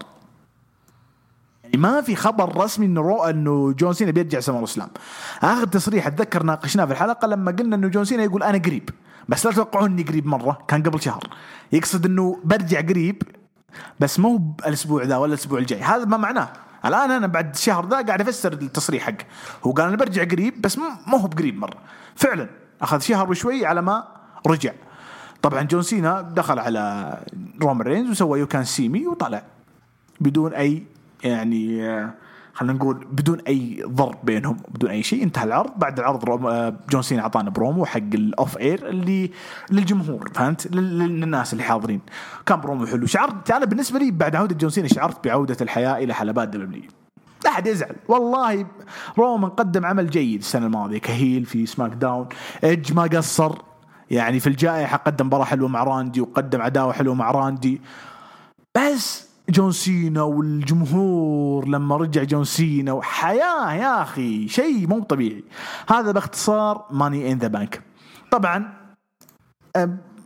يعني 1.70 1.82
ما 1.82 2.02
في 2.02 2.16
خبر 2.16 2.58
رسمي 2.58 2.86
إنه 2.86 3.02
Raw 3.02 3.24
إنه 3.24 3.72
جون 3.72 3.94
سينا 3.94 4.12
بيرجع 4.12 4.40
SummerSlam 4.40 4.90
آخر 5.44 5.68
تصريح 5.68 6.08
أتذكر 6.08 6.44
ناقشناه 6.44 6.86
في 6.86 6.92
الحلقة 6.92 7.28
لما 7.28 7.52
قلنا 7.52 7.76
إنه 7.76 7.88
جون 7.88 8.06
سينا 8.06 8.24
يقول 8.24 8.44
أنا 8.44 8.58
قريب. 8.58 8.90
بس 9.30 9.46
لا 9.46 9.52
تتوقعون 9.52 9.92
إني 9.92 10.04
قريب 10.04 10.26
مرة 10.26 10.58
كان 10.68 10.84
قبل 10.84 11.02
شهر. 11.02 11.24
يقصد 11.72 12.06
إنه 12.06 12.40
برجع 12.44 12.82
قريب 12.82 13.24
بس 14.00 14.20
مو 14.20 14.38
بالأسبوع 14.38 15.04
ذا 15.04 15.18
ولا 15.18 15.34
الأسبوع 15.34 15.60
الجاي. 15.60 15.82
هذا 15.82 16.06
ما 16.06 16.18
معناه. 16.18 16.50
الآن 16.86 17.12
أنا 17.12 17.28
بعد 17.28 17.54
الشهر 17.56 17.88
ذا 17.88 18.02
قاعد 18.02 18.22
أفسر 18.22 18.54
التصريح 18.54 19.04
حقه. 19.04 19.26
هو 19.64 19.72
قال 19.72 19.88
أنا 19.88 19.98
برجع 19.98 20.24
قريب 20.24 20.62
بس 20.62 20.78
مو 20.78 21.18
هو 21.18 21.28
بقريب 21.28 21.58
مرة. 21.58 21.78
فعلا 22.16 22.50
أخذ 22.82 23.00
شهر 23.00 23.30
وشوي 23.30 23.66
على 23.66 23.82
ما 23.82 24.08
رجع. 24.48 24.72
طبعا 25.42 25.62
جون 25.62 25.82
سينا 25.82 26.22
دخل 26.22 26.60
على 26.60 27.18
رومان 27.62 27.88
رينز 27.88 28.10
وسوى 28.10 28.40
يو 28.40 28.48
كان 28.48 28.64
سيمي 28.64 29.08
وطلع 29.08 29.44
بدون 30.20 30.54
أي 30.54 30.84
يعني 31.24 31.90
آه، 31.90 32.14
خلينا 32.54 32.74
نقول 32.74 33.08
بدون 33.12 33.40
أي 33.40 33.84
ضرب 33.88 34.18
بينهم 34.24 34.58
بدون 34.70 34.90
أي 34.90 35.04
شيء 35.04 35.24
انتهى 35.24 35.44
العرض. 35.44 35.72
بعد 35.78 36.00
العرض 36.00 36.46
آه، 36.46 36.74
جون 36.90 37.02
سينا 37.02 37.22
أعطانا 37.22 37.50
برومو 37.50 37.86
حق 37.86 37.98
ال 37.98 38.13
off 38.13 38.58
air 38.58 38.90
اللي 38.90 39.32
للجمهور 39.72 40.32
فهمت؟ 40.36 40.76
للناس 40.76 41.54
اللي 41.54 41.64
حاضرين. 41.64 42.02
كان 42.46 42.62
برومو 42.62 42.86
حلو. 42.86 43.06
شعرت 43.06 43.52
أنا 43.52 43.66
بالنسبة 43.66 44.00
لي 44.00 44.12
بعد 44.12 44.36
عودة 44.36 44.56
جون 44.56 44.70
سينا 44.70 44.88
شعرت 44.88 45.28
بعودة 45.28 45.58
الحياة 45.62 45.98
إلى 45.98 46.14
حلبات 46.14 46.48
دبليو. 46.50 46.84
لا 47.46 47.50
أحد 47.50 47.68
يزعل. 47.68 47.96
والله 48.08 48.66
رومان 49.18 49.50
قدم 49.50 49.86
عمل 49.86 50.10
جيد 50.10 50.40
السنة 50.40 50.66
الماضية. 50.66 50.98
ك 50.98 51.07
heel 51.07 51.46
في 51.46 51.66
SmackDown. 51.66 52.28
ايدج 52.64 52.94
ما 52.94 53.04
قصر. 53.04 53.56
يعني 54.12 54.40
في 54.40 54.48
الجائحة 54.48 54.98
قدم 54.98 55.26
مباراه 55.26 55.46
حلوة 55.46 55.68
مع 55.68 55.84
راندي 55.84 56.22
وقدم 56.22 56.62
عداوة 56.62 56.94
حلوة 56.94 57.14
مع 57.14 57.32
راندي. 57.32 57.82
بس 58.78 59.29
جون 59.50 59.72
سينا 59.72 60.22
والجمهور 60.22 61.68
لما 61.68 61.98
رجع 61.98 62.24
جون 62.24 62.44
سينا 62.44 62.92
وحياة 62.92 63.74
يا 63.74 64.02
أخي 64.02 64.48
شيء 64.48 64.88
مو 64.88 65.04
طبيعي. 65.04 65.44
هذا 65.90 66.12
باختصار 66.12 66.86
Money 66.92 67.32
in 67.32 67.38
the 67.38 67.48
Bank 67.48 67.82
طبعا 68.32 68.74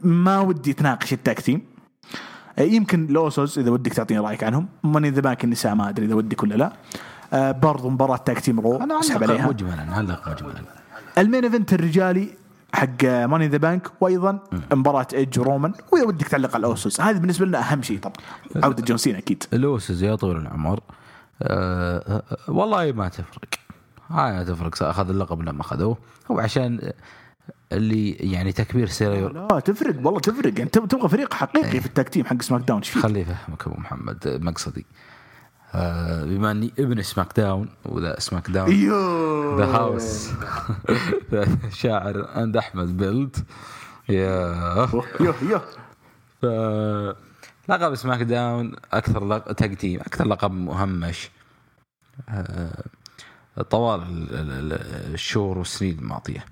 ما 0.03 0.39
ودي 0.39 0.73
تناقش 0.73 1.13
ال 1.14 1.26
tag 1.26 1.61
يمكن 2.57 3.07
الأوسوس 3.07 3.57
إذا 3.57 3.71
ودك 3.71 3.93
تعطيني 3.93 4.19
رأيك 4.19 4.43
عنهم. 4.43 4.67
Money 4.84 5.02
in 5.02 5.10
the 5.10 5.22
Bank 5.22 5.43
النساء 5.43 5.75
ما 5.75 5.89
أدري 5.89 6.05
إذا 6.05 6.15
ودك 6.15 6.43
ولا 6.43 6.55
لا. 6.55 6.71
برضو 7.51 7.89
مباراة 7.89 8.17
tag 8.18 8.39
team 8.39 8.60
Raw 8.60 8.77
أنا 8.77 8.99
أسحب 8.99 9.23
عليها. 9.23 9.47
مجملا 9.47 9.95
علق 9.95 10.29
مجملا. 10.29 10.61
ال 11.18 11.23
main 11.23 11.43
event 11.43 11.73
الرجالي 11.73 12.29
حق 12.73 13.03
Money 13.03 13.35
in 13.35 13.47
the 13.47 13.57
Bank 13.57 13.91
وأيضا 14.01 14.39
مباراة 14.73 15.07
ايدج 15.13 15.39
ورومان 15.39 15.73
وإذا 15.91 16.05
ودك 16.05 16.27
تعلق 16.27 16.49
على 16.49 16.59
الأوسوس 16.59 17.01
هذه 17.01 17.17
بالنسبة 17.17 17.45
لنا 17.45 17.71
أهم 17.71 17.81
شيء 17.81 17.99
طبعا. 17.99 18.15
عودة 18.55 18.83
جون 18.83 18.97
سينا 18.97 19.17
أكيد. 19.17 19.43
الأوسوس 19.53 20.01
يا 20.01 20.15
طويل 20.15 20.37
العمر. 20.37 20.79
أه 21.41 22.23
والله 22.47 22.91
ما 22.91 23.09
تفرق. 23.09 23.49
ما 24.09 24.43
تفرق. 24.43 24.83
أخذ 24.83 25.09
اللقب 25.09 25.41
لما 25.41 25.61
أخذوه. 25.61 25.97
هو 26.31 26.39
عشان 26.39 26.91
اللي 27.71 28.11
يعني 28.11 28.51
تكبير 28.51 28.87
سيريو 28.87 29.27
لا 29.27 29.59
تفرق. 29.59 29.95
والله 29.95 30.19
تفرق. 30.19 30.47
انت 30.59 30.75
يعني 30.77 30.87
تبغى 30.87 31.09
فريق 31.09 31.33
حقيقي 31.33 31.71
إيه. 31.71 31.79
في 31.79 31.85
التكتيم 31.85 32.25
حق 32.25 32.41
سماك 32.41 32.61
داون. 32.61 32.83
خليه 32.83 33.21
يفهمك 33.21 33.67
أبو 33.67 33.75
محمد. 33.79 34.39
مقصدي. 34.41 34.85
آه 34.85 35.12
بما 36.23 36.51
أني 36.51 36.73
ابن 36.79 37.01
سماك 37.01 37.39
داون 37.39 37.69
وذا 37.85 38.19
سماك 38.19 38.49
داون 38.49 38.69
ذا 39.57 39.65
هاوس 39.65 40.29
شاعر 41.71 42.27
عند 42.35 42.57
أحمد 42.57 42.97
بيلد 42.97 43.35
يا 44.09 44.89
يو 45.19 45.33
يو 45.41 45.59
ف 46.41 46.45
لقب 47.69 47.95
سماك 47.95 48.21
داون 48.21 48.75
أكثر 48.93 49.27
لقب 49.27 49.51
تقديم 49.51 49.99
أكثر 49.99 50.27
لقب 50.27 50.51
مهمش. 50.51 51.29
آه 52.29 52.83
طوال 53.69 54.27
الشهور 55.13 55.57
والسنين 55.57 55.99
الماضيه 55.99 56.45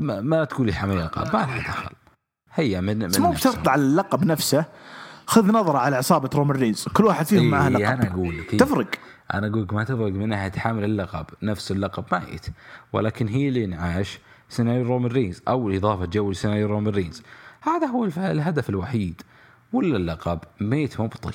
ما 0.00 0.44
تقولي 0.44 0.72
حمل 0.72 0.98
القاب 0.98 1.36
ما 1.36 1.46
لها 1.46 1.58
دخل. 1.58 1.90
هي 2.54 2.80
من, 2.80 2.98
من 2.98 3.20
مو 3.20 3.30
بشرط 3.30 3.68
على 3.68 3.82
اللقب 3.82 4.24
نفسه. 4.24 4.64
خذ 5.30 5.52
نظرة 5.52 5.78
على 5.78 5.96
عصابة 5.96 6.30
رومان 6.34 6.56
رينز. 6.56 6.88
كل 6.88 7.04
واحد 7.04 7.26
فيهم 7.26 7.42
إيه 7.42 7.50
معه 7.50 7.68
لقب. 7.68 7.82
أنا 7.82 8.10
أقول 8.10 8.38
لك 8.38 8.50
تفرق. 8.50 8.86
أنا 9.34 9.46
أقول 9.46 9.62
لك 9.62 9.72
ما 9.72 9.84
تفرق 9.84 10.12
من 10.12 10.28
ناحية 10.28 10.50
حامل 10.50 10.84
اللقب. 10.84 11.26
نفس 11.42 11.70
اللقب 11.70 12.04
ميت. 12.12 12.46
ولكن 12.92 13.28
هي 13.28 13.48
اللي 13.48 13.64
انعاش 13.64 14.18
سيناريو 14.48 14.86
رومان 14.86 15.12
رينز 15.12 15.42
أو 15.48 15.70
إضافة 15.70 16.06
جو 16.06 16.30
لسيناريو 16.30 16.66
رومان 16.66 16.94
رينز. 16.94 17.22
هذا 17.60 17.86
هو 17.86 18.04
الهدف 18.04 18.70
الوحيد. 18.70 19.22
ولا 19.72 19.96
اللقب 19.96 20.38
ميت 20.60 21.00
مبطي 21.00 21.32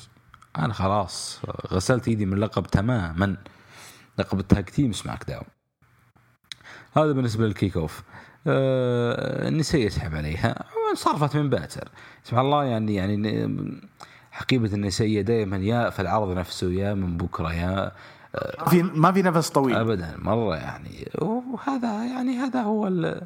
أنا 0.57 0.73
خلاص 0.73 1.41
غسلت 1.73 2.07
إيدي 2.07 2.25
من 2.25 2.33
اللقب 2.33 2.67
تماما. 2.67 3.35
لقب 4.19 4.39
التاج 4.39 4.65
تيم 4.65 4.91
سماك 4.91 5.23
داون. 5.27 5.45
هذا 6.97 7.11
بالنسبة 7.11 7.45
للكيك 7.45 7.77
آه 7.77 7.89
نسي 9.49 9.83
يسحب 9.83 10.15
عليها. 10.15 10.63
وانصرفت 10.87 11.35
من 11.35 11.49
باتر. 11.49 11.89
سبحان 12.23 12.45
الله 12.45 12.63
يعني 12.63 12.95
يعني 12.95 13.81
حقيبة 14.31 14.73
النسائيه 14.73 15.21
دائما 15.21 15.57
يا 15.57 15.89
في 15.89 16.01
العرض 16.01 16.37
نفسه 16.37 16.71
يا 16.71 16.93
من 16.93 17.17
بكرة 17.17 17.53
يا 17.53 17.91
ما 18.59 18.65
في 18.69 18.83
ما 18.83 19.11
في 19.11 19.21
نفس 19.21 19.49
طويل. 19.49 19.75
ابدا 19.75 20.15
مرة 20.17 20.55
يعني. 20.55 21.09
وهذا 21.21 22.05
يعني 22.05 22.37
هذا 22.37 22.61
هو 22.61 22.87
ال- 22.87 23.21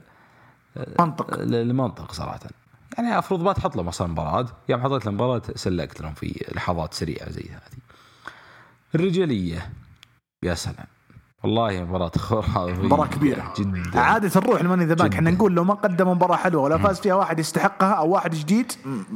منطق 0.99 1.33
ال- 1.33 1.55
المنطق 1.55 2.11
صراحة. 2.11 2.39
يعني 2.97 3.13
المفروض 3.13 3.41
ما 3.43 3.53
تحط 3.53 3.75
لهم 3.75 3.87
أصلا 3.87 4.07
مباراة. 4.07 4.45
يوم 4.69 4.81
حطيت 4.83 5.05
لهم 5.05 5.15
مباراة 5.15 5.41
سلكت 5.55 6.01
لهم 6.01 6.13
في 6.13 6.45
لحظات 6.55 6.93
سريعة 6.93 7.29
زي 7.29 7.45
هذه. 7.49 7.79
الرجالية. 8.95 9.69
يا 10.43 10.53
سلام. 10.53 10.85
والله 11.43 11.83
مباراة 11.83 12.11
خرافية 12.17 12.73
مباراة 12.83 13.07
كبيرة. 13.07 13.53
جدا. 13.57 13.99
عادة 13.99 14.41
نروح 14.41 14.61
ل 14.61 14.64
Money 14.64 14.80
in 14.80 14.85
the 14.85 14.93
Bank. 14.93 15.13
إحنا 15.13 15.31
نقول 15.31 15.53
لو 15.53 15.63
ما 15.63 15.73
قدم 15.73 16.07
مباراة 16.09 16.35
حلوة 16.35 16.61
ولا 16.63 16.77
فاز 16.77 16.99
فيها 16.99 17.13
واحد 17.13 17.39
يستحقها 17.39 17.91
أو 17.93 18.09
واحد 18.09 18.35
جديد 18.35 18.71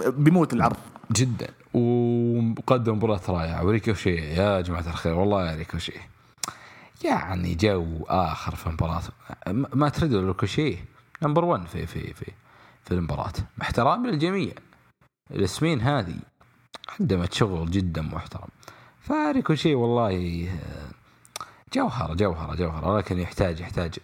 بيموت 0.07 0.53
العرض. 0.53 0.75
جدا. 1.11 1.47
وقدم 1.73 2.93
مباراة 2.95 3.19
رائعة. 3.29 3.65
وريكوشي 3.65 4.15
يا 4.15 4.61
جماعة 4.61 4.87
الخير 4.87 5.13
والله 5.13 5.51
يا 5.51 5.55
ريكوشي. 5.55 5.93
يعني 7.03 7.55
جو 7.55 7.85
آخر 8.07 8.55
في 8.55 8.67
المباراة 8.67 9.01
ما- 9.73 9.89
ترد 9.89 10.13
ريكوشي؟ 10.15 10.77
number 11.23 11.45
1 11.45 11.67
في 11.67 11.85
في 11.87 12.13
في 12.13 12.25
في 12.83 12.91
المباراة. 12.91 13.33
مع 13.57 13.65
احترامي 13.65 14.07
للجميع 14.11 14.51
الأسمين 15.31 15.81
هذه 15.81 16.15
قدمت 16.99 17.33
شغل 17.33 17.71
جدا 17.71 18.01
محترم. 18.01 18.47
فريكوشي 19.01 19.75
والله 19.75 20.49
جوهرة 21.75 22.13
جوهرة 22.13 22.55
جوهرة 22.55 22.97
لكن 22.97 23.19
يحتاج 23.19 23.59
يحتاج 23.59 23.99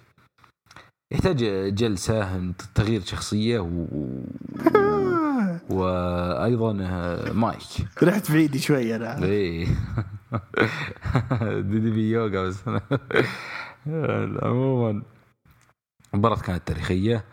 يحتاج 1.13 1.43
جلسة 1.75 2.51
تغيير 2.75 3.01
شخصية 3.01 3.59
و... 3.59 3.85
وأيضا 5.69 6.73
مايك. 7.33 7.87
رحت 8.03 8.31
بعيد 8.31 8.57
شوي 8.57 8.95
أنا. 8.95 9.23
إيه. 9.23 9.67
DDP 11.69 12.11
Yoga 12.11 12.43
بس. 12.43 12.57
عموما 14.43 15.03
المباراة 16.13 16.39
كانت 16.41 16.67
تاريخية. 16.67 17.25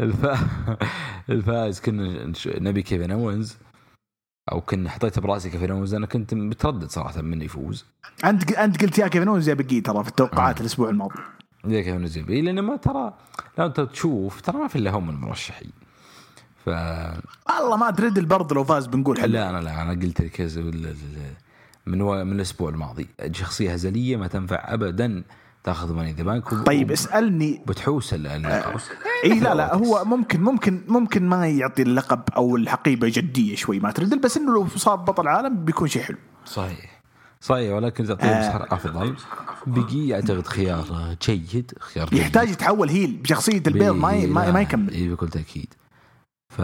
الف... 0.00 0.26
الفائز 1.30 1.80
كنا 1.80 2.32
نبي 2.46 2.82
كيفن 2.82 3.10
أوينز. 3.10 3.56
أو 4.52 4.60
كنا 4.60 4.90
حطيت 4.90 5.18
برأسي 5.18 5.50
كيفن 5.50 5.70
اوينز 5.70 5.94
أنا 5.94 6.06
كنت 6.06 6.34
متردد 6.34 6.90
صراحة 6.90 7.22
من 7.22 7.42
يفوز. 7.42 7.84
أنت 8.24 8.52
أنت 8.52 8.82
قلت 8.82 8.98
يا 8.98 9.08
كيفن 9.08 9.28
اونز 9.28 9.48
يا 9.48 9.54
Big 9.54 9.74
E 9.74 9.80
ترى 9.80 10.04
في 10.04 10.10
التوقعات 10.10 10.60
الأسبوع 10.60 10.88
الماضي. 10.88 11.14
زي 11.66 11.82
كيفن 11.82 11.96
اوينز 11.96 12.18
يبي 12.18 12.40
لأن 12.40 12.60
ما 12.60 12.76
ترى 12.76 13.14
لو 13.58 13.66
أنت 13.66 13.80
تشوف 13.80 14.40
ترى 14.40 14.58
ما 14.58 14.68
في 14.68 14.76
إلا 14.76 14.90
هم 14.90 15.10
المرشحين. 15.10 15.70
ف 16.64 16.68
والله 16.68 17.76
ما 17.76 17.88
أدري 17.88 18.20
برضه 18.20 18.54
لو 18.54 18.64
فاز 18.64 18.86
بنقول 18.86 19.20
حلو. 19.20 19.32
لا 19.32 19.50
أنا 19.50 19.58
لا 19.58 19.82
أنا 19.82 19.90
قلت 19.90 20.20
لك 20.20 20.40
من 21.86 22.00
و... 22.00 22.24
من 22.24 22.32
الأسبوع 22.32 22.70
الماضي. 22.70 23.08
شخصية 23.32 23.72
هزلية 23.72 24.16
ما 24.16 24.26
تنفع 24.26 24.74
ابدا. 24.74 25.24
تاخذ 25.64 25.92
Money 25.92 26.06
in 26.06 26.12
the 26.12 26.22
Bank 26.22 26.54
طيب 26.66 26.90
اسألني. 26.92 27.62
بتحوس 27.66 28.14
ال- 28.14 28.26
اللقب 28.26 28.80
إي 29.24 29.40
لا 29.40 29.54
لا 29.54 29.74
هو 29.74 30.04
ممكن 30.04 30.40
ممكن 30.42 30.80
ممكن 30.88 31.28
ما 31.28 31.48
يعطي 31.48 31.82
اللقب 31.82 32.20
أو 32.36 32.56
الحقيبة 32.56 33.08
جدية 33.08 33.56
شوي 33.56 33.80
ما 33.80 33.90
تردل 33.90 34.18
بس 34.18 34.36
إنه 34.36 34.54
لو 34.54 34.68
صار 34.68 34.96
بطل 34.96 35.28
عالم 35.28 35.64
بيكون 35.64 35.88
شيء 35.88 36.02
حلو. 36.02 36.16
صحيح. 36.44 37.02
صحيح 37.40 37.72
ولكن 37.74 38.04
تعطيه 38.06 38.26
آه. 38.26 38.48
مسار 38.48 38.66
أفضل. 38.70 39.14
Big 39.66 40.02
E 40.02 40.14
أعتقد 40.14 40.46
خيار 40.46 40.84
جيد 41.22 41.72
خيار 41.80 42.08
جيد. 42.08 42.18
يحتاج 42.18 42.48
يتحول 42.50 42.88
heel 42.88 43.12
بشخصية 43.16 43.62
ال 43.66 43.69
babyface 43.69 43.94
ما 43.94 44.26
ما, 44.26 44.50
ما 44.50 44.60
يكمل. 44.60 44.90
إي 44.94 45.08
بكل 45.08 45.28
تأكيد. 45.28 45.74
ف 46.48 46.60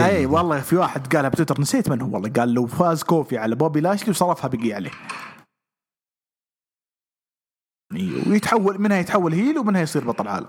إي 0.00 0.26
والله 0.26 0.60
في 0.60 0.76
واحد 0.76 1.16
قالها 1.16 1.28
بتويتر 1.30 1.60
نسيت 1.60 1.88
من 1.88 2.00
هو 2.00 2.14
والله 2.14 2.28
قال 2.28 2.54
لو 2.54 2.66
فاز 2.66 3.02
كوفي 3.02 3.38
على 3.38 3.54
بوبي 3.54 3.80
لاشلي 3.80 4.10
وصرفها 4.10 4.48
Big 4.48 4.66
E 4.66 4.72
عليه. 4.72 4.90
ويتحول 7.92 8.80
منها 8.80 8.98
يتحول 8.98 9.32
heel 9.34 9.58
ومنها 9.58 9.80
يصير 9.80 10.04
بطل 10.04 10.28
عالم. 10.28 10.48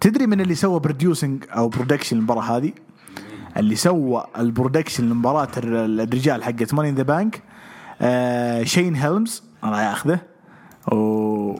تدري 0.00 0.26
من 0.26 0.40
اللي 0.40 0.54
سوى 0.54 0.80
producing 0.80 1.44
أو 1.50 1.68
production 1.68 2.16
المباراة 2.16 2.42
هذه؟ 2.42 2.72
اللي 3.56 3.76
سوى 3.76 4.26
ال 4.38 4.45
production 4.45 5.10
لمباراه 5.10 5.48
الر- 5.56 5.84
الرجال 6.02 6.44
حقت 6.44 6.74
Money 6.74 6.88
in 6.88 6.94
the 6.94 7.02
Bank 7.02 7.42
شين 8.66 8.96
هيلمز 8.96 9.42
الله 9.64 9.82
ياخذه 9.82 10.20
و 10.92 11.58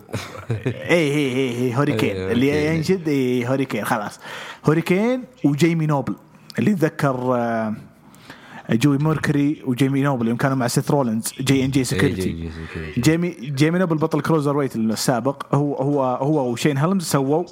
اي 0.51 0.55
اي 0.91 1.49
اي 1.49 1.77
هوريكين 1.77 2.17
اللي. 2.17 2.77
ينشد 2.77 3.09
اي 3.09 3.49
هوريكين 3.49 3.85
خلاص. 3.85 4.21
هوريكين 4.67 5.25
وجيمي 5.45 5.87
نوبل. 5.87 6.17
اللي 6.59 6.71
اتذكر 6.73 7.37
آه، 7.37 7.75
جوي 8.71 8.99
ميركوري 8.99 9.63
وجيمي 9.67 10.03
نوبل 10.03 10.29
يوم 10.29 10.37
كانوا 10.37 10.57
مع 10.57 10.67
سيث 10.67 10.91
رولينز 10.91 11.35
J&J 11.41 11.65
Security 11.65 12.51
جيمي 12.99 13.31
جيمي 13.31 13.79
نوبل 13.79 13.97
بطل 13.97 14.21
cruiserweight 14.21 14.77
السابق 14.77 15.55
هو 15.55 15.75
هو 15.75 16.05
هو 16.05 16.53
وشين 16.53 16.79
هيلمز 16.79 17.05
سووا 17.05 17.45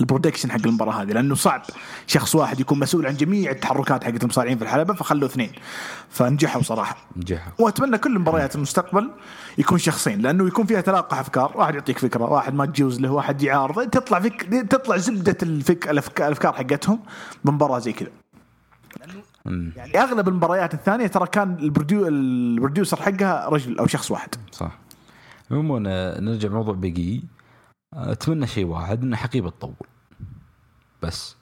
ال 0.00 0.05
production 0.05 0.50
حق 0.50 0.66
المباراة 0.66 0.92
هذه 0.92 1.12
لأنه 1.12 1.34
صعب 1.34 1.62
شخص 2.06 2.34
واحد 2.34 2.60
يكون 2.60 2.78
مسؤول 2.78 3.06
عن 3.06 3.16
جميع 3.16 3.50
التحركات 3.50 4.04
حقت 4.04 4.22
المصارعين 4.22 4.58
في 4.58 4.64
الحلبة 4.64 4.94
فخلوا 4.94 5.28
اثنين. 5.28 5.52
فنجحوا 6.10 6.62
صراحة. 6.62 6.96
نجحوا. 7.16 7.52
وأتمنى 7.58 7.98
كل 7.98 8.18
مباريات 8.18 8.54
المستقبل 8.56 9.10
يكون 9.58 9.78
شخصين 9.78 10.20
لأنه 10.20 10.46
يكون 10.46 10.66
فيها 10.66 10.80
تلاقح 10.80 11.18
أفكار 11.18 11.52
واحد 11.54 11.74
يعطيك 11.74 11.98
فكرة 11.98 12.24
واحد 12.24 12.54
ما 12.54 12.66
تجوز 12.66 13.00
له 13.00 13.10
واحد 13.10 13.42
يعارض 13.42 13.90
تطلع 13.90 14.20
فك... 14.20 14.42
تطلع 14.70 14.96
زبدة 14.96 15.36
الفك... 15.42 15.90
الأفكار 15.90 16.52
حقتهم 16.52 17.00
بمباراة 17.44 17.78
زي 17.78 17.92
كذا. 17.92 18.10
يعني 19.46 19.98
أغلب 19.98 20.28
المباريات 20.28 20.74
الثانية 20.74 21.06
ترى 21.06 21.26
كان 21.26 21.58
ال 21.58 21.64
produ... 21.64 22.08
ال 22.08 22.18
producer 22.18 23.02
حقها 23.02 23.48
رجل 23.48 23.78
أو 23.78 23.86
شخص 23.86 24.10
واحد. 24.10 24.34
صح. 24.52 24.78
عموما 25.50 25.90
آه، 25.90 26.20
نرجع 26.20 26.48
موضوع 26.48 26.74
Big 26.74 27.09
E 27.09 27.20
أتمنى 27.94 28.46
شيء 28.46 28.66
واحد 28.66 29.02
ان 29.02 29.16
حقيبة 29.16 29.50
تطول. 29.50 29.74
بس. 31.02 31.36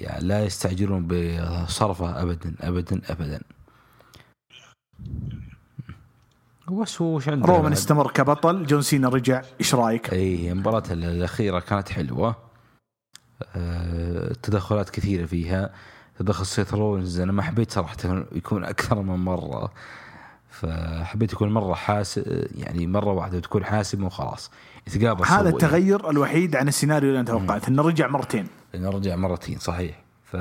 يعني 0.00 0.24
لا 0.24 0.44
يستعجلون 0.44 1.06
بصرفه 1.06 2.22
ابدا 2.22 2.54
ابدا 2.60 3.00
ابدا. 3.10 3.40
بس 6.70 7.02
هو 7.02 7.16
وش 7.16 7.28
عندنا؟ 7.28 7.46
رومان؟ 7.52 7.72
استمر 7.72 8.10
كبطل. 8.10 8.66
جون 8.66 8.82
سينا 8.82 9.08
رجع. 9.08 9.42
إيش 9.60 9.74
رأيك؟ 9.74 10.12
اي 10.12 10.52
المباراة 10.52 10.82
الأخيرة 10.90 11.60
كانت 11.60 11.88
حلوة. 11.88 12.36
آه، 13.56 14.32
تدخلات 14.42 14.90
كثيرة 14.90 15.26
فيها. 15.26 15.74
تدخل 16.20 16.46
سيث 16.46 16.74
رولنز 16.74 17.20
أنا 17.20 17.32
ما 17.32 17.42
حبيت 17.42 17.72
صراحة 17.72 17.96
يكون 18.32 18.64
أكثر 18.64 19.02
من 19.02 19.14
مرة 19.14 19.72
فحبيت 20.50 21.32
يكون 21.32 21.52
مرة 21.52 21.74
حاسم 21.74 22.46
يعني 22.54 22.86
مرة 22.86 23.12
واحدة 23.12 23.40
تكون 23.40 23.64
حاسم 23.64 24.04
وخلاص 24.04 24.50
يتقابل 24.86 25.24
هذا 25.24 25.42
سوي. 25.42 25.48
التغير 25.48 26.10
الوحيد 26.10 26.56
عن 26.56 26.68
السيناريو 26.68 27.08
اللي 27.08 27.20
أنا 27.20 27.28
توقعت 27.28 27.68
انه 27.68 27.82
رجع 27.82 28.08
مرتين 28.08 28.46
لأنه 28.74 28.90
رجع 28.90 29.16
مرتين 29.16 29.58
صحيح 29.58 30.02
ف 30.24 30.36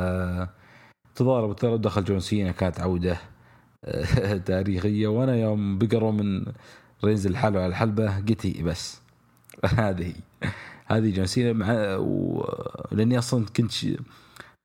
تضارب 1.16 1.52
التضارب 1.52 1.82
دخل 1.82 2.04
جون 2.04 2.20
سينا 2.20 2.52
كانت 2.52 2.80
عودة 2.80 3.18
آه، 3.86 4.38
تاريخية 4.48 5.08
وأنا 5.08 5.36
يوم 5.36 5.78
بقى 5.78 6.12
رومن 6.12 6.46
رينز 7.04 7.28
الحلبة 7.28 7.60
على 7.60 7.68
الحلبة 7.70 8.18
قلت 8.18 8.64
بس 8.64 9.02
هذه. 9.66 10.14
هذه 10.86 11.16
جون 11.16 11.26
سينا 11.26 11.54
مع 11.54 11.96
و... 12.00 12.46
لأني 12.92 13.18
أصلا 13.18 13.46
كنت. 13.58 13.74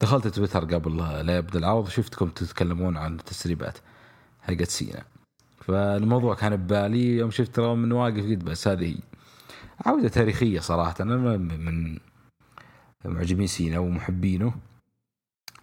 دخلت 0.02 0.28
تويتر 0.28 0.64
قبل 0.74 0.96
لا 1.26 1.36
يبدأ 1.36 1.58
العرض 1.58 1.88
شفتكم 1.88 2.28
تتكلمون 2.28 2.96
عن 2.96 3.14
التسريبات 3.14 3.78
حقت 4.42 4.68
سينا. 4.68 5.04
فالموضوع 5.60 6.34
كان 6.34 6.56
ببالي 6.56 7.16
يوم 7.16 7.30
شفت 7.30 7.54
رومن 7.56 7.92
واقف 7.92 8.24
قلت 8.24 8.44
بس 8.44 8.68
هذه 8.68 8.84
هي. 8.84 8.98
عودة 9.86 10.08
تاريخية 10.08 10.60
صراحة. 10.60 10.94
أنا 11.00 11.16
من 11.36 11.98
معجبين 13.04 13.46
سينا 13.46 13.78
ومحبينه. 13.78 14.54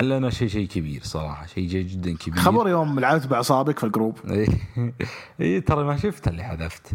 إلا 0.01 0.17
أنا 0.17 0.29
شيء 0.29 0.47
شيء 0.47 0.67
كبير 0.67 1.03
صراحة. 1.03 1.45
شيء 1.45 1.69
جدا 1.69 2.17
كبير. 2.17 2.39
خبر 2.39 2.69
يوم 2.69 2.99
لعبت 2.99 3.27
باعصابك 3.27 3.79
في 3.79 3.85
ال 3.85 3.90
group. 3.90 4.17
إي 5.41 5.61
ترى 5.61 5.83
ما 5.83 5.97
شفت 5.97 6.27
اللي 6.27 6.43
حذفت. 6.43 6.93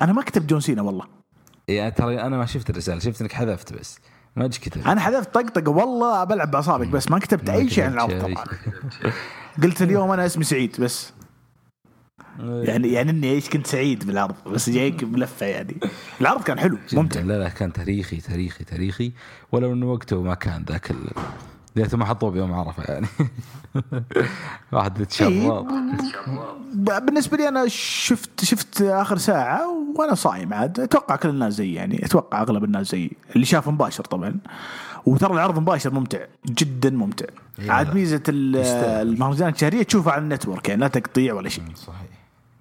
أنا 0.00 0.12
ما 0.12 0.22
كتبت 0.22 0.50
جون 0.50 0.60
سينا 0.60 0.82
والله. 0.82 1.06
يعني 1.68 1.90
ترى 1.90 2.20
أنا 2.20 2.36
ما 2.36 2.46
شفت 2.46 2.70
الرسالة. 2.70 2.98
شفت 2.98 3.20
إنك 3.20 3.32
حذفت 3.32 3.72
بس. 3.72 3.98
ما 4.36 4.44
إيش 4.44 4.58
كتبت 4.58 4.86
أنا 4.86 5.00
حذفت 5.00 5.34
طقطقة 5.34 5.70
والله 5.70 6.24
بلعب 6.24 6.50
باعصابك 6.50 6.88
بس 6.88 7.10
ما 7.10 7.18
كتبت 7.18 7.50
أي 7.50 7.70
شيء 7.70 7.84
عن 7.84 7.92
العرض 7.92 8.20
طبعا. 8.20 8.44
قلت 9.62 9.82
اليوم 9.82 10.10
أنا 10.10 10.26
اسمي 10.26 10.44
سعيد 10.44 10.76
بس. 10.80 11.12
يعني 12.40 12.92
يعني 12.92 13.10
إني 13.10 13.30
إيش 13.30 13.48
كنت 13.48 13.66
سعيد 13.66 14.06
بالعرض 14.06 14.34
بس 14.46 14.70
جايك 14.70 15.04
بلفة 15.04 15.46
يعني. 15.46 15.76
العرض 16.20 16.42
كان 16.42 16.58
حلو. 16.60 16.78
ممتع. 16.92 17.20
لا 17.20 17.38
لا 17.38 17.48
كان 17.48 17.72
تاريخي 17.72 18.16
تاريخي 18.16 18.64
تاريخي. 18.64 19.12
ولو 19.52 19.72
إنه 19.72 19.92
وقته 19.92 20.22
ما 20.22 20.34
كان 20.34 20.64
ذاك 20.68 20.92
ال... 21.76 21.82
ليته 21.82 21.96
ما 21.96 22.04
حطوه 22.04 22.30
بيوم 22.30 22.52
عرفة 22.54 22.82
يعني. 22.92 23.06
واحد 24.72 24.94
إيه، 24.96 25.02
يتشرط 25.02 25.64
ب- 26.74 27.06
بالنسبة 27.06 27.36
لي 27.36 27.48
أنا 27.48 27.68
شفت 27.68 28.44
شفت 28.44 28.82
آخر 28.82 29.16
ساعة 29.18 29.62
وأنا 29.96 30.14
صايم 30.14 30.54
عاد. 30.54 30.80
أتوقع 30.80 31.16
كل 31.16 31.28
الناس 31.28 31.52
زي 31.54 31.72
يعني 31.72 32.04
أتوقع 32.06 32.42
أغلب 32.42 32.64
الناس 32.64 32.90
زي. 32.90 33.10
اللي 33.34 33.46
شاف 33.46 33.68
مباشر 33.68 34.04
طبعا. 34.04 34.36
وترى 35.06 35.32
العرض 35.34 35.58
مباشر 35.58 35.92
ممتع 35.94 36.18
جدا 36.46 36.90
ممتع. 36.90 37.26
إيه، 37.58 37.70
عاد. 37.70 37.94
ميزة. 37.94 38.22
المهرجانات 38.28 39.54
الشهرية 39.54 39.82
تشوفها 39.82 40.12
على 40.12 40.22
ال 40.22 40.28
network 40.28 40.68
يعني 40.68 40.80
لا 40.80 40.88
تقطيع 40.88 41.34
ولا 41.34 41.48
شيء. 41.48 41.64
صحيح. 41.74 42.00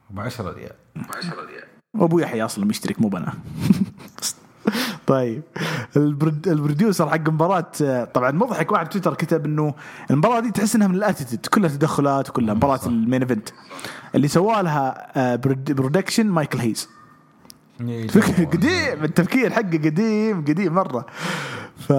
ب 0.10 0.20
10 0.20 0.52
ريال. 0.52 0.72
وابو 1.98 2.20
يحيى 2.20 2.44
أصلا 2.46 2.66
مشترك 2.66 3.02
مو 3.02 3.08
بنا. 3.08 3.34
طيب. 5.08 5.42
ال 6.48 6.55
producer 6.55 7.10
حق 7.10 7.16
المباراة 7.28 7.66
طبعا 8.14 8.32
مضحك 8.32 8.72
واحد 8.72 8.88
تويتر 8.90 9.14
كتب 9.14 9.46
إنه 9.46 9.74
المباراة 10.12 10.40
دي 10.40 10.52
تحس 10.52 10.76
إنها 10.76 10.88
من 10.88 10.96
ال 10.96 11.01
Attitude 11.01 11.46
كلها 11.46 11.70
تدخلات 11.70 12.30
وكلها 12.30 12.54
مباراة 12.54 12.80
ال 12.86 12.93
main 12.93 13.22
event. 13.22 13.50
اللي 14.16 14.28
سوى 14.28 14.64
لها 14.64 15.12
آه، 15.18 15.36
prod- 15.36 15.72
production 15.72 16.28
مايكل 16.28 16.60
هيز. 16.60 16.90
قديم 18.54 19.04
التفكير 19.04 19.54
حقه 19.54 19.62
قديم 19.78 20.42
قديم 20.46 20.74
مرة. 20.74 21.06
ف 21.78 21.94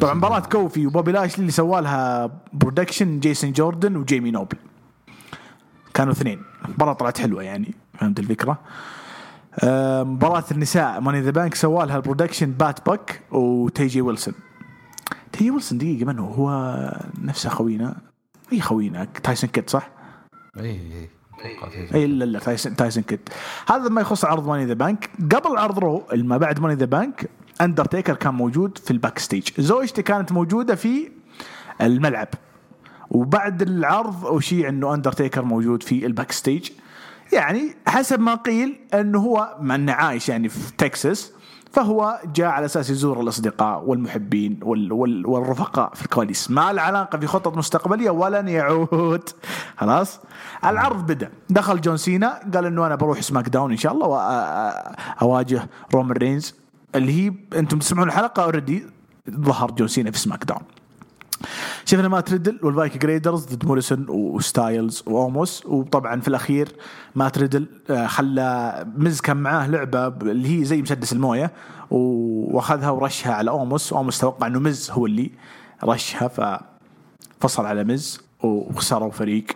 طبعا 0.00 0.14
مباراة 0.14 0.40
كوفي 0.40 0.86
وبوبي 0.86 1.12
لاشلي 1.12 1.38
اللي 1.40 1.50
سوى 1.52 1.80
لها 1.80 2.30
production 2.52 3.20
جيسون 3.20 3.52
جوردن 3.52 3.96
وجيمي 3.96 4.30
نوبل. 4.30 4.56
كانوا 5.94 6.12
اثنين. 6.12 6.42
مباراة 6.68 6.92
طلعت 6.92 7.18
حلوة 7.20 7.42
يعني 7.42 7.74
فهمت 7.98 8.18
الفكرة؟ 8.18 8.52
آه، 8.52 8.58
مباراة 10.02 10.44
النساء. 10.50 11.00
Money 11.00 11.14
in 11.14 11.20
the 11.20 11.30
Bank 11.30 11.54
سوى 11.54 11.86
لها 11.86 11.96
ال 11.96 12.01
production 12.01 12.52
بات 12.52 12.86
باك 12.86 13.22
وتي 13.30 13.72
جي 13.72 14.00
ويلسون 14.00 14.34
تي 15.32 15.41
جي 15.41 15.50
ويلسون 15.50 15.78
دقيقة 15.78 16.06
من 16.06 16.18
هو؟ 16.18 16.48
هو 16.48 17.00
نفسه 17.22 17.50
خوينا. 17.50 17.96
أي 18.52 18.60
خوينا؟ 18.60 19.04
تايسون 19.04 19.50
كيد 19.50 19.70
صح؟ 19.70 19.90
إي 20.56 20.64
إي. 20.64 21.08
إي. 21.94 22.06
لا 22.06 22.24
لا 22.24 22.38
تايسون 22.38 22.76
تايسون 22.76 23.02
كيد 23.02 23.28
هذا 23.68 23.88
ما 23.88 24.00
يخص 24.00 24.24
عرض 24.24 24.48
Money 24.48 24.59
in 24.59 24.64
the 24.64 24.74
Bank 24.74 25.10
قبل 25.34 25.58
عرض 25.58 25.78
رو 25.78 26.04
ما 26.14 26.36
بعد 26.36 26.60
Money 26.60 26.70
in 26.70 26.74
the 26.74 26.84
Bank 26.84 27.30
اندرتيكر 27.60 28.14
كان 28.14 28.34
موجود 28.34 28.78
في 28.78 28.90
ال 28.90 29.18
backstage 29.18 29.48
زوجته 29.58 30.02
كانت 30.02 30.32
موجودة 30.32 30.74
في 30.74 31.10
الملعب. 31.80 32.28
وبعد 33.10 33.62
العرض 33.62 34.26
اشيع 34.26 34.68
إنه 34.68 34.94
اندرتيكر 34.94 35.44
موجود 35.44 35.82
في 35.82 36.06
ال 36.06 36.32
backstage 36.32 36.70
يعني 37.32 37.76
حسب 37.86 38.20
ما 38.20 38.34
قيل 38.34 38.80
أنه 38.94 39.18
هو 39.18 39.56
انه 39.60 39.92
عايش 39.92 40.28
يعني 40.28 40.48
في 40.48 40.72
تكساس 40.78 41.32
فهو 41.72 42.20
جاء 42.34 42.46
على 42.46 42.66
أساس 42.66 42.90
يزور 42.90 43.20
الأصدقاء 43.20 43.84
والمحبين 43.84 44.60
وال 44.62 44.92
وال 44.92 45.26
والرفقاء 45.26 45.94
في 45.94 46.02
الكواليس. 46.04 46.50
ما 46.50 46.72
له 46.72 46.82
علاقة 46.82 47.18
في 47.18 47.26
خطط 47.26 47.56
مستقبلية 47.56 48.10
ولن 48.10 48.48
يعود. 48.48 49.28
خلاص؟ 49.76 50.20
العرض 50.64 51.06
بدأ. 51.06 51.30
دخل 51.50 51.80
جون 51.80 51.96
سينا 51.96 52.40
قال 52.54 52.66
إنه 52.66 52.86
أنا 52.86 52.94
بروح 52.94 53.20
سماك 53.20 53.48
داون 53.48 53.70
إن 53.70 53.76
شاء 53.76 53.92
الله 53.92 54.06
واواجه 54.06 55.68
رومان 55.94 56.16
رينز. 56.16 56.54
اللي 56.94 57.12
هي 57.12 57.32
أنتم 57.58 57.78
تسمعون 57.78 58.08
الحلقة 58.08 58.42
already 58.42 58.86
ظهر 59.30 59.70
جون 59.70 59.88
سينا 59.88 60.10
في 60.10 60.18
سماك 60.18 60.44
داون. 60.44 60.62
شفنا 61.84 62.08
مات 62.08 62.32
ريدل 62.32 62.58
والفايكنج 62.62 62.98
ريدرز 62.98 63.44
ضد 63.44 63.66
موريسون 63.66 64.06
وستايلز 64.08 65.02
وأوموس. 65.06 65.66
وطبعا 65.66 66.20
في 66.20 66.28
الأخير 66.28 66.68
مات 67.14 67.38
ريدل 67.38 67.66
آه، 67.90 68.06
خلى 68.06 68.84
مز 68.96 69.20
كان 69.20 69.36
معاه 69.36 69.66
لعبة 69.66 70.06
اللي 70.08 70.60
هي 70.60 70.64
زي 70.64 70.82
مسدس 70.82 71.12
الموية 71.12 71.52
وأخذها 71.90 72.90
ورشها 72.90 73.32
على 73.34 73.50
أوموس. 73.50 73.92
أوموس 73.92 74.18
توقع 74.18 74.46
إنه 74.46 74.58
مز 74.60 74.90
هو 74.90 75.06
اللي 75.06 75.30
رشها 75.84 76.28
ففصل 77.38 77.66
على 77.66 77.84
مز 77.84 78.20
وخسروا 78.42 79.10
فريق 79.10 79.46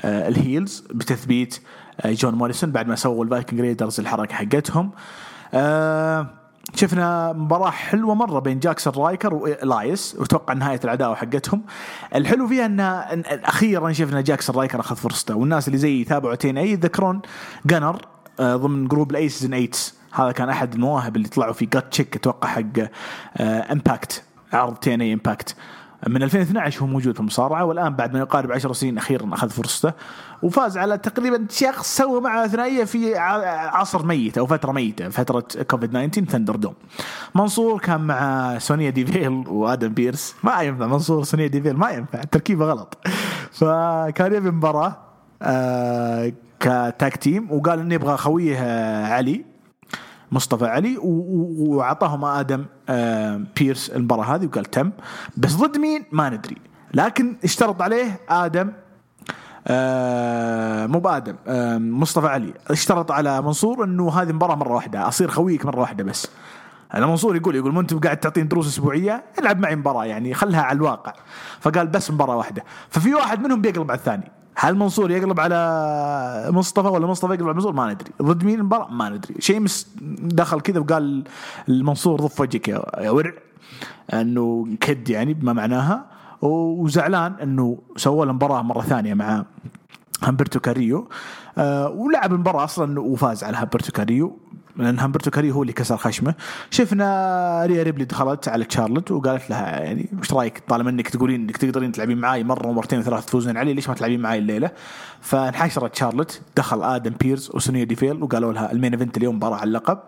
آه، 0.00 0.28
ال 0.28 0.37
heels 0.37 0.84
بتثبيت 0.90 1.60
آه، 2.00 2.12
جون 2.12 2.34
موريسون 2.34 2.70
بعد 2.70 2.88
ما 2.88 2.96
سووا 2.96 3.24
الفايكنج 3.24 3.60
ريدرز 3.60 4.00
الحركة 4.00 4.34
حقتهم. 4.34 4.90
آه، 5.54 6.26
شفنا 6.74 7.32
مباراة 7.32 7.70
حلوة 7.70 8.14
مرة 8.14 8.38
بين 8.38 8.58
جاكسون 8.58 8.92
رايكر 8.96 9.34
وإلايس 9.34 10.16
وتوقع 10.20 10.54
نهاية 10.54 10.80
العداوة 10.84 11.14
حقتهم. 11.14 11.62
الحلو 12.14 12.48
فيها 12.48 12.66
ان 12.66 12.80
أخيرا 13.44 13.92
شفنا 13.92 14.20
جاكسون 14.20 14.56
رايكر 14.56 14.80
أخذ 14.80 14.96
فرصته 14.96 15.34
والناس 15.34 15.68
اللي 15.68 15.78
زي 15.78 16.00
يتابعوا 16.00 16.34
تي 16.34 16.50
إن 16.50 16.58
إي 16.58 16.70
يذكرون 16.70 17.22
جانر 17.66 18.06
آه، 18.40 18.56
ضمن 18.56 18.88
group 18.88 19.10
ال 19.10 19.17
Aces 19.17 19.44
and 19.44 19.54
Eights. 19.54 19.94
هذا 20.12 20.32
كان 20.32 20.48
أحد 20.48 20.74
المواهب 20.74 21.16
اللي 21.16 21.28
طلعوا 21.28 21.52
في 21.52 21.66
Gut 21.66 21.90
Check 21.90 22.16
أتوقع 22.16 22.48
حق 22.48 22.88
امباكت 23.40 24.22
عرض 24.52 24.74
تي 24.74 24.91
إن 24.91 25.00
إي 25.00 25.12
امباكت 25.12 25.56
من 26.08 26.22
2012 26.22 26.82
هو 26.82 26.86
موجود 26.86 27.14
في 27.14 27.20
المصارعة 27.20 27.64
والآن 27.64 27.94
بعد 27.94 28.12
ما 28.12 28.18
يقارب 28.18 28.52
10 28.52 28.72
سنين 28.72 28.98
أخيرا 28.98 29.34
أخذ 29.34 29.50
فرصته 29.50 29.92
وفاز 30.42 30.78
على 30.78 30.98
تقريبا 30.98 31.46
شخص 31.50 31.96
سوى 31.96 32.20
معه 32.20 32.46
ثنائيه 32.46 32.84
في 32.84 33.16
عصر 33.16 34.06
ميت 34.06 34.38
أو 34.38 34.46
فترة 34.46 34.72
ميته 34.72 35.08
فترة 35.08 35.44
كوفيد 35.70 35.90
19 35.90 36.24
ThunderDome. 36.24 36.74
منصور 37.34 37.78
كان 37.78 38.00
مع 38.00 38.58
سونيا 38.58 38.90
ديفيل 38.90 39.44
وآدم 39.48 39.94
بيرس 39.94 40.34
ما 40.42 40.62
ينفع 40.62 40.86
منصور 40.86 41.24
سونيا 41.24 41.46
ديفيل 41.46 41.76
ما 41.76 41.90
ينفع 41.90 42.20
التركيبه 42.22 42.64
غلط. 42.64 42.98
فكان 43.52 44.34
يبي 44.34 44.50
مباراة 44.50 44.96
آه 45.42 46.32
ك 46.60 46.74
tag 46.74 47.16
team 47.16 47.52
وقال 47.52 47.80
انه 47.80 47.94
يبغى 47.94 48.16
خويه 48.16 48.56
آه، 48.58 49.06
علي 49.06 49.53
مصطفى 50.34 50.66
علي 50.66 50.96
و- 50.98 51.02
و- 51.02 51.76
واعطاهم 51.76 52.24
آدم 52.24 52.64
آه، 52.88 53.40
بيرس 53.56 53.90
المباراة 53.90 54.24
هذه 54.24 54.46
وقال 54.46 54.64
تم. 54.64 54.90
بس 55.36 55.54
ضد 55.56 55.78
مين؟ 55.78 56.04
ما 56.12 56.28
ندري. 56.30 56.56
لكن 56.94 57.36
اشترط 57.44 57.82
عليه 57.82 58.20
آدم 58.28 58.72
آه 59.66 60.86
مو 60.86 60.98
بآدم 60.98 61.36
آه 61.46 61.78
مصطفى 61.78 62.26
علي. 62.26 62.54
اشترط 62.70 63.10
على 63.12 63.42
منصور 63.42 63.84
إنه 63.84 64.10
هذه 64.12 64.32
مباراة 64.32 64.54
مرة 64.54 64.72
واحدة 64.74 65.08
أصير 65.08 65.28
خويك 65.30 65.66
مرة 65.66 65.80
واحدة 65.80 66.04
بس. 66.04 66.28
أنا 66.94 67.06
منصور 67.06 67.36
يقول 67.36 67.54
يقول 67.56 67.72
ما 67.74 67.80
أنت 67.80 67.94
قاعد 67.94 68.16
تعطيني 68.16 68.48
دروس 68.48 68.66
أسبوعية؟ 68.66 69.24
العب 69.38 69.58
معي 69.58 69.76
مباراة 69.76 70.04
يعني 70.04 70.34
خلها 70.34 70.62
على 70.62 70.76
الواقع. 70.76 71.12
فقال 71.60 71.86
بس 71.86 72.10
مباراة 72.10 72.36
واحدة. 72.36 72.64
ففي 72.88 73.14
واحد 73.14 73.42
منهم 73.42 73.60
بيقلب 73.60 73.90
على 73.90 73.98
الثاني. 73.98 74.30
هل 74.56 74.76
منصور 74.76 75.10
يقلب 75.10 75.40
على 75.40 76.48
مصطفى 76.50 76.88
ولا 76.88 77.06
مصطفى 77.06 77.32
يقلب 77.32 77.46
على 77.46 77.54
منصور؟ 77.54 77.72
ما 77.72 77.92
ندري. 77.92 78.10
ضد 78.22 78.44
مين؟ 78.44 78.58
المباراه 78.58 78.90
ما 78.90 79.08
ندري. 79.08 79.34
شيمس 79.38 79.88
دخل 80.22 80.60
كذا 80.60 80.80
وقال 80.80 81.24
المنصور 81.68 82.20
ضف 82.20 82.40
وجهك 82.40 82.68
يا 82.68 83.10
ورع. 83.10 83.32
انه 84.12 84.68
كد 84.80 85.10
يعني 85.10 85.34
بما 85.34 85.52
معناها. 85.52 86.04
وزعلان 86.42 87.32
انه 87.42 87.78
سوى 87.96 88.26
له 88.26 88.32
مباراة 88.32 88.62
مرة 88.62 88.82
ثانية 88.82 89.14
مع 89.14 89.44
همبرتو 90.22 90.60
كاريو. 90.60 91.08
آه 91.58 91.88
ولعب 91.88 92.32
المباراه 92.32 92.64
أصلا 92.64 93.00
وفاز 93.00 93.44
على 93.44 93.56
همبرتو 93.56 93.92
كاريو. 93.92 94.38
لأن 94.76 94.98
همبرتو 94.98 95.30
كاريو 95.30 95.54
هو 95.54 95.62
اللي 95.62 95.72
كسر 95.72 95.96
خشمه. 95.96 96.34
شفنا 96.70 97.66
ريا 97.66 97.82
ريبلي 97.82 98.04
دخلت 98.04 98.48
على 98.48 98.64
تشارلت 98.64 99.10
وقالت 99.10 99.50
لها 99.50 99.80
يعني 99.80 100.08
وش 100.18 100.32
رأيك 100.32 100.62
طالما 100.68 100.90
إنك 100.90 101.08
تقولين 101.08 101.40
إنك 101.40 101.56
تقدرين 101.56 101.92
تلعبين 101.92 102.18
معاي 102.18 102.44
مرة 102.44 102.66
ومرتين 102.66 102.98
وثلاث 102.98 103.26
تفوزين 103.26 103.56
علي 103.56 103.74
ليش 103.74 103.88
ما 103.88 103.94
تلعبين 103.94 104.20
معاي 104.20 104.38
الليلة؟ 104.38 104.70
فانحشرت 105.20 105.94
شارلت 105.94 106.42
دخل 106.56 106.82
آدم 106.82 107.14
بيرز 107.20 107.50
وسونيا 107.54 107.84
ديفيل 107.84 108.22
وقالوا 108.22 108.52
لها 108.52 108.72
ال 108.72 108.76
main 108.76 108.92
event 108.92 109.16
اليوم 109.16 109.36
مباراة 109.36 109.56
على 109.56 109.68
اللقب. 109.68 109.98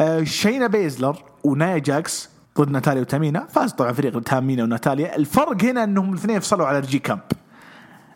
آه 0.00 0.24
شينا 0.24 0.66
بيزلر 0.66 1.16
ونايا 1.44 1.78
جاكس 1.78 2.30
ضد 2.58 2.70
ناتاليا 2.70 3.00
وتامينا 3.00 3.46
فاز 3.46 3.72
طبعا 3.72 3.92
فريق 3.92 4.20
تامينا 4.20 4.62
وناتاليا. 4.62 5.16
الفرق 5.16 5.62
هنا 5.64 5.84
إنهم 5.84 6.12
الاثنين 6.12 6.40
فصلوا 6.40 6.66
على 6.66 6.78
رجي 6.78 6.98
كامب. 6.98 7.20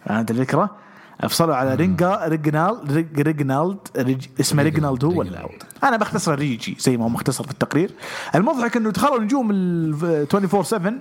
فهمت 0.07 0.31
الفكرة؟ 0.31 0.86
فصلوا 1.23 1.55
على 1.55 1.75
رينجا 1.75 2.21
ريجنال 2.25 2.79
ريج 2.91 3.21
ريجنالد 3.21 3.79
ريج 3.99 4.27
اسمه 4.41 4.63
ريجنالد 4.63 5.05
هو 5.05 5.11
ولا 5.11 5.31
ريجنالد. 5.31 5.63
أنا 5.85 5.97
بختصر 5.97 6.35
ريجي 6.35 6.77
زي 6.81 6.97
ما 6.97 7.05
هو 7.05 7.09
مختصر 7.09 7.45
في 7.45 7.51
التقرير 7.51 7.91
المضحك 8.35 8.77
إنه 8.77 8.91
دخلوا 8.91 9.19
نجوم 9.21 9.51
ال 9.51 9.95
24 10.33 10.65
7 10.65 10.93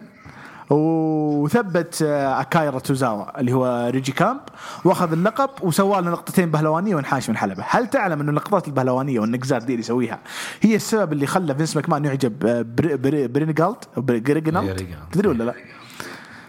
وثبت 0.70 2.02
آه، 2.08 2.42
أكايرا 2.42 2.80
توزاوا 2.80 3.40
اللي 3.40 3.54
هو 3.54 3.90
ريجي 3.94 4.12
كامب 4.12 4.40
وأخذ 4.86 5.12
اللقب 5.12 5.50
وسوى 5.62 6.02
له 6.02 6.10
نقطتين 6.12 6.52
بهلوانية 6.52 6.96
وانحاش 6.96 7.30
من 7.30 7.38
حلبة، 7.38 7.64
هل 7.70 7.88
تعلم 7.88 8.22
إنه 8.22 8.30
اللقطات 8.30 8.68
البهلوانية 8.68 9.20
والنقزات 9.20 9.62
دي 9.64 9.72
اللي 9.74 9.80
يسويها 9.80 10.20
هي 10.62 10.76
السبب 10.76 11.14
اللي 11.14 11.28
خلى 11.28 11.56
فينس 11.56 11.76
ماكمان 11.76 12.06
يعجب 12.06 12.46
آه، 12.46 12.62
بري- 12.62 12.98
بري- 12.98 13.28
برينجالد 13.28 13.76
أو 13.98 14.02
بري- 14.02 14.18
ريجنالد 14.34 14.70
ريجنالد. 14.70 15.00
تدري 15.12 15.28
ولا 15.28 15.44
لا؟ 15.44 15.54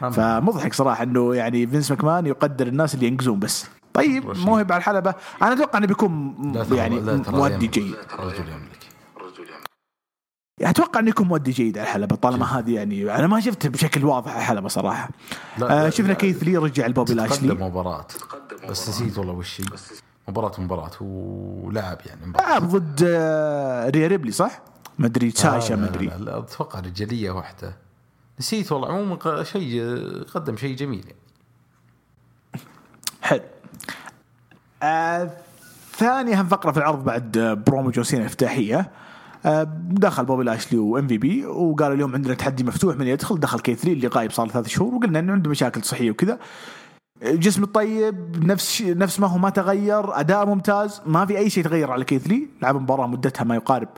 فمضحك 0.01 0.74
صراحة 0.74 1.02
إنه 1.02 1.35
يعني 1.35 1.66
فينس 1.66 1.90
ماكمان 1.90 2.27
يقدر 2.27 2.66
الناس 2.66 2.94
اللي 2.94 3.06
ينقزون 3.06 3.39
بس. 3.39 3.66
طيب. 3.94 4.36
موهبه 4.36 4.74
على 4.74 4.81
الحلبة؟ 4.81 5.14
أنا 5.43 5.52
أتوقع 5.52 5.78
إنه 5.78 5.86
بيكون 5.86 6.35
يعني 6.73 7.01
مؤدي 7.28 7.55
يملك. 7.55 7.70
جيد. 7.70 7.94
رجل 8.18 8.48
يملك 8.48 8.86
أتوقع 10.62 11.01
إنه 11.01 11.09
يكون 11.09 11.27
مؤدي 11.27 11.51
جيد 11.51 11.78
على 11.78 11.86
الحلبة 11.86 12.16
طالما 12.16 12.59
هذه 12.59 12.74
يعني 12.74 13.14
أنا 13.14 13.27
ما 13.27 13.40
شفته 13.40 13.68
بشكل 13.68 14.05
واضح 14.05 14.31
على 14.31 14.39
الحلبة 14.39 14.68
صراحة. 14.68 15.09
لا، 15.59 15.86
آه 15.86 15.90
شفنا 15.90 16.09
لا. 16.09 16.14
كيث 16.14 16.43
لي 16.43 16.56
رجع 16.56 16.86
لبوبي 16.86 17.14
تقدم 17.14 17.28
لاشلي. 17.28 17.55
مباراة. 17.55 18.06
بس 18.68 18.89
نسيت 18.89 19.18
والله 19.18 19.32
وش 19.32 19.60
هي. 19.60 19.64
مباراة 20.28 20.52
مباراة. 20.59 20.90
ولعب 21.01 21.98
يعني 22.06 22.27
مباراة. 22.27 22.48
لعب 22.48 22.68
ضد 22.68 23.05
آه 23.09 23.90
ريا 23.90 24.06
ريبلي 24.06 24.32
صح؟ 24.32 24.60
ما 24.98 25.06
أدري 25.06 25.31
ساشا 25.31 25.74
لا، 25.74 25.81
ما 25.81 25.85
لا، 25.85 25.90
أدري. 25.90 26.06
لا، 26.06 26.16
لا، 26.16 26.39
أتوقع 26.39 26.81
رجالية 26.81 27.31
واحدة. 27.31 27.77
نسيت 28.40 28.72
والله 28.72 28.88
عموما 28.88 29.42
شيء 29.42 29.82
قدم 30.34 30.56
شيء 30.56 30.76
جميل 30.76 31.04
يعني. 31.04 31.18
حلو. 33.22 33.40
آه 34.82 35.30
ثاني 35.96 36.34
أهم 36.34 36.46
فقرة 36.46 36.72
في 36.72 36.78
العرض 36.78 37.04
بعد 37.04 37.38
آه، 37.38 37.54
برومو 37.54 37.90
جون 37.90 38.04
سينا 38.04 38.26
إفتتاحية. 38.26 38.90
آه 39.46 39.62
دخل 39.90 40.24
بوبي 40.24 40.44
لاشلي 40.44 40.78
و 40.78 41.06
MVP 41.08 41.46
وقال 41.46 41.92
اليوم 41.92 42.14
عندنا 42.14 42.34
تحدي 42.34 42.64
مفتوح 42.64 42.96
من 42.96 43.06
يدخل 43.06 43.40
دخل 43.40 43.60
كيث 43.60 43.74
لي 43.74 43.92
اللي 43.92 44.08
غايب 44.08 44.30
صار 44.30 44.48
ثلاث 44.48 44.68
شهور 44.68 44.94
وقلنا 44.94 45.18
إنه 45.18 45.32
عنده 45.32 45.50
مشاكل 45.50 45.84
صحية 45.84 46.10
وكذا. 46.10 46.38
جسم 47.22 47.62
الطيب 47.62 48.44
نفس 48.44 48.82
نفس 48.82 49.20
ما 49.20 49.26
هو 49.26 49.38
ما 49.38 49.50
تغير 49.50 50.20
أداء 50.20 50.46
ممتاز 50.46 51.02
ما 51.06 51.26
في 51.26 51.38
أي 51.38 51.50
شيء 51.50 51.64
تغير 51.64 51.90
على 51.90 52.04
كيث 52.04 52.18
لي 52.18 52.40
لعب 52.62 52.76
مباراة 52.76 53.06
مدتها 53.06 53.44
ما 53.44 53.54
يقارب 53.54 53.88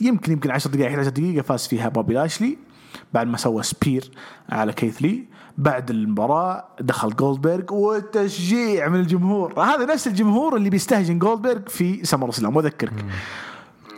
يمكن 0.00 0.32
يمكن 0.32 0.50
10 0.50 0.70
دقائق 0.70 0.90
11 0.90 1.10
دقيقة 1.10 1.42
فاز 1.42 1.66
فيها 1.66 1.88
بوبي 1.88 2.14
لاشلي. 2.14 2.58
بعد 3.12 3.26
ما 3.26 3.36
سوى 3.36 3.62
spear 3.62 4.10
على 4.48 4.72
كيث 4.72 4.90
لي 4.90 5.18
بعد 5.58 5.90
المباراة 5.90 6.64
دخل 6.80 7.16
جولدبرغ 7.16 7.74
والتشجيع 7.74 8.88
من 8.88 9.00
الجمهور. 9.00 9.60
هذا 9.60 9.84
نفس 9.84 10.06
الجمهور 10.06 10.56
اللي 10.56 10.70
بيستهجن 10.70 11.18
جولدبرغ 11.18 11.60
في 11.68 12.04
سمر 12.04 12.28
سلام 12.28 12.56
وأذكرك. 12.56 13.04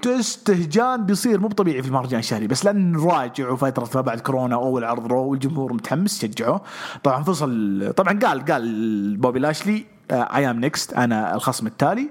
استهجان 0.07 1.05
بيصير 1.05 1.41
مو 1.41 1.49
طبيعي 1.49 1.83
في 1.83 1.89
المهرجان 1.89 2.19
الشهري 2.19 2.47
بس 2.47 2.65
لأن 2.65 2.97
راجع 2.97 3.51
وفتره 3.51 3.89
ما 3.95 4.01
بعد 4.01 4.21
كورونا 4.21 4.55
اول 4.55 4.85
عرض 4.85 5.07
رو 5.07 5.25
والجمهور 5.25 5.73
متحمس 5.73 6.21
شجعوه 6.23 6.61
طبعا 7.05 7.23
فصل 7.23 7.93
طبعا 7.97 8.19
قال 8.19 8.45
قال 8.45 9.17
بوبي 9.17 9.39
لاشلي 9.39 9.87
I'm 10.11 10.61
next 10.61 10.93
أنا 10.93 11.35
الخصم 11.35 11.67
التالي. 11.67 12.09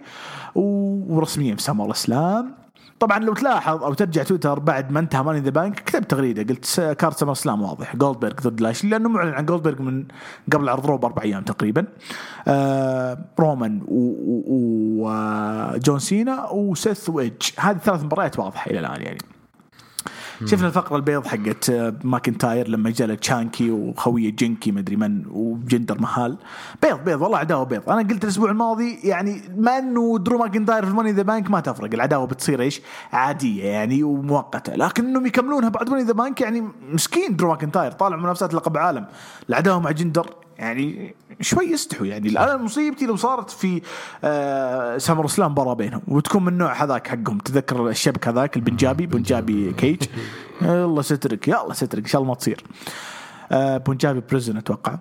ورسميا 0.56 1.56
في 1.56 1.62
سمر 1.62 1.92
سلام 1.92 2.56
طبعا 3.00 3.20
لو 3.20 3.34
تلاحظ 3.34 3.84
أو 3.84 3.94
ترجع 3.94 4.24
تويتر 4.24 4.60
بعد 4.60 4.92
ما 4.92 5.00
انتهى 5.00 5.24
ماني 5.24 5.40
ذا 5.40 5.50
بانك 5.50 5.80
كتبت 5.80 6.12
تغريدة 6.12 6.44
قلت 6.54 6.96
card 7.00 7.18
سمر 7.18 7.32
سلام 7.32 7.62
واضح. 7.62 7.96
جولدبرغ 7.96 8.34
ضد 8.34 8.62
لاشلي 8.62 8.90
لأنه 8.90 9.10
معلن 9.10 9.34
عن 9.34 9.46
جولدبرغ 9.46 9.82
من 9.82 10.06
قبل 10.54 10.70
عرض 10.70 10.86
رو 10.86 10.98
بأربع 10.98 11.24
أيام 11.24 11.44
تقريبا. 11.44 11.86
رومان 13.40 13.82
وجون 15.00 16.00
سينا 16.00 16.50
وسيث 16.50 17.10
وإيدج 17.10 17.46
هذه 17.60 17.78
ثلاث 17.78 18.04
مباريات 18.04 18.40
واضحة 18.40 18.72
إلى 18.72 18.80
الآن 18.80 19.02
يعني. 19.02 19.18
شفنا 20.46 20.68
الفقرة 20.68 20.96
البيض 20.96 21.28
حقت 21.28 21.70
آه، 21.70 21.94
ماكنتاير 22.04 22.68
لما 22.68 22.90
جاء 22.90 23.16
شانكي 23.16 23.72
وخويه 23.72 24.36
جنكي 24.36 24.72
مدري 24.72 24.96
من 24.96 25.24
وجندر 25.28 26.02
مهال 26.02 26.38
بيض 26.82 27.04
بيض 27.04 27.22
والله 27.22 27.38
عداوة 27.38 27.64
بيض. 27.64 27.90
أنا 27.90 28.10
قلت 28.10 28.24
الأسبوع 28.24 28.52
الماضي 28.52 29.00
يعني 29.04 29.42
ما 29.58 29.78
انه 29.78 30.18
درو 30.18 30.38
ماكنتاير 30.38 30.86
في 30.86 30.92
الماني 30.92 31.12
ذا 31.12 31.22
بانك 31.22 31.52
ما 31.52 31.60
تفرق. 31.60 31.94
العداوة 31.94 32.28
بتصير 32.28 32.62
إيش؟ 32.62 32.82
عادية 33.14 33.64
يعني 33.64 34.04
ومؤقتة. 34.04 34.76
لكن 34.76 35.06
إنهم 35.06 35.26
يكملونها 35.26 35.70
بعد 35.70 35.90
ماني 35.90 36.04
ذا 36.04 36.14
بانك 36.14 36.42
يعني 36.42 36.64
مسكين 36.92 37.36
درو 37.36 37.50
ماكنتاير 37.50 37.92
طالع 37.92 38.16
منافسات 38.16 38.54
لقب 38.54 38.78
عالم. 38.78 39.06
العداوة 39.50 39.80
مع 39.80 39.92
جندر 39.92 40.36
يعني 40.58 41.16
شوي 41.42 41.66
يستحوا. 41.66 42.06
يعني 42.06 42.30
الآن 42.30 42.62
مصيبتي 42.62 43.06
لو 43.06 43.16
صارت 43.16 43.50
في 43.50 43.82
آه 44.24 44.98
سمر 44.98 45.28
سلام 45.28 45.52
مباراه 45.52 45.74
بينهم 45.74 46.02
وتكون 46.08 46.42
من 46.42 46.48
النوع 46.48 46.84
هذاك 46.84 47.08
حقهم. 47.08 47.38
تذكر 47.38 47.90
الشبك 47.90 48.28
هذاك 48.28 48.58
البنجابي 48.58 49.06
Punjabi 49.06 49.74
cage. 49.74 50.04
يلا 50.62 51.02
سترك 51.02 51.48
يلا 51.48 51.74
سترك 51.74 52.04
إن 52.04 52.10
شاء 52.10 52.22
الله 52.22 52.34
ما 52.34 52.36
تصير. 52.36 52.64
آه 53.52 53.78
Punjabi 53.78 54.22
Prison 54.30 54.58
أتوقع. 54.58 54.98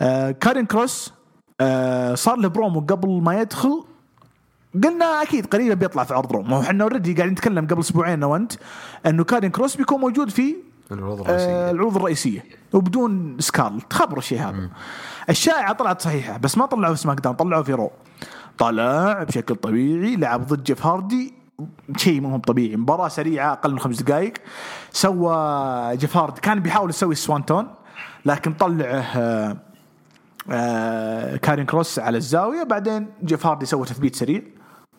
آه 0.00 0.30
كارين 0.30 0.66
كروس 0.66 1.12
آه 1.60 2.14
صار 2.14 2.36
له 2.36 2.48
برومو 2.48 2.80
قبل 2.80 3.08
ما 3.22 3.40
يدخل 3.40 3.84
قلنا 4.84 5.22
أكيد 5.22 5.46
قريبا 5.46 5.74
بيطلع 5.74 6.04
في 6.04 6.14
عرض 6.14 6.32
رو. 6.32 6.54
إحنا 6.54 6.84
already 6.84 7.14
قاعدين 7.14 7.32
نتكلم 7.32 7.66
قبل 7.66 7.80
أسبوعين 7.80 8.12
أنا 8.12 8.26
وانت 8.26 8.52
إنه 9.06 9.24
كارين 9.24 9.50
كروس 9.50 9.76
بيكون 9.76 10.00
موجود 10.00 10.30
في 10.30 10.56
العروض 10.92 11.20
آه، 11.20 11.24
الرئيسيه 11.24 11.70
العروض 11.70 11.96
الرئيسيه 11.96 12.44
وبدون 12.72 13.36
سكارلت 13.40 13.92
خبر 13.92 14.18
الشيء 14.18 14.40
هذا. 14.40 14.70
الشائعة 15.30 15.72
طلعت 15.72 16.02
صحيحة 16.02 16.36
بس 16.36 16.58
ما 16.58 16.66
طلعوا 16.66 16.94
في 16.94 17.00
سماك 17.00 17.20
داون 17.20 17.36
طلعوا 17.36 17.62
في 17.62 17.72
رو. 17.72 17.90
طلع 18.58 19.22
بشكل 19.22 19.54
طبيعي 19.54 20.16
لعب 20.16 20.46
ضد 20.46 20.64
جيف 20.64 20.86
هاردي. 20.86 21.34
شيء 21.96 22.20
ما 22.20 22.34
هو 22.34 22.38
طبيعي. 22.38 22.76
مباراة 22.76 23.08
سريعة 23.08 23.52
أقل 23.52 23.72
من 23.72 23.78
خمس 23.78 24.02
دقائق. 24.02 24.32
سوى 24.92 25.96
جيف 25.96 26.16
هاردي. 26.16 26.40
كان 26.40 26.60
بيحاول 26.60 26.90
يسوي 26.90 27.12
ال 27.12 27.19
Swanton 27.19 27.68
لكن 28.24 28.52
طلعه 28.52 28.86
آه، 29.16 29.56
آه، 30.50 31.36
كارين 31.36 31.66
كروس 31.66 31.98
على 31.98 32.18
الزاوية. 32.18 32.62
بعدين 32.62 33.06
جيف 33.24 33.46
هاردي 33.46 33.66
سوى 33.66 33.86
تثبيت 33.86 34.16
سريع 34.16 34.42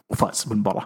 وفاز 0.09 0.43
بالمباراة. 0.43 0.85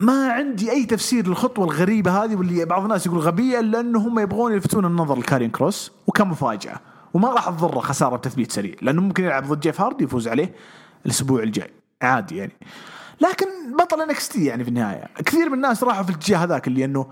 ما 0.00 0.32
عندي 0.32 0.70
أي 0.70 0.84
تفسير 0.84 1.26
للخطوة 1.28 1.64
الغريبة 1.64 2.24
هذه 2.24 2.36
واللي 2.36 2.64
بعض 2.64 2.82
الناس 2.82 3.06
يقول 3.06 3.18
غبية 3.18 3.60
إلا 3.60 3.80
انه 3.80 3.98
هم 3.98 4.18
يبغون 4.18 4.52
يلفتون 4.52 4.84
النظر 4.84 5.18
لكارين 5.18 5.50
كروس 5.50 5.92
وكمفاجاه 6.06 6.80
وما 7.14 7.28
راح 7.28 7.48
تضره 7.48 7.80
خسارة 7.80 8.16
بتثبيت 8.16 8.52
سريع 8.52 8.74
لأنه 8.82 9.02
ممكن 9.02 9.24
يلعب 9.24 9.46
ضد 9.46 9.60
جيف 9.60 9.80
هاردي 9.80 10.04
يفوز 10.04 10.28
عليه 10.28 10.54
الأسبوع 11.06 11.42
الجاي. 11.42 11.70
عادي 12.02 12.36
يعني. 12.36 12.52
لكن 13.20 13.46
بطل 13.78 14.00
NXT 14.00 14.44
يعني 14.44 14.64
في 14.64 14.70
النهاية. 14.70 15.04
كثير 15.24 15.48
من 15.48 15.54
الناس 15.54 15.84
راحوا 15.84 16.02
في 16.02 16.10
الاتجاه 16.10 16.38
هذاك 16.38 16.68
اللي 16.68 16.84
أنه 16.84 17.06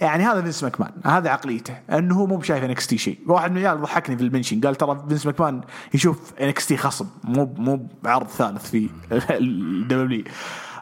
يعني 0.00 0.24
هذا 0.24 0.42
فينس 0.42 0.64
ماكمان 0.64 0.90
هذا 1.04 1.30
عقليته 1.30 1.74
أنه 1.90 2.14
هو 2.14 2.26
مو 2.26 2.42
شايف 2.42 2.64
NXT 2.64 2.98
شيء. 2.98 3.18
واحد 3.26 3.50
من 3.50 3.58
العيال 3.58 3.82
ضحكني 3.82 4.16
في 4.16 4.22
ال 4.22 4.27
mention 4.27 4.60
قال 4.60 4.74
ترى 4.74 5.04
فينس 5.08 5.26
ماكمان 5.26 5.60
يشوف 5.94 6.32
NXT 6.40 6.76
خصم 6.76 7.06
مو 7.24 7.54
مو 7.56 7.88
عرض 8.04 8.28
ثالث 8.28 8.70
في 8.70 8.88
الدبليو 9.30 10.24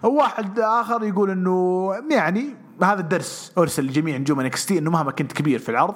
واحد 0.08 0.58
آخر 0.58 1.04
يقول 1.04 1.30
إنه 1.30 1.90
يعني 2.10 2.56
هذا 2.82 3.00
الدرس 3.00 3.52
أرسل 3.58 3.84
لجميع 3.84 4.16
نجوم 4.16 4.40
NXT 4.40 4.72
إنه 4.72 4.90
مهما 4.90 5.12
كنت 5.12 5.32
كبير 5.32 5.58
في 5.58 5.68
العرض 5.68 5.94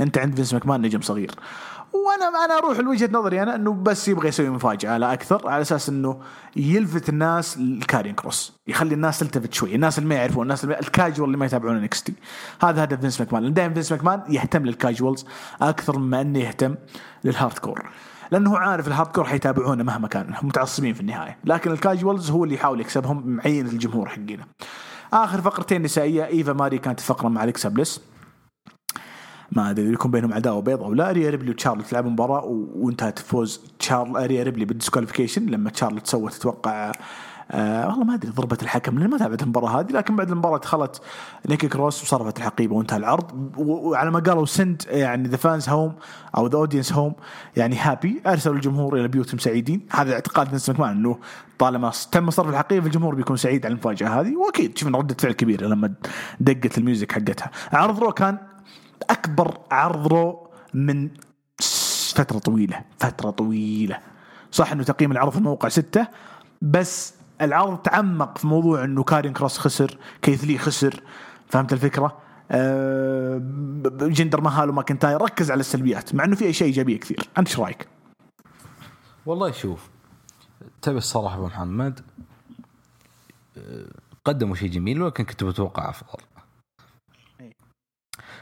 أنت 0.00 0.18
عند 0.18 0.34
فينس 0.34 0.54
ماكمان 0.54 0.82
نجم 0.82 1.00
صغير. 1.00 1.34
وأنا 1.92 2.44
أنا 2.44 2.58
أروح 2.58 2.78
لوجهة 2.78 3.08
نظري 3.12 3.42
أنا 3.42 3.54
إنه 3.54 3.72
بس 3.72 4.08
يبغى 4.08 4.28
يسوي 4.28 4.48
مفاجأة 4.48 4.98
لا 4.98 5.12
أكثر 5.12 5.48
على 5.48 5.62
أساس 5.62 5.88
إنه 5.88 6.20
يلفت 6.56 7.08
الناس 7.08 7.58
للكارين 7.58 8.14
كروس 8.14 8.52
يخلي 8.66 8.94
الناس 8.94 9.18
تلتفت 9.18 9.54
شوي 9.54 9.74
الناس 9.74 9.98
اللي 9.98 10.08
ما 10.08 10.14
يعرفون 10.14 10.42
الناس 10.42 10.64
الكاجوال 10.64 11.26
اللي 11.26 11.36
ما 11.36 11.46
يتابعون 11.46 11.76
NXT 11.76 12.14
هذا 12.62 12.84
هدف 12.84 13.00
فينس 13.00 13.20
ماكمان 13.20 13.54
دائما 13.54 13.74
فينس 13.74 13.92
ماكمان 13.92 14.22
يهتم 14.28 14.66
لل 14.66 14.79
casuals 14.79 15.26
أكثر 15.62 15.98
مما 15.98 16.20
إنه 16.20 16.38
يهتم 16.38 16.74
لل 17.24 17.58
hardcore 17.58 17.90
لأنه 18.32 18.58
عارف 18.58 18.88
ال 18.88 19.10
hardcore 19.10 19.24
حيتابعونه 19.24 19.84
مهما 19.84 20.08
كان 20.08 20.34
متعصبين 20.42 20.94
في 20.94 21.00
النهاية. 21.00 21.38
لكن 21.44 21.70
ال 21.70 21.77
casuals 21.77 22.30
هو 22.30 22.44
اللي 22.44 22.54
يحاول 22.54 22.80
يكسبهم 22.80 23.26
معين 23.26 23.66
الجمهور 23.66 24.08
حقنا. 24.08 24.46
آخر 25.12 25.40
فقرتين 25.40 25.82
نسائية 25.82 26.26
إيفا 26.26 26.52
ماري 26.52 26.78
كانت 26.78 27.00
فقرة 27.00 27.28
مع 27.28 27.44
اليكسا 27.44 27.68
بليس 27.68 28.00
ما 29.52 29.70
أدري 29.70 29.92
يكون 29.92 30.10
بينهم 30.10 30.32
عداوه 30.32 30.62
بيض 30.62 30.82
أو 30.82 30.94
لا. 30.94 31.12
ريا 31.12 31.30
ريبلي 31.30 31.50
وتشارلوت 31.50 31.92
لعبوا 31.92 32.10
مباراة 32.10 32.44
وانتهت 32.74 33.18
فوز 33.18 33.60
تشارل 33.78 34.26
ريا 34.26 34.42
ريبلي 34.42 34.64
بال 34.64 34.73
disqualification 34.73 35.46
لما 35.46 35.70
تشارلوت 35.70 36.06
سوت 36.06 36.34
أتوقع 36.34 36.92
آه 37.54 37.88
والله 37.88 38.04
ما 38.04 38.14
أدري 38.14 38.30
ضربه 38.30 38.58
الحكم 38.62 38.98
لأن 38.98 39.10
ما 39.10 39.18
تابعت 39.18 39.42
المباراة 39.42 39.80
هذه 39.80 39.92
لكن 39.92 40.16
بعد 40.16 40.30
المباراة 40.30 40.58
دخلت 40.58 41.02
نيكي 41.48 41.68
كروس 41.68 42.02
وصرفت 42.02 42.38
الحقيبة 42.38 42.76
وانتهى 42.76 42.96
العرض. 42.96 43.52
وعلى 43.56 44.10
ما 44.10 44.18
قالوا 44.18 44.46
send 44.46 44.82
يعني 44.88 45.28
the 45.28 45.36
fans 45.36 45.68
home 45.68 45.94
أو 46.36 46.46
the 46.46 46.58
audience 46.58 46.92
home 46.92 47.14
يعني 47.56 47.76
happy 47.76 48.22
أرسلوا 48.26 48.54
الجمهور 48.54 48.96
إلى 48.96 49.08
بيوتهم 49.08 49.38
سعيدين. 49.38 49.86
هذا 49.90 50.12
اعتقاد 50.12 50.52
ماكمان 50.68 50.90
إنه 50.90 51.18
طالما 51.58 51.92
تم 52.12 52.30
صرف 52.30 52.48
الحقيبة 52.48 52.86
الجمهور 52.86 53.14
بيكون 53.14 53.36
سعيد 53.36 53.66
على 53.66 53.72
المفاجأة 53.72 54.20
هذه. 54.20 54.36
وأكيد 54.36 54.78
شفنا 54.78 54.98
ردة 54.98 55.16
فعل 55.18 55.32
كبيرة 55.32 55.66
لما 55.66 55.94
دقت 56.40 56.78
ال 56.78 56.84
music 56.84 57.12
حقتها. 57.12 57.50
عرض 57.72 57.98
رو 57.98 58.12
كان 58.12 58.38
أكبر 59.10 59.58
عرض 59.70 60.06
رو 60.06 60.48
من 60.74 61.10
فترة 62.14 62.38
طويلة 62.38 62.80
فترة 62.98 63.30
طويلة. 63.30 63.98
صح 64.50 64.72
إنه 64.72 64.82
تقييم 64.82 65.12
العرض 65.12 65.32
في 65.32 65.38
الموقع 65.38 65.68
ستة 65.68 66.06
بس 66.62 67.14
العرض 67.42 67.78
تعمق 67.78 68.38
في 68.38 68.46
موضوع 68.46 68.84
إنه 68.84 69.02
كارين 69.02 69.32
كروس 69.32 69.58
خسر 69.58 69.98
كيث 70.22 70.44
لي 70.44 70.58
خسر. 70.58 71.02
فهمت 71.48 71.72
الفكرة؟ 71.72 72.18
أه 72.50 73.38
جندر 74.02 74.40
مهال 74.40 74.70
وماكنتاير 74.70 75.22
ركز 75.22 75.50
على 75.50 75.60
السلبيات 75.60 76.14
مع 76.14 76.24
إنه 76.24 76.36
في 76.36 76.50
اشياء 76.50 76.68
ايجابيه 76.68 77.00
كثير 77.00 77.28
أنت 77.38 77.48
إيش 77.48 77.58
رأيك؟ 77.58 77.88
والله 79.26 79.52
شوف 79.52 79.90
تبي 80.82 80.98
الصراحة 80.98 81.36
أبو 81.36 81.46
محمد 81.46 82.00
أه، 83.58 83.86
قدموا 84.24 84.54
شيء 84.54 84.70
جميل 84.70 85.02
ولكن 85.02 85.24
كنت 85.24 85.44
بتوقع 85.44 85.90
أفضل. 85.90 86.24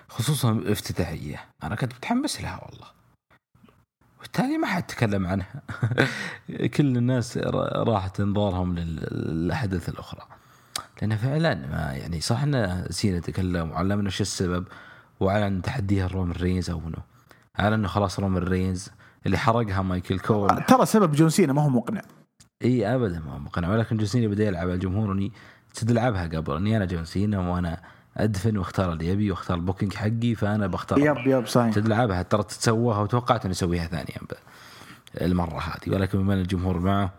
خصوصا 0.08 0.62
افتتاحية. 0.66 1.48
أنا 1.62 1.74
كنت 1.74 1.94
متحمس 1.94 2.40
لها 2.40 2.64
والله. 2.64 2.86
والتالي 4.20 4.58
ما 4.58 4.66
حد 4.66 4.82
تكلم 4.82 5.26
عنها 5.26 5.62
كل 6.76 6.96
الناس 6.96 7.38
را- 7.38 7.82
راحت 7.84 8.20
انظارهم 8.20 8.78
لل- 8.78 9.08
للأحداث 9.12 9.88
الأخرى. 9.88 10.22
لأن 11.02 11.16
فعلا 11.16 11.54
ما 11.54 11.92
يعني 11.92 12.20
صح 12.20 12.42
إن 12.42 12.86
سينا 12.90 13.20
تكلم 13.20 13.70
وعلمنا 13.70 14.10
شو 14.10 14.22
السبب 14.22 14.64
واعلن 15.20 15.62
تحديها 15.62 16.06
رومان 16.06 16.32
رينز 16.32 16.70
أو 16.70 16.78
انه 16.78 16.98
اعلن 17.60 17.72
إنه 17.74 17.88
خلاص 17.88 18.20
رومان 18.20 18.42
رينز 18.42 18.88
اللي 19.26 19.38
حرقها 19.38 19.82
مايكل 19.82 20.18
كول. 20.18 20.62
ترى 20.64 20.86
سبب 20.86 21.12
جون 21.12 21.30
سينا 21.30 21.52
ما 21.52 21.62
هو 21.62 21.68
مقنع. 21.68 22.02
إي 22.64 22.94
ابدا 22.94 23.18
ما 23.26 23.38
مقنع. 23.38 23.68
ولكن 23.70 23.96
جون 23.96 24.06
سينا 24.06 24.26
بدأ 24.28 24.44
يلعب 24.44 24.62
على 24.62 24.74
الجمهور 24.74 25.12
إني 25.12 25.32
تلعبها 25.74 26.24
قبل. 26.26 26.56
إني 26.56 26.76
أنا 26.76 26.84
جون 26.84 27.04
سينا 27.04 27.38
وأنا 27.38 27.82
أدفن 28.16 28.56
واختار 28.56 28.92
اللي 28.92 29.06
يبي 29.08 29.30
واختار 29.30 29.56
ال 29.56 29.61
booking 29.61 29.94
حقي 29.94 30.34
فأنا 30.34 30.66
بختار 30.66 30.98
yep 30.98 31.16
yep 31.26 31.46
صحيح. 31.46 31.74
تلعبها. 31.74 32.22
ترى 32.22 32.42
تتسواها 32.42 32.98
وتوقعت 32.98 33.44
انه 33.44 33.50
يسويها 33.52 33.86
ثانيا 33.86 34.18
ب- 34.30 34.32
المرة 35.22 35.58
هذه. 35.60 35.94
ولكن 35.94 36.18
بما 36.18 36.34
إن 36.34 36.38
الجمهور 36.38 36.78
معه. 36.78 37.10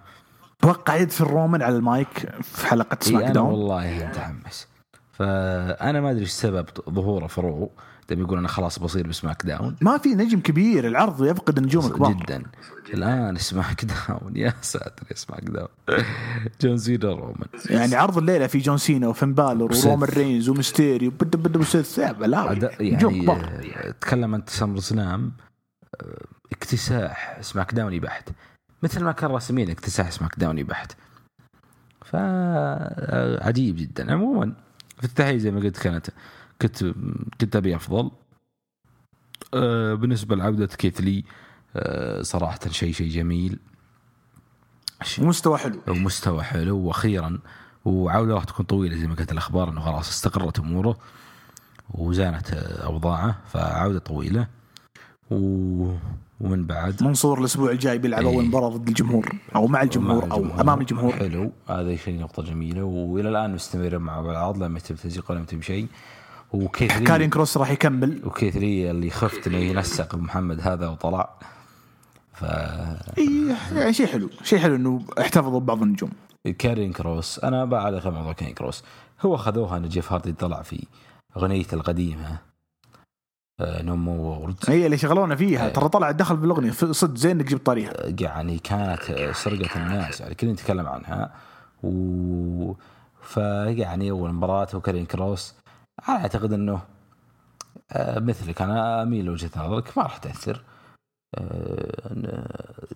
توقع 0.60 0.96
يدفن 0.96 1.26
رومان 1.26 1.62
على 1.62 1.76
المايك 1.76 2.30
في 2.42 2.68
حلقة 2.68 2.98
سماك 3.02 3.32
داون. 3.32 3.50
والله 3.50 4.08
متحمس 4.10 4.68
فأنا 5.14 6.02
ما 6.02 6.12
أدري 6.12 6.22
إيش 6.22 6.30
سبب 6.32 6.66
ظهوره 6.90 7.28
في 7.28 7.42
رو 7.42 7.72
تبي 8.12 8.22
يقول 8.22 8.38
أنا 8.38 8.48
خلاص 8.48 8.80
بصير 8.80 9.08
بسماك 9.08 9.46
داون. 9.46 9.76
ما 9.82 9.98
في 9.98 10.10
نجم 10.10 10.40
كبير 10.40 10.88
العرض 10.88 11.26
يفقد 11.26 11.58
النجوم 11.58 11.86
الكبار 11.86 12.14
جدا. 12.14 12.44
الآن 12.94 13.38
سماك 13.38 13.86
داون. 13.86 14.38
يا 14.44 14.54
ساتر 14.62 15.06
يا 15.12 15.16
سماك 15.16 15.44
داون. 15.44 15.68
جون 16.62 16.78
سينا 16.78 17.10
رومان. 17.10 17.48
يعني 17.70 17.96
عرض 17.96 18.18
الليلة 18.18 18.48
في 18.48 18.58
جون 18.58 18.78
سينا 18.78 19.08
وفين 19.08 19.34
بالور. 19.34 19.72
ورومان 19.74 20.10
رينز 20.10 20.50
وميستيريو. 20.50 21.12
بد 21.12 21.36
بد 21.36 21.58
وسيث 21.58 22.00
لا 22.00 22.54
نجوم 22.82 23.14
يعني 23.14 23.24
كبار 23.24 23.62
آه، 23.76 23.92
تكلم 23.92 24.36
عن 24.36 24.44
سمر 24.48 24.80
سلام 24.80 25.32
آه، 26.02 26.26
اكتساح 26.52 27.38
سماك 27.42 27.74
داوني 27.74 28.00
بحت. 28.00 28.30
مثل 28.84 29.04
ما 29.04 29.12
كان 29.12 29.32
راسمين 29.32 29.70
اكتساح 29.70 30.12
سماك 30.12 30.36
داوني 30.38 30.64
بحت. 30.64 30.92
فعجيب 32.06 33.76
جدا. 33.76 34.14
عموما 34.14 34.54
في 34.98 35.04
التحية 35.04 35.38
زي 35.38 35.52
ما 35.52 35.60
قلت 35.60 35.78
كانت 35.78 36.08
كنت 36.62 36.86
كنت 37.42 37.56
أبي 37.56 37.76
أفضل. 37.76 38.12
آه، 39.54 39.94
بالنسبة 39.94 40.36
لعودة 40.36 40.66
كيث 40.66 41.02
لي 41.02 41.24
آه، 41.76 42.22
صراحة 42.22 42.60
شيء 42.70 42.94
شيء 42.94 43.10
جميل. 43.10 43.60
مستوى 45.20 45.58
حلو. 45.58 45.80
ومستوى 45.88 46.44
حلو 46.44 46.78
وأخيرا 46.78 47.40
وعودة 47.86 48.34
راح 48.34 48.44
تكون 48.44 48.66
طويلة 48.66 48.96
زي 48.96 49.08
ما 49.08 49.16
قلت 49.16 49.32
الأخبار 49.32 49.70
إنه 49.70 49.82
خلاص 49.82 50.10
استقرت 50.10 50.60
أموره 50.60 50.98
وزانت 51.90 52.54
أوضاعه 52.84 53.42
فعودة 53.48 54.00
طويلة. 54.00 54.48
و... 55.32 55.36
ومن 56.40 56.66
بعد؟ 56.66 57.04
منصور 57.04 57.40
الأسبوع 57.40 57.72
الجاي 57.72 57.98
بيلعب 57.98 58.26
أول 58.26 58.44
إيه. 58.44 58.48
مباراة 58.50 58.70
ضد 58.70 58.88
الجمهور 58.88 59.30
أو 59.56 59.68
مع 59.68 59.82
الجمهور 59.82 60.26
مع 60.26 60.36
أو 60.36 60.62
أمام 60.62 60.82
الجمهور. 60.82 61.14
حلو. 61.14 61.52
هذا 61.70 61.96
شيء 61.96 62.20
نقطة 62.20 62.44
جميلة 62.44 62.84
وإلى 62.84 63.30
الآن 63.30 63.54
مستمر 63.54 63.98
مع 63.98 64.22
بعض 64.22 64.64
لم 64.64 64.78
يتم 64.78 64.96
تسجيل 64.96 65.24
ولا 65.30 65.42
يتم 65.42 65.62
شيء 65.62 65.88
وكيث 66.54 66.98
كارين 66.98 67.30
كروس 67.30 67.58
راح 67.58 67.72
يكمل. 67.72 68.22
وكيث 68.26 68.58
لي 68.58 68.92
اللي 68.92 69.10
خفت 69.10 69.48
إنه 69.48 69.58
ينسق 69.58 70.16
بو 70.16 70.31
محمد 70.31 70.62
هذا 70.62 70.88
وطلع. 70.88 71.40
ف 72.34 72.44
إيه، 72.44 73.56
يعني 73.76 73.94
شيء 73.94 74.08
حلو. 74.08 74.30
شيء 74.44 74.60
حلو 74.60 74.76
إنه 74.76 75.02
احتفظوا 75.20 75.60
ببعض 75.60 75.82
النجوم. 75.82 76.12
كارين 76.60 76.94
كروس 76.94 77.40
أنا 77.40 77.66
بعد 77.66 78.08
موضوع 78.08 78.34
كارين 78.34 78.54
كروس. 78.54 78.84
هو 79.22 79.38
خذوها 79.38 79.78
إن 79.78 79.90
جيف 79.90 80.14
هاردي 80.14 80.34
طلع 80.34 80.62
في 80.62 80.88
اغنيته 81.38 81.76
القديمة 81.76 82.38
No 83.62 83.96
More 83.96 84.38
Words 84.40 84.70
هي 84.70 84.86
اللي 84.86 84.98
شغلونا 84.98 85.36
فيها. 85.36 85.68
إيه. 85.68 85.74
ترى 85.74 85.90
طلع 85.90 86.12
دخل 86.12 86.38
بالاغنيه 86.38 86.72
صدق 86.72 87.18
زين 87.18 87.32
إنك 87.32 87.46
جبت 87.50 87.66
طاريها. 87.66 87.94
يعني 88.20 88.60
كانت 88.60 89.10
آه، 89.10 89.32
سرقة 89.32 89.76
الناس 89.76 90.22
يعني 90.22 90.36
كلنا 90.36 90.54
نتكلم 90.54 90.88
عنها. 90.88 91.34
و 91.84 92.74
فيعني 93.22 94.12
اول 94.12 94.34
مباراه 94.34 94.68
وكارين 94.74 95.06
كروس. 95.06 95.56
أنا 96.10 96.18
أعتقد 96.18 96.54
إنه 96.54 96.82
آه، 97.92 98.20
مثلك. 98.20 98.62
أنا 98.62 99.04
أميل 99.04 99.26
لوجهة 99.26 99.50
نظرك 99.58 99.98
ما 99.98 100.04
راح 100.04 100.18
تأثر. 100.18 100.62
آه، 101.36 102.46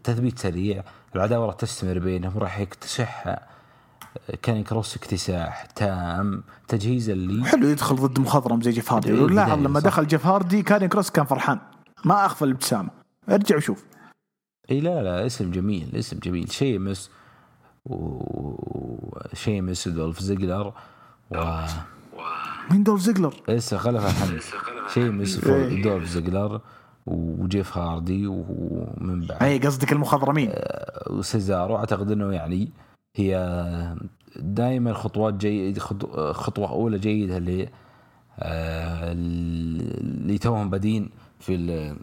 تثبيت 0.04 0.40
سريع. 0.40 0.84
العداوة 1.16 1.46
راح 1.46 1.56
تستمر 1.56 2.00
بينهم 2.00 2.38
راح 2.38 2.60
يكتسحها 2.60 3.48
كارين 4.42 4.64
كروس 4.64 4.96
اكتساح 4.96 5.66
تام. 5.66 6.44
تجهيزا 6.68 7.14
لي. 7.14 7.46
حلو 7.46 7.68
يدخل 7.68 7.96
ضد 7.96 8.20
مخضرم 8.20 8.62
زي 8.62 8.72
جيف 8.72 8.94
هاردي. 8.94 9.12
إيه، 9.12 9.28
لاحظ 9.28 9.60
لما 9.60 9.80
صح. 9.80 9.86
دخل 9.86 10.08
جيف 10.08 10.26
هاردي 10.26 10.64
كارين 10.64 10.90
كروس 10.90 11.10
كان 11.10 11.26
فرحان. 11.26 11.60
ما 12.06 12.26
اخفى 12.26 12.46
الابتسامة. 12.46 12.90
ارجع 13.30 13.58
وشوف. 13.58 13.86
اي 14.72 14.82
لا 14.82 15.04
لا 15.04 15.26
اسم 15.26 15.52
جميل 15.52 15.96
اسم 15.96 16.20
جميل. 16.20 16.52
شيمس 16.52 17.12
وشيمس 17.86 19.88
ودولف 19.88 20.20
زيجلر 20.20 20.74
و 21.32 21.36
مين 22.72 22.84
دول 22.84 23.00
زيجلر؟ 23.00 23.34
لسه 23.50 23.78
خلف 23.78 24.06
الحمد 24.06 24.42
شيمس 24.94 25.44
إيه. 25.44 25.80
ودولف 25.80 26.10
زيجلر 26.10 26.62
وجيف 27.06 27.78
هاردي 27.78 28.28
ومن 28.28 29.28
بعد. 29.28 29.44
اي 29.44 29.58
قصدك 29.60 29.92
المخضرمين 29.92 30.52
وسيزارو. 31.10 31.78
أعتقد 31.78 32.12
إنه 32.12 32.34
يعني 32.34 32.70
هي 33.16 33.96
دائما 34.36 34.94
خطوات 34.94 35.34
جيد 35.34 35.80
خطو- 35.80 36.32
خطوة 36.32 36.70
أولى 36.70 37.00
جيدة 37.00 37.38
ل 37.40 37.68
آه، 38.40 39.12
اللي 39.12 40.38
توهم 40.38 40.70
بادين 40.70 41.10
في 41.40 41.56
ال- 41.56 41.98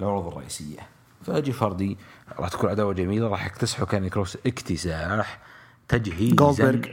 العروض 0.00 0.26
الرئيسية. 0.26 0.78
فجيف 1.22 1.62
هاردي 1.62 1.96
راح 2.38 2.48
تكون 2.48 2.70
عداوة 2.70 2.92
جميلة 2.94 3.28
راح 3.28 3.46
يكتسحوا 3.46 3.86
كارين 3.86 4.08
كروس 4.08 4.38
اكتساح 4.46 5.38
تجهيزا 5.88 6.34
جولدبرغ. 6.36 6.90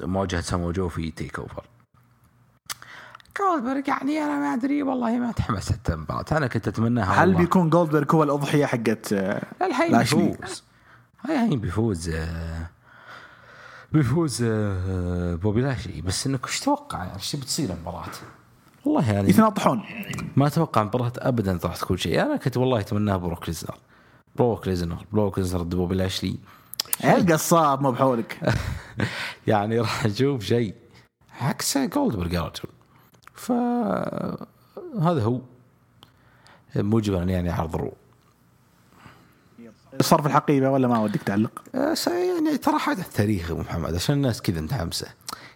لمواجهه 0.00 0.40
سامو 0.40 0.70
جو 0.72 0.88
في 0.88 1.10
TakeOver. 1.10 1.64
جولدبرغ 3.40 3.88
يعني 3.88 4.18
أنا 4.18 4.38
ما 4.40 4.54
أدري 4.54 4.82
والله 4.82 5.18
ما 5.18 5.32
تحمست 5.32 5.90
المباراه 5.90 6.24
أنا 6.32 6.46
كنت 6.46 6.68
اتمناها 6.68 7.12
هل 7.14 7.28
والله. 7.28 7.38
بيكون 7.38 7.70
جولدبرغ 7.70 8.14
هو 8.16 8.22
الأضحية 8.22 8.66
حقت 8.66 9.12
آه، 9.12 9.42
الحين. 9.62 9.98
بيفوز. 9.98 10.62
الحين 11.24 11.60
بيفوز 11.60 12.08
آه، 12.08 12.66
بيفوز 13.92 14.42
آه، 14.42 15.34
بوبي 15.34 15.60
لاشلي. 15.60 16.00
بس 16.00 16.26
إنك 16.26 16.46
إيش 16.46 16.60
تتوقع؟ 16.60 16.98
يعني 17.04 17.14
إيش 17.14 17.36
بتصير 17.36 17.70
المباراة؟ 17.72 18.04
والله 18.84 19.12
يعني 19.12 19.30
يتناطحون. 19.30 19.82
ما 20.36 20.46
أتوقع 20.46 20.80
المباراه 20.82 21.12
ابدا 21.18 21.58
راح 21.64 21.76
تكون 21.76 21.96
شيء. 21.96 22.22
أنا 22.22 22.36
كنت 22.36 22.56
والله 22.56 22.80
أتمناها 22.80 23.16
بروك 23.16 23.48
ليزنر. 23.48 23.74
بروك 24.36 24.68
ليزنر 24.68 25.04
بروك 25.12 25.38
ليزنر 25.38 25.62
ضد 25.62 25.74
بوبي 25.74 25.94
لاشلي. 25.94 26.38
القصاب 27.04 27.80
مو 27.82 27.90
بحولك. 27.92 28.40
يعني 29.46 29.80
راح 29.80 30.06
نشوف 30.06 30.42
شيء. 30.42 30.74
عكس 31.40 31.78
جولدبرغ 31.78 32.32
يا 32.34 32.40
رجل. 32.40 32.68
فهذا 33.34 35.22
هو. 35.22 35.40
موجبا 36.76 37.22
يعني 37.22 37.50
عرض 37.50 37.76
Raw 37.76 37.92
صرف 40.00 40.28
الحقيبة 40.28 40.70
ولا 40.70 40.88
ما 40.88 40.98
ودك 41.00 41.22
تعلق؟ 41.22 41.62
س- 41.94 42.06
يعني 42.06 42.58
ترى 42.58 42.78
حدث 42.78 43.12
تاريخي 43.16 43.52
أبو 43.52 43.60
محمد 43.60 43.94
عشان 43.94 44.14
الناس 44.16 44.42
كذا 44.42 44.60
متحمسة. 44.60 45.06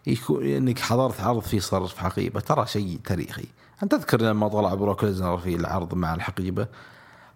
يكون 0.07 0.47
إنك 0.47 0.79
حضرت 0.79 1.21
عرض 1.21 1.41
فيه 1.43 1.61
صرف 1.61 2.01
حقيبة. 2.01 2.41
ترى 2.41 2.67
شيء 2.67 2.99
تاريخي. 3.05 3.45
أنت 3.83 3.95
تذكر 3.95 4.21
لما 4.21 4.49
طلع 4.49 4.75
بروك 4.75 5.05
ليزنر 5.05 5.39
في 5.39 5.55
العرض 5.57 5.95
مع 5.95 6.15
الحقيبة؟ 6.15 6.67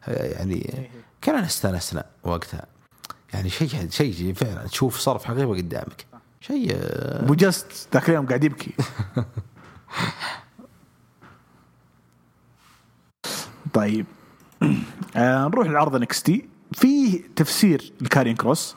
آه، 0.09 0.33
يعني 0.33 0.91
كنا 1.25 1.45
استانسنا 1.47 2.05
وقتها. 2.23 2.67
يعني 3.33 3.51
شيء 3.51 3.89
شيء 3.91 4.35
فعلا. 4.35 4.67
تشوف 4.67 4.99
صرف 4.99 5.27
حقيبه 5.27 5.57
قدامك. 5.57 6.07
شيء 6.41 6.73
آه، 6.75 7.25
ابو 7.25 7.35
جست 7.35 7.89
ذاك 7.95 8.09
اليوم 8.09 8.27
قاعد 8.27 8.45
يبكي. 8.45 8.73
طيب. 13.75 14.07
آه 15.17 15.49
نروح 15.49 15.69
لعرض 15.69 15.97
NXT 15.97 16.49
فيه 16.73 17.21
تفسير 17.37 17.93
لكارين 18.01 18.37
كروس. 18.37 18.77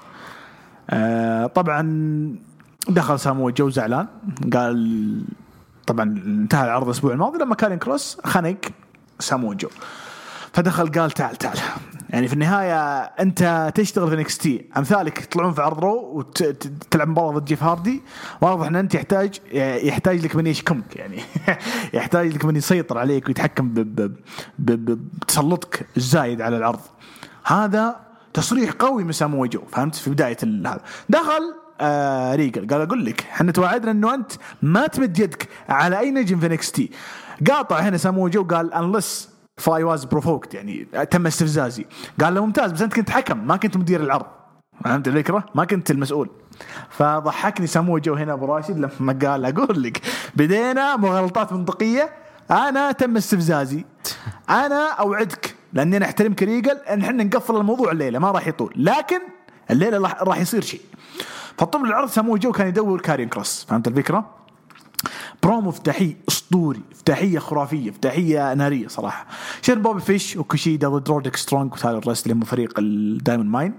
آه 0.90 1.48
طبعا 1.48 2.36
دخل 2.88 3.19
سامو 3.19 3.49
جو 3.49 3.69
زعلان. 3.69 4.07
قال 4.53 5.26
طبعا 5.88 6.03
انتهى 6.03 6.65
العرض 6.65 6.86
الأسبوع 6.86 7.14
الماضي 7.14 7.38
لما 7.38 7.56
كارين 7.56 7.80
كروس 7.80 8.18
خنق 8.26 8.57
سامو 9.19 9.53
جو. 9.53 9.69
فدخل 10.53 10.91
قال 10.91 11.11
تعال 11.11 11.36
تعال. 11.36 11.57
يعني 12.10 12.27
في 12.27 12.34
النهاية 12.34 13.02
أنت 13.02 13.72
تشتغل 13.76 14.10
في 14.10 14.15
NXT 14.15 14.65
أمثالك 14.77 15.22
يطلعون 15.22 15.53
في 15.53 15.61
عرض 15.61 15.80
Raw 15.80 16.11
وتلعب 16.14 17.07
مباراة 17.07 17.32
ضد 17.32 17.45
جيف 17.45 17.64
هاردي. 17.64 18.03
واضح 18.41 18.68
إن 18.68 18.76
أنت 18.76 18.95
يحتاج 18.95 19.40
يحتاج 19.84 20.26
لك 20.26 20.36
من 20.36 20.48
يشكمك 20.48 20.95
يعني. 20.95 21.19
يحتاج 21.94 22.34
لك 22.34 22.45
من 22.45 22.56
يسيطر 22.56 22.98
عليك 22.98 23.27
ويتحكم 23.27 23.73
بتسلطك 24.60 25.88
الزايد 25.98 26.41
على 26.41 26.57
العرض. 26.57 26.82
هذا 27.45 27.95
تصريح 28.34 28.72
قوي 28.72 29.03
من 29.03 29.11
سامو 29.11 29.45
جو 29.45 29.61
فهمت؟ 29.72 29.95
في 29.95 30.10
بداية 30.10 30.38
هذا. 30.44 30.82
دخل 31.10 31.56
آه 31.82 32.36
ريجل. 32.36 32.68
قال 32.68 32.82
أقول 32.82 33.06
لك 33.06 33.22
إحنا 33.22 33.52
توعدنا 33.52 33.91
إنه 33.91 34.14
أنت 34.14 34.32
ما 34.61 34.88
تمد 34.88 35.19
يدك 35.19 35.48
على 35.69 35.99
أي 35.99 36.11
نجم 36.11 36.40
في 36.40 36.45
NXT 36.45 36.91
قاطع 37.52 37.80
هنا 37.80 37.98
سامو 37.98 38.27
جو 38.27 38.44
قال 38.44 38.73
unless 38.73 39.34
I 39.57 39.84
was 39.84 40.05
provoked 40.05 40.53
يعني 40.53 40.86
تم 41.11 41.27
استفزازي. 41.27 41.86
قال 42.22 42.36
له 42.36 42.45
ممتاز 42.45 42.72
بس 42.72 42.82
أنت 42.82 42.94
كنت 42.95 43.10
حكم 43.10 43.48
ما 43.48 43.57
كنت 43.57 43.77
مدير 43.77 44.02
العرض. 44.02 44.26
فهمت 44.84 45.07
الفكرة؟ 45.07 45.45
ما 45.56 45.65
كنت 45.65 45.91
المسؤول. 45.91 46.30
فضحكني 46.90 47.68
سامو 47.68 47.98
جو 47.98 48.14
هنا 48.14 48.34
أبو 48.34 48.45
راشد 48.45 48.77
لما 48.80 49.14
قال 49.32 49.45
أقول 49.45 49.84
لك 49.84 50.02
بدينا 50.36 50.95
مغالطات 50.95 51.53
منطقية 51.53 52.10
أنا 52.52 52.91
تم 52.91 53.18
استفزازي. 53.18 53.86
أنا 54.49 54.91
أوعدك 54.91 55.56
لأني 55.73 55.98
أنا 55.98 56.06
احترمك 56.06 56.44
ريجل 56.44 56.77
إن 56.77 57.02
إحنا 57.02 57.23
نقفل 57.23 57.56
الموضوع 57.56 57.91
الليلة 57.91 58.19
ما 58.19 58.32
راح 58.32 58.48
يطول. 58.48 58.73
لكن 58.76 59.19
الليلة 59.72 59.98
راح- 59.98 60.38
يصير 60.38 60.61
شيء. 60.61 60.82
فطبل 61.57 61.86
العرض 61.86 62.10
سامو 62.10 62.38
جو 62.38 62.52
كان 62.52 62.68
يدور 62.68 63.02
كارين 63.02 63.30
كروس. 63.30 63.65
فهمت 63.69 63.88
الفكرة؟ 63.88 64.36
برومو 65.45 65.69
افتتاحي 65.69 66.15
أسطوري 66.30 66.81
افتتاحية 66.91 67.39
خرافية 67.39 67.89
افتتاحية 67.89 68.53
نارية 68.53 68.88
صراحة. 68.88 69.27
شفنا 69.61 69.81
بوبي 69.81 70.01
فيش 70.01 70.38
وكوشيدا 70.38 70.89
ضد 70.89 71.09
رودريك 71.09 71.35
سترونج 71.35 71.73
وتايلر 71.73 72.07
رست 72.07 72.34
هم 72.34 72.41
فريق 72.41 72.80
ال 72.80 72.88
Diamond 72.88 73.49
Mine. 73.49 73.73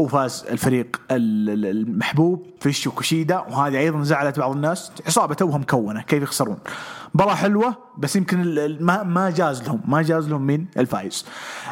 وفاز 0.00 0.44
الفريق 0.50 1.00
ال- 1.10 1.50
ال- 1.50 1.66
المحبوب 1.66 2.46
فيش 2.60 2.86
وكوشيدا 2.86 3.38
وهذه 3.38 3.78
أيضا 3.78 4.02
زعلت 4.02 4.38
بعض 4.38 4.52
الناس 4.54 4.92
عصابة 5.06 5.34
توها 5.34 5.58
مكونه 5.58 6.02
كيف 6.02 6.22
يخسرون؟ 6.22 6.58
مباراة 7.14 7.34
حلوة 7.34 7.74
بس 7.98 8.16
يمكن 8.16 8.38
ما 8.80 9.02
ما 9.02 9.30
جاز 9.30 9.62
لهم 9.62 9.80
ما 9.88 10.02
جاز 10.02 10.28
لهم 10.28 10.42
من 10.42 10.64
الفايز. 10.78 11.24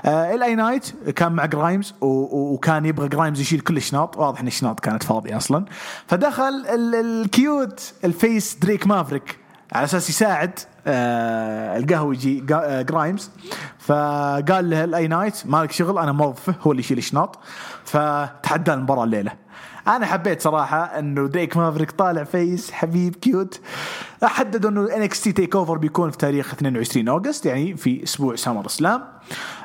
آه 0.04 0.34
LA 0.34 0.54
Knight 0.54 0.86
كان 1.16 1.32
مع 1.32 1.46
جرايمز 1.46 1.94
وكان 2.00 2.86
يبغى 2.86 3.08
جرايمز 3.08 3.40
يشيل 3.40 3.60
كل 3.60 3.76
الشناط 3.76 4.16
واضح 4.16 4.40
إن 4.40 4.46
الشناط 4.46 4.80
كانت 4.80 5.02
فاضية 5.02 5.36
أصلا. 5.36 5.64
فدخل 6.06 6.42
ال- 6.74 6.94
ال 6.94 7.14
cute 7.14 7.92
ال 8.04 8.14
face 8.14 8.54
دريك 8.62 8.86
مافريك. 8.86 9.38
على 9.72 9.84
أساس 9.84 10.10
يساعد 10.10 10.58
آه 10.86 11.78
القهوجي 11.78 12.40
جا- 12.40 12.62
آه 12.64 12.82
جرايمز 12.82 13.30
فقال 13.78 14.70
له 14.70 14.84
LA 14.84 15.08
Knight 15.08 15.42
مالك 15.46 15.72
شغل 15.72 15.98
أنا 15.98 16.12
موظفه 16.12 16.54
هو 16.60 16.70
اللي 16.72 16.80
يشيل 16.80 16.98
الشناط 16.98 17.38
فتحدى 17.84 18.74
المباراة 18.74 19.04
الليلة. 19.04 19.32
أنا 19.88 20.06
حبيت 20.06 20.42
صراحة 20.42 20.84
إنه 20.84 21.28
دريك 21.28 21.56
مافريك 21.56 21.90
طالع 21.90 22.24
face 22.24 22.70
حبيب 22.70 23.16
cute 23.16 23.60
حددوا 24.22 24.70
إنه 24.70 24.96
NXT 24.96 25.32
TakeOver 25.32 25.78
بيكون 25.78 26.10
في 26.10 26.16
تاريخ 26.18 26.52
22 26.54 27.08
August 27.08 27.46
يعني 27.46 27.76
في 27.76 28.02
أسبوع 28.02 28.36
SummerSlam 28.36 29.04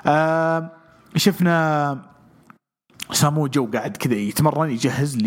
آه 0.05 0.69
شفنا 1.15 1.97
سامو 3.11 3.47
جو 3.47 3.65
قاعد 3.73 3.97
كذا 3.97 4.13
يتمرن 4.15 4.71
يجهز 4.71 5.17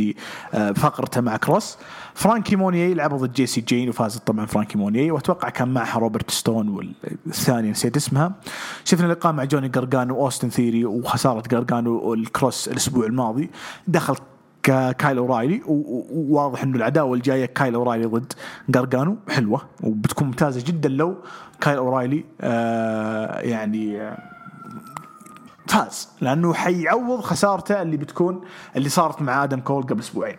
لفقرته 0.55 1.21
مع 1.21 1.37
كروس. 1.37 1.79
فرانكي 2.15 2.57
مونيي 2.57 2.95
لعبوا 2.95 3.19
ضد 3.19 3.33
جيسي 3.33 3.61
جين 3.61 3.89
وفازت 3.89 4.27
طبعا 4.27 4.47
فرانكي 4.47 4.79
مونيي 4.79 5.11
وأتوقع 5.11 5.49
كان 5.49 5.69
معها 5.69 5.99
روبرت 5.99 6.31
ستون 6.31 6.69
والثانيه 7.27 7.71
نسيت 7.71 7.97
اسمها. 7.97 8.33
شفنا 8.85 9.13
لقاء 9.13 9.33
مع 9.33 9.45
جوني 9.45 9.69
جرجانو 9.69 10.17
وأوستن 10.17 10.49
ثيوري 10.51 10.85
وخسارة 10.85 11.43
جرجانو 11.51 11.99
والكروس 11.99 12.69
الأسبوع 12.69 13.07
الماضي. 13.07 13.51
دخل 13.89 14.17
كا- 14.63 14.93
كايل 14.93 15.19
اورايلي 15.19 15.63
وواضح 15.67 16.63
إنه 16.63 16.77
العداوة 16.77 17.15
الجاية 17.17 17.47
كايل 17.47 17.75
اورايلي 17.75 18.07
ضد 18.07 18.33
جرجانو 18.69 19.17
حلوة 19.29 19.61
وبتكون 19.83 20.27
ممتازة 20.27 20.65
جدا 20.67 20.89
لو 20.89 21.15
كايل 21.61 21.77
اورايلي 21.77 22.25
آه 22.41 23.41
يعني 23.41 24.01
آه 24.01 24.19
فاز 25.69 26.09
لأنه 26.21 26.55
حيعوض 26.55 27.21
خسارته 27.21 27.83
اللي 27.83 27.97
بتكون 27.97 28.41
اللي 28.77 28.89
صارت 28.89 29.23
مع 29.23 29.45
آدم 29.45 29.61
كول 29.61 29.83
قبل 29.83 30.01
أسبوعين. 30.01 30.37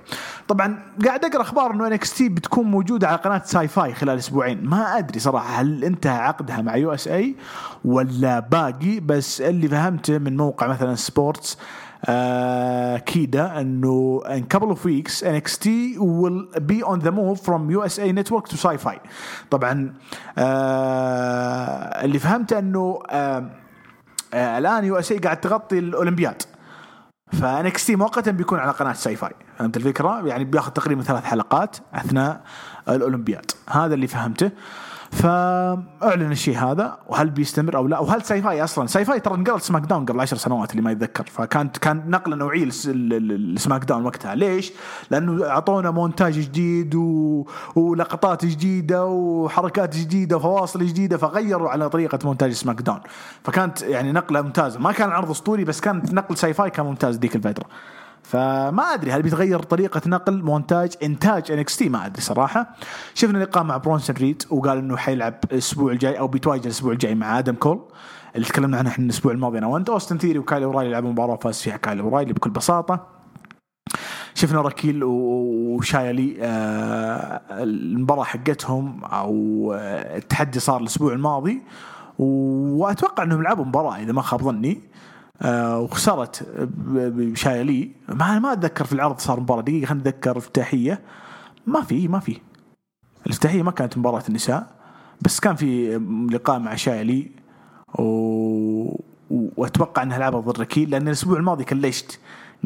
طبعا 0.47 0.79
قاعد 1.05 1.25
أقرأ 1.25 1.41
أخبار 1.41 1.71
إنه 1.71 1.87
NXT 1.87 2.29
بتكون 2.29 2.65
موجودة 2.65 3.07
على 3.07 3.17
قناة 3.17 3.41
Syfy 3.45 3.93
خلال 3.93 4.17
أسبوعين، 4.17 4.65
ما 4.65 4.97
أدري 4.97 5.19
صراحة 5.19 5.61
هل 5.61 5.83
انتهى 5.83 6.17
عقدها 6.17 6.61
مع 6.61 6.75
USA 6.75 7.35
ولا 7.85 8.39
باقي 8.39 8.99
بس 8.99 9.41
اللي 9.41 9.67
فهمته 9.67 10.17
من 10.17 10.37
موقع 10.37 10.67
مثلا 10.67 10.95
Sports 10.95 11.57
آه 12.05 12.97
كيدا 12.97 13.61
إنه 13.61 14.21
in 14.27 14.57
couple 14.57 14.69
of 14.71 14.77
weeks 14.85 15.23
NXT 15.23 15.65
will 15.97 16.59
be 16.59 16.83
on 16.83 16.99
the 16.99 17.11
move 17.11 17.39
from 17.47 17.71
USA 17.71 18.11
Network 18.11 18.47
to 18.49 18.55
Sci-Fi 18.57 18.97
طبعا 19.51 19.93
آه 20.37 22.05
اللي 22.05 22.19
فهمته 22.19 22.59
إنه 22.59 22.99
آه 23.09 23.49
الآن 24.33 24.85
USA 24.85 25.17
قاعد 25.17 25.41
تغطي 25.41 25.79
الأولمبياد. 25.79 26.41
ف 27.41 27.85
NXT 27.85 27.95
مؤقتا 27.95 28.31
بيكون 28.31 28.59
على 28.59 28.71
قناة 28.71 28.93
Sci-Fi. 28.93 29.31
فهمت 29.57 29.77
الفكرة؟ 29.77 30.27
يعني 30.27 30.43
بياخذ 30.43 30.71
تقريبا 30.71 31.03
ثلاث 31.03 31.23
حلقات 31.23 31.77
أثناء 31.93 32.41
الأولمبياد. 32.89 33.51
هذا 33.69 33.93
اللي 33.93 34.07
فهمته. 34.07 34.51
فأعلن 35.11 36.31
الشيء 36.31 36.57
هذا 36.57 36.97
وهل 37.07 37.29
بيستمر 37.29 37.75
أو 37.75 37.87
لا؟ 37.87 37.99
وهل 37.99 38.21
Sci-Fi 38.21 38.63
أصلا 38.63 38.87
Sci-Fi 38.87 39.19
ترى 39.19 39.35
نقلت 39.35 39.63
SmackDown 39.63 40.05
قبل 40.05 40.19
عشر 40.19 40.37
سنوات 40.37 40.71
اللي 40.71 40.81
ما 40.81 40.91
يتذكر. 40.91 41.23
فكانت 41.23 41.77
كان 41.77 42.09
نقله 42.09 42.35
نوعية 42.35 42.65
لسماك 42.65 43.85
داون 43.85 44.05
وقتها. 44.05 44.35
ليش؟ 44.35 44.71
لأنه 45.11 45.45
أعطونا 45.45 45.91
مونتاج 45.91 46.39
جديد 46.39 46.95
و... 46.95 47.45
ولقطات 47.75 48.45
جديدة 48.45 49.05
وحركات 49.05 49.95
جديدة 49.95 50.37
وفواصل 50.37 50.85
جديدة 50.85 51.17
فغيروا 51.17 51.69
على 51.69 51.89
طريقة 51.89 52.19
مونتاج 52.23 52.51
SmackDown. 52.51 52.99
فكانت 53.43 53.81
يعني 53.81 54.11
نقلة 54.11 54.41
ممتازة. 54.41 54.79
ما 54.79 54.91
كان 54.91 55.09
عرض 55.09 55.29
أسطوري 55.29 55.63
بس 55.63 55.81
كان 55.81 56.03
نقل 56.11 56.37
Sci-Fi 56.37 56.69
كان 56.69 56.85
ممتاز 56.85 57.17
ذيك 57.17 57.35
الفترة. 57.35 57.65
فما 58.27 58.83
أدري 58.83 59.11
هل 59.11 59.21
بيتغير 59.21 59.59
طريقة 59.59 60.01
نقل 60.05 60.43
مونتاج 60.43 60.93
إنتاج 61.03 61.51
NXT؟ 61.51 61.89
ما 61.89 62.05
أدري 62.05 62.21
صراحة. 62.21 62.75
شفنا 63.13 63.37
لقاء 63.37 63.63
مع 63.63 63.77
برونسون 63.77 64.15
ريد 64.15 64.43
وقال 64.49 64.77
إنه 64.77 64.97
حيلعب 64.97 65.33
الأسبوع 65.51 65.91
الجاي 65.91 66.19
أو 66.19 66.27
بيتواجد 66.27 66.63
الأسبوع 66.63 66.91
الجاي 66.91 67.15
مع 67.15 67.39
آدم 67.39 67.55
كول. 67.55 67.79
اللي 68.35 68.45
تكلمنا 68.47 68.77
عنه 68.77 68.89
إحنا 68.89 69.05
الأسبوع 69.05 69.31
الماضي. 69.31 69.57
أنا 69.57 69.67
وأنت 69.67 69.89
أوستن 69.89 70.17
ثيري 70.17 70.39
وكايل 70.39 70.63
أورايلي 70.63 70.91
لعبوا 70.91 71.11
مباراة 71.11 71.33
وفاز 71.33 71.61
فيها 71.61 71.77
كايل 71.77 71.99
أورايلي 71.99 72.33
بكل 72.33 72.49
بساطة. 72.49 73.07
شفنا 74.33 74.61
راكيل 74.61 75.03
وشايلي 75.03 76.37
آه 76.41 77.41
المباراة 77.51 78.23
حقتهم 78.23 79.03
أو 79.03 79.73
آه 79.75 80.17
التحدي 80.17 80.59
صار 80.59 80.81
الأسبوع 80.81 81.13
الماضي. 81.13 81.61
وأتوقع 82.19 83.23
إنهم 83.23 83.43
لعبوا 83.43 83.65
مباراة 83.65 83.97
إذا 83.97 84.11
ما 84.11 84.21
خاب 84.21 84.43
ظني. 84.43 84.81
وخسرت 85.45 86.43
ب- 86.59 87.31
بشايلي 87.31 87.91
ما 88.09 88.39
ما 88.39 88.53
أتذكر 88.53 88.85
في 88.85 88.93
العرض 88.93 89.19
صار 89.19 89.39
مباراة 89.39 89.61
دقيقة 89.61 89.85
خلينا 89.85 90.01
نتذكر 90.09 90.37
افتتاحيه 90.37 91.01
ما 91.67 91.81
في 91.81 92.07
ما 92.07 92.19
في. 92.19 92.37
الافتتاحية 93.25 93.63
ما 93.63 93.71
كانت 93.71 93.97
مباراة 93.97 94.23
النساء 94.29 94.67
بس 95.21 95.39
كان 95.39 95.55
في 95.55 95.97
لقاء 96.31 96.59
مع 96.59 96.75
شايلي 96.75 97.31
و... 97.99 99.01
وأتوقع 99.29 100.03
إنها 100.03 100.19
لعبه 100.19 100.39
ضد 100.39 100.59
ركيل 100.59 100.89
لأن 100.89 101.07
الأسبوع 101.07 101.37
الماضي 101.37 101.63
كلشت 101.63 102.19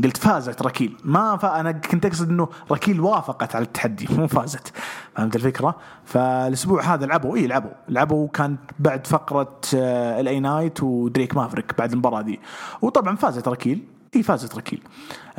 قلت 0.04 0.18
فازت 0.18 0.62
ركيل. 0.62 0.98
ما 1.04 1.38
ف... 1.38 1.46
أنا 1.46 1.72
كنت 1.72 2.06
أقصد 2.06 2.30
إنه 2.30 2.50
ركيل 2.72 3.02
وافقت 3.02 3.56
على 3.56 3.66
التحدي 3.66 4.08
مو 4.12 4.28
فازت. 4.28 4.74
فهمت 5.16 5.36
الفكرة؟ 5.36 5.76
فالأسبوع 6.06 6.94
هذا 6.94 7.06
لعبوا 7.06 7.36
إي 7.36 7.48
لعبوا. 7.48 7.72
لعبوا 7.90 8.28
كان 8.28 8.58
بعد 8.80 9.08
فقرة 9.08 9.60
LA 9.74 10.40
Knight 10.40 10.84
ودريك 10.84 11.36
مافريك 11.36 11.78
بعد 11.78 11.92
المباراة 11.92 12.22
دي. 12.22 12.40
وطبعا 12.82 13.16
فازت 13.16 13.48
ركيل. 13.48 13.84
اي 14.16 14.24
فازت 14.24 14.56
ركيل. 14.58 14.82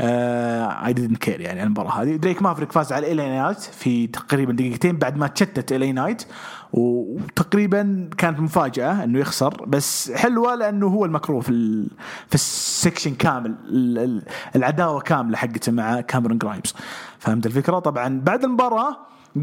I 0.00 0.92
didn't 0.92 1.18
care 1.18 1.40
يعني 1.40 1.62
المباراة 1.62 1.90
هذه. 2.02 2.16
دريك 2.16 2.42
مافريك 2.42 2.72
فاز 2.72 2.92
على 2.92 3.12
LA 3.12 3.28
Knight 3.28 3.58
في 3.60 4.06
تقريبا 4.06 4.52
دقيقتين 4.52 4.96
بعد 4.96 5.16
ما 5.16 5.26
تشتت 5.26 5.72
LA 5.72 5.92
Knight. 5.92 6.24
وتقريبا 6.72 8.10
كانت 8.18 8.40
مفاجأة 8.40 9.04
إنه 9.04 9.18
يخسر. 9.18 9.64
بس 9.66 10.12
حلوة 10.12 10.54
لأنه 10.54 10.86
هو 10.86 11.04
المكروه 11.04 11.40
في 11.40 11.48
ال... 11.48 11.88
في 12.28 12.34
ال 12.34 12.44
section 12.44 13.14
كامل 13.14 13.54
ال- 13.64 13.98
ال- 13.98 14.22
العداوة 14.56 15.00
كاملة 15.00 15.36
حقته 15.36 15.72
مع 15.72 16.00
كاميرون 16.00 16.38
جرايمز. 16.38 16.74
فهمت 17.18 17.46
الفكرة؟ 17.46 17.78
طبعا 17.78 18.20
بعد 18.20 18.44
المباراة 18.44 18.96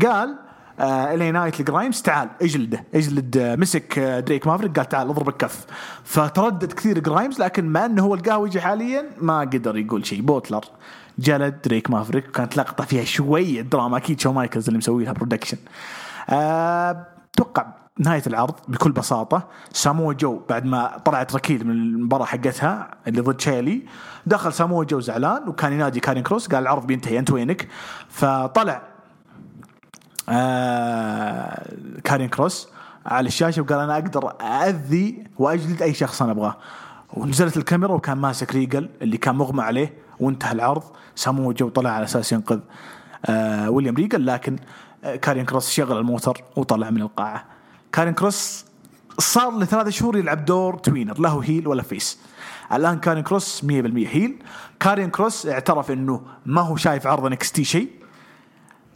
قال 0.06 0.36
LA 0.82 1.32
Knight 1.32 1.62
لجرايمز 1.62 2.02
تعال 2.02 2.30
اجلده 2.42 2.84
اجلد 2.96 3.38
آه 3.38 3.56
مسك 3.56 4.00
آه 4.00 4.20
دريك 4.20 4.48
مافريك. 4.48 4.78
قال 4.80 4.90
تعال 4.90 5.10
اضرب 5.10 5.30
الكف. 5.30 5.66
فتردد 6.04 6.74
كثير 6.74 7.00
جرايمز 7.00 7.42
لكن 7.42 7.66
مع 7.66 7.86
إنه 7.86 8.04
هو 8.04 8.14
القهوجي 8.16 8.62
حاليا 8.62 9.06
ما 9.22 9.40
قدر 9.40 9.78
يقول 9.78 10.06
شيء. 10.06 10.22
butler 10.22 10.66
جلد 11.20 11.62
دريك 11.66 11.90
مافريك 11.90 12.32
كانت 12.32 12.58
لقطة 12.58 12.84
فيها 12.84 13.04
شوية 13.04 13.62
دراما. 13.62 13.98
أكيد 13.98 14.20
شو 14.20 14.32
مايكلز 14.32 14.68
اللي 14.68 14.78
مسوي 14.78 15.04
لها 15.04 15.14
production 15.14 15.58
آه، 16.30 17.08
أتوقع 17.34 17.66
نهاية 18.00 18.24
العرض 18.28 18.56
بكل 18.68 18.92
بساطة. 18.92 19.48
سامو 19.74 20.12
جو 20.12 20.42
بعد 20.50 20.66
ما 20.66 20.98
طلعت 21.06 21.36
ركيل 21.36 21.68
من 21.68 21.72
المباراة 21.72 22.26
حقتها 22.26 22.92
اللي 23.08 23.22
ضد 23.22 23.42
شايلي 23.42 23.82
دخل 24.26 24.54
سامو 24.54 24.84
جو 24.84 25.00
زعلان 25.00 25.48
وكان 25.48 25.74
ينادي 25.74 26.00
كارين 26.00 26.24
كروس 26.24 26.48
قال 26.48 26.64
العرض 26.64 26.88
بينتهي 26.88 27.20
أنت 27.20 27.32
وينك؟ 27.32 27.68
فطلع 28.10 28.82
آه 30.30 31.76
كارين 32.04 32.30
كروس 32.30 32.68
على 33.06 33.28
الشاشة 33.28 33.62
وقال 33.62 33.80
أنا 33.80 33.94
أقدر 33.94 34.34
اذي 34.42 35.24
وأجلد 35.38 35.82
أي 35.82 35.94
شخص 35.94 36.22
أنا 36.22 36.32
أبغاه. 36.32 36.58
ونزلت 37.14 37.58
الكاميرا 37.58 37.94
وكان 37.94 38.18
ماسك 38.18 38.54
ريجل 38.54 38.90
اللي 39.02 39.18
كان 39.18 39.36
مغمى 39.36 39.62
عليه 39.62 39.94
وانتهى 40.20 40.52
العرض. 40.52 40.84
سامو 41.16 41.52
جو 41.52 41.70
طلع 41.70 41.90
على 41.90 42.04
أساس 42.04 42.32
ينقذ 42.32 42.60
آه 43.26 43.70
ويليام 43.70 43.96
ريجل 43.96 44.26
لكن 44.26 44.56
آه 45.04 45.16
كارين 45.16 45.46
كروس 45.46 45.70
شغل 45.70 45.98
الموتر 45.98 46.44
وطلع 46.56 46.90
من 46.90 47.02
القاعة. 47.02 47.46
كارين 47.92 48.14
كروس 48.14 48.66
صار 49.20 49.58
لثلاث 49.58 49.90
شهور 49.90 50.18
يلعب 50.18 50.46
دور 50.46 50.78
tweener 50.78 51.20
لا 51.20 51.30
هو 51.30 51.40
heel 51.40 51.68
ولا 51.68 51.84
face. 51.84 52.20
الآن 52.74 53.00
كارين 53.00 53.24
كروس 53.24 53.62
100% 53.62 53.66
heel. 53.68 54.44
كارين 54.80 55.10
كروس 55.10 55.48
اعترف 55.48 55.92
إنه 55.92 56.22
ما 56.46 56.62
هو 56.62 56.76
شايف 56.76 57.08
عرض 57.08 57.26
NXT 57.26 57.64
شيء. 57.64 57.99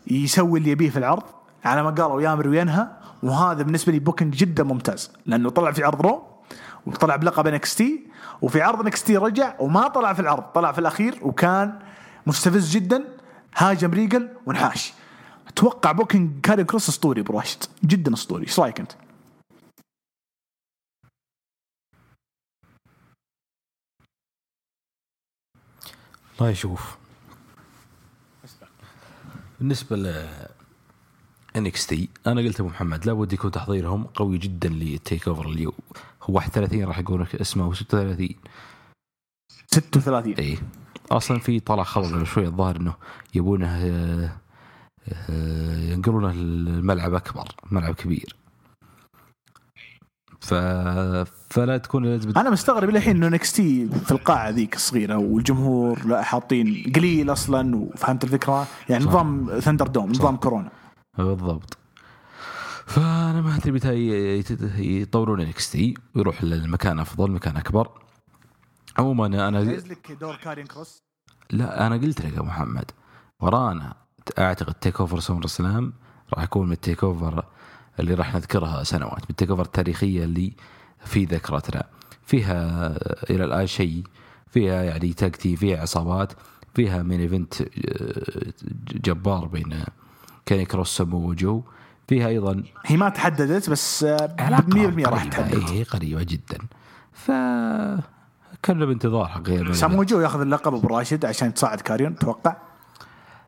يسوي 0.08 0.60
اللي 0.60 0.72
يبيه 0.72 0.90
في 0.90 0.98
العرض 1.00 1.24
على 1.66 1.84
ما 1.84 1.90
قالوا 1.90 2.22
يامر 2.22 2.48
وينهى 2.48 2.88
وهذا 3.24 3.64
بالنسبة 3.64 3.92
لي 3.92 4.00
booking 4.00 4.36
جدا 4.36 4.64
ممتاز 4.64 5.12
لأنه 5.26 5.50
طلع 5.50 5.72
في 5.72 5.84
عرض 5.84 6.02
Raw 6.02 6.24
وطلع 6.86 7.16
بلقب 7.16 7.48
NXT 7.48 8.08
وفي 8.42 8.62
عرض 8.62 8.82
NXT 8.82 9.18
رجع 9.18 9.56
وما 9.60 9.88
طلع 9.88 10.14
في 10.14 10.20
العرض 10.20 10.44
طلع 10.44 10.72
في 10.72 10.80
الأخير 10.80 11.20
وكان 11.22 11.80
مستفز 12.28 12.70
جدا 12.70 13.04
هاجم 13.58 13.92
ريجل 13.92 14.30
وانحاش 14.46 14.94
أتوقع 15.48 15.92
booking 15.92 16.42
كارين 16.42 16.66
كروس 16.66 16.90
أسطوري 16.90 17.22
أبو 17.22 17.34
راشد 17.40 17.64
جدا 17.86 18.14
أسطوري. 18.14 18.44
إيش 18.44 18.60
رأيك 18.60 18.80
أنت؟ 18.80 18.92
والله 26.40 26.54
شوف 26.54 26.98
بالنسبة 29.64 29.96
ل 29.96 30.28
NXT 31.56 32.10
أنا 32.28 32.42
قلت 32.42 32.60
أبو 32.60 32.70
محمد 32.70 33.06
لابد 33.06 33.34
يكون 33.34 33.52
تحضيرهم 33.52 34.04
قوي 34.04 34.38
جدا 34.38 34.70
لل 34.70 35.28
TakeOver 35.28 35.46
اللي 35.46 35.66
هو 35.66 35.74
31 36.28 36.84
راح 36.84 37.00
يقول 37.00 37.22
لك 37.22 37.36
اسمه 37.36 37.74
36 37.74 38.30
36 39.68 40.34
اي 40.34 40.58
أصلا 41.12 41.40
في 41.40 41.60
طلع 41.60 41.84
خبر 41.84 42.06
قبل 42.06 42.26
شوي 42.26 42.46
الظاهر 42.46 42.76
إنه 42.76 42.94
يبونه 43.36 43.68
آه، 43.68 44.32
آه، 45.10 45.78
ينقلونه 45.80 46.32
الملعب 46.32 47.14
أكبر 47.14 47.48
ملعب 47.72 47.96
كبير. 47.96 48.36
ف... 50.44 50.54
فلا 51.50 51.78
تكون 51.78 52.06
لازم 52.06 52.34
أنا 52.38 52.50
مستغرب 52.50 52.90
الحين 52.90 53.16
إنه 53.16 53.28
NXT 53.28 53.90
في 53.90 54.12
القاعة 54.12 54.50
ذيك 54.50 54.76
الصغيرة 54.76 55.18
والجمهور 55.18 56.06
لا 56.06 56.22
حاطين 56.22 56.92
قليل 56.96 57.32
أصلا 57.32 57.76
وفهمت 57.76 58.24
الفكرة؟ 58.24 58.68
يعني 58.90 59.04
صح. 59.04 59.10
نظام 59.10 59.60
ThunderDome 59.60 60.10
نظام 60.10 60.38
كورونا. 60.38 60.72
بالضبط. 61.18 61.78
فأنا 62.86 63.42
ما 63.42 63.56
أدري 63.56 63.72
متى 63.72 63.94
يطورون 65.02 65.42
NXT 65.42 65.94
ويروح 66.16 66.44
للمكان 66.44 67.00
أفضل 67.00 67.32
مكان 67.32 67.58
أكبر. 67.58 67.90
عموما 68.98 69.26
أنا 69.26 69.58
لك 69.58 70.12
دور 70.22 70.36
كارين 70.36 70.66
كروس؟ 70.66 71.04
لا 71.52 71.88
أنا 71.88 71.96
قلت 71.96 72.26
لك 72.26 72.34
يا 72.34 72.42
محمد 72.42 72.92
ورانا 73.40 73.94
أعتقد 74.40 74.74
TakeOver 74.74 75.20
SummerSlam 75.20 75.94
راح 76.34 76.44
يكون 76.44 76.68
من 76.68 76.74
ال 76.74 77.04
TakeOver 77.04 77.46
اللي 78.00 78.14
راح 78.14 78.36
نذكرها 78.36 78.84
سنوات 78.84 79.42
TakeOver 79.50 79.62
التاريخيه 79.62 80.24
اللي 80.24 80.54
في 81.06 81.26
ذاكرتنا. 81.26 81.84
فيها 82.26 82.88
إلى 83.30 83.44
الآن 83.46 83.68
شيء 83.68 84.04
فيها 84.52 84.84
يعني 84.84 85.14
tag 85.14 85.32
team 85.32 85.56
فيها 85.56 85.82
عصابات 85.82 86.34
فيها 86.76 87.04
main 87.04 87.20
event 87.20 87.62
آه، 87.62 87.68
جبار 88.94 89.46
بين 89.46 89.84
كيني 90.46 90.66
كروس 90.66 90.98
سمو 90.98 91.30
وجو. 91.30 91.64
فيها 92.08 92.28
أيضا 92.28 92.64
هي 92.86 92.98
ما 92.98 93.10
تحددت 93.10 93.70
بس 93.70 94.04
آه، 94.04 94.36
100% 94.40 95.08
راح 95.08 95.24
تحدد. 95.24 95.70
اي 95.70 95.84
قريبة 95.84 96.24
جدا. 96.24 96.58
ف 97.14 97.32
كنا 98.66 98.86
بانتظار 98.86 99.28
حقيقه 99.28 99.74
سامو 99.74 100.04
جو 100.04 100.20
ياخذ 100.20 100.42
اللقب 100.42 100.74
أبو 100.74 100.88
راشد 100.88 101.26
عشان 101.26 101.54
تصعد 101.54 101.82
كاريون 101.82 102.16
توقع 102.16 102.56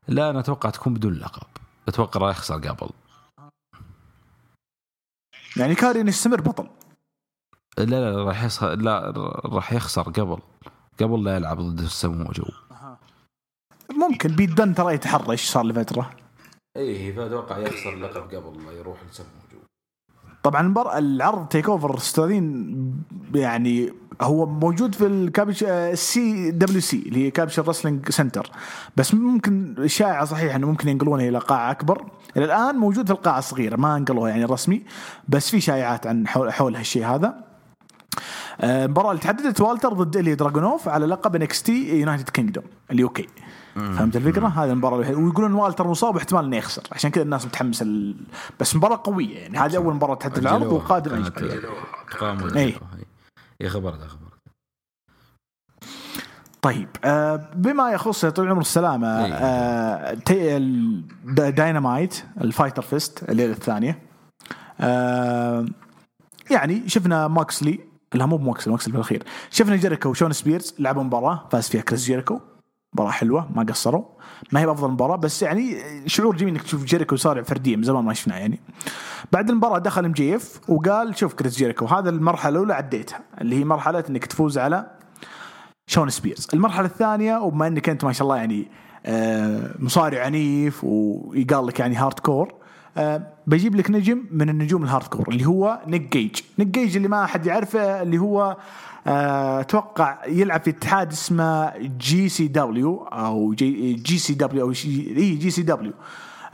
لا 0.08 0.30
أنا 0.30 0.40
أتوقع 0.40 0.70
تكون 0.70 0.94
بدون 0.94 1.14
لقب. 1.14 1.48
أتوقع 1.88 2.20
راح 2.22 2.38
يخسر 2.38 2.56
قبل. 2.56 2.90
يعني 5.58 5.76
كاريون 5.76 6.08
يستمر 6.08 6.42
بطل. 6.42 6.68
لا 7.78 7.86
لا 7.86 8.24
راح 8.24 8.44
يخسر 8.44 8.76
لا 8.76 9.14
راح 9.46 9.74
يخسر 9.74 10.02
قبل 10.02 10.40
قبل 11.00 11.24
لا 11.24 11.36
يلعب 11.36 11.60
ضد 11.60 11.80
السمو 11.80 12.32
جو. 12.32 12.46
ممكن 13.92 14.36
بيت 14.36 14.50
دن 14.50 14.76
ترى 14.76 14.94
يتحرش 14.94 15.46
صار 15.50 15.66
لفترة. 15.66 16.12
إيه 16.78 17.16
فاتوقع 17.16 17.58
يخسر 17.58 17.94
اللقب 17.94 18.36
قبل 18.36 18.66
لا 18.66 18.72
يروح 18.72 18.98
لسمو 19.04 19.28
طبعا 20.46 20.62
المباراة 20.62 20.98
العرض 20.98 21.48
تيك 21.48 21.70
اوفر 21.70 22.00
36 22.00 23.04
يعني 23.36 23.94
هو 24.22 24.46
موجود 24.46 24.96
في 24.96 25.06
الكابش 25.08 25.64
السي 25.64 26.52
دبليو 26.52 26.82
سي 26.82 27.04
اللي 27.06 27.26
هي 27.26 27.32
كابش 27.32 27.60
رسلينج 27.60 28.10
سنتر. 28.10 28.52
بس 28.96 29.14
ممكن 29.14 29.76
شائعه 29.86 30.26
صحيح 30.26 30.56
إنه 30.56 30.68
ممكن 30.68 30.90
ينقلونه 30.90 31.30
إلى 31.30 31.38
قاعه 31.38 31.72
أكبر. 31.72 32.06
إلى 32.38 32.46
الآن 32.46 32.76
موجود 32.76 33.06
في 33.06 33.12
القاعه 33.12 33.40
الصغيرة 33.40 33.76
ما 33.76 33.98
أنقلوها 33.98 34.30
يعني 34.30 34.46
رسمي 34.46 34.84
بس 35.30 35.50
في 35.50 35.62
شائعات 35.62 36.08
عن 36.08 36.28
حول, 36.28 36.54
حول 36.54 36.76
هالشيء 36.76 37.06
هذا. 37.06 37.45
آه، 38.62 38.86
المباراة 38.86 39.12
اللي 39.12 39.22
تحددت 39.22 39.62
والتر 39.62 39.94
ضد 39.94 40.18
إلي 40.18 40.36
دراجونوف 40.36 40.88
على 40.90 41.06
لقب 41.06 41.36
انكس 41.36 41.64
تي 41.64 42.00
يونايتد 42.00 42.30
كينجدوم 42.30 42.64
ال 42.92 43.10
UK 43.10 43.28
فهمت 43.76 44.16
الفكرة؟ 44.16 44.48
هذه 44.48 44.72
المباراة. 44.72 44.98
ويقولون 44.98 45.54
والتر 45.54 45.88
مصاب 45.88 46.16
واحتمال 46.16 46.46
إنه 46.46 46.58
يخسر 46.58 46.84
عشان 46.92 47.12
كذا 47.12 47.24
الناس 47.24 47.46
متحمسه 47.46 47.84
ال... 47.86 48.16
بس 48.60 48.76
مباراة 48.76 49.02
قوية 49.04 49.38
يعني 49.38 49.58
هذه 49.58 49.78
أول 49.78 49.94
مباراة 49.94 50.16
تحدد 50.16 50.38
العرض. 50.38 50.72
وقادم 50.72 51.12
كانت 51.12 51.38
أجل. 51.38 51.62
تقام 52.12 52.58
إيه. 52.58 52.74
يا 53.62 53.70
خبر 53.70 53.90
ده 53.96 54.08
خبر 54.08 54.26
طيب 56.62 56.88
آه 57.04 57.50
بما 57.56 57.92
يخص 57.92 58.24
يا 58.24 58.30
طويل 58.30 58.48
العمر 58.48 58.62
السلامة. 58.62 59.08
آه 59.08 60.14
Dynamite 61.50 62.24
ال 62.42 62.49
Fyter 62.49 62.82
Fest 62.82 63.30
الليلة 63.30 63.54
الثانية 63.54 64.00
آه 64.80 65.66
يعني 66.52 66.90
شفنا 66.90 67.28
موكسلي 67.28 67.80
لا 68.14 68.26
مو 68.26 68.38
ماكسلي 68.38 68.72
ماكسلي 68.72 68.92
في 68.92 68.98
الاخير 68.98 69.24
شفنا 69.52 69.76
جيريكو 69.76 70.10
وشون 70.10 70.34
سبيرز 70.34 70.76
لعبوا 70.80 71.04
مباراة 71.04 71.48
فاز 71.52 71.68
فيها 71.70 71.82
كريس 71.82 72.06
جيريكو. 72.06 72.40
مباراة 72.94 73.12
حلوة 73.12 73.50
ما 73.56 73.64
قصروا. 73.64 74.04
ما 74.52 74.60
هي 74.60 74.66
بأفضل 74.66 74.92
مباراة 74.92 75.16
بس 75.16 75.42
يعني 75.42 75.78
شعور 76.08 76.36
جميل 76.36 76.54
إنك 76.54 76.64
تشوف 76.64 76.84
جيريكو 76.84 77.16
يصارع 77.16 77.42
فرديا 77.42 77.76
من 77.76 77.84
زمان 77.84 78.04
ما 78.04 78.14
شفناه 78.14 78.38
يعني. 78.38 78.60
بعد 79.32 79.50
المباراة 79.50 79.80
دخل 79.80 80.06
MJF 80.06 80.70
وقال 80.70 81.18
شوف 81.18 81.34
كريس 81.34 81.58
جيريكو 81.58 81.86
هذا 81.86 82.10
المرحلة 82.10 82.50
الأولى 82.50 82.74
عديتها 82.74 83.20
اللي 83.42 83.56
هي 83.60 83.64
مرحلة 83.64 84.04
إنك 84.10 84.26
تفوز 84.26 84.58
على 84.58 84.92
شون 85.88 86.10
سبيرز. 86.10 86.48
المرحلة 86.54 86.86
الثانية 86.86 87.38
وبما 87.38 87.68
إنك 87.68 87.90
أنت 87.90 88.06
ما 88.06 88.14
شاء 88.14 88.24
الله 88.24 88.38
يعني 88.38 88.68
آه، 89.06 89.76
مصارع 89.80 90.26
عنيف 90.26 90.84
ويقال 90.84 91.68
لك 91.68 91.80
يعني 91.80 91.96
hardcore 91.96 92.54
بجيب 93.48 93.76
لك 93.76 93.92
نجم 93.92 94.24
من 94.32 94.50
النجوم 94.50 94.84
ال 94.84 95.08
hardcore 95.08 95.30
اللي 95.30 95.46
هو 95.46 95.82
نيك 95.88 96.14
جيج. 96.14 96.36
نيك 96.60 96.68
جيج 96.68 96.96
اللي 96.96 97.08
ما 97.08 97.24
أحد 97.24 97.46
يعرفه 97.46 98.02
اللي 98.02 98.18
هو 98.18 98.58
آه، 99.08 99.60
أتوقع 99.60 100.18
يلعب 100.28 100.62
في 100.62 100.70
اتحاد 100.70 101.12
اسمه 101.12 101.78
جي 101.78 102.30
سي 102.30 102.48
دبليو 102.48 103.04
أو 103.04 103.54
جي, 103.54 104.18
سي 104.18 104.34
دبليو 104.34 104.66
أو 104.66 104.72
اي 104.72 105.36
جي 105.36 105.50
سي 105.52 105.62
دبليو. 105.62 105.94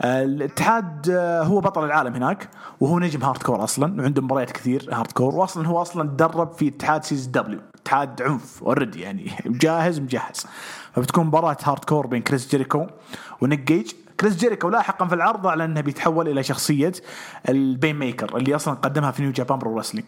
آه، 0.02 0.24
الاتحاد 0.24 1.10
آه، 1.10 1.42
هو 1.42 1.60
بطل 1.60 1.84
العالم 1.84 2.14
هناك 2.14 2.48
وهو 2.80 2.98
نجم 2.98 3.22
hardcore 3.24 3.64
أصلا 3.64 4.02
وعنده 4.02 4.22
مباريات 4.22 4.50
كثير 4.50 4.88
hardcore 4.92 5.34
واصلا 5.34 5.66
هو 5.68 5.82
أصلا 5.82 6.08
تدرب 6.08 6.52
في 6.52 6.68
اتحاد 6.68 7.04
CZW. 7.04 7.60
اتحاد 7.74 8.22
عنف 8.22 8.62
already 8.62 9.00
يعني 9.00 9.30
جاهز 9.62 10.00
مجهز. 10.00 10.46
فبتكون 10.92 11.26
مباراة 11.26 11.56
hardcore 11.64 12.06
بين 12.06 12.22
كريس 12.22 12.50
جيريكو 12.50 12.86
ونيك 13.40 13.60
جيج. 13.60 13.92
كريس 14.22 14.36
جيريكو 14.36 14.68
لاحقا 14.68 15.06
في 15.06 15.14
العرض 15.14 15.46
اعلن 15.46 15.60
أنه 15.60 15.80
بيتحول 15.80 16.28
إلى 16.28 16.42
شخصية 16.42 16.92
ال 17.48 17.98
Painmaker 17.98 18.36
اللي 18.36 18.54
أصلا 18.56 18.74
قدمها 18.74 19.10
في 19.10 19.22
New 19.22 19.32
Japan 19.32 19.58
Pro 19.58 19.78
Wrestling 19.78 20.06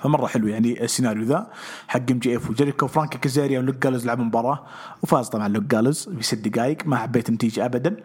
فمرة 0.00 0.26
حلو 0.26 0.48
يعني 0.48 0.84
السيناريو 0.84 1.24
ذا. 1.24 1.50
حق 1.88 2.10
MJF 2.10 2.50
وجيريكو 2.50 2.86
فرانكي 2.86 3.18
كازاريا 3.18 3.58
ولوك 3.58 3.76
جالوز 3.76 4.06
لعبوا 4.06 4.24
مباراة 4.24 4.64
وفاز 5.02 5.28
طبعا 5.28 5.48
لوك 5.48 5.64
جالوز 5.64 6.08
بست 6.08 6.34
دقائق 6.48 6.86
ما 6.86 6.96
حبيت 6.96 7.28
النتيجة 7.28 7.64
ابدا. 7.64 7.96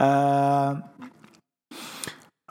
آه 0.00 0.82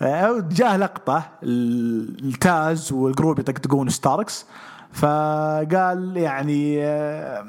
جاه 0.52 0.76
لقطة 0.76 1.28
التاز 1.42 2.92
وال 2.92 3.05
group 3.05 3.38
يطقطقون 3.38 3.88
ستاركس 3.88 4.46
فقال 4.92 6.16
يعني 6.16 6.84
آه، 6.84 7.46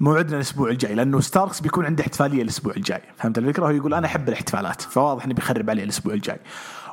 موعدنا 0.00 0.36
الأسبوع 0.36 0.70
الجاي 0.70 0.94
لأنه 0.94 1.20
ستاركس 1.20 1.60
بيكون 1.60 1.86
عنده 1.86 2.02
احتفالية 2.02 2.42
الأسبوع 2.42 2.74
الجاي 2.76 3.00
فهمت 3.16 3.38
الفكرة؟ 3.38 3.66
هو 3.66 3.70
يقول 3.70 3.94
أنا 3.94 4.06
أحب 4.06 4.28
الاحتفالات 4.28 4.82
فواضح 4.82 5.24
انه 5.24 5.34
بيخرب 5.34 5.70
عليه 5.70 5.84
الأسبوع 5.84 6.14
الجاي. 6.14 6.38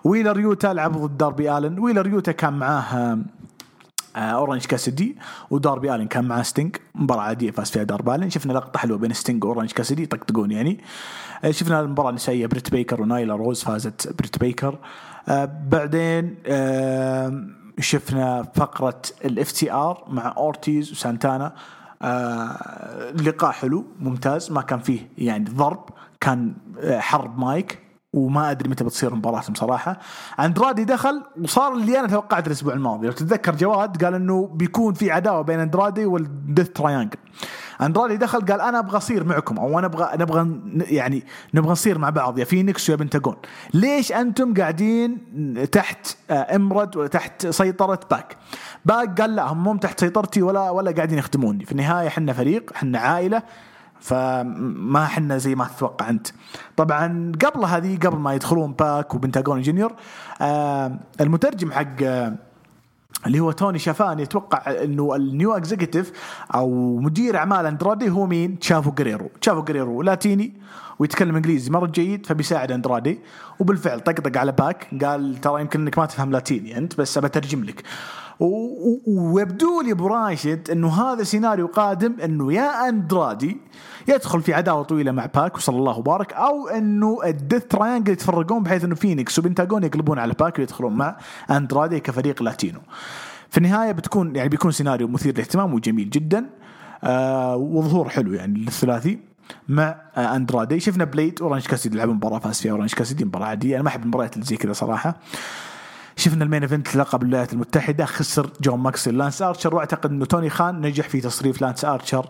ويلر 0.04 0.40
يوتا 0.40 0.68
لعب 0.68 0.98
ضد 0.98 1.18
داربي 1.18 1.58
آلن 1.58 1.80
ويلر 1.80 2.08
يوتا 2.08 2.32
كان 2.32 2.54
معاه 2.54 3.20
آه، 4.16 4.20
اورنج 4.20 4.66
كاسدي 4.66 5.18
وداربي 5.50 5.96
آلن 5.96 6.08
كان 6.08 6.26
معاه 6.26 6.42
ستينج 6.42 6.76
مباراة 6.96 7.22
عادية 7.22 7.52
فاز 7.52 7.72
فيها 7.72 7.84
داربي 7.84 8.16
آلن 8.16 8.30
شفنا 8.30 8.54
لقطة 8.54 8.78
حلوة 8.78 8.98
بين 8.98 9.14
ستينج 9.14 9.44
واورنج 9.44 9.72
كاسدي 9.72 10.04
يطقطقون 10.04 10.52
يعني. 10.52 10.84
آه، 11.44 11.52
شفنا 11.52 11.80
المباراة 11.80 12.10
النسائية 12.10 12.46
بريت 12.46 12.72
بيكر 12.72 13.02
ونايلا 13.02 13.36
روز 13.36 13.64
فازت 13.64 14.16
بريت 14.20 14.40
بيكر. 14.40 14.78
آه، 15.28 15.52
بعدين 15.68 16.36
شفنا 17.80 18.48
فقرة 18.56 19.02
ال 19.26 19.52
FTR 19.52 20.04
مع 20.10 20.34
أورتيز 20.38 20.92
وسانتانا. 20.92 21.54
آه، 22.02 23.12
لقاء 23.12 23.52
حلو 23.52 23.86
ممتاز 24.00 24.52
ما 24.52 24.62
كان 24.62 24.80
فيه 24.80 25.10
يعني 25.18 25.44
ضرب 25.50 25.90
كان 26.20 26.54
آه، 26.80 27.00
حرب 27.00 27.40
مايك 27.40 27.80
وما 28.14 28.52
أدري 28.52 28.70
متى 28.70 28.84
بتصير 28.84 29.16
مباراتهم 29.16 29.56
صراحة 29.56 30.00
أندرادي 30.40 30.84
دخل 30.84 31.24
وصار 31.44 31.74
اللي 31.74 32.00
أنا 32.00 32.08
توقعته 32.08 32.48
الأسبوع 32.48 32.74
الماضي. 32.74 33.08
لو 33.08 33.14
تتذكر 33.14 33.56
جواد 33.56 34.04
قال 34.04 34.14
إنه 34.14 34.48
بيكون 34.54 34.94
في 34.94 35.12
عداوة 35.12 35.42
بين 35.42 35.60
أندرادي 35.60 36.06
وال 36.06 36.24
Death 36.24 36.70
Triangle 36.70 37.18
اندرادي 37.82 38.18
دخل 38.18 38.46
قال 38.46 38.62
أنا 38.62 38.80
أبغى 38.80 38.98
أصير 38.98 39.24
معكم 39.24 39.58
أو 39.60 39.80
أنا 39.80 39.88
أبغى 39.88 40.10
نبغى 40.18 40.60
يعني 40.96 41.24
نبغى 41.54 41.72
نصير 41.72 41.98
مع 41.98 42.10
بعض 42.10 42.40
يا 42.40 42.44
فينيكس 42.44 42.90
ويا 42.90 42.98
بنتاجون 42.98 43.36
ليش 43.74 44.12
أنتم 44.12 44.54
قاعدين 44.54 45.18
تحت 45.72 46.18
آه، 46.30 46.56
إمرة 46.56 46.96
وتحت 46.98 47.48
سيطرة 47.48 48.00
باك؟ 48.12 48.38
باك 48.86 49.22
قال 49.22 49.36
لا 49.36 49.52
هم 49.52 49.64
مو 49.64 49.76
تحت 49.78 50.00
سيطرتي 50.00 50.42
ولا 50.42 50.70
ولا 50.70 50.92
قاعدين 50.92 51.18
يخدموني. 51.18 51.66
في 51.66 51.72
النهاية 51.72 52.08
إحنا 52.08 52.34
فريق 52.34 52.72
إحنا 52.76 53.00
عائلة 53.00 53.44
فما 54.00 55.04
إحنا 55.04 55.38
زي 55.38 55.56
ما 55.56 55.66
تتوقع 55.66 56.10
أنت. 56.10 56.28
طبعا 56.78 57.32
قبل 57.46 57.66
هذه 57.66 57.98
قبل 57.98 58.18
ما 58.18 58.34
يدخلون 58.34 58.74
باك 58.74 59.16
وبنتاجون 59.16 59.62
جونيور 59.62 59.94
آه 60.42 61.00
المترجم 61.22 61.72
حق 61.72 62.04
آه 62.04 62.36
اللي 63.26 63.40
هو 63.40 63.52
توني 63.52 63.80
شافان 63.80 64.20
يتوقع 64.20 64.84
إنه 64.84 65.16
ال 65.16 65.25
new 65.25 65.54
executive 65.54 66.12
أو 66.56 66.98
مدير 66.98 67.38
أعمال 67.38 67.66
اندرادي 67.66 68.10
هو 68.10 68.26
مين؟ 68.26 68.60
تشافو 68.60 68.92
جريرو، 68.92 69.30
تشافو 69.42 69.62
جريرو 69.62 70.02
لاتيني 70.02 70.54
ويتكلم 71.00 71.36
إنجليزي 71.36 71.72
مرة 71.72 71.88
جيد 71.88 72.26
فبيساعد 72.26 72.72
اندرادي 72.72 73.20
وبالفعل 73.60 74.00
طقطق 74.00 74.38
على 74.38 74.52
باك 74.52 74.88
قال 75.04 75.42
ترى 75.42 75.62
يمكن 75.62 75.82
إنك 75.82 75.98
ما 75.98 76.06
تفهم 76.06 76.32
لاتيني 76.32 76.78
أنت 76.78 76.98
بس 76.98 77.18
بترجم 77.18 77.64
لك. 77.64 77.84
ويبدو 78.40 79.82
لي 79.82 79.92
أبو 79.92 80.08
راشد 80.08 80.70
إنه 80.72 80.88
هذا 81.02 81.24
سيناريو 81.24 81.68
قادم 81.68 82.16
إنه 82.24 82.54
يا 82.54 82.90
أندرادي 82.90 83.58
يدخل 84.08 84.42
في 84.42 84.54
عداوة 84.54 84.84
طويلة 84.84 85.12
مع 85.12 85.26
باك 85.26 85.56
وصلى 85.56 85.78
الله 85.78 85.98
وبارك 85.98 86.34
أو 86.34 86.68
إنه 86.68 87.20
ال 87.26 87.32
Death 87.32 87.64
Triangle 87.66 88.14
يتفرقون 88.14 88.64
بحيث 88.64 88.84
إنه 88.84 88.96
فينيكس 88.96 89.40
وبنتاجون 89.40 89.84
يقلبون 89.84 90.20
على 90.20 90.34
باك 90.34 90.60
ويدخلون 90.60 90.94
مع 90.94 91.18
أندرادي 91.52 92.00
كفريق 92.00 92.44
Latino. 92.44 92.80
في 93.50 93.58
النهاية 93.58 93.92
بتكون 93.92 94.36
يعني 94.36 94.50
بيكون 94.50 94.72
سيناريو 94.72 95.08
مثير 95.08 95.34
للاهتمام 95.34 95.74
وجميل 95.74 96.10
جدا 96.10 96.50
آه 97.04 97.56
وظهور 97.56 98.10
حلو 98.10 98.34
يعني 98.34 98.60
للثلاثي 98.60 99.20
مع 99.70 99.96
أندرادي. 100.18 100.80
شفنا 100.80 101.04
Blade 101.04 101.42
أورانج 101.42 101.66
كاسيدي 101.66 101.98
لعبوا 101.98 102.14
مباراة 102.14 102.40
فاز 102.40 102.62
فيها 102.62 102.72
أورانج 102.72 102.94
كاسيدي 102.94 103.26
مباراة 103.26 103.46
عادية. 103.46 103.76
أنا 103.76 103.84
ما 103.84 103.90
أحب 103.90 104.04
المباريات 104.04 104.34
اللي 104.34 104.46
زي 104.46 104.58
كذا 104.58 104.74
صراحة. 104.74 105.18
شفنا 106.18 106.44
ال 106.44 106.47
main 106.47 106.62
event 106.62 106.96
لقب 106.96 107.22
الولايات 107.22 107.54
المتحدة 107.54 108.06
خسر 108.06 108.50
جون 108.62 108.80
ماكسل 108.80 109.18
لانس 109.18 109.42
أرشر 109.42 109.76
وأعتقد 109.76 110.10
إنه 110.10 110.26
توني 110.26 110.50
خان 110.50 110.82
نجح 110.82 111.10
في 111.10 111.22
تصريف 111.22 111.62
لانس 111.62 111.86
أرشر 111.86 112.30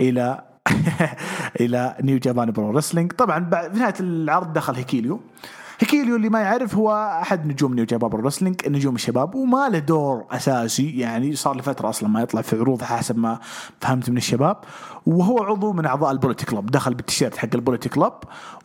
إلى 0.00 0.44
إلى 1.60 1.96
New 2.02 2.18
Japan 2.18 2.50
Pro 2.50 2.70
Wrestling 2.70 3.12
طبعا 3.12 3.50
في 3.72 3.78
نهاية 3.78 3.94
العرض 4.00 4.52
دخل 4.52 4.74
هيكيليو. 4.74 5.20
هيكيليو 5.80 6.16
اللي 6.16 6.28
ما 6.28 6.40
يعرف 6.40 6.74
هو 6.74 7.18
أحد 7.22 7.46
نجوم 7.46 7.74
New 7.74 7.84
Japan 7.84 8.10
Pro 8.10 8.26
Wrestling 8.26 8.68
نجوم 8.68 8.94
الشباب 8.94 9.34
وما 9.34 9.68
له 9.68 9.78
دور 9.78 10.24
أساسي 10.30 10.98
يعني 10.98 11.36
صار 11.36 11.56
له 11.56 11.62
فتره 11.62 11.88
أصلا 11.88 12.08
ما 12.08 12.22
يطلع 12.22 12.42
في 12.42 12.56
عروض 12.56 12.82
حسب 12.82 13.18
ما 13.18 13.38
فهمت 13.80 14.10
من 14.10 14.16
الشباب. 14.16 14.56
وهو 15.06 15.42
عضو 15.42 15.72
من 15.72 15.86
أعضاء 15.86 16.10
ال 16.10 16.15
Bullet 16.15 16.46
Club 16.46 16.70
دخل 16.70 16.94
بالتيشيرت 16.94 17.36
حق 17.36 17.48
ال 17.54 17.59
Bullet 17.59 17.88
Club 17.88 18.12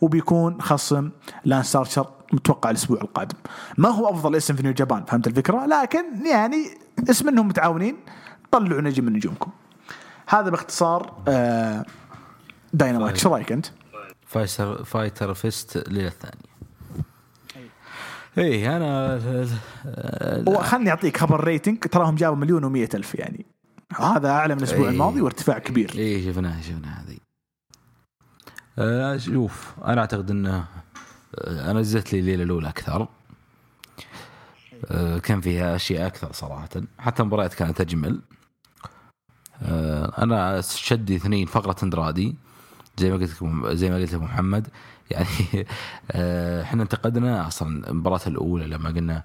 وبيكون 0.00 0.62
خصم 0.62 1.10
لانس 1.44 1.76
ارشر 1.76 2.06
متوقع 2.32 2.70
الأسبوع 2.70 3.00
القادم. 3.00 3.36
ما 3.78 3.88
هو 3.88 4.10
أفضل 4.10 4.36
اسم 4.36 4.56
في 4.56 4.62
New 4.62 4.72
Japan 4.72 5.04
فهمت 5.04 5.26
الفكرة؟ 5.26 5.66
لكن 5.66 6.26
يعني 6.26 6.56
اسم 7.10 7.28
إنهم 7.28 7.48
متعاونين 7.48 7.96
طلعوا 8.50 8.80
نجم 8.80 9.04
من 9.04 9.12
نجومكم. 9.12 9.50
هذا 10.28 10.50
باختصار 10.50 11.12
آه 11.28 11.84
داينامايت. 12.72 13.16
شو 13.16 13.34
رأيك 13.34 13.52
أنت؟ 13.52 13.66
Fyter 14.26 14.84
Fyter 14.84 15.34
Fest 15.34 15.76
الليلة 15.76 16.08
الثانية 16.08 16.53
إيه 18.38 18.76
أنا 18.76 19.20
وخلني 20.46 20.90
أعطيك 20.90 21.16
خبر 21.16 21.44
rating 21.44 21.78
تراهم 21.78 22.14
جابوا 22.14 22.36
مليون 22.36 22.64
ومية 22.64 22.88
ألف 22.94 23.14
يعني. 23.14 23.46
هذا 23.98 24.28
أعلى 24.28 24.54
من 24.54 24.60
الأسبوع 24.60 24.84
إيه. 24.84 24.92
الماضي 24.92 25.20
وارتفاع 25.20 25.58
كبير. 25.58 25.92
إيه 25.94 26.32
شفناها 26.32 26.60
شفناها 26.62 27.04
هذه. 27.04 27.18
آه 28.78 29.16
شوف 29.16 29.74
أنا 29.84 30.00
أعتقد 30.00 30.30
انه 30.30 30.64
آه، 31.34 31.70
أنا 31.70 31.80
نزلت 31.80 32.12
لي 32.12 32.20
الليلة 32.20 32.42
الأولى 32.42 32.68
أكثر. 32.68 33.08
آه 34.90 35.18
كان 35.18 35.40
فيها 35.40 35.76
أشياء 35.76 36.06
أكثر 36.06 36.32
صراحة. 36.32 36.68
حتى 36.98 37.22
المباريات 37.22 37.54
كانت 37.54 37.80
أجمل. 37.80 38.20
آه 39.62 40.22
أنا 40.22 40.60
شدني 40.60 41.16
اثنين 41.16 41.46
فقرة 41.46 41.76
إندرادي 41.82 42.36
زي 42.98 43.10
ما 43.10 43.16
قلت 43.16 43.30
لكم 43.30 43.74
زي 43.74 43.90
ما 43.90 43.96
قلت 43.96 44.14
لكم 44.14 44.24
محمد. 44.24 44.68
يعني 45.14 45.66
آه، 46.10 46.62
إحنا 46.62 46.82
انتقدنا 46.82 47.46
أصلا 47.46 47.90
المباراة 47.90 48.20
الأولى 48.26 48.66
لما 48.66 48.90
قلنا 48.90 49.22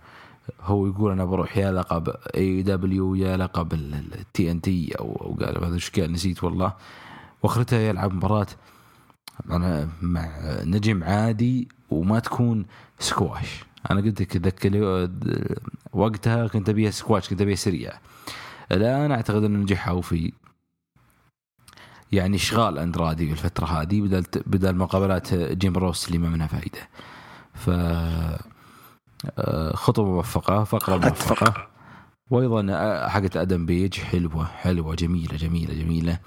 هو 0.61 0.87
يقول 0.87 1.11
أنا 1.11 1.25
بروح 1.25 1.57
يا 1.57 1.71
لقب 1.71 2.15
AEW 2.35 3.15
يا 3.15 3.37
لقب 3.37 3.73
ال 3.73 4.51
TNT 4.51 4.91
أو 4.99 5.37
قال 5.39 5.65
هذا 5.65 5.73
إيش 5.75 5.89
قال 5.89 6.11
نسيت 6.11 6.43
والله. 6.43 6.73
وأخرتها 7.43 7.79
يلعب 7.79 8.13
مباراة 8.13 8.47
أنا 9.51 9.89
مع 10.01 10.29
نجم 10.63 11.03
عادي 11.03 11.67
وما 11.89 12.19
تكون 12.19 12.65
سكواش. 12.99 13.63
أنا 13.91 14.01
قلت 14.01 14.21
لك 14.21 14.37
ذكر 14.37 15.09
وقتها 15.93 16.47
كنت 16.47 16.69
أبيها 16.69 16.91
سكواش 16.91 17.29
كنت 17.29 17.41
أبيها 17.41 17.55
سريع. 17.55 17.91
الآن 18.71 19.11
أعتقد 19.11 19.43
إنه 19.43 19.59
نجحوا 19.59 20.01
في 20.01 20.33
يعني 22.11 22.35
اشغال 22.35 22.77
اندرادي 22.77 23.25
في 23.25 23.31
الفترة 23.31 23.65
هذه 23.65 24.01
بدل 24.01 24.23
بدل 24.45 24.75
مقابلات 24.75 25.33
جيم 25.33 25.77
روس 25.77 26.07
اللي 26.07 26.17
ما 26.17 26.29
منها 26.29 26.47
فائده 26.47 26.79
ف 27.53 27.69
آه، 29.39 29.75
خطوة 29.75 30.05
موفقة 30.05 30.63
فقرة 30.63 30.97
موفقة. 30.97 31.67
وأيضا 32.29 32.67
آه، 32.69 33.07
حقت 33.07 33.37
أدم 33.37 33.65
بيج 33.65 33.99
حلوة 33.99 34.45
حلوة 34.45 34.95
جميلة 34.95 35.37
جميلة 35.37 35.73
جميلة. 35.73 36.19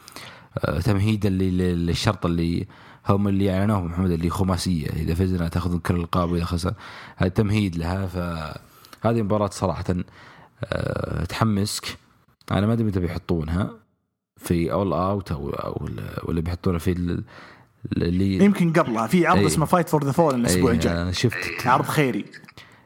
آه، 0.59 0.80
تمهيدا 0.80 1.28
لل- 1.30 1.86
للشرط 1.86 2.26
اللي 2.26 2.66
هم 3.09 3.28
اللي 3.28 3.59
اعلنوه 3.59 3.80
محمد 3.84 4.10
اللي 4.10 4.30
خماسية. 4.30 4.86
إذا 4.86 5.14
فزنا 5.14 5.48
تأخذون 5.48 5.78
كل 5.78 5.94
الألقاب 5.94 6.30
وإذا 6.32 6.44
خسر. 6.44 6.74
هذا 7.16 7.28
تمهيد 7.28 7.76
لها 7.76 8.06
فهذه 8.06 9.22
مباراة 9.22 9.50
صراحة 9.52 9.84
تحمسك. 11.28 11.98
أنا 12.50 12.66
ما 12.66 12.72
أدري 12.72 12.84
متى 12.86 13.00
بيحطونها. 13.00 13.70
في 14.43 14.73
All 14.72 14.92
Out 14.92 15.32
أو 15.32 15.51
أو 15.51 15.89
ولا 16.24 16.40
بيحطونها 16.40 16.78
في 16.78 16.93
ال- 16.93 17.24
اللي 17.97 18.44
يمكن 18.44 18.73
قبلها 18.73 19.06
في 19.06 19.27
عرض 19.27 19.39
إيه. 19.39 19.47
اسمه 19.47 19.66
Fight 19.66 19.88
for 19.88 20.04
the 20.04 20.12
Fallen 20.12 20.34
الأسبوع 20.35 20.70
إيه، 20.70 20.77
الجاي. 20.77 21.02
أنا 21.02 21.12
شفت 21.12 21.66
عرض 21.66 21.85
خيري. 21.85 22.24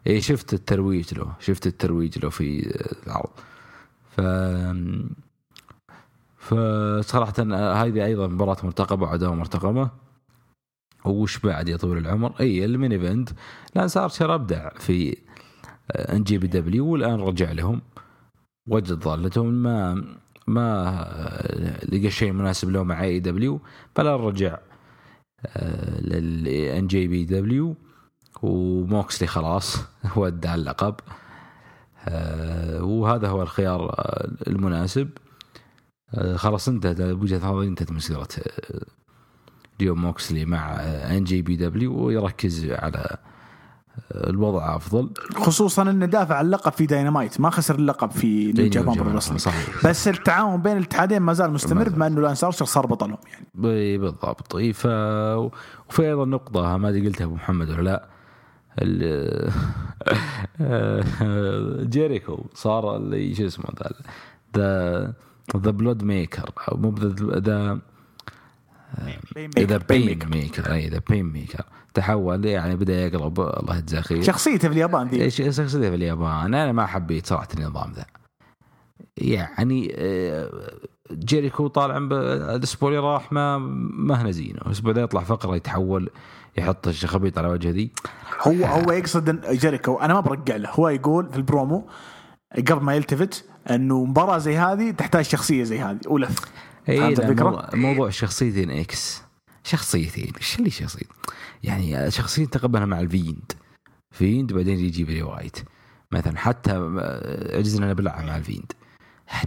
اي 0.06 0.20
شفت 0.20 0.54
الترويج 0.54 1.14
له 1.14 1.32
شفت 1.40 1.66
الترويج 1.66 2.18
له 2.18 2.30
في 2.30 2.76
العرض. 3.06 3.30
ف 4.16 4.20
فصراحة 6.38 7.32
هذه 7.84 8.04
أيضا 8.04 8.26
مباراة 8.26 8.56
مرتقبة 8.64 9.02
وعداوة 9.06 9.34
مرتقبة. 9.34 9.90
وش 11.04 11.38
بعد 11.38 11.68
يا 11.68 11.76
طويل 11.76 11.98
العمر؟ 11.98 12.32
اي 12.40 12.64
ال 12.64 12.70
main 12.70 12.92
event. 12.92 13.30
لانس 13.74 13.96
ارشر 13.96 14.34
ابدع 14.34 14.68
في 14.78 15.16
NJPW 15.96 16.86
والآن 16.86 17.20
رجع 17.20 17.52
لهم. 17.52 17.80
وجد 18.68 18.92
ضالتهم 18.92 19.46
ما 19.62 20.04
ما 20.46 21.80
لقى 21.92 22.10
شيء 22.10 22.32
مناسب 22.32 22.70
له 22.70 22.82
مع 22.82 23.02
AEW 23.02 23.60
فلا 23.94 24.16
رجع 24.16 24.58
لل 26.00 26.86
NJPW 26.86 27.76
وموكسلي 28.42 29.28
خلاص 29.28 29.76
ودع 30.16 30.54
اللقب 30.54 30.94
آه، 32.08 32.82
وهذا 32.84 33.28
هو 33.28 33.42
الخيار 33.42 33.80
آه، 33.90 34.30
المناسب. 34.46 35.08
آه، 36.14 36.36
خلاص 36.36 36.68
انتهت 36.68 37.00
بوجهه 37.02 37.50
نظري 37.50 37.66
انتهت 37.66 37.92
مسيره 37.92 38.28
ديو 39.78 39.94
موكسلي 39.94 40.44
مع 40.44 40.74
NJPW 41.16 42.06
ويركز 42.06 42.70
على 42.70 43.16
الوضع 44.10 44.76
أفضل. 44.76 45.10
خصوصا 45.36 45.82
انه 45.82 46.06
دافع 46.06 46.34
عن 46.34 46.46
اللقب 46.46 46.72
في 46.72 46.86
داينامايت 46.86 47.40
ما 47.40 47.50
خسر 47.50 47.74
اللقب 47.74 48.10
في 48.10 48.52
New 48.52 48.68
Japan 48.68 48.94
Pro 48.94 49.20
صحيح. 49.20 49.86
بس 49.86 50.08
التعاون 50.08 50.62
بين 50.62 50.76
الاتحادين 50.76 51.22
ما 51.22 51.32
زال 51.32 51.50
مستمر 51.50 51.88
بما 51.88 52.06
إنه 52.06 52.20
لانس 52.20 52.44
ارشر 52.44 52.64
صار 52.64 52.86
بطلهم 52.86 53.18
يعني. 53.32 53.46
بالضبط. 53.98 54.56
إي 54.56 54.72
ف 54.72 54.86
وفي 54.86 56.02
أيضا 56.02 56.24
نقطة 56.24 56.76
ما 56.76 56.88
أدري 56.88 57.06
قلتها 57.06 57.24
أبو 57.24 57.34
محمد 57.34 57.70
ولا 57.70 57.82
لا. 57.82 58.08
جيريكو 61.84 62.46
صار 62.54 62.96
اللي 62.96 63.34
شو 63.34 63.46
اسمه 63.46 63.64
the 63.82 63.90
the 64.56 65.12
the 65.56 65.70
Blood 65.70 66.02
Maker 66.02 66.50
أو 66.68 66.76
مو 66.76 66.94
the 67.38 67.78
the 69.58 69.76
Painmaker 69.76 70.72
أي 70.72 70.88
the 70.88 71.00
Painmaker 71.10 71.64
تحول 71.94 72.44
يعني 72.44 72.76
بدأ 72.76 73.06
يقلب. 73.06 73.40
الله 73.40 73.78
يجزاه 73.78 74.00
خير. 74.00 74.22
شخصيته 74.22 74.68
في 74.68 74.74
اليابان 74.74 75.08
إيش 75.08 75.36
شخصيته 75.36 75.68
في 75.90 75.94
اليابان؟ 75.94 76.54
أنا 76.54 76.72
ما 76.72 76.86
حبيت 76.86 77.26
صراحة 77.26 77.48
النظام 77.58 77.92
ذا. 77.96 78.04
يعني 79.16 79.92
آه، 79.96 80.50
جيريكو 81.12 81.66
طالع 81.66 81.98
ب- 81.98 82.12
الأسبوع 82.12 82.88
اللي 82.88 83.00
راح 83.00 83.32
ما 83.32 83.58
ما 83.58 84.22
هنا 84.22 84.30
زينة. 84.30 84.58
الأسبوع 84.66 84.92
ده 84.92 85.02
يطلع 85.02 85.20
فقرة 85.22 85.56
يتحول 85.56 86.10
يحط 86.58 86.88
الشخبيط 86.88 87.38
على 87.38 87.48
وجهه 87.48 87.70
ذي. 87.70 87.90
هو 88.46 88.52
هو 88.64 88.92
يقصد 88.92 89.50
جيريكو 89.50 89.96
أنا 89.96 90.14
ما 90.14 90.20
برجع 90.20 90.56
له. 90.56 90.70
هو 90.70 90.88
يقول 90.88 91.28
في 91.30 91.36
البرومو 91.36 91.88
قبل 92.56 92.82
ما 92.84 92.94
يلتفت 92.94 93.44
إنه 93.70 94.04
مباراة 94.04 94.38
زي 94.38 94.56
هذه 94.56 94.90
تحتاج 94.90 95.24
شخصية 95.24 95.64
زي 95.64 95.78
هذه. 95.80 95.98
ولف 96.08 96.38
اي 96.88 96.98
فهمت 96.98 97.18
لا، 97.20 97.28
الفكرة؟ 97.28 97.44
موضوع, 97.44 97.68
موضوع 97.74 98.10
شخصيتين 98.10 98.70
إكس. 98.70 99.22
شخصيتين 99.64 100.32
إيش 100.36 100.58
اللي 100.58 100.70
شخصية 100.70 101.06
يعني 101.62 102.10
شخصية 102.10 102.46
تقبلها 102.46 102.86
مع 102.86 103.00
الفيند. 103.00 103.52
فيند 104.10 104.52
بعدين 104.52 104.78
يجي 104.78 105.04
بري 105.04 105.22
وايت. 105.22 105.56
مثلا 106.12 106.38
حتى 106.38 106.70
آه، 106.72 107.56
عجزنا 107.56 107.90
نبلعها 107.90 108.22
مع 108.22 108.36
ال 108.36 108.41
Fiend. 108.41 108.72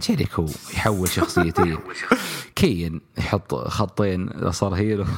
جيريكو 0.00 0.46
يحول 0.74 1.08
شخصيتين. 1.08 1.78
كين 2.56 3.00
يحط 3.18 3.54
خطين 3.54 4.50
صار 4.50 4.74
hero. 4.74 5.04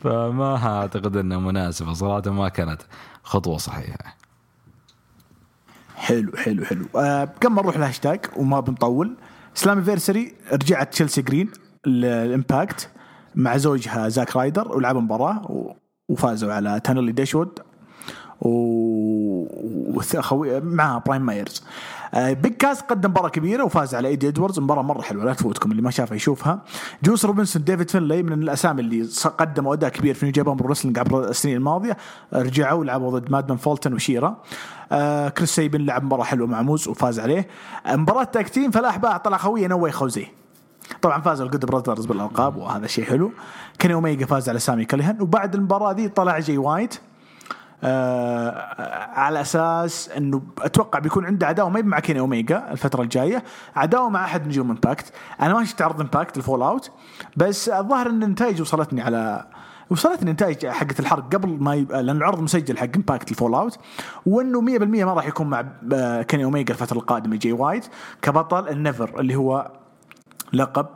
فما 0.00 0.66
أعتقد 0.66 1.16
انها 1.16 1.38
مناسبة. 1.38 1.92
صراحة 1.92 2.30
ما 2.30 2.48
كانت 2.48 2.82
خطوة 3.22 3.58
صحيحة. 3.58 4.16
حلو 5.96 6.36
حلو 6.36 6.64
حلو. 6.64 6.86
آه 6.96 7.24
قبل 7.24 7.48
ما 7.54 7.62
نروح 7.62 7.76
الهاشتاج 7.76 8.20
وما 8.36 8.60
بنطول 8.60 9.16
Slammiversary 9.58 10.34
رجعت 10.52 10.92
تشيلسي 10.92 11.22
جرين 11.22 11.50
ال 11.86 12.01
Impact 12.01 12.88
مع 13.34 13.56
زوجها 13.56 14.08
زاك 14.08 14.36
رايدر 14.36 14.76
ولعبوا 14.76 15.00
مباراة 15.00 15.74
وفازوا 16.08 16.52
على 16.52 16.80
تانلي 16.84 17.12
ديشود 17.12 17.58
و 18.40 18.50
وث- 20.00 20.16
خوي 20.16 20.60
مع 20.60 20.98
برايم 20.98 21.22
مايرز 21.22 21.62
بيج 22.14 22.52
كاس 22.52 22.80
قدم 22.80 23.10
مباراة 23.10 23.28
كبيرة 23.28 23.64
وفاز 23.64 23.94
على 23.94 24.08
ايدي 24.08 24.28
ادواردز 24.28 24.58
مباراة 24.58 24.82
مرة 24.82 25.02
حلوة 25.02 25.24
لا 25.24 25.34
تفوتكم 25.34 25.70
اللي 25.70 25.82
ما 25.82 25.90
شافها 25.90 26.16
يشوفها. 26.16 26.62
جوس 27.02 27.24
روبنسون 27.24 27.64
ديفيد 27.64 27.90
فينلي 27.90 28.22
من 28.22 28.32
الأسامي 28.42 28.80
اللي 28.80 29.08
قدموا 29.38 29.74
أداء 29.74 29.90
كبير 29.90 30.14
في 30.14 30.32
نيو 30.36 30.54
برو 30.54 30.68
رسلينج 30.68 30.98
عبر 30.98 31.28
السنين 31.28 31.56
الماضية. 31.56 31.96
رجعوا 32.32 32.84
لعبوا 32.84 33.18
ضد 33.18 33.30
مادمان 33.30 33.58
فولتن 33.58 33.94
وشيرا 33.94 34.36
آه 34.92 35.28
كريس 35.28 35.50
سيبن 35.50 35.80
لعب 35.80 36.04
مباراة 36.04 36.24
حلوة 36.24 36.46
مع 36.46 36.62
موز 36.62 36.88
وفاز 36.88 37.20
عليه. 37.20 37.48
آه، 37.86 37.96
مباراة 37.96 38.24
تاك 38.24 38.48
تيم 38.48 38.70
فلاح 38.70 38.98
باع 38.98 39.16
طلع 39.16 39.36
خويه 39.36 39.66
نوي 39.66 39.90
خوزيه 39.92 40.26
طبعا 41.02 41.20
فازوا 41.20 41.46
الجود 41.46 41.64
براذرز 41.64 42.06
بالألقاب 42.06 42.56
وهذا 42.56 42.86
شيء 42.86 43.04
حلو. 43.04 43.32
كيني 43.78 43.94
اوميجا 43.94 44.26
فاز 44.26 44.48
على 44.48 44.58
سامي 44.58 44.84
كالاهان 44.84 45.22
وبعد 45.22 45.54
المباراة 45.54 45.92
دي 45.92 46.08
طلع 46.08 46.38
جاي 46.38 46.58
وايت 46.58 46.94
آه 46.94 46.98
على 47.82 49.40
أساس 49.40 50.08
إنه 50.08 50.42
أتوقع 50.60 50.98
بيكون 50.98 51.26
عنده 51.26 51.46
عداوة 51.46 51.68
ما 51.70 51.82
مع 51.82 52.00
كيني 52.00 52.20
أوميجا 52.20 52.70
الفترة 52.70 53.02
الجاية 53.02 53.44
عداوة 53.76 54.08
مع 54.08 54.24
أحد 54.24 54.46
نجوم 54.46 54.70
Impact. 54.70 55.12
أنا 55.40 55.54
ما 55.54 55.64
شفت 55.64 55.82
عرض 55.82 56.00
Impact 56.00 56.36
ال 56.36 56.62
Fallout 56.62 56.90
بس 57.36 57.68
الظاهر 57.68 58.10
إن 58.10 58.22
النتائج 58.22 58.60
وصلتني 58.60 59.02
على 59.02 59.44
وصلتني 59.90 60.30
النتائج 60.30 60.66
حقة 60.66 60.94
الحرق 61.00 61.34
قبل 61.34 61.48
ما 61.48 61.74
يبقى 61.74 62.02
لأن 62.02 62.16
العرض 62.16 62.40
مسجل 62.40 62.78
حق 62.78 62.88
Impact 62.96 63.30
ال 63.30 63.54
Fallout 63.54 63.78
وإنه 64.26 64.78
100% 64.78 64.82
ما 64.82 65.12
راح 65.12 65.26
يكون 65.26 65.46
مع 65.46 65.64
آه، 65.92 66.22
كيني 66.22 66.44
أوميجا 66.44 66.74
الفترة 66.74 66.96
القادمة. 66.98 67.36
جاي 67.36 67.52
وايت 67.52 67.86
كبطل 68.22 68.68
ال 68.68 68.77
NEVER 68.77 69.20
اللي 69.20 69.36
هو 69.36 69.70
لقب 70.52 70.86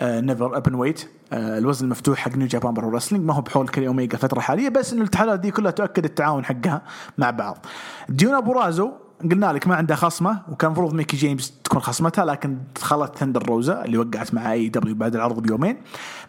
آه، 0.00 0.20
NEVER 0.20 0.56
Openweight 0.56 1.00
آه، 1.00 1.19
الوزن 1.32 1.84
المفتوح 1.84 2.18
حق 2.18 2.36
New 2.36 2.46
Japan 2.46 2.74
Pro 2.74 2.90
Wrestling 2.90 3.24
ما 3.24 3.34
هو 3.34 3.40
بحول 3.40 3.68
كيني 3.68 3.88
اوميجا 3.88 4.14
الفترة 4.14 4.38
الحاليه 4.38 4.68
بس 4.68 4.92
إنه 4.92 5.02
الاتحادات 5.02 5.40
دي 5.40 5.50
كلها 5.50 5.70
تؤكد 5.70 6.04
التعاون 6.04 6.44
حقها 6.44 6.82
مع 7.18 7.30
بعض. 7.30 7.66
ديونا 8.08 8.40
بورازو 8.40 8.92
قلنا 9.30 9.52
لك 9.52 9.66
ما 9.68 9.74
عندها 9.74 9.96
خصمة 9.96 10.42
وكان 10.48 10.70
المفروض 10.70 10.94
ميكي 10.94 11.16
جيمس 11.16 11.52
تكون 11.64 11.80
خصمتها 11.80 12.24
لكن 12.24 12.58
دخلت 12.76 13.16
ثندر 13.16 13.46
روزا 13.46 13.84
اللي 13.84 13.98
وقعت 13.98 14.34
مع 14.34 14.52
AEW 14.52 14.94
بعد 14.94 15.14
العرض 15.14 15.42
بيومين. 15.42 15.76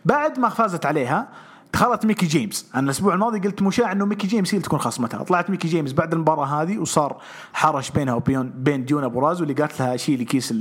بعد 0.06 0.40
ما 0.40 0.49
فازت 0.49 0.86
عليها 0.86 1.28
دخلت 1.73 2.06
ميكي 2.06 2.26
جيمس. 2.26 2.69
أنا 2.76 2.84
الأسبوع 2.84 3.14
الماضي 3.14 3.39
قلت 3.39 3.61
مشاع 3.61 3.91
إنه 3.91 4.06
ميكي 4.06 4.27
جيمس 4.27 4.49
هي 4.49 4.57
اللي 4.57 4.65
تكون 4.65 4.80
خصمتها 4.80 5.23
طلعت 5.23 5.49
ميكي 5.49 5.68
جيمس 5.68 5.91
بعد 5.93 6.14
المباراة 6.14 6.45
هذه 6.45 6.77
وصار 6.77 7.22
حرش 7.53 7.91
بينها 7.91 8.14
وبين 8.14 8.49
بين 8.49 8.85
ديونا 8.85 9.07
بورازو 9.07 9.43
اللي 9.43 9.53
قالت 9.53 9.80
لها 9.80 9.98
شيلي 9.98 10.26
كيس 10.26 10.53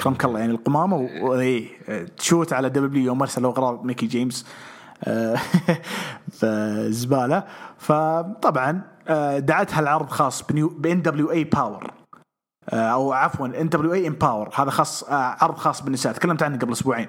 كرمك 0.00 0.24
الله 0.24 0.40
يعني 0.40 0.52
القمامة 0.52 0.96
وايه 0.96 1.68
تشوت 2.16 2.52
على 2.52 2.68
WWE 2.68 3.04
يوم 3.04 3.20
ارسلوا 3.20 3.50
اغراض 3.50 3.84
ميكي 3.84 4.06
جيمس 4.06 4.46
آه، 5.04 5.36
فزبالة. 6.38 7.44
فطبعا 7.78 8.82
آه، 9.08 9.38
دعتها 9.38 9.80
العرض 9.80 10.08
خاص 10.10 10.42
ب 10.52 10.65
NWA 10.65 11.02
Power. 11.02 11.90
أو 12.72 13.12
عفوا 13.12 13.46
NWA 13.46 13.68
EmPowerrr. 13.68 14.48
هذا 14.54 14.70
خاص 14.70 15.04
آه، 15.04 15.36
عرض 15.40 15.56
خاص 15.56 15.82
بالنساء. 15.82 16.12
تكلمت 16.12 16.42
عنه 16.42 16.58
قبل 16.58 16.72
أسبوعين. 16.72 17.08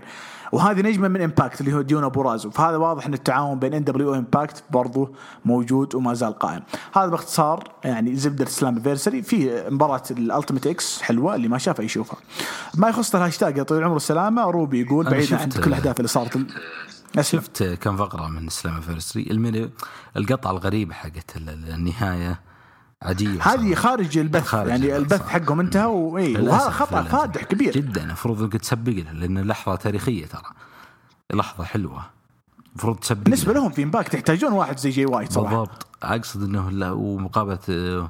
وهذه 0.51 0.81
نجمة 0.81 1.07
من 1.07 1.21
Impact 1.21 1.61
اللي 1.61 1.73
هو 1.73 1.81
ديونا 1.81 2.07
بورازو 2.07 2.49
فهذا 2.49 2.77
واضح 2.77 3.05
إن 3.05 3.13
التعاون 3.13 3.59
بين 3.59 3.73
NWA 3.73 3.83
Impact 3.83 4.63
برضه 4.69 5.11
موجود 5.45 5.95
وما 5.95 6.13
زال 6.13 6.39
قائم. 6.39 6.61
هذا 6.93 7.05
باختصار 7.05 7.71
يعني 7.83 8.15
زبدة 8.15 8.45
Slammiversary 8.45 9.21
في 9.21 9.63
مباراة 9.69 10.03
ال 10.11 10.18
Ultimate 10.18 10.67
X 10.67 11.01
حلوة 11.01 11.35
اللي 11.35 11.47
ما 11.47 11.57
شافها 11.57 11.85
يشوفها 11.85 12.17
ما 12.75 12.89
يخص 12.89 13.15
الهاشتاج 13.15 13.57
يا 13.57 13.63
طويل 13.63 13.79
العمر. 13.79 13.93
والسلامه 13.93 14.43
روبي 14.43 14.81
يقول 14.81 15.09
بعيد 15.09 15.33
عن 15.33 15.49
كل 15.49 15.63
الاحداث 15.63 15.97
اللي 15.97 16.07
صارت. 16.07 16.39
شفت 17.21 17.63
كم 17.63 17.97
فقرة 17.97 18.27
من 18.27 18.49
سلام 18.49 18.81
فيرستري 18.81 19.27
الميني 19.31 19.69
القطعه 20.17 20.51
الغريبة 20.51 20.93
حقت 20.93 21.37
ال- 21.37 21.49
ال- 21.49 21.73
النهاية. 21.73 22.39
عجيبه 23.01 23.43
هذه. 23.43 23.75
خارج 23.75 24.17
البث 24.17 24.43
خارج 24.43 24.69
يعني 24.69 24.97
البث، 24.97 25.13
البث 25.13 25.25
صح. 25.25 25.29
حقهم 25.29 25.59
انتهى 25.59 25.85
واي 25.85 26.37
وهذا 26.37 26.69
خطأ. 26.69 27.03
فادح 27.03 27.43
كبير 27.43 27.73
جدا 27.73 28.03
المفروض 28.03 28.41
إنك 28.41 28.53
تسبق 28.57 28.91
له 28.91 29.11
لأن 29.11 29.39
لحظه 29.47 29.75
تاريخية 29.75 30.25
ترى 30.25 30.41
لحظة 31.33 31.63
حلوة 31.63 32.05
المفروض 32.69 32.95
تسبق 32.97 33.23
بالنسبة 33.23 33.53
له. 33.53 33.59
لهم 33.59 33.71
في 33.71 33.83
امباكت 33.83 34.13
يحتاجون 34.13 34.51
واحد 34.51 34.77
زي 34.79 34.89
جي 34.89 35.05
وايت 35.05 35.31
صراحة 35.31 35.55
بالضبط 35.55 35.87
أقصد 36.03 36.43
إنه 36.43 36.71
لا 36.71 36.91
ومقابلة 36.91 38.09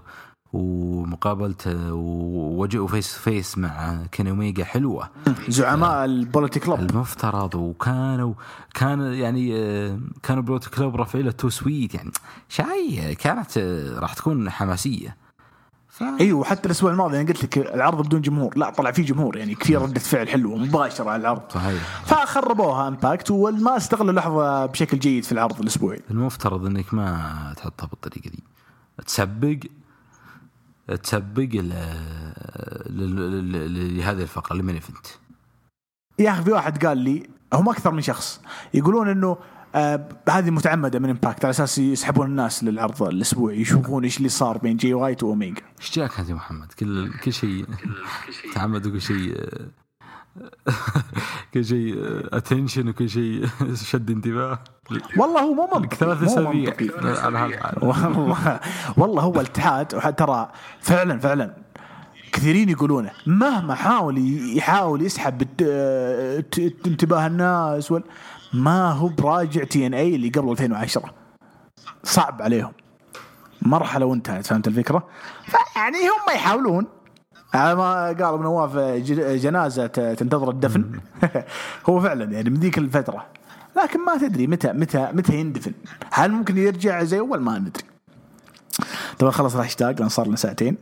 ومقابلته 0.54 1.94
ووجه 1.94 2.86
face 2.86 3.14
face 3.14 3.58
مع 3.58 4.00
كيني 4.12 4.28
اوميجا 4.28 4.64
حلوة. 4.66 5.10
زعماء 5.48 6.06
ال 6.06 6.13
Bullet 6.13 6.60
Club. 6.60 6.80
المفترض 6.80 7.56
وكانوا 7.56 8.34
كان 8.74 9.14
يعني 9.14 9.56
آه، 9.56 10.00
كانوا 10.24 10.44
Bullet 10.44 10.68
Club 10.68 10.96
رافعين 10.96 11.26
له 11.26 11.32
too 11.32 11.50
sweet 11.50 11.94
يعني 11.94 12.12
شي 12.50 13.16
كانت 13.16 13.58
آه، 13.58 14.00
راح 14.00 14.14
تكون 14.14 14.50
حماسية. 14.50 15.18
ف... 15.90 16.04
إيوه 16.20 16.40
وحتى 16.40 16.66
الأسبوع 16.66 16.92
الماضي 16.92 17.22
أنا 17.22 17.28
قلت 17.28 17.44
لك 17.44 17.58
العرض 17.58 18.06
بدون 18.06 18.22
جمهور. 18.22 18.58
لا 18.58 18.70
طلع 18.70 18.92
فيه 18.92 19.06
جمهور 19.06 19.38
يعني 19.38 19.56
كثير 19.56 19.82
ردة 19.82 20.00
فعل 20.00 20.30
حلوة 20.30 20.58
مباشرة 20.58 21.10
على 21.10 21.22
العرض. 21.22 21.42
صحيح. 21.50 21.82
فخربوها 22.06 22.88
Impact 22.88 23.32
وما 23.32 23.78
استغلوا 23.78 24.12
اللحظة 24.12 24.66
بشكل 24.66 25.00
جيد 25.00 25.24
في 25.24 25.32
العرض 25.32 25.60
الأسبوعي. 25.60 26.02
المفترض 26.12 26.66
إنك 26.66 26.94
ما 26.94 27.54
تحطها 27.58 27.88
بالطريقة 27.88 28.30
دي. 28.30 28.44
تسبق 29.06 29.58
تسبق 31.04 31.50
لهذه 32.90 34.22
الفقرة 34.22 34.56
ال 34.56 34.60
main 34.60 34.76
event 34.76 35.08
يا 36.20 36.32
أخي 36.32 36.44
في 36.44 36.52
واحد 36.52 36.86
قال 36.86 36.98
لي 36.98 37.30
هم 37.54 37.70
أكثر 37.70 37.92
من 37.92 38.02
شخص 38.02 38.42
يقولون 38.74 39.10
إنه 39.10 39.38
آه 39.76 40.10
هذه 40.30 40.50
متعمدة 40.50 41.00
من 41.00 41.10
Impact 41.10 41.46
على 41.46 41.50
أساس 41.50 41.78
يسحبون 41.78 42.26
الناس 42.28 42.64
للعرض 42.64 43.04
الأسبوعي 43.04 43.62
يشوفون 43.62 44.04
إيش 44.04 44.18
اللي 44.18 44.30
صار 44.30 44.58
بين 44.58 44.78
جي 44.78 44.94
وايت 44.94 45.24
وأوميجا. 45.24 45.62
إيش 45.80 45.96
جاك 45.96 46.20
انت 46.20 46.30
يا 46.30 46.36
محمد؟ 46.36 46.74
كل 46.74 47.14
كل 47.24 47.34
شيء 47.34 47.66
تعمد 48.54 48.86
وكل 48.88 49.02
شيء 49.02 49.48
كل 51.54 51.66
شيء 51.66 51.96
attention 52.34 52.90
وكل 52.90 53.10
شيء 53.10 53.46
شد 53.74 54.10
انتباه. 54.12 54.60
والله 55.18 55.42
هو 55.42 55.54
مو 55.54 55.70
منطقي. 55.74 55.96
ثلاث 55.98 56.18
مو 56.22 56.26
أسابيع. 56.28 56.76
والله 57.82 58.60
والله 58.98 59.22
هو 59.24 59.34
الاتحاد 59.34 59.96
وح- 59.96 60.10
ترى 60.10 60.52
فعلا 60.82 61.20
فعلا 61.20 61.56
كثيرين 62.32 62.70
يقولونه 62.70 63.12
مهما 63.28 63.76
حاول 63.76 64.18
يحاول 64.58 65.02
يسحب 65.02 65.44
ت- 65.44 66.74
انتباه 66.88 67.28
الناس 67.28 67.92
وال... 67.92 68.04
ما 68.54 68.92
هو 68.92 69.08
براجع 69.08 69.64
تي 69.64 69.88
ان 69.88 69.94
اي 69.94 70.16
اللي 70.16 70.30
قبل 70.30 70.50
2010 70.52 71.14
صعب 72.04 72.42
عليهم. 72.42 72.72
مرحلة 73.62 74.06
وانتهت 74.06 74.46
فهمت 74.46 74.68
الفكرة؟ 74.68 75.08
فيعني 75.46 75.98
هم 75.98 76.36
يحاولون. 76.36 76.88
على 77.54 77.76
ما 77.76 78.06
قال 78.06 78.24
ابو 78.24 78.44
نواف 78.44 78.78
جنازة 79.18 79.88
تنتظر 79.88 80.50
الدفن. 80.50 80.92
هو 81.90 82.00
فعلا 82.00 82.32
يعني 82.32 82.50
من 82.50 82.60
ذيك 82.60 82.78
الفترة. 82.78 83.26
لكن 83.84 84.06
ما 84.06 84.18
تدري 84.18 84.48
متى 84.48 84.74
متى 84.74 85.10
متى 85.14 85.36
يندفن. 85.36 85.74
هل 86.12 86.32
ممكن 86.32 86.58
يرجع 86.58 87.04
زي 87.04 87.20
أول؟ 87.20 87.42
ما 87.42 87.60
ندري. 87.60 87.84
طبعا 89.20 89.32
خلص 89.32 89.56
الهاشتاج 89.56 90.00
لأن 90.00 90.10
صار 90.10 90.28
لنا 90.28 90.36
ساعتين. 90.36 90.78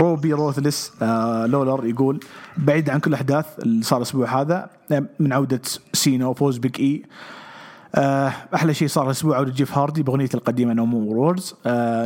روبي 0.00 0.32
روثلس 0.32 0.92
آه 1.02 1.46
لولر 1.46 1.86
يقول 1.86 2.20
بعيد 2.56 2.90
عن 2.90 3.00
كل 3.00 3.10
الاحداث 3.10 3.46
اللي 3.58 3.82
صار 3.82 3.98
الأسبوع 3.98 4.40
هذا 4.40 4.70
آه، 4.92 5.04
من 5.20 5.32
عودة 5.32 5.60
سينا 5.92 6.26
وفوز 6.26 6.58
بيج 6.58 6.80
إي. 6.80 7.02
آه، 7.94 8.32
أحلى 8.54 8.74
شيء 8.74 8.88
صار 8.88 9.06
الأسبوع 9.06 9.36
عودة 9.36 9.52
جيف 9.52 9.78
هاردي 9.78 10.02
باغنيته 10.02 10.36
القديمة 10.36 10.72
No 10.72 10.86
More 10.86 11.16
Words 11.16 11.54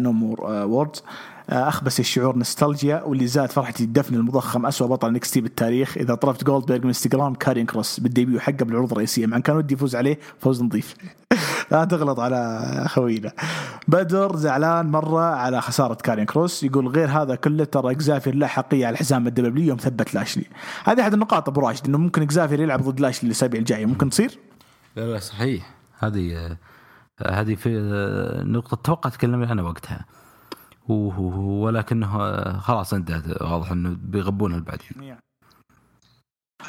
No 0.01 0.12
More 0.12 0.40
Words 0.40 1.02
أخبس 1.51 2.01
الشعور 2.01 2.36
نوستالجيا 2.36 3.02
واللي 3.02 3.27
زاد 3.27 3.51
فرحتي 3.51 3.85
الدفن 3.85 4.14
المضخم 4.14 4.66
اسوء 4.66 4.89
بطل 4.89 5.12
NXT 5.12 5.40
بالتاريخ. 5.40 5.97
إذا 5.97 6.14
طلبت 6.14 6.44
جولدبرغ 6.44 6.78
من 6.78 6.86
إنستغرام 6.86 7.35
كارين 7.35 7.66
كروس 7.66 8.01
بال 8.01 8.12
debut 8.12 8.40
حقه 8.40 8.52
بالعروض 8.52 8.93
الرئيسية. 8.93 9.27
مع 9.27 9.36
إن 9.36 9.43
كان 9.43 9.56
ودي 9.56 9.74
يفوز 9.74 9.97
عليه 9.97 10.18
فوز 10.39 10.62
نظيف. 10.62 10.94
لا 11.72 11.85
تغلط 11.85 12.20
على 12.20 12.85
خوينا. 12.89 13.32
بدر 13.89 14.36
زعلان 14.36 14.86
مرة 14.86 15.20
على 15.20 15.60
خسارة 15.60 15.94
كارين 15.94 16.24
كروس. 16.24 16.62
يقول 16.62 16.89
غير 16.89 17.09
هذا 17.09 17.35
كله 17.35 17.64
ترى 17.64 17.90
إكزافير 17.90 18.35
له 18.35 18.47
حقيه 18.47 18.86
على 18.86 18.94
الحزام 18.94 19.27
ال 19.26 19.45
W 19.45 19.64
يوم 19.64 19.78
ثبت 19.78 20.14
لاشلي. 20.14 20.44
هذه 20.85 21.01
أحد 21.01 21.12
النقاط 21.12 21.48
أبو 21.48 21.60
راشد 21.60 21.86
إنه 21.86 21.98
ممكن 21.98 22.22
إكزافير 22.22 22.60
يلعب 22.60 22.82
ضد 22.82 23.01
لاشلي 23.01 23.27
الأسابيع 23.27 23.60
الجاية. 23.60 23.86
ممكن 23.86 24.10
تصير؟ 24.10 24.39
لا 24.97 25.12
لا 25.12 25.18
صحيح. 25.18 25.74
هذه 25.98 26.56
هذه 27.27 27.55
في 27.55 27.78
نقطة 28.44 28.77
توقع 28.85 29.10
تكلمنا 29.10 29.52
أنا 29.52 29.62
وقتها. 29.62 30.05
ولكنه 30.90 32.20
آه، 32.20 32.58
خلاص 32.58 32.94
انتهت 32.94 33.42
واضح 33.42 33.72
إنه 33.72 33.96
بيغبونها 34.02 34.58
بعدين 34.58 35.16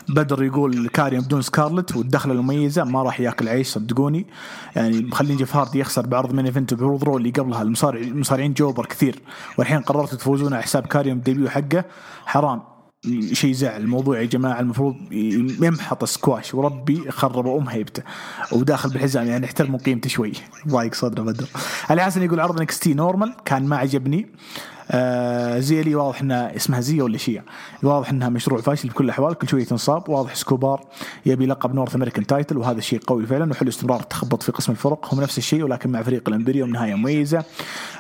بدر 0.10 0.44
يقول 0.44 0.88
كاريوم 0.88 1.24
بدون 1.24 1.42
سكارلت 1.42 1.96
والدخله 1.96 2.34
المميزة 2.34 2.84
ما 2.84 3.04
راح 3.04 3.20
ياكل 3.20 3.50
عيش 3.50 3.68
صدقوني. 3.68 4.28
يعني 4.76 5.02
مخلين 5.02 5.38
جيف 5.38 5.56
هاردي 5.56 5.80
يخسر 5.80 6.08
بعرض 6.08 6.34
main 6.34 6.46
event 6.46 6.74
وبعروض 6.74 7.04
Raw 7.04 7.18
اللي 7.18 7.30
قبلها. 7.30 7.62
المصارع 7.62 8.00
المصارعين 8.00 8.54
jobber 8.54 8.86
كثير. 8.86 9.20
والحين 9.58 9.82
قررتوا 9.82 10.18
تفوزون 10.18 10.54
على 10.54 10.64
حساب 10.64 10.86
كاريوم 10.86 11.18
ال 11.18 11.23
debut 11.23 11.50
حقه. 11.50 11.86
حرام. 12.26 12.71
شيء 13.34 13.54
زعل. 13.54 13.82
الموضوع 13.82 14.20
يا 14.20 14.26
جماعة 14.26 14.60
المفروض 14.60 14.96
يمحط 15.12 16.06
سكواش. 16.06 16.54
وربي 16.54 17.12
خرب 17.12 17.48
ام 17.48 17.70
هيبته 17.70 18.04
وداخل 18.52 18.90
بالحزام 18.90 19.28
يعني 19.28 19.46
احترموا 19.46 19.80
قيمته 19.80 20.10
شوي. 20.10 20.32
ضايق 20.68 20.94
صدره 20.94 21.24
بدر. 21.24 21.48
علي 21.90 22.04
حسن 22.04 22.24
يقول 22.24 22.40
عرض 22.40 22.62
NXT 22.62 22.94
normal. 22.94 23.34
كان 23.46 23.66
ما 23.66 23.78
عجبني. 23.78 24.28
آه 24.94 25.60
زي 25.60 25.84
لي 25.84 25.96
واضح 25.96 26.22
إنها 26.22 26.56
اسمها 26.56 26.80
زيا 26.80 27.04
ولا 27.04 27.18
شيا 27.18 27.44
واضح 27.84 28.10
إنها 28.10 28.30
مشروع 28.30 28.62
فاشل 28.62 28.90
بكل 28.90 29.06
الأحوال 29.06 29.34
كل 29.34 29.50
شوية 29.50 29.66
تنصاب. 29.66 30.10
واضح 30.10 30.36
سكوبار 30.36 30.82
يبي 31.26 31.46
لقب 31.46 31.76
North 31.76 31.96
American 31.96 32.28
title 32.28 32.58
وهذا 32.58 32.78
الشيء 32.78 33.00
قوي 33.00 33.26
فعلا 33.26 33.52
وحلو 33.52 33.70
استمرار 33.70 34.00
التخبط 34.00 34.44
في 34.44 34.52
قسم 34.52 34.72
الفرق. 34.72 35.14
هم 35.14 35.22
نفس 35.22 35.38
الشيء 35.38 35.64
ولكن 35.64 35.92
مع 35.92 36.02
فريق 36.02 36.30
الامبريوم 36.30 36.70
نهايه 36.70 36.96
مميزة. 36.96 37.44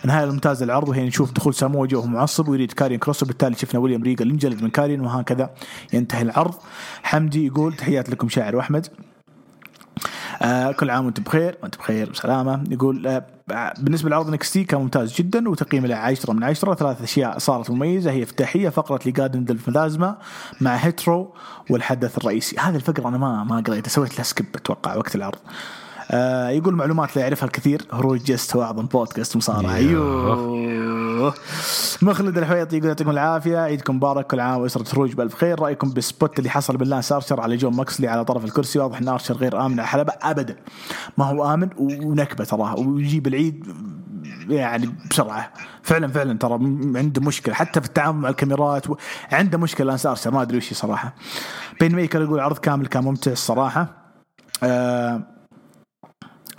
نهاية 0.05 0.31
ممتازه 0.31 0.65
للعرض 0.65 0.89
وهي 0.89 1.07
نشوف 1.07 1.31
دخول 1.31 1.53
سامو 1.53 1.85
جو 1.85 1.99
وهو 1.99 2.07
معصب 2.07 2.47
ويريد 2.47 2.71
كارين 2.71 2.99
كروس 2.99 3.23
وبالتالي 3.23 3.55
شفنا 3.55 3.79
ويليام 3.79 4.03
ريجل 4.03 4.29
انجلد 4.29 4.63
من 4.63 4.69
كارين 4.69 5.01
وهكذا 5.01 5.49
ينتهي 5.93 6.21
العرض. 6.21 6.53
حمدي 7.03 7.45
يقول 7.45 7.73
تحيات 7.73 8.09
لكم 8.09 8.29
شاعر 8.29 8.55
واحمد 8.55 8.87
آه 10.41 10.71
كل 10.71 10.89
عام 10.89 11.05
وأنتم 11.05 11.23
بخير 11.23 11.57
وأنتم 11.63 11.79
بخير 11.79 12.09
وسلامة 12.09 12.63
يقول 12.69 13.07
آه 13.07 13.25
بالنسبة 13.77 14.09
لعرض 14.09 14.29
NXT 14.29 14.63
كان 14.63 14.81
ممتاز 14.81 15.13
جدا 15.13 15.49
وتقييم 15.49 15.85
له 15.85 15.95
10 15.95 16.33
من 16.33 16.43
10 16.43 16.73
ثلاث 16.75 17.01
أشياء 17.01 17.37
صارت 17.37 17.71
مميزة. 17.71 18.11
هي 18.11 18.23
افتتاحية 18.23 18.69
فقرة 18.69 18.99
Legado 19.05 19.45
del 19.49 19.68
Fantasma 19.68 20.17
مع 20.61 20.75
هيترو 20.75 21.35
والحدث 21.69 22.17
الرئيسي. 22.17 22.55
هذه 22.59 22.75
الفقرة 22.75 23.07
أنا 23.07 23.17
ما 23.17 23.43
ما 23.43 23.63
قريتها 23.67 23.89
سويت 23.89 24.15
لها 24.15 24.23
skip 24.23 24.45
أتوقع 24.55 24.95
وقت 24.95 25.15
العرض. 25.15 25.39
آه 26.13 26.49
يقول 26.49 26.75
معلومات 26.75 27.15
لا 27.15 27.21
يعرفها 27.21 27.45
الكثير. 27.45 27.81
هروج 27.93 28.23
جست 28.23 28.55
واعظم 28.55 28.85
بودكاست 28.85 29.37
مصارعة. 29.37 29.75
أيوه. 29.75 31.33
مخلد 32.01 32.37
الحويطي 32.37 32.77
يقول 32.77 32.87
يعطيكم 32.87 33.09
العافية. 33.09 33.57
عيدكم 33.57 33.95
مبارك. 33.95 34.27
كل 34.27 34.39
عام 34.39 34.61
وأسرة 34.61 34.93
هروج 34.93 35.13
بألف 35.13 35.35
خير. 35.35 35.59
رأيكم 35.59 35.89
بال 35.89 36.06
spot 36.06 36.39
اللي 36.39 36.49
حصل 36.49 36.77
باللانس 36.77 37.11
أرشر 37.11 37.41
على 37.41 37.57
جون 37.57 37.75
ماكسلي 37.75 38.07
على 38.07 38.25
طرف 38.25 38.45
الكرسي. 38.45 38.79
واضح 38.79 38.97
إن 38.97 39.07
أرشر 39.07 39.35
غير 39.35 39.65
آمن 39.65 39.73
على 39.73 39.81
الحلبه 39.81 40.13
ابدا. 40.21 40.55
ما 41.17 41.25
هو 41.25 41.53
آمن 41.53 41.69
ونكبة 41.77 42.43
تراه. 42.43 42.79
ويجيب 42.79 43.27
العيد 43.27 43.67
يعني 44.49 44.95
بسرعة. 45.09 45.53
فعلا 45.83 46.07
فعلا 46.07 46.37
ترى 46.37 46.53
عنده 46.95 47.21
مشكلة. 47.21 47.53
حتى 47.55 47.81
في 47.81 47.87
التعامل 47.87 48.19
مع 48.19 48.29
الكاميرات 48.29 48.89
و... 48.89 48.95
عنده 49.31 49.57
مشكلة. 49.57 49.87
لانس 49.87 50.05
أرشر 50.05 50.31
ما 50.31 50.41
أدري 50.41 50.57
وش 50.57 50.73
صراحة. 50.73 51.13
بين 51.79 51.95
ميكر 51.95 52.21
يقول 52.21 52.39
عرض 52.39 52.57
كامل 52.57 52.87
كان 52.87 53.03
ممتع 53.03 53.31
الصراحة. 53.31 53.87
آه 54.63 55.21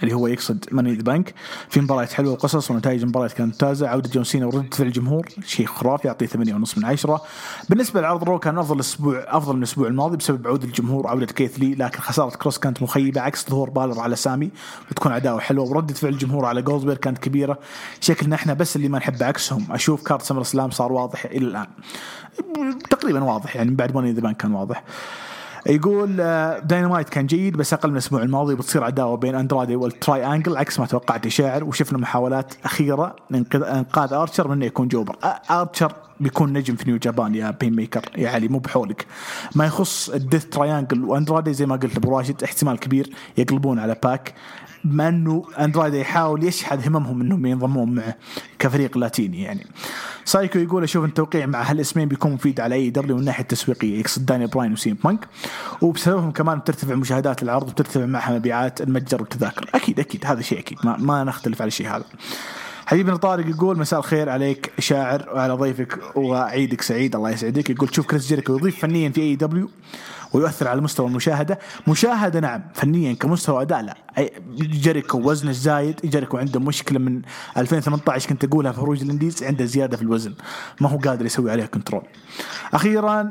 اللي 0.02 0.14
هو 0.14 0.26
يقصد 0.26 0.64
Money 0.72 0.94
the 0.94 1.02
Bank 1.02 1.34
في 1.68 1.80
مباريات 1.80 2.12
حلوة 2.12 2.32
وقصص 2.32 2.70
ونتائج 2.70 3.02
المباريات 3.02 3.32
كانت 3.32 3.52
ممتازة. 3.52 3.88
عودة 3.88 4.10
جون 4.10 4.24
سينا 4.24 4.46
ورده 4.46 4.64
فعل 4.72 4.86
الجمهور. 4.86 5.28
شيء 5.46 5.66
خرافي 5.66 6.08
يعطيه 6.08 6.26
ثمانية 6.26 6.54
ونص 6.54 6.78
من 6.78 6.84
عشرة. 6.84 7.22
بالنسبة 7.68 8.00
لعرض 8.00 8.24
Raw 8.24 8.38
كان 8.38 8.58
أفضل 8.58 8.80
أسبوع 8.80 9.24
أفضل 9.28 9.52
من 9.52 9.58
الأسبوع 9.58 9.88
الماضي 9.88 10.16
بسبب 10.16 10.46
عودة 10.46 10.64
الجمهور 10.64 11.06
وعوده 11.06 11.26
كيث 11.26 11.58
لي. 11.58 11.74
لكن 11.74 12.00
خسارة 12.00 12.36
كروس 12.36 12.58
كانت 12.58 12.82
مخيبة 12.82 13.20
عكس 13.20 13.50
ظهور 13.50 13.70
بالر 13.70 14.00
على 14.00 14.16
سامي. 14.16 14.50
بتكون 14.90 15.12
عداوة 15.12 15.40
حلوة 15.40 15.64
ورده 15.64 15.94
فعل 15.94 16.12
الجمهور 16.12 16.44
على 16.44 16.62
جولدبرغ 16.62 16.96
كانت 16.96 17.18
كبيرة. 17.18 17.58
شكلنا 18.00 18.36
إحنا 18.36 18.54
بس 18.54 18.76
اللي 18.76 18.88
ما 18.88 18.98
نحب 18.98 19.22
عكسهم. 19.22 19.66
أشوف 19.70 20.02
card 20.02 20.22
SummerSlam 20.22 20.70
صار 20.70 20.92
واضح 20.92 21.24
إلى 21.24 21.46
الآن. 21.46 21.66
تقريبا 22.90 23.24
واضح 23.24 23.56
يعني 23.56 23.70
بعد 23.70 23.94
Money 23.94 24.12
the 24.12 24.20
Bank 24.20 24.36
كان 24.36 24.54
واضح. 24.54 24.84
يقول 25.66 26.16
داينامايت 26.64 27.08
كان 27.08 27.26
جيد 27.26 27.56
بس 27.56 27.72
أقل 27.72 27.88
من 27.88 27.94
الأسبوع 27.94 28.22
الماضي 28.22 28.54
بتصير 28.54 28.84
عداوة 28.84 29.16
بين 29.16 29.34
اندرادي 29.34 29.76
وال 29.76 30.26
Triangle 30.26 30.56
عكس 30.56 30.80
ما 30.80 30.86
توقعت 30.86 31.28
شاعر. 31.28 31.64
وشفنا 31.64 31.98
محاولات 31.98 32.54
أخيرة 32.64 33.16
لإنقاذ 33.30 34.12
ارشر 34.12 34.48
من 34.48 34.54
إنه 34.54 34.66
يكون 34.66 34.88
jobber. 34.88 35.16
ارشر 35.50 35.92
بيكون 36.22 36.52
نجم 36.52 36.76
في 36.76 36.90
New 36.90 36.98
Japan 36.98 37.34
يا 37.34 37.50
بين 37.50 37.76
ميكر. 37.76 38.02
يا 38.18 38.30
علي 38.30 38.48
مو 38.48 38.58
بحولك. 38.58 39.06
ما 39.54 39.64
يخص 39.64 40.10
ال 40.10 40.16
Death 40.16 40.44
Triangle 40.44 41.04
واندرادي 41.04 41.52
زي 41.52 41.66
ما 41.66 41.76
قلت 41.76 41.96
ابو 41.96 42.18
راشد 42.18 42.42
احتمال 42.42 42.78
كبير 42.78 43.10
يقلبون 43.36 43.78
على 43.78 43.96
باك. 44.02 44.34
بما 44.84 45.08
إنه 45.08 45.44
اندرايد 45.58 45.94
يحاول 45.94 46.44
يشحذ 46.44 46.88
هممهم 46.88 47.20
إنهم 47.20 47.46
ينضمون 47.46 47.94
معه 47.94 48.14
كفريق 48.58 48.98
لاتيني 48.98 49.42
يعني. 49.42 49.66
سايكو 50.24 50.58
يقول 50.58 50.82
أشوف 50.82 51.04
التوقيع 51.04 51.46
مع 51.46 51.62
هالاسمين 51.62 52.08
بيكون 52.08 52.32
مفيد 52.32 52.60
على 52.60 52.74
AEW 52.74 53.14
من 53.14 53.20
الناحية 53.20 53.42
التسويقية. 53.42 54.00
يقصد 54.00 54.26
داني 54.26 54.46
براين 54.46 54.72
وسيم 54.72 54.98
بانك. 55.04 55.28
وبسببهم 55.80 56.30
كمان 56.30 56.58
بترتفع 56.58 56.94
مشاهدات 56.94 57.42
العرض 57.42 57.68
وبترتفع 57.68 58.06
معها 58.06 58.34
مبيعات 58.34 58.80
المتجر 58.80 59.20
والتذاكر. 59.20 59.70
أكيد 59.74 60.00
أكيد. 60.00 60.26
هذا 60.26 60.42
شيء 60.42 60.58
أكيد. 60.58 60.78
ما, 60.84 60.96
ما 60.96 61.24
نختلف 61.24 61.62
على 61.62 61.68
الشيء 61.68 61.88
هذا. 61.88 62.04
حبيبنا 62.92 63.16
طارق 63.16 63.48
يقول 63.48 63.78
مساء 63.78 63.98
الخير 63.98 64.28
عليك 64.28 64.72
شاعر 64.78 65.28
وعلى 65.34 65.54
ضيفك 65.54 66.16
وعيدك 66.16 66.82
سعيد 66.82 67.16
الله 67.16 67.30
يسعدك. 67.30 67.70
يقول 67.70 67.94
شوف 67.94 68.06
كريس 68.06 68.26
جيريكو 68.26 68.56
يضيف 68.56 68.80
فنيا 68.80 69.08
في 69.10 69.20
AEW 69.20 69.68
ويؤثر 70.32 70.68
على 70.68 70.80
مستوى 70.80 71.06
المشاهدة. 71.06 71.58
مشاهدة 71.88 72.40
نعم 72.40 72.62
فنيا 72.74 73.12
كمستوى 73.12 73.62
أداء 73.62 73.82
لا. 73.82 73.96
جيريكو 74.56 75.18
وزنه 75.18 75.52
زايد 75.52 76.00
جيريكو 76.04 76.36
عنده 76.36 76.60
مشكلة 76.60 76.98
من 76.98 77.22
2018 77.56 78.28
كنت 78.28 78.44
أقولها 78.44 78.72
في 78.72 78.80
هروج 78.80 79.02
ال 79.02 79.08
indies 79.08 79.42
عنده 79.42 79.64
زيادة 79.64 79.96
في 79.96 80.02
الوزن. 80.02 80.34
ما 80.80 80.88
هو 80.88 80.96
قادر 80.96 81.26
يسوي 81.26 81.50
عليها 81.50 81.66
control 81.66 82.02
أخيرا 82.74 83.30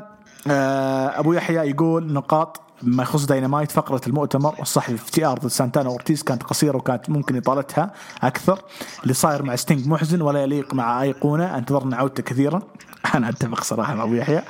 أبو 1.16 1.32
يحيى 1.32 1.70
يقول 1.70 2.12
نقاط 2.12 2.60
ما 2.82 3.02
يخص 3.02 3.24
داينامايت 3.24 3.70
فقرة 3.70 4.00
المؤتمر 4.06 4.54
الصحفي 4.62 4.96
FTR 4.96 5.48
سانتانا 5.48 5.88
أورتيز 5.88 6.22
كانت 6.22 6.42
قصيرة 6.42 6.76
وكانت 6.76 7.10
ممكن 7.10 7.36
إطالتها 7.36 7.92
أكثر. 8.22 8.62
اللي 9.02 9.14
صاير 9.14 9.42
مع 9.42 9.56
ستينج 9.56 9.86
محزن 9.86 10.22
ولا 10.22 10.42
يليق 10.42 10.74
مع 10.74 11.02
أيقونة 11.02 11.58
أنتظرنا 11.58 11.96
عودته 11.96 12.22
كثيرا 12.22 12.62
أنا 13.14 13.28
أتفق 13.28 13.64
صراحة 13.64 13.94
مع 13.94 14.04
أبو 14.04 14.14
يحيى. 14.14 14.42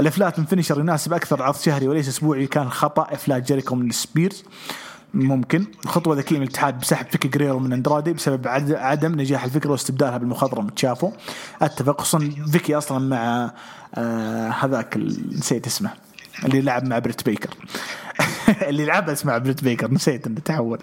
الأفلات 0.00 0.38
من 0.38 0.44
finisher 0.44 0.80
يناسب 0.80 1.12
أكثر 1.12 1.42
عرض 1.42 1.56
شهري 1.56 1.88
وليس 1.88 2.08
أسبوعي 2.08 2.46
كان 2.46 2.70
خطأ. 2.70 3.06
أفلات 3.14 3.42
جيريكو 3.42 3.74
من 3.74 3.88
السبيرز 3.88 4.44
ممكن. 5.14 5.64
خطوه 5.86 6.16
ذكيه 6.16 6.36
من 6.36 6.42
الاتحاد 6.42 6.80
بسحب 6.80 7.06
فيكي 7.06 7.28
جريرو 7.28 7.58
من 7.58 7.72
اندرادي 7.72 8.12
بسبب 8.12 8.48
عدم 8.70 9.20
نجاح 9.20 9.44
الفكرة 9.44 9.70
واستبدالها 9.70 10.18
بالمخضرم 10.18 10.68
تشافو. 10.68 11.12
أتفق 11.62 12.00
خصوصا 12.00 12.30
فيكي 12.52 12.78
أصلا 12.78 12.98
مع 12.98 13.50
آه 13.94 14.48
هذاك 14.48 14.96
نسيت 15.32 15.66
اسمه. 15.66 16.05
اللي 16.44 16.60
لعب 16.60 16.84
مع 16.84 16.98
بريت 16.98 17.24
بيكر. 17.24 17.50
اللي 18.68 18.84
لعبت 18.84 19.26
مع 19.26 19.38
بريت 19.38 19.64
بيكر 19.64 19.90
نسيت 19.90 20.26
إنه 20.26 20.40
تحول 20.40 20.78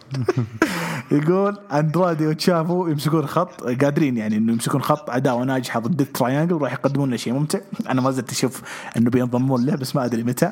يقول 1.11 1.57
اندرادي 1.71 2.27
وتشافو 2.27 2.87
يمسكون 2.87 3.27
خط 3.27 3.63
قادرين 3.63 4.17
يعني 4.17 4.37
إنه 4.37 4.53
يمسكون 4.53 4.81
خط 4.81 5.09
عداوه 5.09 5.43
ناجحه 5.43 5.79
ضد 5.79 6.01
ال 6.01 6.07
Triangle 6.07 6.53
وراح 6.53 6.73
يقدمون 6.73 7.07
لنا 7.07 7.17
شيء 7.17 7.33
ممتع. 7.33 7.59
أنا 7.89 8.01
ما 8.01 8.11
زلت 8.11 8.31
أشوف 8.31 8.61
إنه 8.97 9.09
بينضمون 9.09 9.65
له 9.65 9.75
بس 9.75 9.95
ما 9.95 10.05
أدري 10.05 10.23
متى. 10.23 10.51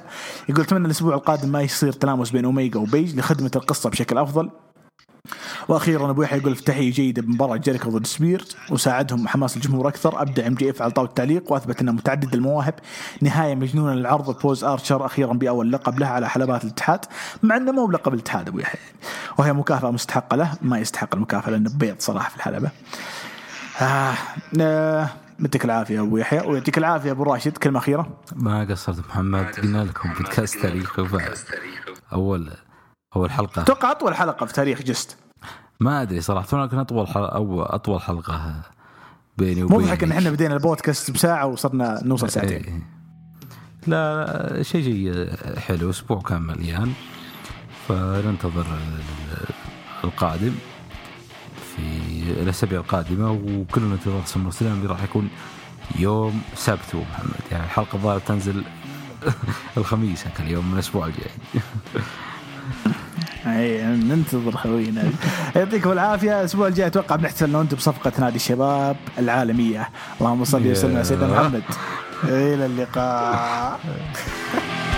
يقول 0.50 0.62
أتمنى 0.62 0.86
الأسبوع 0.86 1.16
القادم 1.16 1.50
ما 1.50 1.62
يصير 1.62 1.92
تلامس 1.92 2.32
بين 2.32 2.46
اوميجا 2.46 2.80
وبيج 2.80 3.20
لخدمة 3.20 3.52
القصة 3.56 3.90
بشكل 3.90 4.18
أفضل. 4.18 4.50
وأخيرا 5.68 6.10
أبو 6.10 6.24
يحيى 6.24 6.40
يقول 6.40 6.52
افتتاحيه 6.52 6.92
جيده 6.92 7.22
بمباراة 7.22 7.58
جيريكو 7.58 7.90
ضد 7.90 8.06
سبير 8.08 8.46
وساعدهم 8.70 9.28
حماس 9.28 9.58
الجمهور 9.58 9.88
أكثر 9.88 10.22
ابدع 10.22 10.48
MJF 10.48 10.82
على 10.82 10.92
طاولة 10.92 11.10
التعليق 11.10 11.52
وأثبت 11.52 11.82
أنه 11.82 11.92
متعدد 11.92 12.34
المواهب 12.34 12.74
نهاية 13.22 13.56
مجنونة 13.56 13.94
للعرض 13.94 14.42
بوز 14.42 14.64
آرشر 14.64 15.06
أخيرا 15.06 15.34
بأول 15.34 15.72
لقب 15.72 16.00
له 16.00 16.08
على 16.08 16.30
حلبات 16.30 16.64
الاتحاد 16.64 17.06
مع 17.44 17.58
أنه 17.58 17.72
مو 17.72 17.86
بلقب 17.86 18.14
الاتحاد 18.14 18.48
أبو 18.48 18.60
يحيى 18.60 18.82
وهي 19.38 19.54
مكافأة 19.54 19.92
مستحقة 19.92 20.36
له 20.36 20.54
ما 20.62 20.80
يستحق 20.80 21.16
المكافأة 21.16 21.52
لأنه 21.52 21.70
بيض 21.76 21.96
صراحة 22.00 22.30
في 22.30 22.36
الحلبة 22.36 22.70
آه. 23.82 24.14
آه. 24.62 25.10
يعطيك 25.40 25.66
العافية 25.66 26.02
أبو 26.02 26.18
يحيى 26.18 26.40
ويعطيك 26.40 26.78
العافية 26.78 27.12
أبو 27.12 27.24
راشد 27.24 27.58
كلمة 27.58 27.80
أخيرة 27.80 28.10
ما 28.36 28.64
قصرت 28.64 29.00
محمد 29.00 29.46
قلنا 29.46 29.84
لكم 29.84 30.14
بودكاست 30.14 30.58
تاريخ 30.58 31.00
وبعد 31.00 31.38
أول 32.14 32.52
هو 33.14 33.26
الحلقة 33.26 33.62
أتوقع 33.62 33.92
أطول 33.92 34.16
حلقة 34.16 34.46
في 34.46 34.54
تاريخ 34.54 34.82
جست. 34.82 35.18
ما 35.80 36.02
أدري 36.02 36.22
صراحة 36.22 36.62
يمكن 36.62 36.78
أطول 36.78 37.08
حلقه 37.08 37.36
أو 37.36 37.62
أطول 37.64 38.02
حلقة 38.02 38.62
بيني 39.38 39.64
وبين 39.64 39.78
مضحك 39.78 40.04
إن 40.04 40.12
إحنا 40.12 40.30
بدينا 40.30 40.54
البودكاست 40.54 41.12
بساعة 41.12 41.46
وصرنا 41.48 42.00
نوصل 42.04 42.30
ساعتين. 42.30 42.64
إيه. 42.64 42.82
لا 43.88 44.64
شيء 44.64 44.82
جيد 44.82 45.30
حلو 45.60 45.90
أسبوع 45.90 46.22
كان 46.22 46.42
مليان 46.42 46.94
فننتظر 47.88 48.62
ال- 48.62 49.48
القادم 50.04 50.52
في 51.76 51.82
الأسابيع 52.42 52.80
القادمة 52.80 53.32
وكلنا 53.32 53.88
ننتظر 53.88 54.22
سمر 54.26 54.52
سلام 54.52 54.74
اللي 54.78 54.88
راح 54.88 55.04
يكون 55.04 55.30
يوم 56.00 56.42
سبت 56.56 56.96
محمد 56.96 57.34
يعني 57.52 57.64
الحلقة 57.64 57.96
الظاهر 57.96 58.20
تنزل 58.20 58.64
الخميس 59.78 60.28
هكا 60.28 60.44
اليوم 60.44 60.68
من 60.68 60.74
الأسبوع 60.74 61.06
الجاي. 61.08 61.32
اي 63.46 63.84
ننتظر 63.84 64.58
خوينا. 64.58 65.04
يعطيكم 65.56 65.92
العافية. 65.92 66.40
الأسبوع 66.40 66.68
الجاي 66.68 66.88
أتوقع 66.88 67.16
بنحتفل 67.16 67.46
أنا 67.46 67.58
وأنتم 67.58 67.78
بصفقة 67.78 68.12
نادي 68.20 68.36
الشباب 68.36 68.96
العالمية. 69.18 69.90
اللهم 70.22 70.44
صل 70.44 70.68
وسلم 70.68 70.96
على 70.96 71.04
سيدنا. 71.04 71.28
محمد. 71.28 71.64
إلى 72.24 72.66
اللقاء. 72.66 73.80